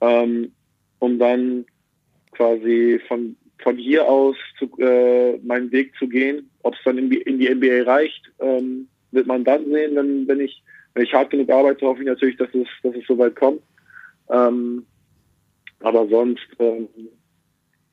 ähm, 0.00 0.52
um 0.98 1.18
dann 1.18 1.64
quasi 2.32 3.00
von, 3.06 3.36
von 3.58 3.76
hier 3.76 4.08
aus 4.08 4.36
zu, 4.58 4.66
äh, 4.78 5.36
meinen 5.44 5.70
Weg 5.70 5.92
zu 5.98 6.08
gehen. 6.08 6.50
Ob 6.62 6.74
es 6.74 6.80
dann 6.84 6.98
in 6.98 7.10
die, 7.10 7.18
in 7.22 7.38
die 7.38 7.48
NBA 7.54 7.82
reicht, 7.84 8.32
ähm, 8.40 8.88
wird 9.12 9.26
man 9.26 9.44
dann 9.44 9.64
sehen, 9.70 9.94
wenn, 9.94 10.26
wenn 10.26 10.40
ich 10.40 10.62
wenn 10.94 11.04
ich 11.04 11.14
hart 11.14 11.30
genug 11.30 11.50
arbeite, 11.50 11.86
hoffe 11.86 12.00
ich 12.02 12.06
natürlich, 12.06 12.36
dass 12.36 12.48
es, 12.54 12.68
dass 12.82 12.94
es 12.94 13.06
soweit 13.06 13.34
kommt. 13.36 13.62
Ähm, 14.30 14.86
aber 15.80 16.06
sonst, 16.08 16.46
ähm, 16.58 16.88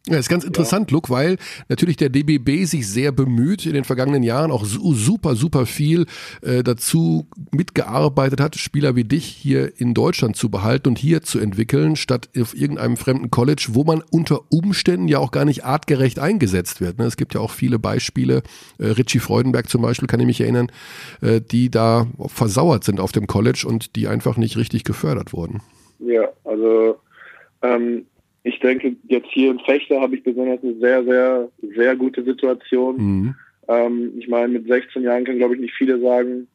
Ja, 0.10 0.18
ist 0.18 0.30
ganz 0.30 0.44
interessant, 0.44 0.90
Luke, 0.90 1.12
weil 1.12 1.38
natürlich 1.68 1.96
der 1.96 2.10
DBB 2.10 2.66
sich 2.66 2.88
sehr 2.88 3.12
bemüht, 3.12 3.68
in 3.68 3.74
den 3.74 3.84
vergangenen 3.84 4.24
Jahren 4.24 4.50
auch 4.50 4.66
su 4.66 4.96
super, 4.96 5.36
super 5.36 5.68
viel 5.68 6.08
äh, 6.42 6.64
dazu 6.64 7.28
mitgearbeitet 7.52 8.42
hat, 8.42 8.56
Spieler 8.56 8.96
wie 8.96 9.04
dich 9.04 9.26
hier 9.26 9.80
in 9.80 9.94
Deutschland 9.94 10.36
zu 10.36 10.50
behalten 10.50 10.90
und 10.90 10.98
hier 10.98 11.22
zu 11.22 11.38
entwickeln, 11.38 11.96
statt 11.96 12.28
auf 12.36 12.56
irgendeinem 12.56 12.98
fremden 12.98 13.30
College, 13.30 13.68
wo 13.74 13.84
man 13.84 14.02
unter 14.10 14.42
Umständen 14.50 15.08
ja 15.08 15.20
auch 15.20 15.30
gar 15.30 15.46
nicht 15.46 15.64
artgerecht 15.64 16.18
eingesetzt 16.18 16.82
wird. 16.82 16.98
Ne? 16.98 17.06
Es 17.06 17.16
gibt 17.16 17.36
ja 17.36 17.42
auch 17.42 17.52
viele 17.52 17.78
Beispiele, 17.78 18.42
äh, 18.80 18.88
Richie 18.88 19.20
Freudenberg 19.20 19.70
zum 19.70 19.84
Beispiel, 19.84 20.08
kann 20.08 20.20
ich 20.20 20.26
mich 20.26 20.42
erinnern, 20.42 20.72
äh, 21.22 21.40
die 21.40 21.70
da 21.70 22.08
versauert 22.28 22.84
sind 22.84 23.00
auf 23.00 23.12
dem 23.12 23.28
College 23.28 23.66
und 23.68 23.96
die 23.96 24.08
einfach 24.08 24.38
nicht 24.38 24.58
richtig 24.58 24.86
gefördert 24.86 25.34
wurden. 25.34 25.62
ja, 26.00 26.30
also 26.44 26.98
ähm, 27.62 28.06
ich 28.50 28.60
denke, 28.60 28.96
jetzt 29.08 29.30
hier 29.32 29.52
in 29.52 29.60
Fechter 29.60 30.02
habe 30.02 30.16
ich 30.16 30.24
besonders 30.24 30.62
eine 30.64 30.76
sehr, 30.76 31.04
sehr, 31.04 31.50
sehr 31.76 31.96
gute 31.96 32.24
Situation. 32.24 32.98
Mhm. 32.98 33.36
Ähm, 33.68 34.14
ich 34.18 34.28
meine, 34.28 34.50
mit 34.50 34.68
16 34.68 35.04
Jahren 35.04 35.24
können, 35.24 35.38
glaube 35.38 35.56
ich, 35.56 35.62
nicht 35.62 35.76
viele 35.76 36.00
sagen, 36.00 36.48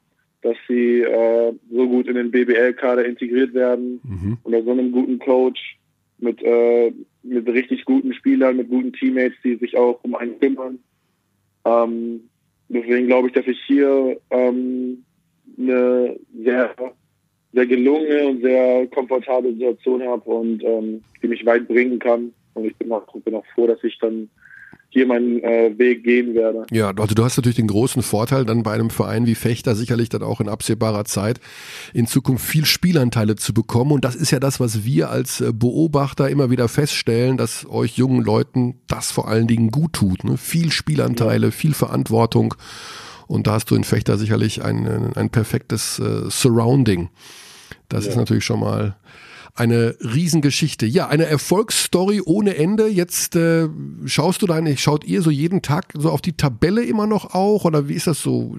dass 0.42 0.56
sie 0.68 1.00
äh, 1.00 1.52
so 1.70 1.88
gut 1.88 2.06
in 2.06 2.16
den 2.16 2.30
BBL-Kader 2.30 3.04
integriert 3.04 3.54
werden, 3.54 4.00
Mhm. 4.04 4.38
unter 4.42 4.62
so 4.62 4.72
einem 4.72 4.92
guten 4.92 5.18
Coach, 5.18 5.78
mit, 6.18 6.42
äh, 6.42 6.92
mit 7.22 7.46
richtig 7.48 7.84
guten 7.84 8.12
Spielern, 8.14 8.56
mit 8.56 8.68
guten 8.68 8.92
Teammates, 8.92 9.38
die 9.44 9.56
sich 9.56 9.76
auch 9.76 10.00
um 10.02 10.14
einen 10.14 10.38
kümmern. 10.38 10.78
Ähm, 11.64 12.28
deswegen 12.68 13.06
glaube 13.06 13.28
ich, 13.28 13.34
dass 13.34 13.46
ich 13.46 13.60
hier 13.66 14.20
ähm, 14.30 15.04
eine 15.58 16.18
sehr, 16.42 16.74
sehr 17.54 17.66
gelungene 17.66 18.28
und 18.28 18.42
sehr 18.42 18.86
komfortable 18.88 19.52
Situation 19.52 20.02
habe 20.02 20.28
und 20.28 20.62
ähm, 20.64 21.02
die 21.22 21.28
mich 21.28 21.46
weit 21.46 21.68
bringen 21.68 21.98
kann. 21.98 22.32
Und 22.54 22.66
ich 22.66 22.76
bin 22.76 22.90
auch, 22.92 23.06
bin 23.24 23.34
auch 23.34 23.46
froh, 23.54 23.66
dass 23.66 23.82
ich 23.82 23.98
dann 23.98 24.28
hier 24.94 25.06
meinen 25.06 25.42
äh, 25.42 25.76
Weg 25.76 26.04
gehen 26.04 26.34
werde. 26.34 26.66
Ja, 26.70 26.92
also 26.96 27.16
du 27.16 27.24
hast 27.24 27.36
natürlich 27.36 27.56
den 27.56 27.66
großen 27.66 28.02
Vorteil, 28.02 28.44
dann 28.44 28.62
bei 28.62 28.72
einem 28.72 28.90
Verein 28.90 29.26
wie 29.26 29.34
Fechter 29.34 29.74
sicherlich 29.74 30.08
dann 30.08 30.22
auch 30.22 30.40
in 30.40 30.48
absehbarer 30.48 31.04
Zeit 31.04 31.40
in 31.92 32.06
Zukunft 32.06 32.46
viel 32.46 32.64
Spielanteile 32.64 33.34
zu 33.34 33.52
bekommen. 33.52 33.90
Und 33.90 34.04
das 34.04 34.14
ist 34.14 34.30
ja 34.30 34.38
das, 34.38 34.60
was 34.60 34.84
wir 34.84 35.10
als 35.10 35.40
äh, 35.40 35.52
Beobachter 35.52 36.30
immer 36.30 36.48
wieder 36.50 36.68
feststellen, 36.68 37.36
dass 37.36 37.68
euch 37.68 37.96
jungen 37.96 38.22
Leuten 38.22 38.76
das 38.86 39.10
vor 39.10 39.26
allen 39.26 39.48
Dingen 39.48 39.72
gut 39.72 39.94
tut. 39.94 40.22
Ne? 40.22 40.36
Viel 40.36 40.70
Spielanteile, 40.70 41.50
viel 41.50 41.74
Verantwortung. 41.74 42.54
Und 43.26 43.48
da 43.48 43.54
hast 43.54 43.70
du 43.70 43.74
in 43.74 43.84
Fechter 43.84 44.16
sicherlich 44.16 44.62
ein, 44.64 45.12
ein 45.16 45.30
perfektes 45.30 45.98
äh, 45.98 46.30
Surrounding. 46.30 47.08
Das 47.94 48.06
ist 48.06 48.16
natürlich 48.16 48.44
schon 48.44 48.60
mal 48.60 48.96
eine 49.54 49.96
Riesengeschichte. 50.00 50.84
Ja, 50.84 51.08
eine 51.08 51.26
Erfolgsstory 51.26 52.20
ohne 52.24 52.56
Ende. 52.56 52.88
Jetzt 52.88 53.36
äh, 53.36 53.68
schaust 54.04 54.42
du 54.42 54.46
deine, 54.46 54.76
schaut 54.76 55.04
ihr 55.04 55.22
so 55.22 55.30
jeden 55.30 55.62
Tag 55.62 55.92
so 55.96 56.10
auf 56.10 56.20
die 56.20 56.32
Tabelle 56.32 56.84
immer 56.84 57.06
noch 57.06 57.34
auch 57.34 57.64
oder 57.64 57.88
wie 57.88 57.94
ist 57.94 58.06
das 58.06 58.20
so? 58.20 58.56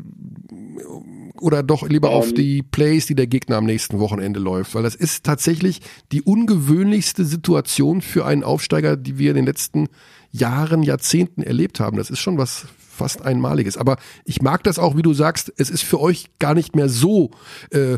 Oder 1.41 1.63
doch 1.63 1.87
lieber 1.87 2.11
auf 2.11 2.29
Ähm. 2.29 2.35
die 2.35 2.63
Plays, 2.63 3.07
die 3.07 3.15
der 3.15 3.27
Gegner 3.27 3.57
am 3.57 3.65
nächsten 3.65 3.99
Wochenende 3.99 4.39
läuft? 4.39 4.73
Weil 4.73 4.83
das 4.83 4.95
ist 4.95 5.25
tatsächlich 5.25 5.81
die 6.13 6.21
ungewöhnlichste 6.21 7.25
Situation 7.25 8.01
für 8.01 8.25
einen 8.25 8.45
Aufsteiger, 8.45 8.95
die 8.95 9.17
wir 9.17 9.31
in 9.31 9.35
den 9.35 9.45
letzten 9.45 9.89
Jahren, 10.31 10.81
Jahrzehnten 10.81 11.43
erlebt 11.43 11.81
haben. 11.81 11.97
Das 11.97 12.09
ist 12.09 12.19
schon 12.19 12.37
was 12.37 12.67
fast 12.95 13.21
Einmaliges. 13.21 13.77
Aber 13.77 13.97
ich 14.23 14.41
mag 14.41 14.63
das 14.63 14.79
auch, 14.79 14.95
wie 14.95 15.01
du 15.01 15.13
sagst, 15.13 15.51
es 15.57 15.69
ist 15.69 15.83
für 15.83 15.99
euch 15.99 16.27
gar 16.39 16.53
nicht 16.53 16.75
mehr 16.75 16.87
so 16.87 17.31
äh, 17.71 17.97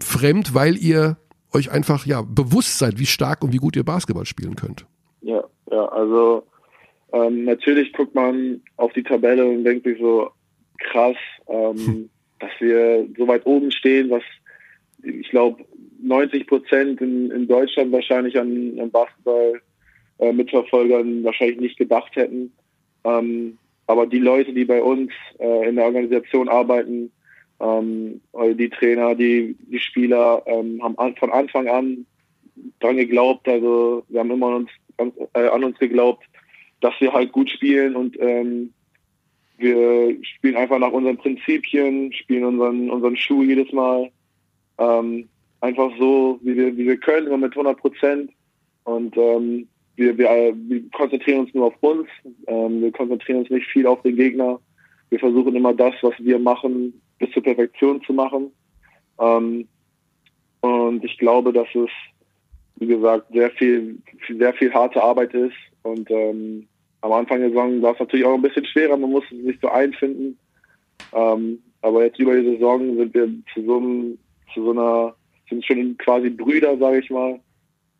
fremd, 0.00 0.54
weil 0.54 0.76
ihr 0.76 1.16
euch 1.52 1.70
einfach 1.70 2.06
ja 2.06 2.22
bewusst 2.22 2.78
seid, 2.78 2.98
wie 2.98 3.06
stark 3.06 3.44
und 3.44 3.52
wie 3.52 3.58
gut 3.58 3.76
ihr 3.76 3.84
Basketball 3.84 4.26
spielen 4.26 4.56
könnt. 4.56 4.86
Ja, 5.20 5.44
ja, 5.70 5.84
also 5.86 6.44
ähm, 7.12 7.44
natürlich 7.44 7.92
guckt 7.92 8.14
man 8.14 8.62
auf 8.76 8.92
die 8.94 9.02
Tabelle 9.02 9.46
und 9.46 9.64
denkt 9.64 9.84
sich 9.84 9.98
so, 9.98 10.30
krass, 10.78 11.16
ähm, 11.48 12.10
dass 12.40 12.50
wir 12.58 13.06
so 13.16 13.28
weit 13.28 13.46
oben 13.46 13.70
stehen, 13.70 14.10
was 14.10 14.22
ich 15.02 15.28
glaube 15.30 15.64
90 16.02 16.46
Prozent 16.46 17.00
in, 17.00 17.30
in 17.30 17.46
Deutschland 17.46 17.92
wahrscheinlich 17.92 18.38
an, 18.38 18.78
an 18.80 18.90
Basketball 18.90 19.60
äh, 20.18 20.32
Mitverfolgern 20.32 21.22
wahrscheinlich 21.24 21.60
nicht 21.60 21.78
gedacht 21.78 22.14
hätten. 22.16 22.52
Ähm, 23.04 23.58
aber 23.86 24.06
die 24.06 24.18
Leute, 24.18 24.52
die 24.52 24.64
bei 24.64 24.82
uns 24.82 25.12
äh, 25.38 25.68
in 25.68 25.76
der 25.76 25.84
Organisation 25.84 26.48
arbeiten, 26.48 27.12
ähm, 27.62 28.20
die 28.58 28.68
Trainer, 28.68 29.14
die, 29.14 29.56
die 29.60 29.78
Spieler, 29.78 30.42
ähm, 30.46 30.82
haben 30.82 30.98
an, 30.98 31.16
von 31.16 31.30
Anfang 31.30 31.68
an 31.68 32.06
dran 32.80 32.96
geglaubt. 32.96 33.48
Also 33.48 34.04
wir 34.08 34.20
haben 34.20 34.30
immer 34.30 34.48
an 34.48 34.54
uns, 34.54 34.70
an, 34.98 35.12
äh, 35.34 35.48
an 35.48 35.64
uns 35.64 35.78
geglaubt, 35.78 36.24
dass 36.80 36.94
wir 37.00 37.12
halt 37.12 37.32
gut 37.32 37.48
spielen 37.50 37.96
und 37.96 38.18
ähm, 38.20 38.72
wir 39.58 40.16
spielen 40.22 40.56
einfach 40.56 40.78
nach 40.78 40.90
unseren 40.90 41.18
Prinzipien, 41.18 42.12
spielen 42.12 42.44
unseren, 42.44 42.90
unseren 42.90 43.16
Schuh 43.16 43.44
jedes 43.44 43.72
Mal. 43.72 44.10
Ähm, 44.78 45.28
einfach 45.60 45.90
so, 45.98 46.40
wie 46.42 46.56
wir, 46.56 46.76
wie 46.76 46.86
wir 46.86 46.96
können, 46.96 47.28
immer 47.28 47.38
mit 47.38 47.52
100 47.52 47.78
Prozent. 47.78 48.32
Und 48.82 49.16
ähm, 49.16 49.68
wir, 49.94 50.18
wir, 50.18 50.54
wir 50.56 50.82
konzentrieren 50.90 51.40
uns 51.40 51.54
nur 51.54 51.66
auf 51.66 51.74
uns. 51.80 52.08
Ähm, 52.48 52.82
wir 52.82 52.90
konzentrieren 52.90 53.40
uns 53.40 53.50
nicht 53.50 53.68
viel 53.68 53.86
auf 53.86 54.02
den 54.02 54.16
Gegner. 54.16 54.58
Wir 55.10 55.20
versuchen 55.20 55.54
immer 55.54 55.74
das, 55.74 55.94
was 56.02 56.14
wir 56.18 56.40
machen, 56.40 57.00
bis 57.22 57.30
zur 57.32 57.42
Perfektion 57.42 58.02
zu 58.02 58.12
machen. 58.12 58.50
Ähm, 59.20 59.68
und 60.60 61.04
ich 61.04 61.16
glaube, 61.18 61.52
dass 61.52 61.68
es, 61.74 61.90
wie 62.76 62.86
gesagt, 62.86 63.32
sehr 63.32 63.50
viel, 63.52 63.98
sehr 64.28 64.52
viel 64.54 64.74
harte 64.74 65.02
Arbeit 65.02 65.32
ist. 65.32 65.54
Und 65.82 66.10
ähm, 66.10 66.66
am 67.00 67.12
Anfang 67.12 67.40
der 67.40 67.50
Saison 67.50 67.80
war 67.80 67.92
es 67.92 68.00
natürlich 68.00 68.26
auch 68.26 68.34
ein 68.34 68.42
bisschen 68.42 68.66
schwerer, 68.66 68.96
man 68.96 69.10
musste 69.10 69.40
sich 69.42 69.56
so 69.62 69.68
einfinden. 69.68 70.36
Ähm, 71.12 71.60
aber 71.80 72.04
jetzt 72.04 72.18
über 72.18 72.34
die 72.34 72.50
Saison 72.54 72.96
sind 72.96 73.14
wir 73.14 73.28
zu 73.54 73.64
so, 73.64 73.80
zu 74.52 74.64
so 74.64 74.70
einer, 74.72 75.14
sind 75.48 75.64
schon 75.64 75.96
quasi 75.98 76.28
Brüder, 76.28 76.76
sage 76.78 76.98
ich 76.98 77.10
mal. 77.10 77.38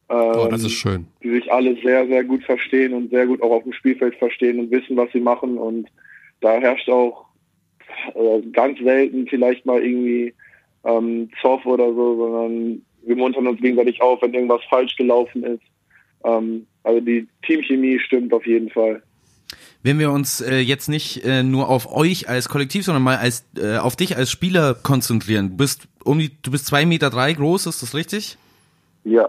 Ähm, 0.08 0.32
oh, 0.36 0.48
das 0.50 0.64
ist 0.64 0.72
schön. 0.72 1.06
Die 1.22 1.30
sich 1.30 1.52
alle 1.52 1.76
sehr, 1.80 2.08
sehr 2.08 2.24
gut 2.24 2.42
verstehen 2.42 2.92
und 2.92 3.10
sehr 3.10 3.26
gut 3.26 3.40
auch 3.40 3.52
auf 3.52 3.62
dem 3.62 3.72
Spielfeld 3.72 4.16
verstehen 4.16 4.58
und 4.58 4.70
wissen, 4.72 4.96
was 4.96 5.12
sie 5.12 5.20
machen. 5.20 5.58
Und 5.58 5.88
da 6.40 6.58
herrscht 6.58 6.88
auch 6.88 7.31
äh, 8.14 8.40
ganz 8.52 8.78
selten 8.78 9.27
vielleicht 9.27 9.66
mal 9.66 9.82
irgendwie 9.82 10.35
ähm, 10.85 11.31
Zoff 11.40 11.64
oder 11.66 11.93
so, 11.93 12.16
sondern 12.16 12.82
wir 13.05 13.16
muntern 13.16 13.47
uns 13.47 13.60
gegenseitig 13.60 14.01
auf, 14.01 14.23
wenn 14.23 14.35
irgendwas 14.35 14.62
falsch 14.69 14.97
gelaufen 14.97 15.44
ist. 15.44 15.62
Ähm, 16.24 16.66
also 16.85 17.01
die 17.01 17.27
Teamchemie 17.44 17.98
stimmt 17.98 18.32
auf 18.32 18.47
jeden 18.47 18.70
Fall. 18.70 19.02
Wenn 19.82 19.98
wir 19.98 20.12
uns 20.12 20.40
äh, 20.40 20.59
jetzt 20.59 20.89
nicht 20.89 21.24
äh, 21.24 21.43
nur 21.43 21.69
auf 21.69 21.93
euch 21.93 22.28
als 22.28 22.48
Kollektiv, 22.48 22.85
sondern 22.85 23.02
mal 23.02 23.16
als 23.16 23.44
äh, 23.56 23.78
auf 23.78 23.97
dich 23.97 24.16
als 24.16 24.31
Spieler 24.31 24.74
konzentrieren. 24.74 25.51
Du 25.51 25.56
bist 25.56 25.89
um 26.05 26.19
die, 26.19 26.31
du 26.43 26.52
bist 26.52 26.66
zwei 26.66 26.86
Meter 26.86 27.10
drei 27.10 27.32
groß, 27.32 27.66
ist 27.66 27.82
das 27.82 27.94
richtig? 27.94 28.39
Ja. 29.05 29.28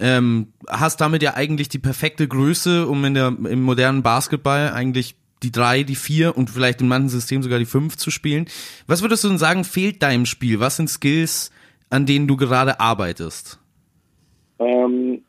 Ähm, 0.00 0.52
hast 0.68 1.00
damit 1.00 1.22
ja 1.24 1.34
eigentlich 1.34 1.68
die 1.68 1.80
perfekte 1.80 2.28
Größe, 2.28 2.86
um 2.86 3.04
in 3.04 3.14
der 3.14 3.26
im 3.28 3.62
modernen 3.62 4.04
Basketball 4.04 4.70
eigentlich 4.70 5.16
die 5.42 5.52
drei, 5.52 5.82
die 5.82 5.94
vier 5.94 6.36
und 6.36 6.50
vielleicht 6.50 6.80
in 6.80 6.88
manchen 6.88 7.08
Systemen 7.08 7.42
sogar 7.42 7.58
die 7.58 7.64
fünf 7.64 7.96
zu 7.96 8.10
spielen. 8.10 8.46
Was 8.86 9.02
würdest 9.02 9.24
du 9.24 9.28
denn 9.28 9.38
sagen, 9.38 9.64
fehlt 9.64 10.02
deinem 10.02 10.26
Spiel? 10.26 10.60
Was 10.60 10.76
sind 10.76 10.88
Skills, 10.88 11.50
an 11.90 12.06
denen 12.06 12.26
du 12.26 12.36
gerade 12.36 12.80
arbeitest? 12.80 13.58
Ähm, 14.58 15.22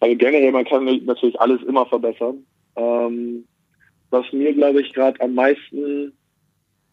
also 0.00 0.16
generell, 0.16 0.52
man 0.52 0.64
kann 0.64 0.84
natürlich 1.04 1.40
alles 1.40 1.62
immer 1.62 1.86
verbessern. 1.86 2.44
Ähm, 2.76 3.44
was 4.10 4.24
mir, 4.32 4.54
glaube 4.54 4.80
ich, 4.80 4.92
gerade 4.92 5.20
am 5.20 5.34
meisten, 5.34 6.12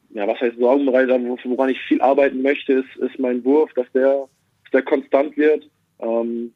ja, 0.09 0.27
was 0.27 0.39
heißt 0.41 0.57
Sorgen 0.57 0.87
woran 0.87 1.69
ich 1.69 1.79
viel 1.81 2.01
arbeiten 2.01 2.41
möchte, 2.41 2.73
ist, 2.73 2.95
ist 2.97 3.19
mein 3.19 3.43
Wurf, 3.43 3.71
dass 3.73 3.87
der, 3.93 4.27
dass 4.63 4.71
der 4.71 4.81
konstant 4.81 5.37
wird. 5.37 5.69
Ähm, 5.99 6.53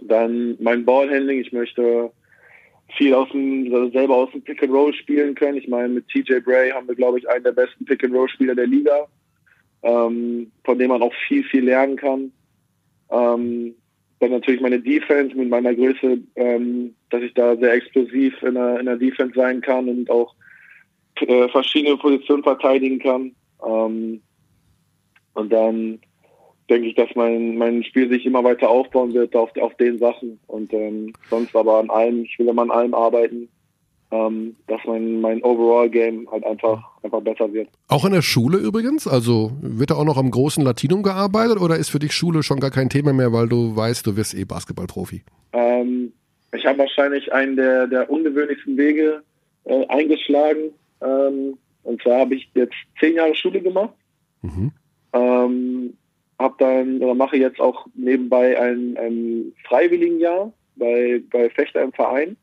dann 0.00 0.56
mein 0.60 0.84
Ballhandling, 0.84 1.40
ich 1.40 1.52
möchte 1.52 2.10
viel 2.96 3.14
aus 3.14 3.28
dem, 3.30 3.72
also 3.72 3.90
selber 3.90 4.16
aus 4.16 4.30
dem 4.32 4.42
Pick 4.42 4.62
and 4.62 4.72
Roll 4.72 4.92
spielen 4.94 5.34
können. 5.34 5.58
Ich 5.58 5.68
meine, 5.68 5.88
mit 5.88 6.08
TJ 6.08 6.40
Bray 6.40 6.70
haben 6.70 6.88
wir, 6.88 6.94
glaube 6.94 7.18
ich, 7.18 7.28
einen 7.28 7.44
der 7.44 7.52
besten 7.52 7.84
Pick 7.84 8.04
and 8.04 8.14
Roll 8.14 8.28
Spieler 8.28 8.54
der 8.54 8.66
Liga, 8.66 9.06
ähm, 9.82 10.50
von 10.64 10.78
dem 10.78 10.88
man 10.88 11.02
auch 11.02 11.14
viel, 11.26 11.44
viel 11.44 11.64
lernen 11.64 11.96
kann. 11.96 12.32
Ähm, 13.10 13.74
dann 14.20 14.30
natürlich 14.30 14.60
meine 14.60 14.80
Defense 14.80 15.36
mit 15.36 15.48
meiner 15.48 15.74
Größe, 15.74 16.18
ähm, 16.36 16.94
dass 17.10 17.22
ich 17.22 17.34
da 17.34 17.56
sehr 17.56 17.74
explosiv 17.74 18.42
in 18.42 18.54
der, 18.54 18.80
in 18.80 18.86
der 18.86 18.96
Defense 18.96 19.34
sein 19.34 19.60
kann 19.60 19.88
und 19.88 20.10
auch 20.10 20.34
äh, 21.20 21.48
verschiedene 21.48 21.96
Positionen 21.96 22.42
verteidigen 22.42 22.98
kann. 22.98 23.32
Ähm, 23.66 24.22
und 25.34 25.52
dann 25.52 25.98
denke 26.68 26.88
ich, 26.88 26.94
dass 26.94 27.08
mein, 27.14 27.56
mein 27.56 27.84
Spiel 27.84 28.08
sich 28.08 28.26
immer 28.26 28.42
weiter 28.44 28.68
aufbauen 28.68 29.14
wird 29.14 29.34
auf, 29.36 29.50
auf 29.60 29.74
den 29.76 29.98
Sachen. 29.98 30.38
Und 30.46 30.72
ähm, 30.72 31.12
sonst 31.30 31.54
aber 31.54 31.78
an 31.78 31.90
allem, 31.90 32.24
ich 32.24 32.38
will 32.38 32.48
immer 32.48 32.62
an 32.62 32.70
allem 32.70 32.94
arbeiten, 32.94 33.48
ähm, 34.10 34.56
dass 34.66 34.80
mein, 34.86 35.20
mein 35.20 35.42
Overall-Game 35.42 36.28
halt 36.30 36.44
einfach, 36.44 36.82
einfach 37.02 37.20
besser 37.20 37.52
wird. 37.52 37.68
Auch 37.88 38.04
in 38.04 38.12
der 38.12 38.22
Schule 38.22 38.58
übrigens? 38.58 39.06
Also 39.06 39.52
wird 39.60 39.90
da 39.90 39.94
auch 39.94 40.04
noch 40.04 40.16
am 40.16 40.30
großen 40.30 40.64
Latinum 40.64 41.02
gearbeitet 41.02 41.60
oder 41.60 41.76
ist 41.76 41.90
für 41.90 41.98
dich 41.98 42.12
Schule 42.12 42.42
schon 42.42 42.60
gar 42.60 42.70
kein 42.70 42.88
Thema 42.88 43.12
mehr, 43.12 43.32
weil 43.32 43.48
du 43.48 43.76
weißt, 43.76 44.06
du 44.06 44.16
wirst 44.16 44.34
eh 44.34 44.44
Basketballprofi? 44.44 45.22
Ähm, 45.52 46.12
ich 46.52 46.64
habe 46.66 46.78
wahrscheinlich 46.78 47.32
einen 47.32 47.56
der, 47.56 47.86
der 47.86 48.10
ungewöhnlichsten 48.10 48.76
Wege 48.76 49.22
äh, 49.64 49.86
eingeschlagen. 49.86 50.70
Ähm, 51.00 51.58
und 51.82 52.02
zwar 52.02 52.20
habe 52.20 52.34
ich 52.34 52.48
jetzt 52.54 52.74
zehn 52.98 53.14
Jahre 53.14 53.34
Schule 53.34 53.60
gemacht. 53.60 53.94
Mhm. 54.42 54.72
Ähm, 56.38 56.44
hab 56.44 56.58
dann 56.58 56.98
oder 57.02 57.14
mache 57.14 57.36
jetzt 57.36 57.60
auch 57.60 57.86
nebenbei 57.94 58.60
ein, 58.60 58.96
ein 58.98 59.52
Freiwilligenjahr 59.66 60.52
bei, 60.76 61.22
bei 61.30 61.50
Fechter 61.50 61.82
im 61.82 61.92
Verein. 61.92 62.36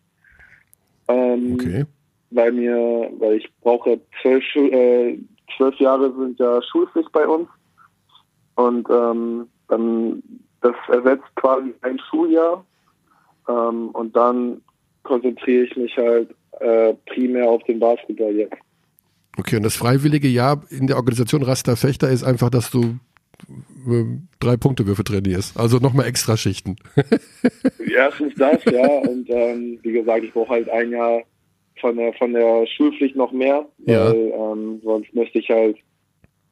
Ähm, 1.07 1.53
okay. 1.53 1.85
Weil 2.31 2.51
mir, 2.51 3.11
weil 3.19 3.37
ich 3.37 3.49
brauche 3.61 3.99
zwölf, 4.21 4.43
äh, 4.55 5.17
zwölf 5.55 5.75
Jahre 5.79 6.13
sind 6.17 6.39
ja 6.39 6.61
Schulpflicht 6.63 7.11
bei 7.11 7.27
uns. 7.27 7.47
Und 8.55 8.87
ähm, 8.89 9.47
dann 9.67 10.23
das 10.61 10.75
ersetzt 10.87 11.35
quasi 11.35 11.73
ein 11.81 11.99
Schuljahr. 12.09 12.65
Ähm, 13.47 13.89
und 13.89 14.15
dann 14.15 14.61
konzentriere 15.03 15.65
ich 15.65 15.75
mich 15.75 15.95
halt 15.97 16.33
äh, 16.59 16.93
primär 17.05 17.49
auf 17.49 17.63
den 17.63 17.79
Basketball 17.79 18.33
jetzt. 18.33 18.55
Okay, 19.37 19.57
und 19.57 19.63
das 19.63 19.75
freiwillige 19.75 20.27
Jahr 20.27 20.63
in 20.69 20.87
der 20.87 20.95
Organisation 20.95 21.43
Raster 21.43 21.75
Fechter 21.75 22.09
ist 22.09 22.23
einfach, 22.23 22.49
dass 22.49 22.69
du 22.69 22.99
drei 24.39 24.57
Punkte 24.57 24.85
Würfe 24.87 25.03
trainierst. 25.03 25.57
Also 25.57 25.77
nochmal 25.77 26.07
extra 26.07 26.37
Schichten. 26.37 26.75
Erstens 27.93 28.33
das, 28.35 28.63
ja. 28.65 28.87
Und 28.87 29.29
ähm, 29.29 29.79
wie 29.81 29.91
gesagt, 29.91 30.23
ich 30.23 30.33
brauche 30.33 30.49
halt 30.49 30.69
ein 30.69 30.91
Jahr 30.91 31.23
von 31.79 31.97
der 31.97 32.13
von 32.13 32.33
der 32.33 32.65
Schulpflicht 32.67 33.15
noch 33.15 33.31
mehr, 33.31 33.65
ja. 33.85 34.07
weil 34.07 34.33
ähm, 34.33 34.81
sonst 34.83 35.13
müsste 35.13 35.39
ich 35.39 35.49
halt 35.49 35.77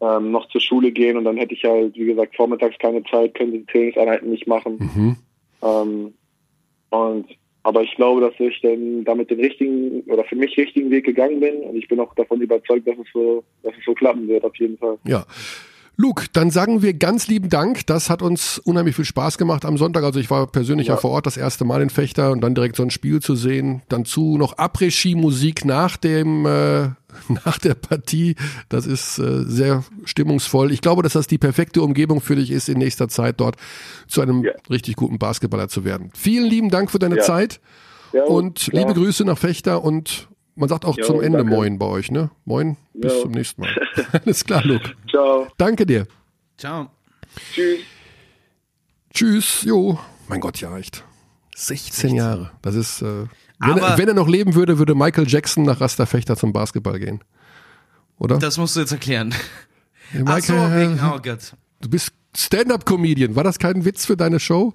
ähm, 0.02 0.32
noch 0.32 0.50
zur 0.50 0.62
Schule 0.62 0.92
gehen 0.92 1.18
und 1.18 1.26
dann 1.26 1.38
hätte 1.38 1.54
ich 1.54 1.64
halt, 1.64 1.96
wie 1.96 2.06
gesagt, 2.06 2.36
vormittags 2.36 2.78
keine 2.80 3.04
Zeit, 3.04 3.36
könnte 3.36 3.60
die 3.60 3.66
Trainingseinheiten 3.66 4.30
nicht 4.30 4.48
machen. 4.48 4.78
Mhm. 4.94 5.16
Ähm, 5.62 6.14
und 6.90 7.28
aber 7.64 7.84
ich 7.84 7.96
glaube, 7.96 8.22
dass 8.22 8.34
ich 8.40 8.60
dann 8.62 9.04
damit 9.04 9.30
den 9.30 9.40
richtigen 9.40 10.02
oder 10.12 10.24
für 10.24 10.36
mich 10.36 10.58
richtigen 10.58 10.90
Weg 10.90 11.06
gegangen 11.06 11.40
bin 11.40 11.58
und 11.62 11.76
ich 11.76 11.88
bin 11.88 12.00
auch 12.00 12.14
davon 12.16 12.42
überzeugt, 12.42 12.88
dass 12.88 12.98
es 12.98 13.08
so, 13.14 13.44
dass 13.62 13.74
es 13.78 13.86
so 13.86 13.94
klappen 13.94 14.28
wird, 14.28 14.44
auf 14.44 14.56
jeden 14.56 14.78
Fall. 14.78 14.98
Ja. 15.06 15.26
Luke, 16.02 16.26
dann 16.34 16.50
sagen 16.50 16.82
wir 16.82 16.96
ganz 16.96 17.28
lieben 17.28 17.50
Dank. 17.50 17.86
Das 17.86 18.10
hat 18.10 18.24
uns 18.24 18.58
unheimlich 18.58 18.96
viel 18.96 19.06
Spaß 19.06 19.38
gemacht 19.38 19.66
am 19.66 19.78
Sonntag. 19.78 20.04
Also 20.04 20.20
ich 20.20 20.32
war 20.32 20.48
persönlich 20.48 20.88
ja, 20.88 20.96
ja 20.96 21.00
vor 21.00 21.12
Ort 21.12 21.28
das 21.28 21.38
erste 21.38 21.64
Mal 21.64 21.84
in 21.84 21.92
Fechter 21.92 22.32
und 22.32 22.42
dann 22.42 22.56
direkt 22.56 22.76
so 22.76 22.82
ein 22.82 22.90
Spiel 22.90 23.20
zu 23.22 23.36
sehen. 23.36 23.84
Dann 23.88 24.04
zu 24.04 24.36
noch 24.36 24.58
Après-Ski-Musik 24.58 25.64
nach 25.64 25.98
dem 25.98 26.48
äh, 26.48 26.90
nach 27.46 27.60
der 27.60 27.76
Partie. 27.76 28.36
Das 28.68 28.88
ist 28.88 29.20
äh, 29.20 29.44
sehr 29.44 29.84
stimmungsvoll. 30.04 30.72
Ich 30.72 30.82
glaube, 30.82 31.04
dass 31.04 31.14
das 31.14 31.28
die 31.28 31.38
perfekte 31.38 31.84
Umgebung 31.84 32.20
für 32.20 32.36
dich 32.36 32.50
ist, 32.50 32.68
in 32.68 32.80
nächster 32.80 33.08
Zeit 33.08 33.40
dort 33.40 33.58
zu 34.08 34.22
einem 34.22 34.44
ja. 34.44 34.54
richtig 34.72 34.96
guten 34.96 35.20
Basketballer 35.20 35.68
zu 35.68 35.86
werden. 35.86 36.10
Vielen 36.16 36.50
lieben 36.50 36.72
Dank 36.72 36.90
für 36.90 37.00
deine 37.00 37.18
ja. 37.18 37.22
Zeit. 37.22 37.62
und 38.28 38.68
liebe 38.74 38.96
Grüße 38.96 39.24
nach 39.24 39.38
Fechter 39.38 39.84
und 39.84 40.31
man 40.56 40.70
sagt 40.70 40.86
auch 40.86 40.98
jo, 40.98 41.06
zum 41.06 41.22
Ende 41.22 41.40
danke. 41.40 41.54
Moin 41.56 41.80
bei 41.80 41.86
euch, 41.86 42.12
ne? 42.12 42.32
Moin, 42.46 42.78
bis 42.94 43.14
jo. 43.14 43.22
zum 43.24 43.32
nächsten 43.32 43.62
Mal. 43.62 43.70
Alles 44.26 44.44
klar, 44.46 44.64
Luke. 44.64 44.92
Ciao. 45.10 45.48
Danke 45.58 45.86
dir. 45.86 46.08
Ciao. 46.58 46.90
Tschüss. 47.54 47.80
Tschüss, 49.14 49.64
jo. 49.64 50.00
Mein 50.28 50.40
Gott, 50.40 50.60
ja, 50.62 50.78
echt. 50.78 51.04
16, 51.56 51.94
16. 51.94 52.16
Jahre. 52.16 52.52
Das 52.62 52.76
ist, 52.76 53.02
äh, 53.02 53.26
wenn, 53.60 53.78
er, 53.78 53.98
wenn, 53.98 54.08
er, 54.08 54.14
noch 54.14 54.28
leben 54.28 54.56
würde, 54.56 54.80
würde 54.80 54.96
Michael 54.96 55.28
Jackson 55.28 55.64
nach 55.64 55.82
Rasterfechter 55.82 56.36
zum 56.36 56.54
Basketball 56.54 57.00
gehen. 57.00 57.24
Oder? 58.18 58.40
Das 58.40 58.58
musst 58.58 58.76
du 58.76 58.80
jetzt 58.80 58.92
erklären. 58.92 59.34
Hey, 60.12 60.24
Michael, 60.24 60.70
so, 60.70 60.76
wegen, 60.76 61.00
oh 61.04 61.20
Gott. 61.22 61.54
Du 61.82 61.90
bist 61.90 62.14
Stand-up-Comedian. 62.36 63.36
War 63.36 63.44
das 63.44 63.60
kein 63.60 63.86
Witz 63.86 64.06
für 64.06 64.16
deine 64.16 64.40
Show? 64.40 64.74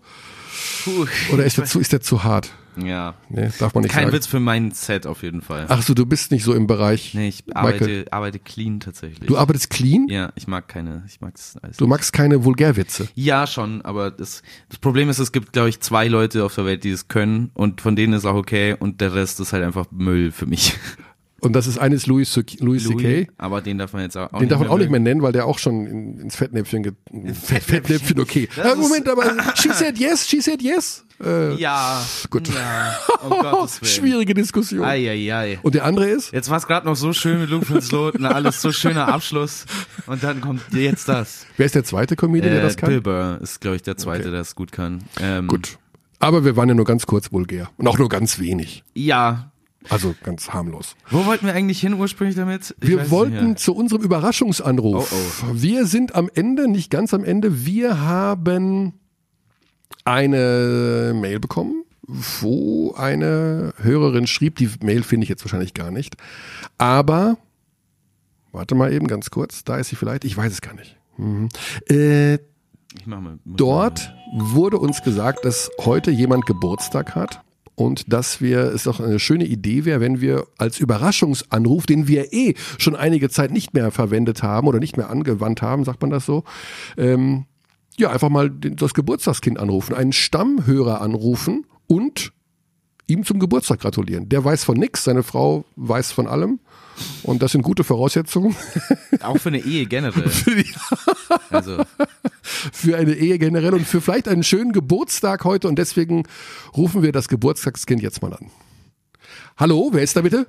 Puh, 0.84 1.06
Oder 1.32 1.44
ist 1.44 1.58
der, 1.58 1.64
zu, 1.64 1.80
ist 1.80 1.92
der 1.92 2.00
zu 2.00 2.24
hart? 2.24 2.50
Ja. 2.76 3.14
Nee, 3.28 3.50
darf 3.58 3.74
man 3.74 3.82
nicht 3.82 3.92
Kein 3.92 4.04
sagen. 4.04 4.16
Witz 4.16 4.26
für 4.26 4.40
mein 4.40 4.70
Set 4.72 5.06
auf 5.06 5.22
jeden 5.22 5.42
Fall. 5.42 5.66
Ach 5.68 5.82
so, 5.82 5.94
du 5.94 6.06
bist 6.06 6.30
nicht 6.30 6.44
so 6.44 6.54
im 6.54 6.66
Bereich. 6.66 7.14
Nee, 7.14 7.28
ich 7.28 7.44
arbeite, 7.54 8.06
arbeite 8.10 8.38
clean 8.38 8.80
tatsächlich. 8.80 9.26
Du 9.26 9.36
arbeitest 9.36 9.70
clean? 9.70 10.06
Ja, 10.08 10.32
ich 10.34 10.46
mag 10.46 10.68
keine, 10.68 11.04
ich 11.06 11.20
mag's 11.20 11.56
alles. 11.62 11.76
Du 11.76 11.86
magst 11.86 12.12
keine 12.12 12.44
Vulgärwitze? 12.44 13.08
Ja, 13.14 13.46
schon, 13.46 13.82
aber 13.82 14.10
das, 14.10 14.42
das 14.68 14.78
Problem 14.78 15.08
ist, 15.08 15.18
es 15.18 15.32
gibt, 15.32 15.52
glaube 15.52 15.68
ich, 15.68 15.80
zwei 15.80 16.08
Leute 16.08 16.44
auf 16.44 16.54
der 16.54 16.64
Welt, 16.64 16.84
die 16.84 16.90
es 16.90 17.08
können 17.08 17.50
und 17.54 17.80
von 17.80 17.96
denen 17.96 18.12
ist 18.12 18.24
auch 18.24 18.34
okay 18.34 18.76
und 18.78 19.00
der 19.00 19.14
Rest 19.14 19.40
ist 19.40 19.52
halt 19.52 19.64
einfach 19.64 19.86
Müll 19.90 20.32
für 20.32 20.46
mich. 20.46 20.74
Und 21.40 21.52
das 21.52 21.66
ist 21.66 21.76
eines 21.78 22.06
Louis, 22.06 22.32
C- 22.32 22.44
Louis, 22.60 22.86
C.K. 22.88 23.28
aber 23.36 23.60
den 23.60 23.76
darf 23.78 23.92
man 23.92 24.02
jetzt 24.02 24.16
auch, 24.16 24.38
Den 24.38 24.48
darf 24.48 24.58
man 24.58 24.68
auch 24.68 24.78
nicht 24.78 24.90
mehr 24.90 25.00
nennen, 25.00 25.20
weil 25.22 25.32
der 25.32 25.46
auch 25.46 25.58
schon 25.58 25.86
in, 25.86 26.18
ins 26.18 26.34
Fettnäpfchen 26.36 26.82
ge 26.82 26.92
Fett, 27.34 27.62
Fettnäpfchen, 27.62 28.18
okay. 28.20 28.48
Ist- 28.56 28.76
Moment, 28.76 29.06
aber 29.08 29.24
she 29.54 29.68
said 29.72 29.98
yes, 29.98 30.26
she 30.26 30.40
said 30.40 30.62
yes. 30.62 31.04
Äh, 31.22 31.54
Ja, 31.56 32.02
Gut. 32.30 32.48
Ja, 32.48 32.96
um. 33.52 33.68
Schwierige 33.82 34.34
Diskussion. 34.34 34.84
Eieiei. 34.84 35.58
Und 35.62 35.74
der 35.74 35.84
andere 35.84 36.08
ist? 36.08 36.32
Jetzt 36.32 36.50
war 36.50 36.56
es 36.58 36.66
gerade 36.66 36.86
noch 36.86 36.96
so 36.96 37.12
schön 37.12 37.40
mit 37.40 37.50
Luke 37.50 37.66
Loten, 37.90 38.24
alles 38.26 38.60
so 38.62 38.72
schöner 38.72 39.08
Abschluss. 39.08 39.64
Und 40.06 40.22
dann 40.22 40.40
kommt 40.40 40.62
jetzt 40.72 41.08
das. 41.08 41.46
Wer 41.56 41.66
ist 41.66 41.74
der 41.74 41.84
zweite 41.84 42.16
Comedian, 42.16 42.52
der 42.52 42.60
Äh, 42.62 42.64
das 42.64 42.76
kann? 42.76 42.88
Bill 42.90 43.00
Burr 43.02 43.38
ist, 43.42 43.60
glaube 43.60 43.76
ich, 43.76 43.82
der 43.82 43.96
zweite, 43.96 44.22
Okay. 44.24 44.30
der 44.30 44.38
das 44.40 44.54
gut 44.54 44.72
kann. 44.72 45.04
Ähm, 45.20 45.48
Gut. 45.48 45.78
Aber 46.18 46.44
wir 46.46 46.56
waren 46.56 46.68
ja 46.68 46.74
nur 46.74 46.86
ganz 46.86 47.06
kurz 47.06 47.30
vulgär. 47.32 47.68
Und 47.76 47.86
auch 47.88 47.98
nur 47.98 48.08
ganz 48.08 48.38
wenig. 48.38 48.84
Ja. 48.94 49.52
Also 49.90 50.14
ganz 50.22 50.50
harmlos. 50.50 50.96
Wo 51.10 51.26
wollten 51.26 51.46
wir 51.46 51.54
eigentlich 51.54 51.80
hin 51.80 51.94
ursprünglich 51.94 52.36
damit? 52.36 52.74
Ich 52.80 52.88
Wir 52.88 53.10
wollten 53.10 53.56
zu 53.56 53.74
unserem 53.74 54.02
Überraschungsanruf. 54.02 55.12
Oh, 55.12 55.46
Wir 55.54 55.86
sind 55.86 56.14
am 56.14 56.30
Ende, 56.34 56.68
nicht 56.68 56.90
ganz 56.90 57.14
am 57.14 57.24
Ende. 57.24 57.64
Wir 57.66 58.00
haben 58.00 58.94
eine 60.04 61.12
Mail 61.14 61.40
bekommen, 61.40 61.84
wo 62.40 62.94
eine 62.94 63.74
Hörerin 63.78 64.26
schrieb, 64.26 64.56
die 64.56 64.70
Mail 64.82 65.02
finde 65.02 65.24
ich 65.24 65.28
jetzt 65.28 65.44
wahrscheinlich 65.44 65.74
gar 65.74 65.90
nicht. 65.90 66.16
Aber, 66.78 67.36
warte 68.52 68.74
mal 68.74 68.92
eben 68.92 69.06
ganz 69.06 69.30
kurz, 69.30 69.64
da 69.64 69.76
ist 69.76 69.88
sie 69.88 69.96
vielleicht, 69.96 70.24
ich 70.24 70.36
weiß 70.36 70.52
es 70.52 70.60
gar 70.60 70.74
nicht. 70.74 70.96
Mhm. 71.16 71.48
Äh, 71.88 72.34
Ich 72.34 73.06
mach 73.06 73.20
mal. 73.20 73.38
Dort 73.44 74.14
wurde 74.36 74.78
uns 74.78 75.02
gesagt, 75.02 75.44
dass 75.44 75.70
heute 75.84 76.10
jemand 76.10 76.46
Geburtstag 76.46 77.14
hat 77.14 77.42
und 77.76 78.12
dass 78.12 78.40
wir 78.40 78.60
es 78.60 78.84
doch 78.84 79.00
eine 79.00 79.18
schöne 79.18 79.44
Idee 79.44 79.84
wäre, 79.84 80.00
wenn 80.00 80.20
wir 80.20 80.46
als 80.58 80.80
Überraschungsanruf, 80.80 81.86
den 81.86 82.08
wir 82.08 82.32
eh 82.32 82.54
schon 82.78 82.96
einige 82.96 83.28
Zeit 83.28 83.52
nicht 83.52 83.74
mehr 83.74 83.90
verwendet 83.90 84.42
haben 84.42 84.66
oder 84.66 84.80
nicht 84.80 84.96
mehr 84.96 85.10
angewandt 85.10 85.62
haben, 85.62 85.84
sagt 85.84 86.00
man 86.00 86.10
das 86.10 86.26
so, 86.26 86.42
ähm, 86.96 87.44
ja, 87.98 88.10
einfach 88.10 88.30
mal 88.30 88.50
das 88.50 88.94
Geburtstagskind 88.94 89.58
anrufen, 89.58 89.94
einen 89.94 90.12
Stammhörer 90.12 91.00
anrufen 91.00 91.66
und 91.86 92.32
ihm 93.06 93.24
zum 93.24 93.38
Geburtstag 93.38 93.80
gratulieren. 93.80 94.28
Der 94.28 94.44
weiß 94.44 94.64
von 94.64 94.76
nix, 94.78 95.04
seine 95.04 95.22
Frau 95.22 95.64
weiß 95.76 96.12
von 96.12 96.26
allem 96.26 96.60
und 97.22 97.42
das 97.42 97.52
sind 97.52 97.62
gute 97.62 97.84
Voraussetzungen. 97.84 98.56
Auch 99.22 99.38
für 99.38 99.48
eine 99.48 99.58
Ehe 99.58 99.86
generell. 99.86 100.30
Also, 101.50 101.84
für 102.42 102.96
eine 102.96 103.14
Ehe 103.14 103.38
generell 103.38 103.74
und 103.74 103.86
für 103.86 104.00
vielleicht 104.00 104.28
einen 104.28 104.42
schönen 104.42 104.72
Geburtstag 104.72 105.44
heute 105.44 105.68
und 105.68 105.78
deswegen 105.78 106.24
rufen 106.76 107.02
wir 107.02 107.12
das 107.12 107.28
Geburtstagskind 107.28 108.02
jetzt 108.02 108.22
mal 108.22 108.32
an. 108.32 108.50
Hallo, 109.56 109.90
wer 109.92 110.02
ist 110.02 110.16
da 110.16 110.22
bitte? 110.22 110.46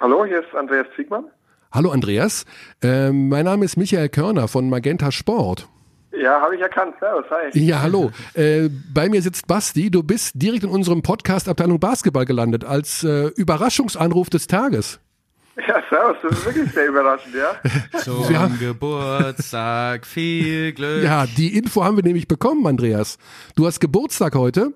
Hallo, 0.00 0.24
hier 0.24 0.40
ist 0.40 0.54
Andreas 0.54 0.86
Ziegmann. 0.96 1.24
Hallo 1.70 1.90
Andreas, 1.90 2.46
ähm, 2.82 3.28
mein 3.28 3.44
Name 3.44 3.64
ist 3.64 3.76
Michael 3.76 4.08
Körner 4.08 4.48
von 4.48 4.68
Magenta 4.70 5.12
Sport. 5.12 5.68
Ja, 6.12 6.40
habe 6.40 6.56
ich 6.56 6.62
erkannt. 6.62 6.94
Servus, 6.98 7.24
hi. 7.30 7.58
Ja, 7.58 7.82
hallo. 7.82 8.10
Äh, 8.34 8.70
bei 8.92 9.08
mir 9.08 9.22
sitzt 9.22 9.46
Basti. 9.46 9.90
Du 9.90 10.02
bist 10.02 10.32
direkt 10.34 10.64
in 10.64 10.70
unserem 10.70 11.02
Podcast 11.02 11.48
Abteilung 11.48 11.78
Basketball 11.78 12.24
gelandet 12.24 12.64
als 12.64 13.04
äh, 13.04 13.28
Überraschungsanruf 13.36 14.30
des 14.30 14.46
Tages. 14.46 15.00
Ja, 15.66 15.82
servus, 15.90 16.16
das 16.22 16.38
ist 16.38 16.44
wirklich 16.46 16.72
sehr 16.72 16.86
überraschend, 16.88 17.34
ja. 17.34 17.98
zum 18.00 18.32
Ja. 18.32 18.46
Geburtstag 18.58 20.06
viel 20.06 20.72
Glück. 20.74 21.02
Ja, 21.02 21.26
die 21.26 21.56
Info 21.56 21.84
haben 21.84 21.96
wir 21.96 22.04
nämlich 22.04 22.28
bekommen, 22.28 22.66
Andreas. 22.66 23.18
Du 23.56 23.66
hast 23.66 23.80
Geburtstag 23.80 24.34
heute 24.34 24.72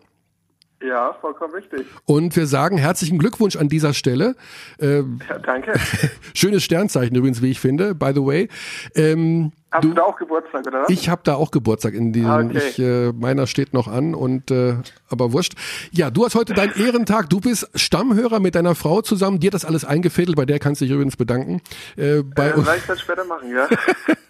Ja, 0.86 1.14
vollkommen 1.20 1.54
richtig. 1.54 1.86
und 2.06 2.34
wir 2.34 2.46
sagen 2.46 2.76
herzlichen 2.78 3.18
Glückwunsch 3.18 3.56
an 3.56 3.68
dieser 3.68 3.94
Stelle. 3.94 4.34
Ähm, 4.80 5.20
Ja, 5.28 5.38
danke. 5.38 5.72
Schönes 6.34 6.64
Sternzeichen 6.64 7.14
übrigens, 7.14 7.40
wie 7.42 7.50
ich 7.50 7.60
finde, 7.60 7.94
by 7.94 8.12
the 8.14 8.24
way. 8.24 8.48
Ähm, 8.94 9.52
Hast 9.70 9.84
du, 9.84 9.94
da 9.94 10.02
auch 10.02 10.18
Geburtstag, 10.18 10.66
oder 10.66 10.82
was? 10.82 10.90
ich 10.90 11.08
habe 11.08 11.22
da 11.24 11.34
auch 11.36 11.50
Geburtstag 11.50 11.94
in 11.94 12.12
diesem, 12.12 12.28
Ah, 12.30 12.40
okay. 12.40 12.58
ich, 12.68 12.78
äh, 12.78 13.10
meiner 13.12 13.46
steht 13.46 13.72
noch 13.72 13.88
an 13.88 14.14
und 14.14 14.50
äh, 14.50 14.74
aber 15.08 15.32
wurscht. 15.32 15.54
Ja, 15.92 16.10
du 16.10 16.26
hast 16.26 16.34
heute 16.34 16.52
deinen 16.52 16.74
Ehrentag, 16.74 17.30
du 17.30 17.40
bist 17.40 17.70
Stammhörer 17.74 18.38
mit 18.38 18.54
deiner 18.54 18.74
Frau 18.74 19.00
zusammen, 19.00 19.40
dir 19.40 19.50
das 19.50 19.64
alles 19.64 19.86
eingefädelt, 19.86 20.36
bei 20.36 20.44
der 20.44 20.58
kannst 20.58 20.82
du 20.82 20.84
dich 20.84 20.92
übrigens 20.92 21.16
bedanken. 21.16 21.62
Äh, 21.96 22.22
bei, 22.22 22.48
äh, 22.48 22.60
ich 22.76 22.86
das 22.86 23.00
später 23.00 23.24
machen, 23.24 23.50
ja. 23.50 23.66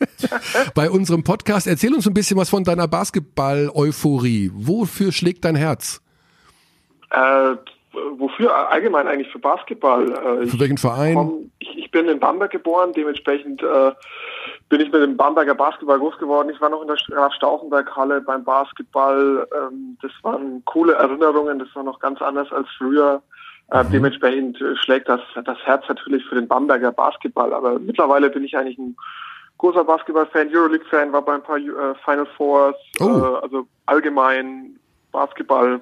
bei 0.76 0.88
unserem 0.88 1.24
Podcast, 1.24 1.66
erzähl 1.66 1.92
uns 1.92 2.06
ein 2.06 2.14
bisschen 2.14 2.36
was 2.36 2.48
von 2.48 2.62
deiner 2.62 2.86
Basketball-Euphorie. 2.86 4.52
Wofür 4.54 5.10
schlägt 5.10 5.44
dein 5.44 5.56
Herz? 5.56 6.00
Äh, 7.12 7.56
wofür? 8.16 8.54
Allgemein 8.70 9.06
eigentlich 9.06 9.30
für 9.30 9.38
Basketball. 9.38 10.10
Äh, 10.10 10.46
Für 10.46 10.60
welchen 10.60 10.78
Verein? 10.78 11.14
komm- 11.14 11.50
ich, 11.58 11.76
ich 11.78 11.90
bin 11.90 12.08
in 12.08 12.18
Bamberg 12.20 12.50
geboren, 12.50 12.92
dementsprechend 12.94 13.62
äh, 13.62 13.92
bin 14.68 14.80
ich 14.80 14.90
mit 14.90 15.02
dem 15.02 15.16
Bamberger 15.16 15.54
Basketball 15.54 15.98
groß 15.98 16.16
geworden. 16.18 16.48
Ich 16.50 16.60
war 16.60 16.70
noch 16.70 16.80
in 16.82 16.88
der 16.88 16.96
Graf 17.10 17.32
Stauffenberg 17.34 17.94
Halle 17.94 18.20
beim 18.22 18.44
Basketball. 18.44 19.46
Ähm, 19.54 19.98
das 20.00 20.10
waren 20.22 20.62
coole 20.64 20.94
Erinnerungen, 20.94 21.58
das 21.58 21.68
war 21.74 21.82
noch 21.82 21.98
ganz 22.00 22.22
anders 22.22 22.50
als 22.52 22.66
früher. 22.78 23.22
Äh, 23.70 23.84
dementsprechend 23.92 24.60
äh, 24.60 24.74
schlägt 24.76 25.08
das, 25.08 25.20
das 25.44 25.58
Herz 25.64 25.84
natürlich 25.88 26.24
für 26.26 26.34
den 26.34 26.48
Bamberger 26.48 26.92
Basketball. 26.92 27.52
Aber 27.52 27.78
mittlerweile 27.78 28.28
bin 28.30 28.44
ich 28.44 28.56
eigentlich 28.56 28.78
ein 28.78 28.96
großer 29.58 29.84
Basketball-Fan, 29.84 30.48
Euroleague-Fan, 30.52 31.12
war 31.12 31.22
bei 31.22 31.34
ein 31.34 31.42
paar 31.42 31.56
äh, 31.58 31.94
Final 32.04 32.26
Fours, 32.36 32.74
Oh. 33.00 33.04
äh, 33.04 33.42
also 33.42 33.66
allgemein 33.86 34.78
Basketball, 35.12 35.80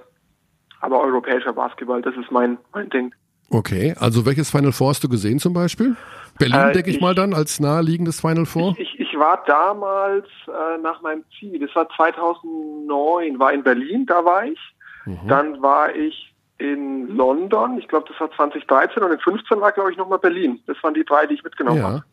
aber 0.80 1.00
europäischer 1.00 1.52
Basketball, 1.52 2.02
das 2.02 2.14
ist 2.16 2.30
mein, 2.30 2.58
mein 2.72 2.88
Ding. 2.90 3.14
Okay, 3.50 3.94
also 3.98 4.24
welches 4.26 4.50
Final 4.50 4.72
Four 4.72 4.90
hast 4.90 5.02
du 5.02 5.08
gesehen 5.08 5.38
zum 5.40 5.52
Beispiel? 5.52 5.96
Berlin, 6.38 6.56
Äh, 6.60 6.72
denke 6.72 6.90
ich, 6.90 6.96
ich- 6.96 7.02
mal 7.02 7.14
dann, 7.14 7.34
als 7.34 7.58
naheliegendes 7.60 8.20
Final 8.20 8.46
Four? 8.46 8.74
Ich, 8.78 8.98
ich 9.00 9.18
war 9.18 9.42
damals 9.46 10.26
äh, 10.46 10.78
nach 10.82 11.02
meinem 11.02 11.24
Ziel, 11.38 11.58
das 11.58 11.74
war 11.74 11.88
2009, 11.96 13.38
war 13.38 13.52
in 13.52 13.62
Berlin, 13.62 14.06
da 14.06 14.24
war 14.24 14.44
ich. 14.44 14.58
Mhm. 15.04 15.28
Dann 15.28 15.62
war 15.62 15.94
ich 15.94 16.32
in 16.58 17.08
London, 17.16 17.78
ich 17.78 17.88
glaube, 17.88 18.06
das 18.08 18.20
war 18.20 18.30
2013 18.32 19.02
und 19.02 19.12
in 19.12 19.18
15 19.18 19.60
war, 19.60 19.72
glaube 19.72 19.90
ich, 19.92 19.96
nochmal 19.98 20.18
Berlin. 20.18 20.60
Das 20.66 20.76
waren 20.82 20.92
die 20.94 21.04
drei, 21.04 21.26
die 21.26 21.34
ich 21.34 21.42
mitgenommen 21.42 21.82
habe. 21.82 22.04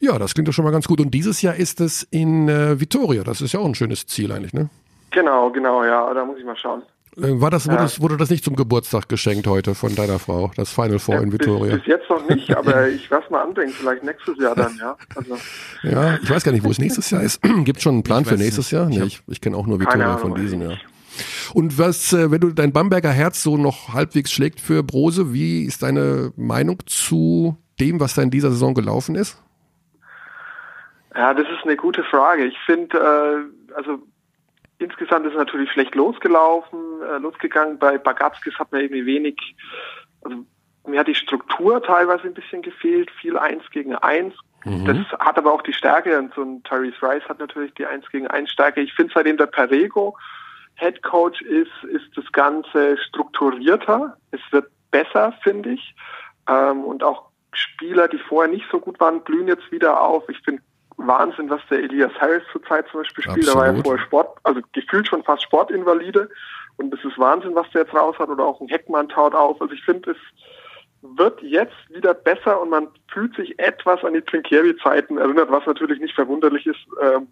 Ja. 0.00 0.12
ja, 0.12 0.18
das 0.18 0.32
klingt 0.32 0.48
doch 0.48 0.52
schon 0.52 0.64
mal 0.64 0.70
ganz 0.70 0.86
gut. 0.86 1.00
Und 1.00 1.10
dieses 1.12 1.42
Jahr 1.42 1.56
ist 1.56 1.80
es 1.80 2.04
in 2.04 2.48
äh, 2.48 2.78
Vitoria. 2.80 3.24
Das 3.24 3.40
ist 3.40 3.52
ja 3.52 3.58
auch 3.60 3.64
ein 3.66 3.74
schönes 3.74 4.06
Ziel 4.06 4.30
eigentlich, 4.32 4.52
ne? 4.52 4.70
Genau, 5.10 5.50
genau, 5.50 5.82
ja, 5.84 6.14
da 6.14 6.24
muss 6.24 6.38
ich 6.38 6.44
mal 6.44 6.56
schauen. 6.56 6.82
Äh, 7.16 7.40
War 7.40 7.50
das, 7.50 7.66
wurde, 7.66 7.76
Ja. 7.76 7.82
das, 7.82 8.00
wurde 8.00 8.16
das 8.16 8.30
nicht 8.30 8.44
zum 8.44 8.54
Geburtstag 8.56 9.08
geschenkt 9.08 9.46
heute 9.46 9.74
von 9.74 9.94
deiner 9.94 10.18
Frau, 10.18 10.50
das 10.56 10.72
Final 10.72 10.98
Four 10.98 11.16
in 11.22 11.30
bis, 11.30 11.40
Vitoria? 11.40 11.76
bis 11.76 11.86
jetzt 11.86 12.08
noch 12.08 12.28
nicht, 12.28 12.54
aber 12.56 12.88
ich 12.88 13.10
werde 13.10 13.26
mal 13.30 13.42
andenken, 13.42 13.72
vielleicht 13.72 14.04
nächstes 14.04 14.38
Jahr 14.38 14.54
dann, 14.54 14.76
ja. 14.78 14.96
Also, 15.16 15.36
Ja, 15.82 16.18
ich 16.22 16.30
weiß 16.30 16.44
gar 16.44 16.52
nicht, 16.52 16.64
wo 16.64 16.70
es 16.70 16.78
nächstes 16.80 17.10
Jahr 17.10 17.22
ist. 17.22 17.40
Gibt 17.64 17.80
schon 17.82 17.94
einen 17.94 18.02
Plan 18.04 18.24
für 18.24 18.32
weiß 18.32 18.38
nächstes 18.40 18.66
nicht. 18.66 18.72
Jahr? 18.72 18.88
Ich 18.90 18.98
Nee, 18.98 19.04
ich, 19.04 19.22
ich 19.26 19.40
kenne 19.40 19.56
auch 19.56 19.66
nur 19.66 19.80
Vitoria 19.80 20.16
von 20.18 20.32
weiß 20.32 20.40
diesem 20.40 20.62
Jahr. 20.62 20.78
Und 21.52 21.76
was, 21.78 22.12
äh, 22.12 22.30
wenn 22.30 22.40
du 22.40 22.50
dein 22.52 22.72
Bamberger 22.72 23.10
Herz 23.10 23.42
so 23.42 23.56
noch 23.56 23.92
halbwegs 23.92 24.30
schlägt 24.30 24.60
für 24.60 24.82
Brose, 24.84 25.32
wie 25.34 25.64
ist 25.64 25.82
deine 25.82 26.32
Meinung 26.36 26.78
zu 26.86 27.56
dem, 27.80 27.98
was 27.98 28.14
da 28.14 28.22
in 28.22 28.30
dieser 28.30 28.50
Saison 28.50 28.72
gelaufen 28.74 29.16
ist? 29.16 29.36
Ja, 31.14 31.34
das 31.34 31.46
ist 31.48 31.64
eine 31.64 31.76
gute 31.76 32.04
Frage. 32.04 32.44
Ich 32.44 32.56
finde, 32.64 32.96
äh, 32.96 33.74
also 33.74 33.98
insgesamt 34.80 35.26
ist 35.26 35.32
es 35.32 35.38
natürlich 35.38 35.70
schlecht 35.70 35.94
losgelaufen, 35.94 37.02
äh, 37.02 37.18
losgegangen. 37.18 37.78
Bei 37.78 37.98
Bagatskis 37.98 38.58
hat 38.58 38.72
mir 38.72 38.82
irgendwie 38.82 39.06
wenig, 39.06 39.36
also 40.22 40.44
mir 40.86 41.00
hat 41.00 41.08
die 41.08 41.14
Struktur 41.14 41.82
teilweise 41.82 42.24
ein 42.24 42.34
bisschen 42.34 42.62
gefehlt, 42.62 43.10
viel 43.20 43.38
eins 43.38 43.62
gegen 43.70 43.94
eins. 43.94 44.34
Das 44.84 44.98
hat 45.20 45.38
aber 45.38 45.54
auch 45.54 45.62
die 45.62 45.72
Stärke 45.72 46.18
und 46.18 46.34
so 46.34 46.42
ein 46.42 46.62
Tyrese 46.64 47.00
Rice 47.00 47.26
hat 47.28 47.38
natürlich 47.38 47.72
die 47.74 47.86
eins 47.86 48.06
gegen 48.10 48.26
eins 48.26 48.50
Stärke. 48.50 48.82
Ich 48.82 48.92
finde, 48.92 49.12
seitdem 49.14 49.38
der 49.38 49.46
Perego 49.46 50.16
Head 50.74 51.02
Coach 51.02 51.40
ist, 51.42 51.72
ist 51.84 52.10
das 52.14 52.30
Ganze 52.32 52.98
strukturierter. 52.98 54.16
Es 54.32 54.40
wird 54.50 54.66
besser, 54.90 55.32
finde 55.42 55.70
ich. 55.70 55.94
Ähm, 56.46 56.84
und 56.84 57.02
auch 57.02 57.30
Spieler, 57.52 58.08
die 58.08 58.18
vorher 58.18 58.52
nicht 58.52 58.66
so 58.70 58.80
gut 58.80 59.00
waren, 59.00 59.22
blühen 59.22 59.48
jetzt 59.48 59.70
wieder 59.72 60.00
auf. 60.00 60.28
Ich 60.28 60.38
finde 60.40 60.62
Wahnsinn, 61.06 61.50
was 61.50 61.60
der 61.70 61.78
Elias 61.78 62.12
Harris 62.20 62.42
zurzeit 62.52 62.86
zum 62.88 63.00
Beispiel 63.00 63.24
spielt. 63.24 63.48
Da 63.48 63.54
war 63.54 63.72
ja 63.72 63.82
vorher 63.82 64.04
Sport, 64.04 64.38
also 64.42 64.60
gefühlt 64.72 65.06
schon 65.08 65.22
fast 65.24 65.42
Sportinvalide. 65.42 66.28
Und 66.76 66.94
es 66.94 67.04
ist 67.04 67.18
Wahnsinn, 67.18 67.54
was 67.54 67.70
der 67.70 67.82
jetzt 67.82 67.94
raus 67.94 68.16
hat. 68.18 68.28
Oder 68.28 68.44
auch 68.44 68.60
ein 68.60 68.68
Heckmann 68.68 69.08
taut 69.08 69.34
auf. 69.34 69.60
Also 69.60 69.74
ich 69.74 69.84
finde, 69.84 70.12
es 70.12 70.16
wird 71.02 71.40
jetzt 71.42 71.76
wieder 71.88 72.14
besser 72.14 72.60
und 72.60 72.70
man 72.70 72.88
fühlt 73.12 73.34
sich 73.34 73.58
etwas 73.58 74.04
an 74.04 74.14
die 74.14 74.20
Trinkieri-Zeiten 74.22 75.18
erinnert, 75.18 75.50
was 75.50 75.66
natürlich 75.66 76.00
nicht 76.00 76.14
verwunderlich 76.14 76.66
ist. 76.66 76.80
Ähm, 77.00 77.28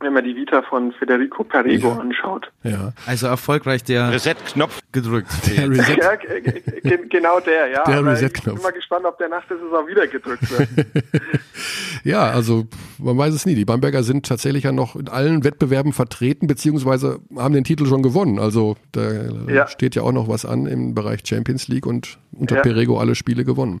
wenn 0.00 0.12
man 0.14 0.24
die 0.24 0.34
Vita 0.34 0.62
von 0.62 0.92
Federico 0.92 1.44
Perego 1.44 1.92
anschaut. 1.92 2.50
Ja. 2.62 2.92
Also 3.06 3.26
erfolgreich 3.26 3.84
der 3.84 4.10
Reset-Knopf. 4.12 4.80
gedrückt. 4.92 5.28
Der 5.56 5.68
Reset, 5.70 5.98
Ja, 5.98 6.96
genau 7.08 7.40
der, 7.40 7.68
ja. 7.68 7.84
Der 7.84 8.04
Reset-Knopf. 8.04 8.46
Ich 8.46 8.54
bin 8.54 8.62
mal 8.62 8.70
gespannt, 8.72 9.04
ob 9.06 9.18
der 9.18 9.28
nach 9.28 9.46
der 9.46 9.58
Saison 9.58 9.86
wieder 9.86 10.06
gedrückt 10.06 10.50
wird. 10.50 10.68
ja, 12.04 12.30
also 12.30 12.66
man 12.98 13.16
weiß 13.16 13.34
es 13.34 13.46
nie. 13.46 13.54
Die 13.54 13.64
Bamberger 13.64 14.02
sind 14.02 14.26
tatsächlich 14.26 14.64
ja 14.64 14.72
noch 14.72 14.96
in 14.96 15.08
allen 15.08 15.44
Wettbewerben 15.44 15.92
vertreten, 15.92 16.46
beziehungsweise 16.46 17.20
haben 17.36 17.54
den 17.54 17.64
Titel 17.64 17.86
schon 17.86 18.02
gewonnen. 18.02 18.38
Also 18.38 18.76
da 18.92 19.02
Ja. 19.48 19.68
steht 19.68 19.94
ja 19.94 20.02
auch 20.02 20.12
noch 20.12 20.28
was 20.28 20.44
an 20.44 20.66
im 20.66 20.94
Bereich 20.94 21.20
Champions 21.26 21.68
League 21.68 21.86
und 21.86 22.18
unter 22.32 22.56
Ja. 22.56 22.62
Perego 22.62 22.98
alle 22.98 23.14
Spiele 23.14 23.44
gewonnen. 23.44 23.80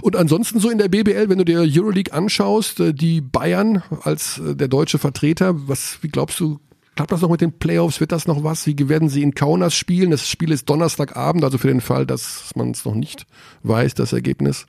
Und 0.00 0.16
ansonsten 0.16 0.58
so 0.58 0.70
in 0.70 0.78
der 0.78 0.88
BBL, 0.88 1.28
wenn 1.28 1.38
du 1.38 1.44
dir 1.44 1.60
Euroleague 1.60 2.12
anschaust, 2.12 2.80
äh, 2.80 2.92
die 2.92 3.20
Bayern 3.20 3.82
als 4.02 4.38
äh, 4.38 4.56
der 4.56 4.68
deutsche 4.68 4.98
Vertreter, 4.98 5.51
was, 5.54 5.98
wie 6.02 6.08
glaubst 6.08 6.38
du, 6.40 6.58
klappt 6.96 7.12
das 7.12 7.22
noch 7.22 7.30
mit 7.30 7.40
den 7.40 7.58
Playoffs? 7.58 8.00
Wird 8.00 8.12
das 8.12 8.26
noch 8.26 8.44
was? 8.44 8.66
Wie 8.66 8.88
werden 8.88 9.08
sie 9.08 9.22
in 9.22 9.34
Kaunas 9.34 9.74
spielen? 9.74 10.10
Das 10.10 10.28
Spiel 10.28 10.52
ist 10.52 10.68
Donnerstagabend, 10.68 11.44
also 11.44 11.58
für 11.58 11.68
den 11.68 11.80
Fall, 11.80 12.06
dass 12.06 12.50
man 12.54 12.70
es 12.70 12.84
noch 12.84 12.94
nicht 12.94 13.26
weiß, 13.62 13.94
das 13.94 14.12
Ergebnis. 14.12 14.66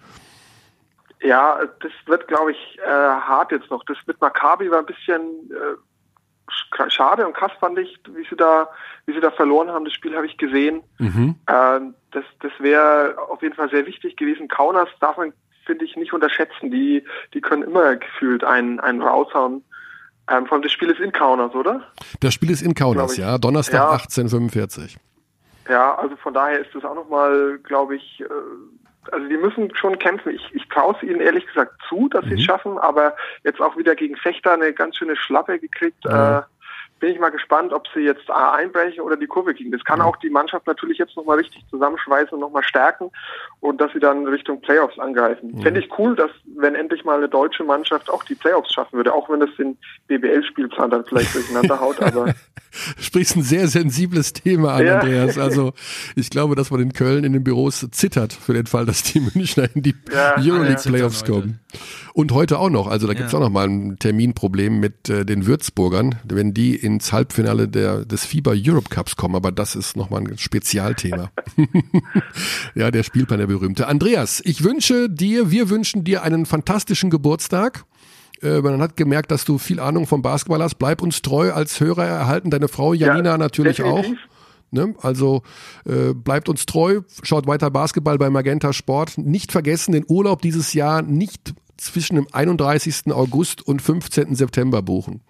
Ja, 1.21 1.59
das 1.79 1.91
wird, 2.05 2.27
glaube 2.27 2.51
ich, 2.51 2.79
äh, 2.85 2.89
hart 2.89 3.51
jetzt 3.51 3.69
noch. 3.71 3.83
Das 3.85 3.97
mit 4.05 4.19
Maccabi 4.19 4.69
war 4.69 4.79
ein 4.79 4.85
bisschen 4.85 5.21
äh, 5.51 6.51
sch- 6.51 6.89
schade 6.89 7.25
und 7.25 7.33
krass 7.33 7.53
fand 7.61 7.79
ich, 7.79 7.97
wie 8.13 8.25
sie 8.29 8.35
da, 8.35 8.67
wie 9.05 9.13
sie 9.13 9.21
da 9.21 9.31
verloren 9.31 9.69
haben. 9.69 9.85
Das 9.85 9.93
Spiel 9.93 10.15
habe 10.15 10.25
ich 10.25 10.37
gesehen. 10.37 10.83
Mhm. 10.97 11.35
Ähm, 11.47 11.93
das 12.11 12.25
das 12.41 12.51
wäre 12.59 13.15
auf 13.29 13.41
jeden 13.41 13.55
Fall 13.55 13.69
sehr 13.69 13.85
wichtig 13.85 14.17
gewesen. 14.17 14.49
Kaunas 14.49 14.89
darf 14.99 15.15
man, 15.15 15.31
finde 15.65 15.85
ich, 15.85 15.95
nicht 15.95 16.11
unterschätzen. 16.11 16.71
Die, 16.71 17.05
die 17.33 17.39
können 17.39 17.63
immer 17.63 17.95
gefühlt 17.95 18.43
einen, 18.43 18.81
einen 18.81 19.01
raushauen. 19.01 19.63
Ähm, 20.29 20.45
vor 20.45 20.53
allem 20.55 20.61
das 20.63 20.71
Spiel 20.71 20.89
ist 20.89 20.99
in 20.99 21.11
Kaunas, 21.11 21.53
oder? 21.53 21.81
Das 22.21 22.33
Spiel 22.33 22.49
ist 22.49 22.61
in 22.61 22.73
Kaunas, 22.73 23.17
ja. 23.17 23.37
Donnerstag 23.37 23.75
Ja. 23.75 23.91
1845. 23.91 24.97
Ja, 25.69 25.95
also 25.95 26.15
von 26.17 26.33
daher 26.33 26.59
ist 26.59 26.73
das 26.73 26.83
auch 26.83 26.95
nochmal, 26.95 27.59
glaube 27.63 27.95
ich, 27.95 28.21
äh, 28.21 28.25
also 29.11 29.27
die 29.27 29.37
müssen 29.37 29.75
schon 29.75 29.99
kämpfen. 29.99 30.33
Ich, 30.33 30.53
ich 30.53 30.67
traue 30.69 30.95
es 30.95 31.03
ihnen 31.03 31.19
ehrlich 31.19 31.45
gesagt 31.45 31.73
zu, 31.89 32.07
dass 32.09 32.23
sie 32.25 32.35
es 32.35 32.43
schaffen, 32.43 32.77
aber 32.77 33.15
jetzt 33.43 33.61
auch 33.61 33.75
wieder 33.77 33.95
gegen 33.95 34.15
Fechter 34.15 34.53
eine 34.53 34.73
ganz 34.73 34.97
schöne 34.97 35.15
Schlappe 35.15 35.59
gekriegt. 35.59 36.03
Ja. 36.05 36.39
Äh, 36.39 36.41
bin 37.03 37.11
ich 37.11 37.19
mal 37.19 37.31
gespannt, 37.31 37.73
ob 37.73 37.85
sie 37.93 37.99
jetzt 37.99 38.31
A 38.31 38.53
einbrechen 38.53 39.01
oder 39.01 39.17
die 39.17 39.27
Kurve 39.27 39.53
kriegen. 39.53 39.73
Das 39.73 39.83
kann 39.83 39.99
auch 39.99 40.15
die 40.15 40.29
Mannschaft 40.29 40.65
natürlich 40.67 40.99
jetzt 40.99 41.17
nochmal 41.17 41.37
richtig 41.37 41.61
zusammenschweißen 41.69 42.33
und 42.33 42.39
nochmal 42.39 42.63
stärken 42.63 43.11
und 43.59 43.81
dass 43.81 43.91
sie 43.91 43.99
dann 43.99 44.25
Richtung 44.25 44.61
Playoffs 44.61 44.97
angreifen. 44.97 45.61
Fände 45.61 45.81
ich 45.81 45.89
cool, 45.97 46.15
dass 46.15 46.31
wenn 46.55 46.75
endlich 46.75 47.03
mal 47.03 47.17
eine 47.17 47.27
deutsche 47.27 47.65
Mannschaft 47.65 48.09
auch 48.09 48.23
die 48.23 48.35
Playoffs 48.35 48.71
schaffen 48.73 48.95
würde, 48.95 49.13
auch 49.13 49.29
wenn 49.29 49.41
das 49.41 49.49
den 49.57 49.77
BBL-Spielplan 50.07 50.91
dann 50.91 51.03
vielleicht 51.03 51.35
durcheinander 51.35 51.77
haut, 51.81 52.01
aber 52.01 52.33
Sprichst 52.97 53.35
ein 53.35 53.43
sehr 53.43 53.67
sensibles 53.67 54.31
Thema 54.31 54.75
an, 54.75 54.85
Ja. 54.85 54.99
Andreas. 54.99 55.37
Also 55.37 55.73
ich 56.15 56.29
glaube, 56.29 56.55
dass 56.55 56.71
man 56.71 56.79
in 56.79 56.93
Köln 56.93 57.25
in 57.25 57.33
den 57.33 57.43
Büros 57.43 57.85
zittert 57.91 58.31
für 58.31 58.53
den 58.53 58.65
Fall, 58.65 58.85
dass 58.85 59.03
die 59.03 59.19
Münchner 59.19 59.67
in 59.75 59.81
die 59.83 59.93
Ja, 60.09 60.35
Euroleague 60.37 60.67
alle 60.67 60.75
zittern 60.77 60.93
Playoffs 60.93 61.21
heute. 61.23 61.31
kommen. 61.33 61.59
Und 62.13 62.31
heute 62.31 62.59
auch 62.59 62.69
noch. 62.69 62.87
Also 62.87 63.07
da 63.07 63.13
gibt's 63.13 63.31
Ja. 63.31 63.39
auch 63.39 63.43
noch 63.43 63.49
mal 63.49 63.67
ein 63.67 63.97
Terminproblem 63.97 64.79
mit 64.79 65.09
äh, 65.09 65.25
den 65.25 65.45
Würzburgern, 65.45 66.15
wenn 66.25 66.53
die 66.53 66.75
ins 66.75 67.11
Halbfinale 67.11 67.67
der, 67.67 68.05
des 68.05 68.25
FIBA 68.25 68.53
Europe 68.55 68.89
Cups 68.89 69.15
kommen. 69.15 69.35
Aber 69.35 69.51
das 69.51 69.75
ist 69.75 69.95
noch 69.97 70.09
mal 70.09 70.21
ein 70.21 70.37
Spezialthema. 70.37 71.31
ja, 72.75 72.91
der 72.91 73.03
Spielplan, 73.03 73.39
der 73.39 73.47
berühmte. 73.47 73.87
Andreas, 73.87 74.41
ich 74.45 74.63
wünsche 74.63 75.09
dir, 75.09 75.51
wir 75.51 75.69
wünschen 75.69 76.03
dir 76.03 76.23
einen 76.23 76.45
fantastischen 76.45 77.09
Geburtstag. 77.09 77.85
Äh, 78.41 78.61
man 78.61 78.81
hat 78.81 78.97
gemerkt, 78.97 79.31
dass 79.31 79.45
du 79.45 79.57
viel 79.57 79.79
Ahnung 79.79 80.05
vom 80.07 80.21
Basketball 80.21 80.61
hast. 80.61 80.75
Bleib 80.75 81.01
uns 81.01 81.21
treu 81.21 81.51
als 81.53 81.79
Hörer 81.79 82.05
erhalten. 82.05 82.49
Deine 82.49 82.67
Frau 82.67 82.93
Janina 82.93 83.31
Ja, 83.31 83.37
natürlich 83.37 83.77
definitiv. 83.77 84.11
auch. 84.11 84.33
Ne? 84.71 84.95
Also 85.01 85.43
äh, 85.85 86.13
bleibt 86.15 86.49
uns 86.49 86.65
treu, 86.65 87.01
schaut 87.21 87.45
weiter 87.45 87.69
Basketball 87.69 88.17
bei 88.17 88.31
Magenta 88.31 88.73
Sport. 88.73 89.19
Nicht 89.19 89.51
vergessen, 89.51 89.91
den 89.91 90.03
Urlaub 90.07 90.41
dieses 90.41 90.73
Jahr 90.73 91.03
nicht 91.03 91.53
zwischen 91.77 92.15
dem 92.15 92.27
31. 92.31 93.11
August 93.11 93.67
und 93.67 93.81
15. 93.81 94.35
September 94.35 94.81
buchen. 94.81 95.21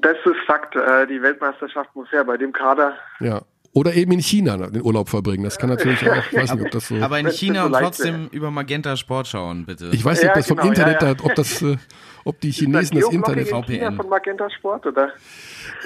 das 0.00 0.16
ist 0.24 0.36
Fakt. 0.46 0.74
Äh, 0.76 1.06
die 1.06 1.20
Weltmeisterschaft 1.22 1.94
muss 1.94 2.10
her 2.12 2.24
bei 2.24 2.36
dem 2.36 2.52
Kader. 2.52 2.94
Ja. 3.20 3.42
Oder 3.74 3.92
eben 3.94 4.12
in 4.12 4.20
China 4.20 4.56
den 4.56 4.82
Urlaub 4.82 5.08
verbringen. 5.10 5.44
Das 5.44 5.58
kann 5.58 5.68
natürlich 5.68 6.00
auch, 6.10 6.16
ich 6.32 6.36
weiß 6.36 6.54
nicht, 6.54 6.64
ob 6.64 6.70
das 6.70 6.88
so. 6.88 6.96
Aber 6.96 7.18
in 7.20 7.28
China 7.30 7.66
und 7.66 7.72
trotzdem 7.74 8.28
über 8.32 8.50
Magenta 8.50 8.96
Sport 8.96 9.28
schauen, 9.28 9.66
bitte. 9.66 9.90
Ich 9.92 10.04
weiß 10.04 10.22
nicht, 10.22 10.30
ob 10.30 10.36
Ja, 10.36 10.40
das 10.40 10.48
vom 10.48 10.56
genau, 10.56 10.68
Internet, 10.70 11.02
ja, 11.02 11.08
ja. 11.08 11.14
da- 11.14 11.24
ob 11.24 11.34
das, 11.34 11.62
äh, 11.62 11.76
ob 12.24 12.40
die 12.40 12.50
Chinesen 12.50 12.98
das 12.98 13.08
Geoblocking 13.10 13.18
Internet. 13.42 13.48
in 13.50 13.74
China 13.74 13.86
VPN. 13.90 13.96
von 13.96 14.08
Magenta 14.08 14.50
Sport, 14.50 14.86
oder? 14.86 15.12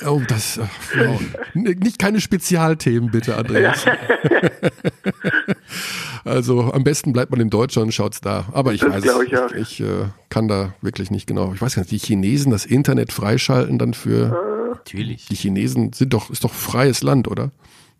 Oh, 0.06 0.20
das, 0.26 0.58
äh, 0.58 0.62
wow. 0.96 1.20
Nicht 1.54 1.98
keine 1.98 2.20
Spezialthemen 2.20 3.10
bitte, 3.10 3.36
Andreas. 3.36 3.84
also 6.24 6.72
am 6.72 6.84
besten 6.84 7.12
bleibt 7.12 7.30
man 7.30 7.40
in 7.40 7.50
Deutschland 7.50 7.86
und 7.86 7.92
schaut's 7.92 8.20
da. 8.20 8.46
Aber 8.52 8.72
ich 8.72 8.80
Das 8.80 8.92
weiß 8.92 9.04
ich 9.04 9.38
auch. 9.38 9.52
Ich, 9.52 9.80
ich 9.80 9.82
äh, 9.82 10.06
kann 10.28 10.48
da 10.48 10.74
wirklich 10.80 11.10
nicht 11.10 11.26
genau. 11.26 11.52
Ich 11.54 11.60
weiß 11.60 11.74
gar 11.74 11.82
nicht, 11.82 11.92
die 11.92 11.98
Chinesen 11.98 12.52
das 12.52 12.64
Internet 12.64 13.12
freischalten 13.12 13.78
dann 13.78 13.94
für. 13.94 14.70
Natürlich. 14.70 15.26
Die 15.26 15.36
Chinesen 15.36 15.92
sind 15.92 16.14
doch, 16.14 16.30
ist 16.30 16.44
doch 16.44 16.52
freies 16.52 17.02
Land, 17.02 17.28
oder? 17.28 17.50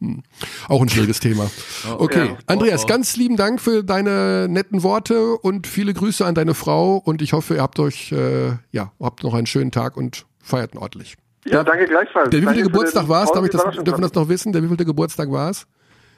Hm. 0.02 0.22
Auch 0.68 0.82
ein 0.82 0.88
schwieriges 0.88 1.20
Thema. 1.20 1.50
Okay, 1.98 2.26
Ja. 2.26 2.38
Andreas, 2.46 2.86
ganz 2.86 3.16
lieben 3.16 3.36
Dank 3.36 3.60
für 3.60 3.84
deine 3.84 4.48
netten 4.48 4.82
Worte 4.82 5.36
und 5.36 5.66
viele 5.66 5.94
Grüße 5.94 6.24
an 6.24 6.34
deine 6.34 6.54
Frau 6.54 6.96
und 6.96 7.22
ich 7.22 7.32
hoffe, 7.32 7.56
ihr 7.56 7.62
habt 7.62 7.78
euch, 7.78 8.12
äh, 8.12 8.56
ja, 8.70 8.92
habt 9.00 9.24
noch 9.24 9.34
einen 9.34 9.46
schönen 9.46 9.70
Tag 9.70 9.96
und 9.96 10.26
feiert 10.40 10.76
ordentlich. 10.76 11.16
Ja, 11.44 11.64
danke 11.64 11.86
gleichfalls. 11.86 12.30
Der 12.30 12.40
wievielte 12.40 12.62
Geburtstag 12.62 13.08
war 13.08 13.24
es? 13.24 13.32
Darf 13.32 13.44
ich 13.44 13.50
das, 13.50 13.62
dürfen 13.62 13.84
wir 13.86 13.96
das 14.08 14.14
noch 14.14 14.28
wissen? 14.28 14.52
Der 14.52 14.62
wievielte 14.62 14.84
Geburtstag 14.84 15.30
war 15.30 15.50
es? 15.50 15.66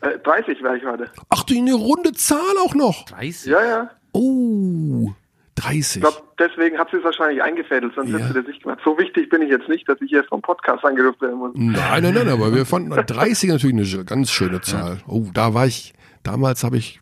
Äh, 0.03 0.19
30 0.19 0.63
wäre 0.63 0.77
ich 0.77 0.85
heute. 0.85 1.09
Ach, 1.31 1.45
die 1.45 1.59
eine 1.59 1.75
runde 1.75 2.13
Zahl 2.13 2.39
auch 2.65 2.75
noch. 2.75 3.05
30? 3.07 3.51
Ja, 3.51 3.65
ja. 3.65 3.91
Oh, 4.13 5.13
30. 5.55 5.97
Ich 5.97 6.01
glaube, 6.03 6.19
deswegen 6.39 6.79
hat 6.79 6.89
sie 6.91 6.99
es 6.99 7.05
wahrscheinlich 7.05 7.43
eingefädelt, 7.43 7.95
sonst 7.95 8.11
Ja. 8.11 8.19
hätte 8.19 8.29
sie 8.29 8.35
das 8.35 8.47
nicht 8.49 8.63
gemacht. 8.63 8.81
So 8.85 8.99
wichtig 8.99 9.31
bin 9.31 9.41
ich 9.43 9.51
jetzt 9.51 9.69
nicht, 9.69 9.89
dass 9.89 10.01
ich 10.03 10.11
hier 10.11 10.25
vom 10.25 10.43
Podcast 10.43 10.85
angerufen 10.85 11.21
werden 11.23 11.39
muss. 11.39 11.53
Nein, 11.55 12.03
nein, 12.03 12.15
nein, 12.15 12.29
aber 12.29 12.55
wir 12.55 12.67
fanden 12.67 12.91
30 13.07 13.51
natürlich 13.51 13.95
eine 13.95 14.05
ganz 14.05 14.31
schöne 14.31 14.61
Zahl. 14.61 14.99
Oh, 15.09 15.25
da 15.33 15.55
war 15.55 15.67
ich, 15.67 15.95
damals 16.23 16.65
habe 16.65 16.77
ich, 16.77 17.01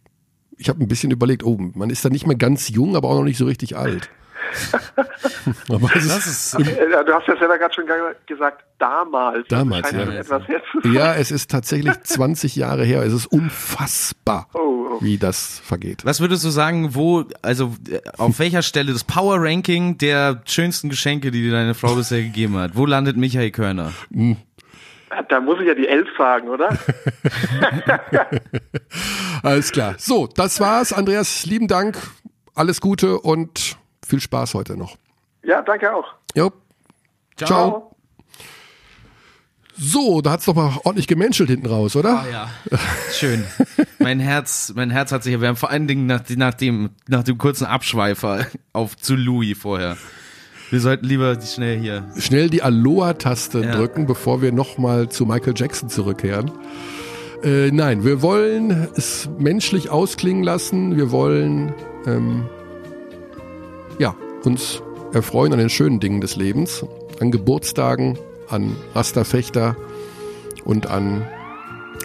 ich 0.59 0.69
habe 0.69 0.81
ein 0.81 0.89
bisschen 0.89 1.11
überlegt, 1.11 1.43
oh, 1.45 1.57
man 1.75 1.91
ist 1.91 2.05
da 2.05 2.09
nicht 2.09 2.27
mehr 2.27 2.37
ganz 2.37 2.69
jung, 2.69 2.95
aber 2.95 3.09
auch 3.09 3.17
noch 3.17 3.25
nicht 3.25 3.39
so 3.39 3.47
richtig 3.47 3.77
alt. 3.77 4.11
aber 5.69 5.89
Das 5.95 6.27
ist, 6.27 6.55
Äh, 6.55 7.05
Du 7.05 7.13
hast 7.13 7.27
ja 7.29 7.37
selber 7.37 7.59
gerade 7.59 7.75
schon 7.75 7.87
ge- 7.87 7.95
gesagt, 8.27 8.65
damals. 8.79 9.47
Damals, 9.49 9.91
ja. 9.93 10.91
ja, 10.93 11.15
es 11.15 11.31
ist 11.31 11.51
tatsächlich 11.51 12.01
20 12.03 12.57
Jahre 12.57 12.85
her. 12.85 13.03
Es 13.03 13.13
ist 13.13 13.27
unfassbar, 13.27 14.49
Oh, 14.55 14.59
oh. 14.93 14.99
wie 15.01 15.19
das 15.19 15.61
vergeht. 15.65 16.05
was 16.05 16.21
würdest 16.21 16.45
du 16.45 16.51
sagen, 16.51 16.95
wo, 16.95 17.25
also 17.43 17.75
äh, 17.91 18.01
auf 18.19 18.39
welcher 18.39 18.63
Stelle 18.63 18.93
das 18.93 19.05
Power 19.05 19.37
Ranking 19.41 19.99
der 19.99 20.43
schönsten 20.47 20.89
Geschenke, 20.91 21.31
die 21.31 21.43
dir 21.43 21.53
deine 21.53 21.75
Frau 21.75 21.95
bisher 21.95 22.23
gegeben 22.23 22.57
hat? 22.57 22.73
Wo 22.77 22.87
landet 22.87 23.17
Michael 23.17 23.51
Körner? 23.51 23.93
Da 25.29 25.41
muss 25.41 25.61
ich 25.61 25.67
ja 25.67 25.75
die 25.75 25.87
Elf 25.89 26.09
sagen, 26.17 26.49
oder? 26.49 26.71
Alles 29.43 29.73
klar. 29.73 29.95
So, 29.99 30.27
das 30.27 30.61
war's. 30.61 30.93
Andreas, 30.93 31.45
lieben 31.47 31.69
Dank. 31.69 31.99
Alles 32.55 32.81
Gute 32.81 33.19
und 33.21 33.77
viel 34.07 34.21
Spaß 34.21 34.55
heute 34.55 34.77
noch. 34.77 34.97
ja, 35.43 35.63
danke 35.63 35.95
auch. 35.95 36.07
Jo. 36.35 36.51
Ciao. 37.37 37.89
So, 39.75 40.21
da 40.21 40.33
hat's 40.33 40.45
doch 40.45 40.55
mal 40.55 40.77
ordentlich 40.85 41.09
gemenschelt 41.09 41.49
hinten 41.49 41.67
raus, 41.67 41.97
oder? 41.97 42.21
Ah 42.21 42.27
ja, 42.31 42.51
schön. 43.13 43.43
Mein 43.99 44.21
Herz, 44.21 44.73
mein 44.77 44.91
Herz 44.91 45.13
hat 45.13 45.23
sich 45.25 45.33
erwärmt, 45.33 45.59
vor 45.59 45.71
allen 45.71 45.89
Dingen 45.89 46.07
nach, 46.07 46.23
nach, 46.37 46.55
dem, 46.55 46.91
nach 47.09 47.23
dem 47.25 47.39
kurzen 47.39 47.65
Abschweifer 47.65 48.47
auf 48.75 48.97
zu 48.99 49.17
Louis 49.17 49.57
vorher. 49.59 49.97
Wir 50.71 50.81
sollten 50.81 51.07
lieber 51.07 51.41
schnell 51.41 51.79
hier. 51.81 52.07
Schnell 52.19 52.49
die 52.51 52.63
Aloha-Taste 52.63 53.61
Ja. 53.65 53.75
drücken, 53.77 54.07
bevor 54.07 54.41
wir 54.43 54.53
nochmal 54.53 55.09
zu 55.09 55.25
Michael 55.27 55.55
Jackson 55.57 55.89
zurückkehren. 55.89 56.51
Äh, 57.43 57.71
nein, 57.73 58.05
wir 58.05 58.23
wollen 58.23 58.89
es 58.95 59.29
menschlich 59.39 59.91
ausklingen 59.91 60.45
lassen. 60.45 60.97
Wir 60.97 61.11
wollen 61.11 61.75
ähm, 62.07 62.49
ja, 63.99 64.15
uns 64.45 64.83
erfreuen 65.13 65.53
an 65.53 65.59
den 65.59 65.71
schönen 65.71 66.01
Dingen 66.01 66.21
des 66.21 66.37
Lebens, 66.37 66.85
an 67.21 67.31
Geburtstagen, 67.31 68.19
an 68.49 68.77
Rasterfechter 68.95 69.77
und 70.65 70.87
an 70.87 71.27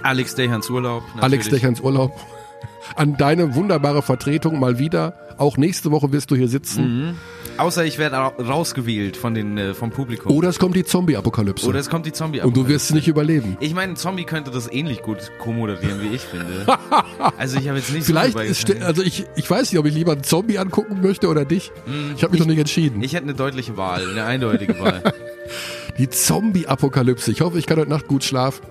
Alex 0.03 0.35
Dehans 0.35 0.69
Urlaub. 0.69 1.03
Natürlich. 1.15 1.23
Alex 1.23 1.49
Dechans 1.49 1.81
Urlaub, 1.81 2.13
an 2.95 3.17
deine 3.17 3.55
wunderbare 3.55 4.01
Vertretung 4.01 4.59
mal 4.59 4.79
wieder. 4.79 5.13
Auch 5.37 5.57
nächste 5.57 5.91
Woche 5.91 6.11
wirst 6.11 6.31
du 6.31 6.35
hier 6.35 6.47
sitzen. 6.47 7.17
Außer 7.57 7.85
ich 7.85 7.97
werde 7.97 8.17
rausgewählt 8.17 9.17
von 9.17 9.33
den, 9.33 9.57
äh, 9.57 9.73
vom 9.73 9.89
Publikum. 9.91 10.31
Oder 10.31 10.49
es 10.49 10.59
kommt 10.59 10.75
die 10.75 10.83
Zombie-Apokalypse. 10.83 11.67
Oder 11.67 11.79
es 11.79 11.89
kommt 11.89 12.05
die 12.05 12.11
Zombie-Apokalypse. 12.11 12.59
Und 12.59 12.67
du 12.67 12.73
wirst 12.73 12.89
es 12.89 12.95
nicht 12.95 13.07
überleben. 13.07 13.57
Ich 13.59 13.73
meine, 13.73 13.93
ein 13.93 13.95
Zombie 13.95 14.25
könnte 14.25 14.51
das 14.51 14.71
ähnlich 14.71 15.01
gut 15.01 15.17
kommoderieren, 15.39 16.01
wie 16.01 16.15
ich 16.15 16.21
finde. 16.21 16.65
also 17.37 17.57
ich 17.57 17.67
habe 17.67 17.79
jetzt 17.79 17.91
nicht 17.91 18.05
Vielleicht 18.05 18.33
so 18.33 18.39
ist, 18.39 18.81
also 18.81 19.01
ich, 19.01 19.25
ich 19.35 19.49
weiß 19.49 19.71
nicht, 19.71 19.79
ob 19.79 19.85
ich 19.85 19.93
lieber 19.93 20.11
einen 20.13 20.23
Zombie 20.23 20.57
angucken 20.57 21.01
möchte 21.01 21.27
oder 21.27 21.45
dich. 21.45 21.71
Mm, 21.85 22.13
ich 22.15 22.23
habe 22.23 22.31
mich 22.31 22.41
ich, 22.41 22.45
noch 22.45 22.51
nicht 22.51 22.59
entschieden. 22.59 23.01
Ich 23.01 23.13
hätte 23.13 23.23
eine 23.23 23.33
deutliche 23.33 23.77
Wahl, 23.77 24.07
eine 24.09 24.23
eindeutige 24.23 24.79
Wahl. 24.79 25.01
die 25.97 26.09
Zombie-Apokalypse. 26.09 27.31
Ich 27.31 27.41
hoffe, 27.41 27.57
ich 27.57 27.65
kann 27.65 27.79
heute 27.79 27.89
Nacht 27.89 28.07
gut 28.07 28.23
schlafen. 28.23 28.65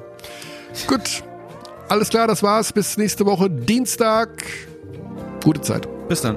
Gut. 0.86 1.22
Alles 1.88 2.08
klar, 2.08 2.26
das 2.26 2.42
war's. 2.42 2.72
Bis 2.72 2.96
nächste 2.96 3.26
Woche 3.26 3.48
Dienstag. 3.50 4.44
Gute 5.42 5.60
Zeit. 5.60 5.88
Bis 6.08 6.20
dann. 6.20 6.36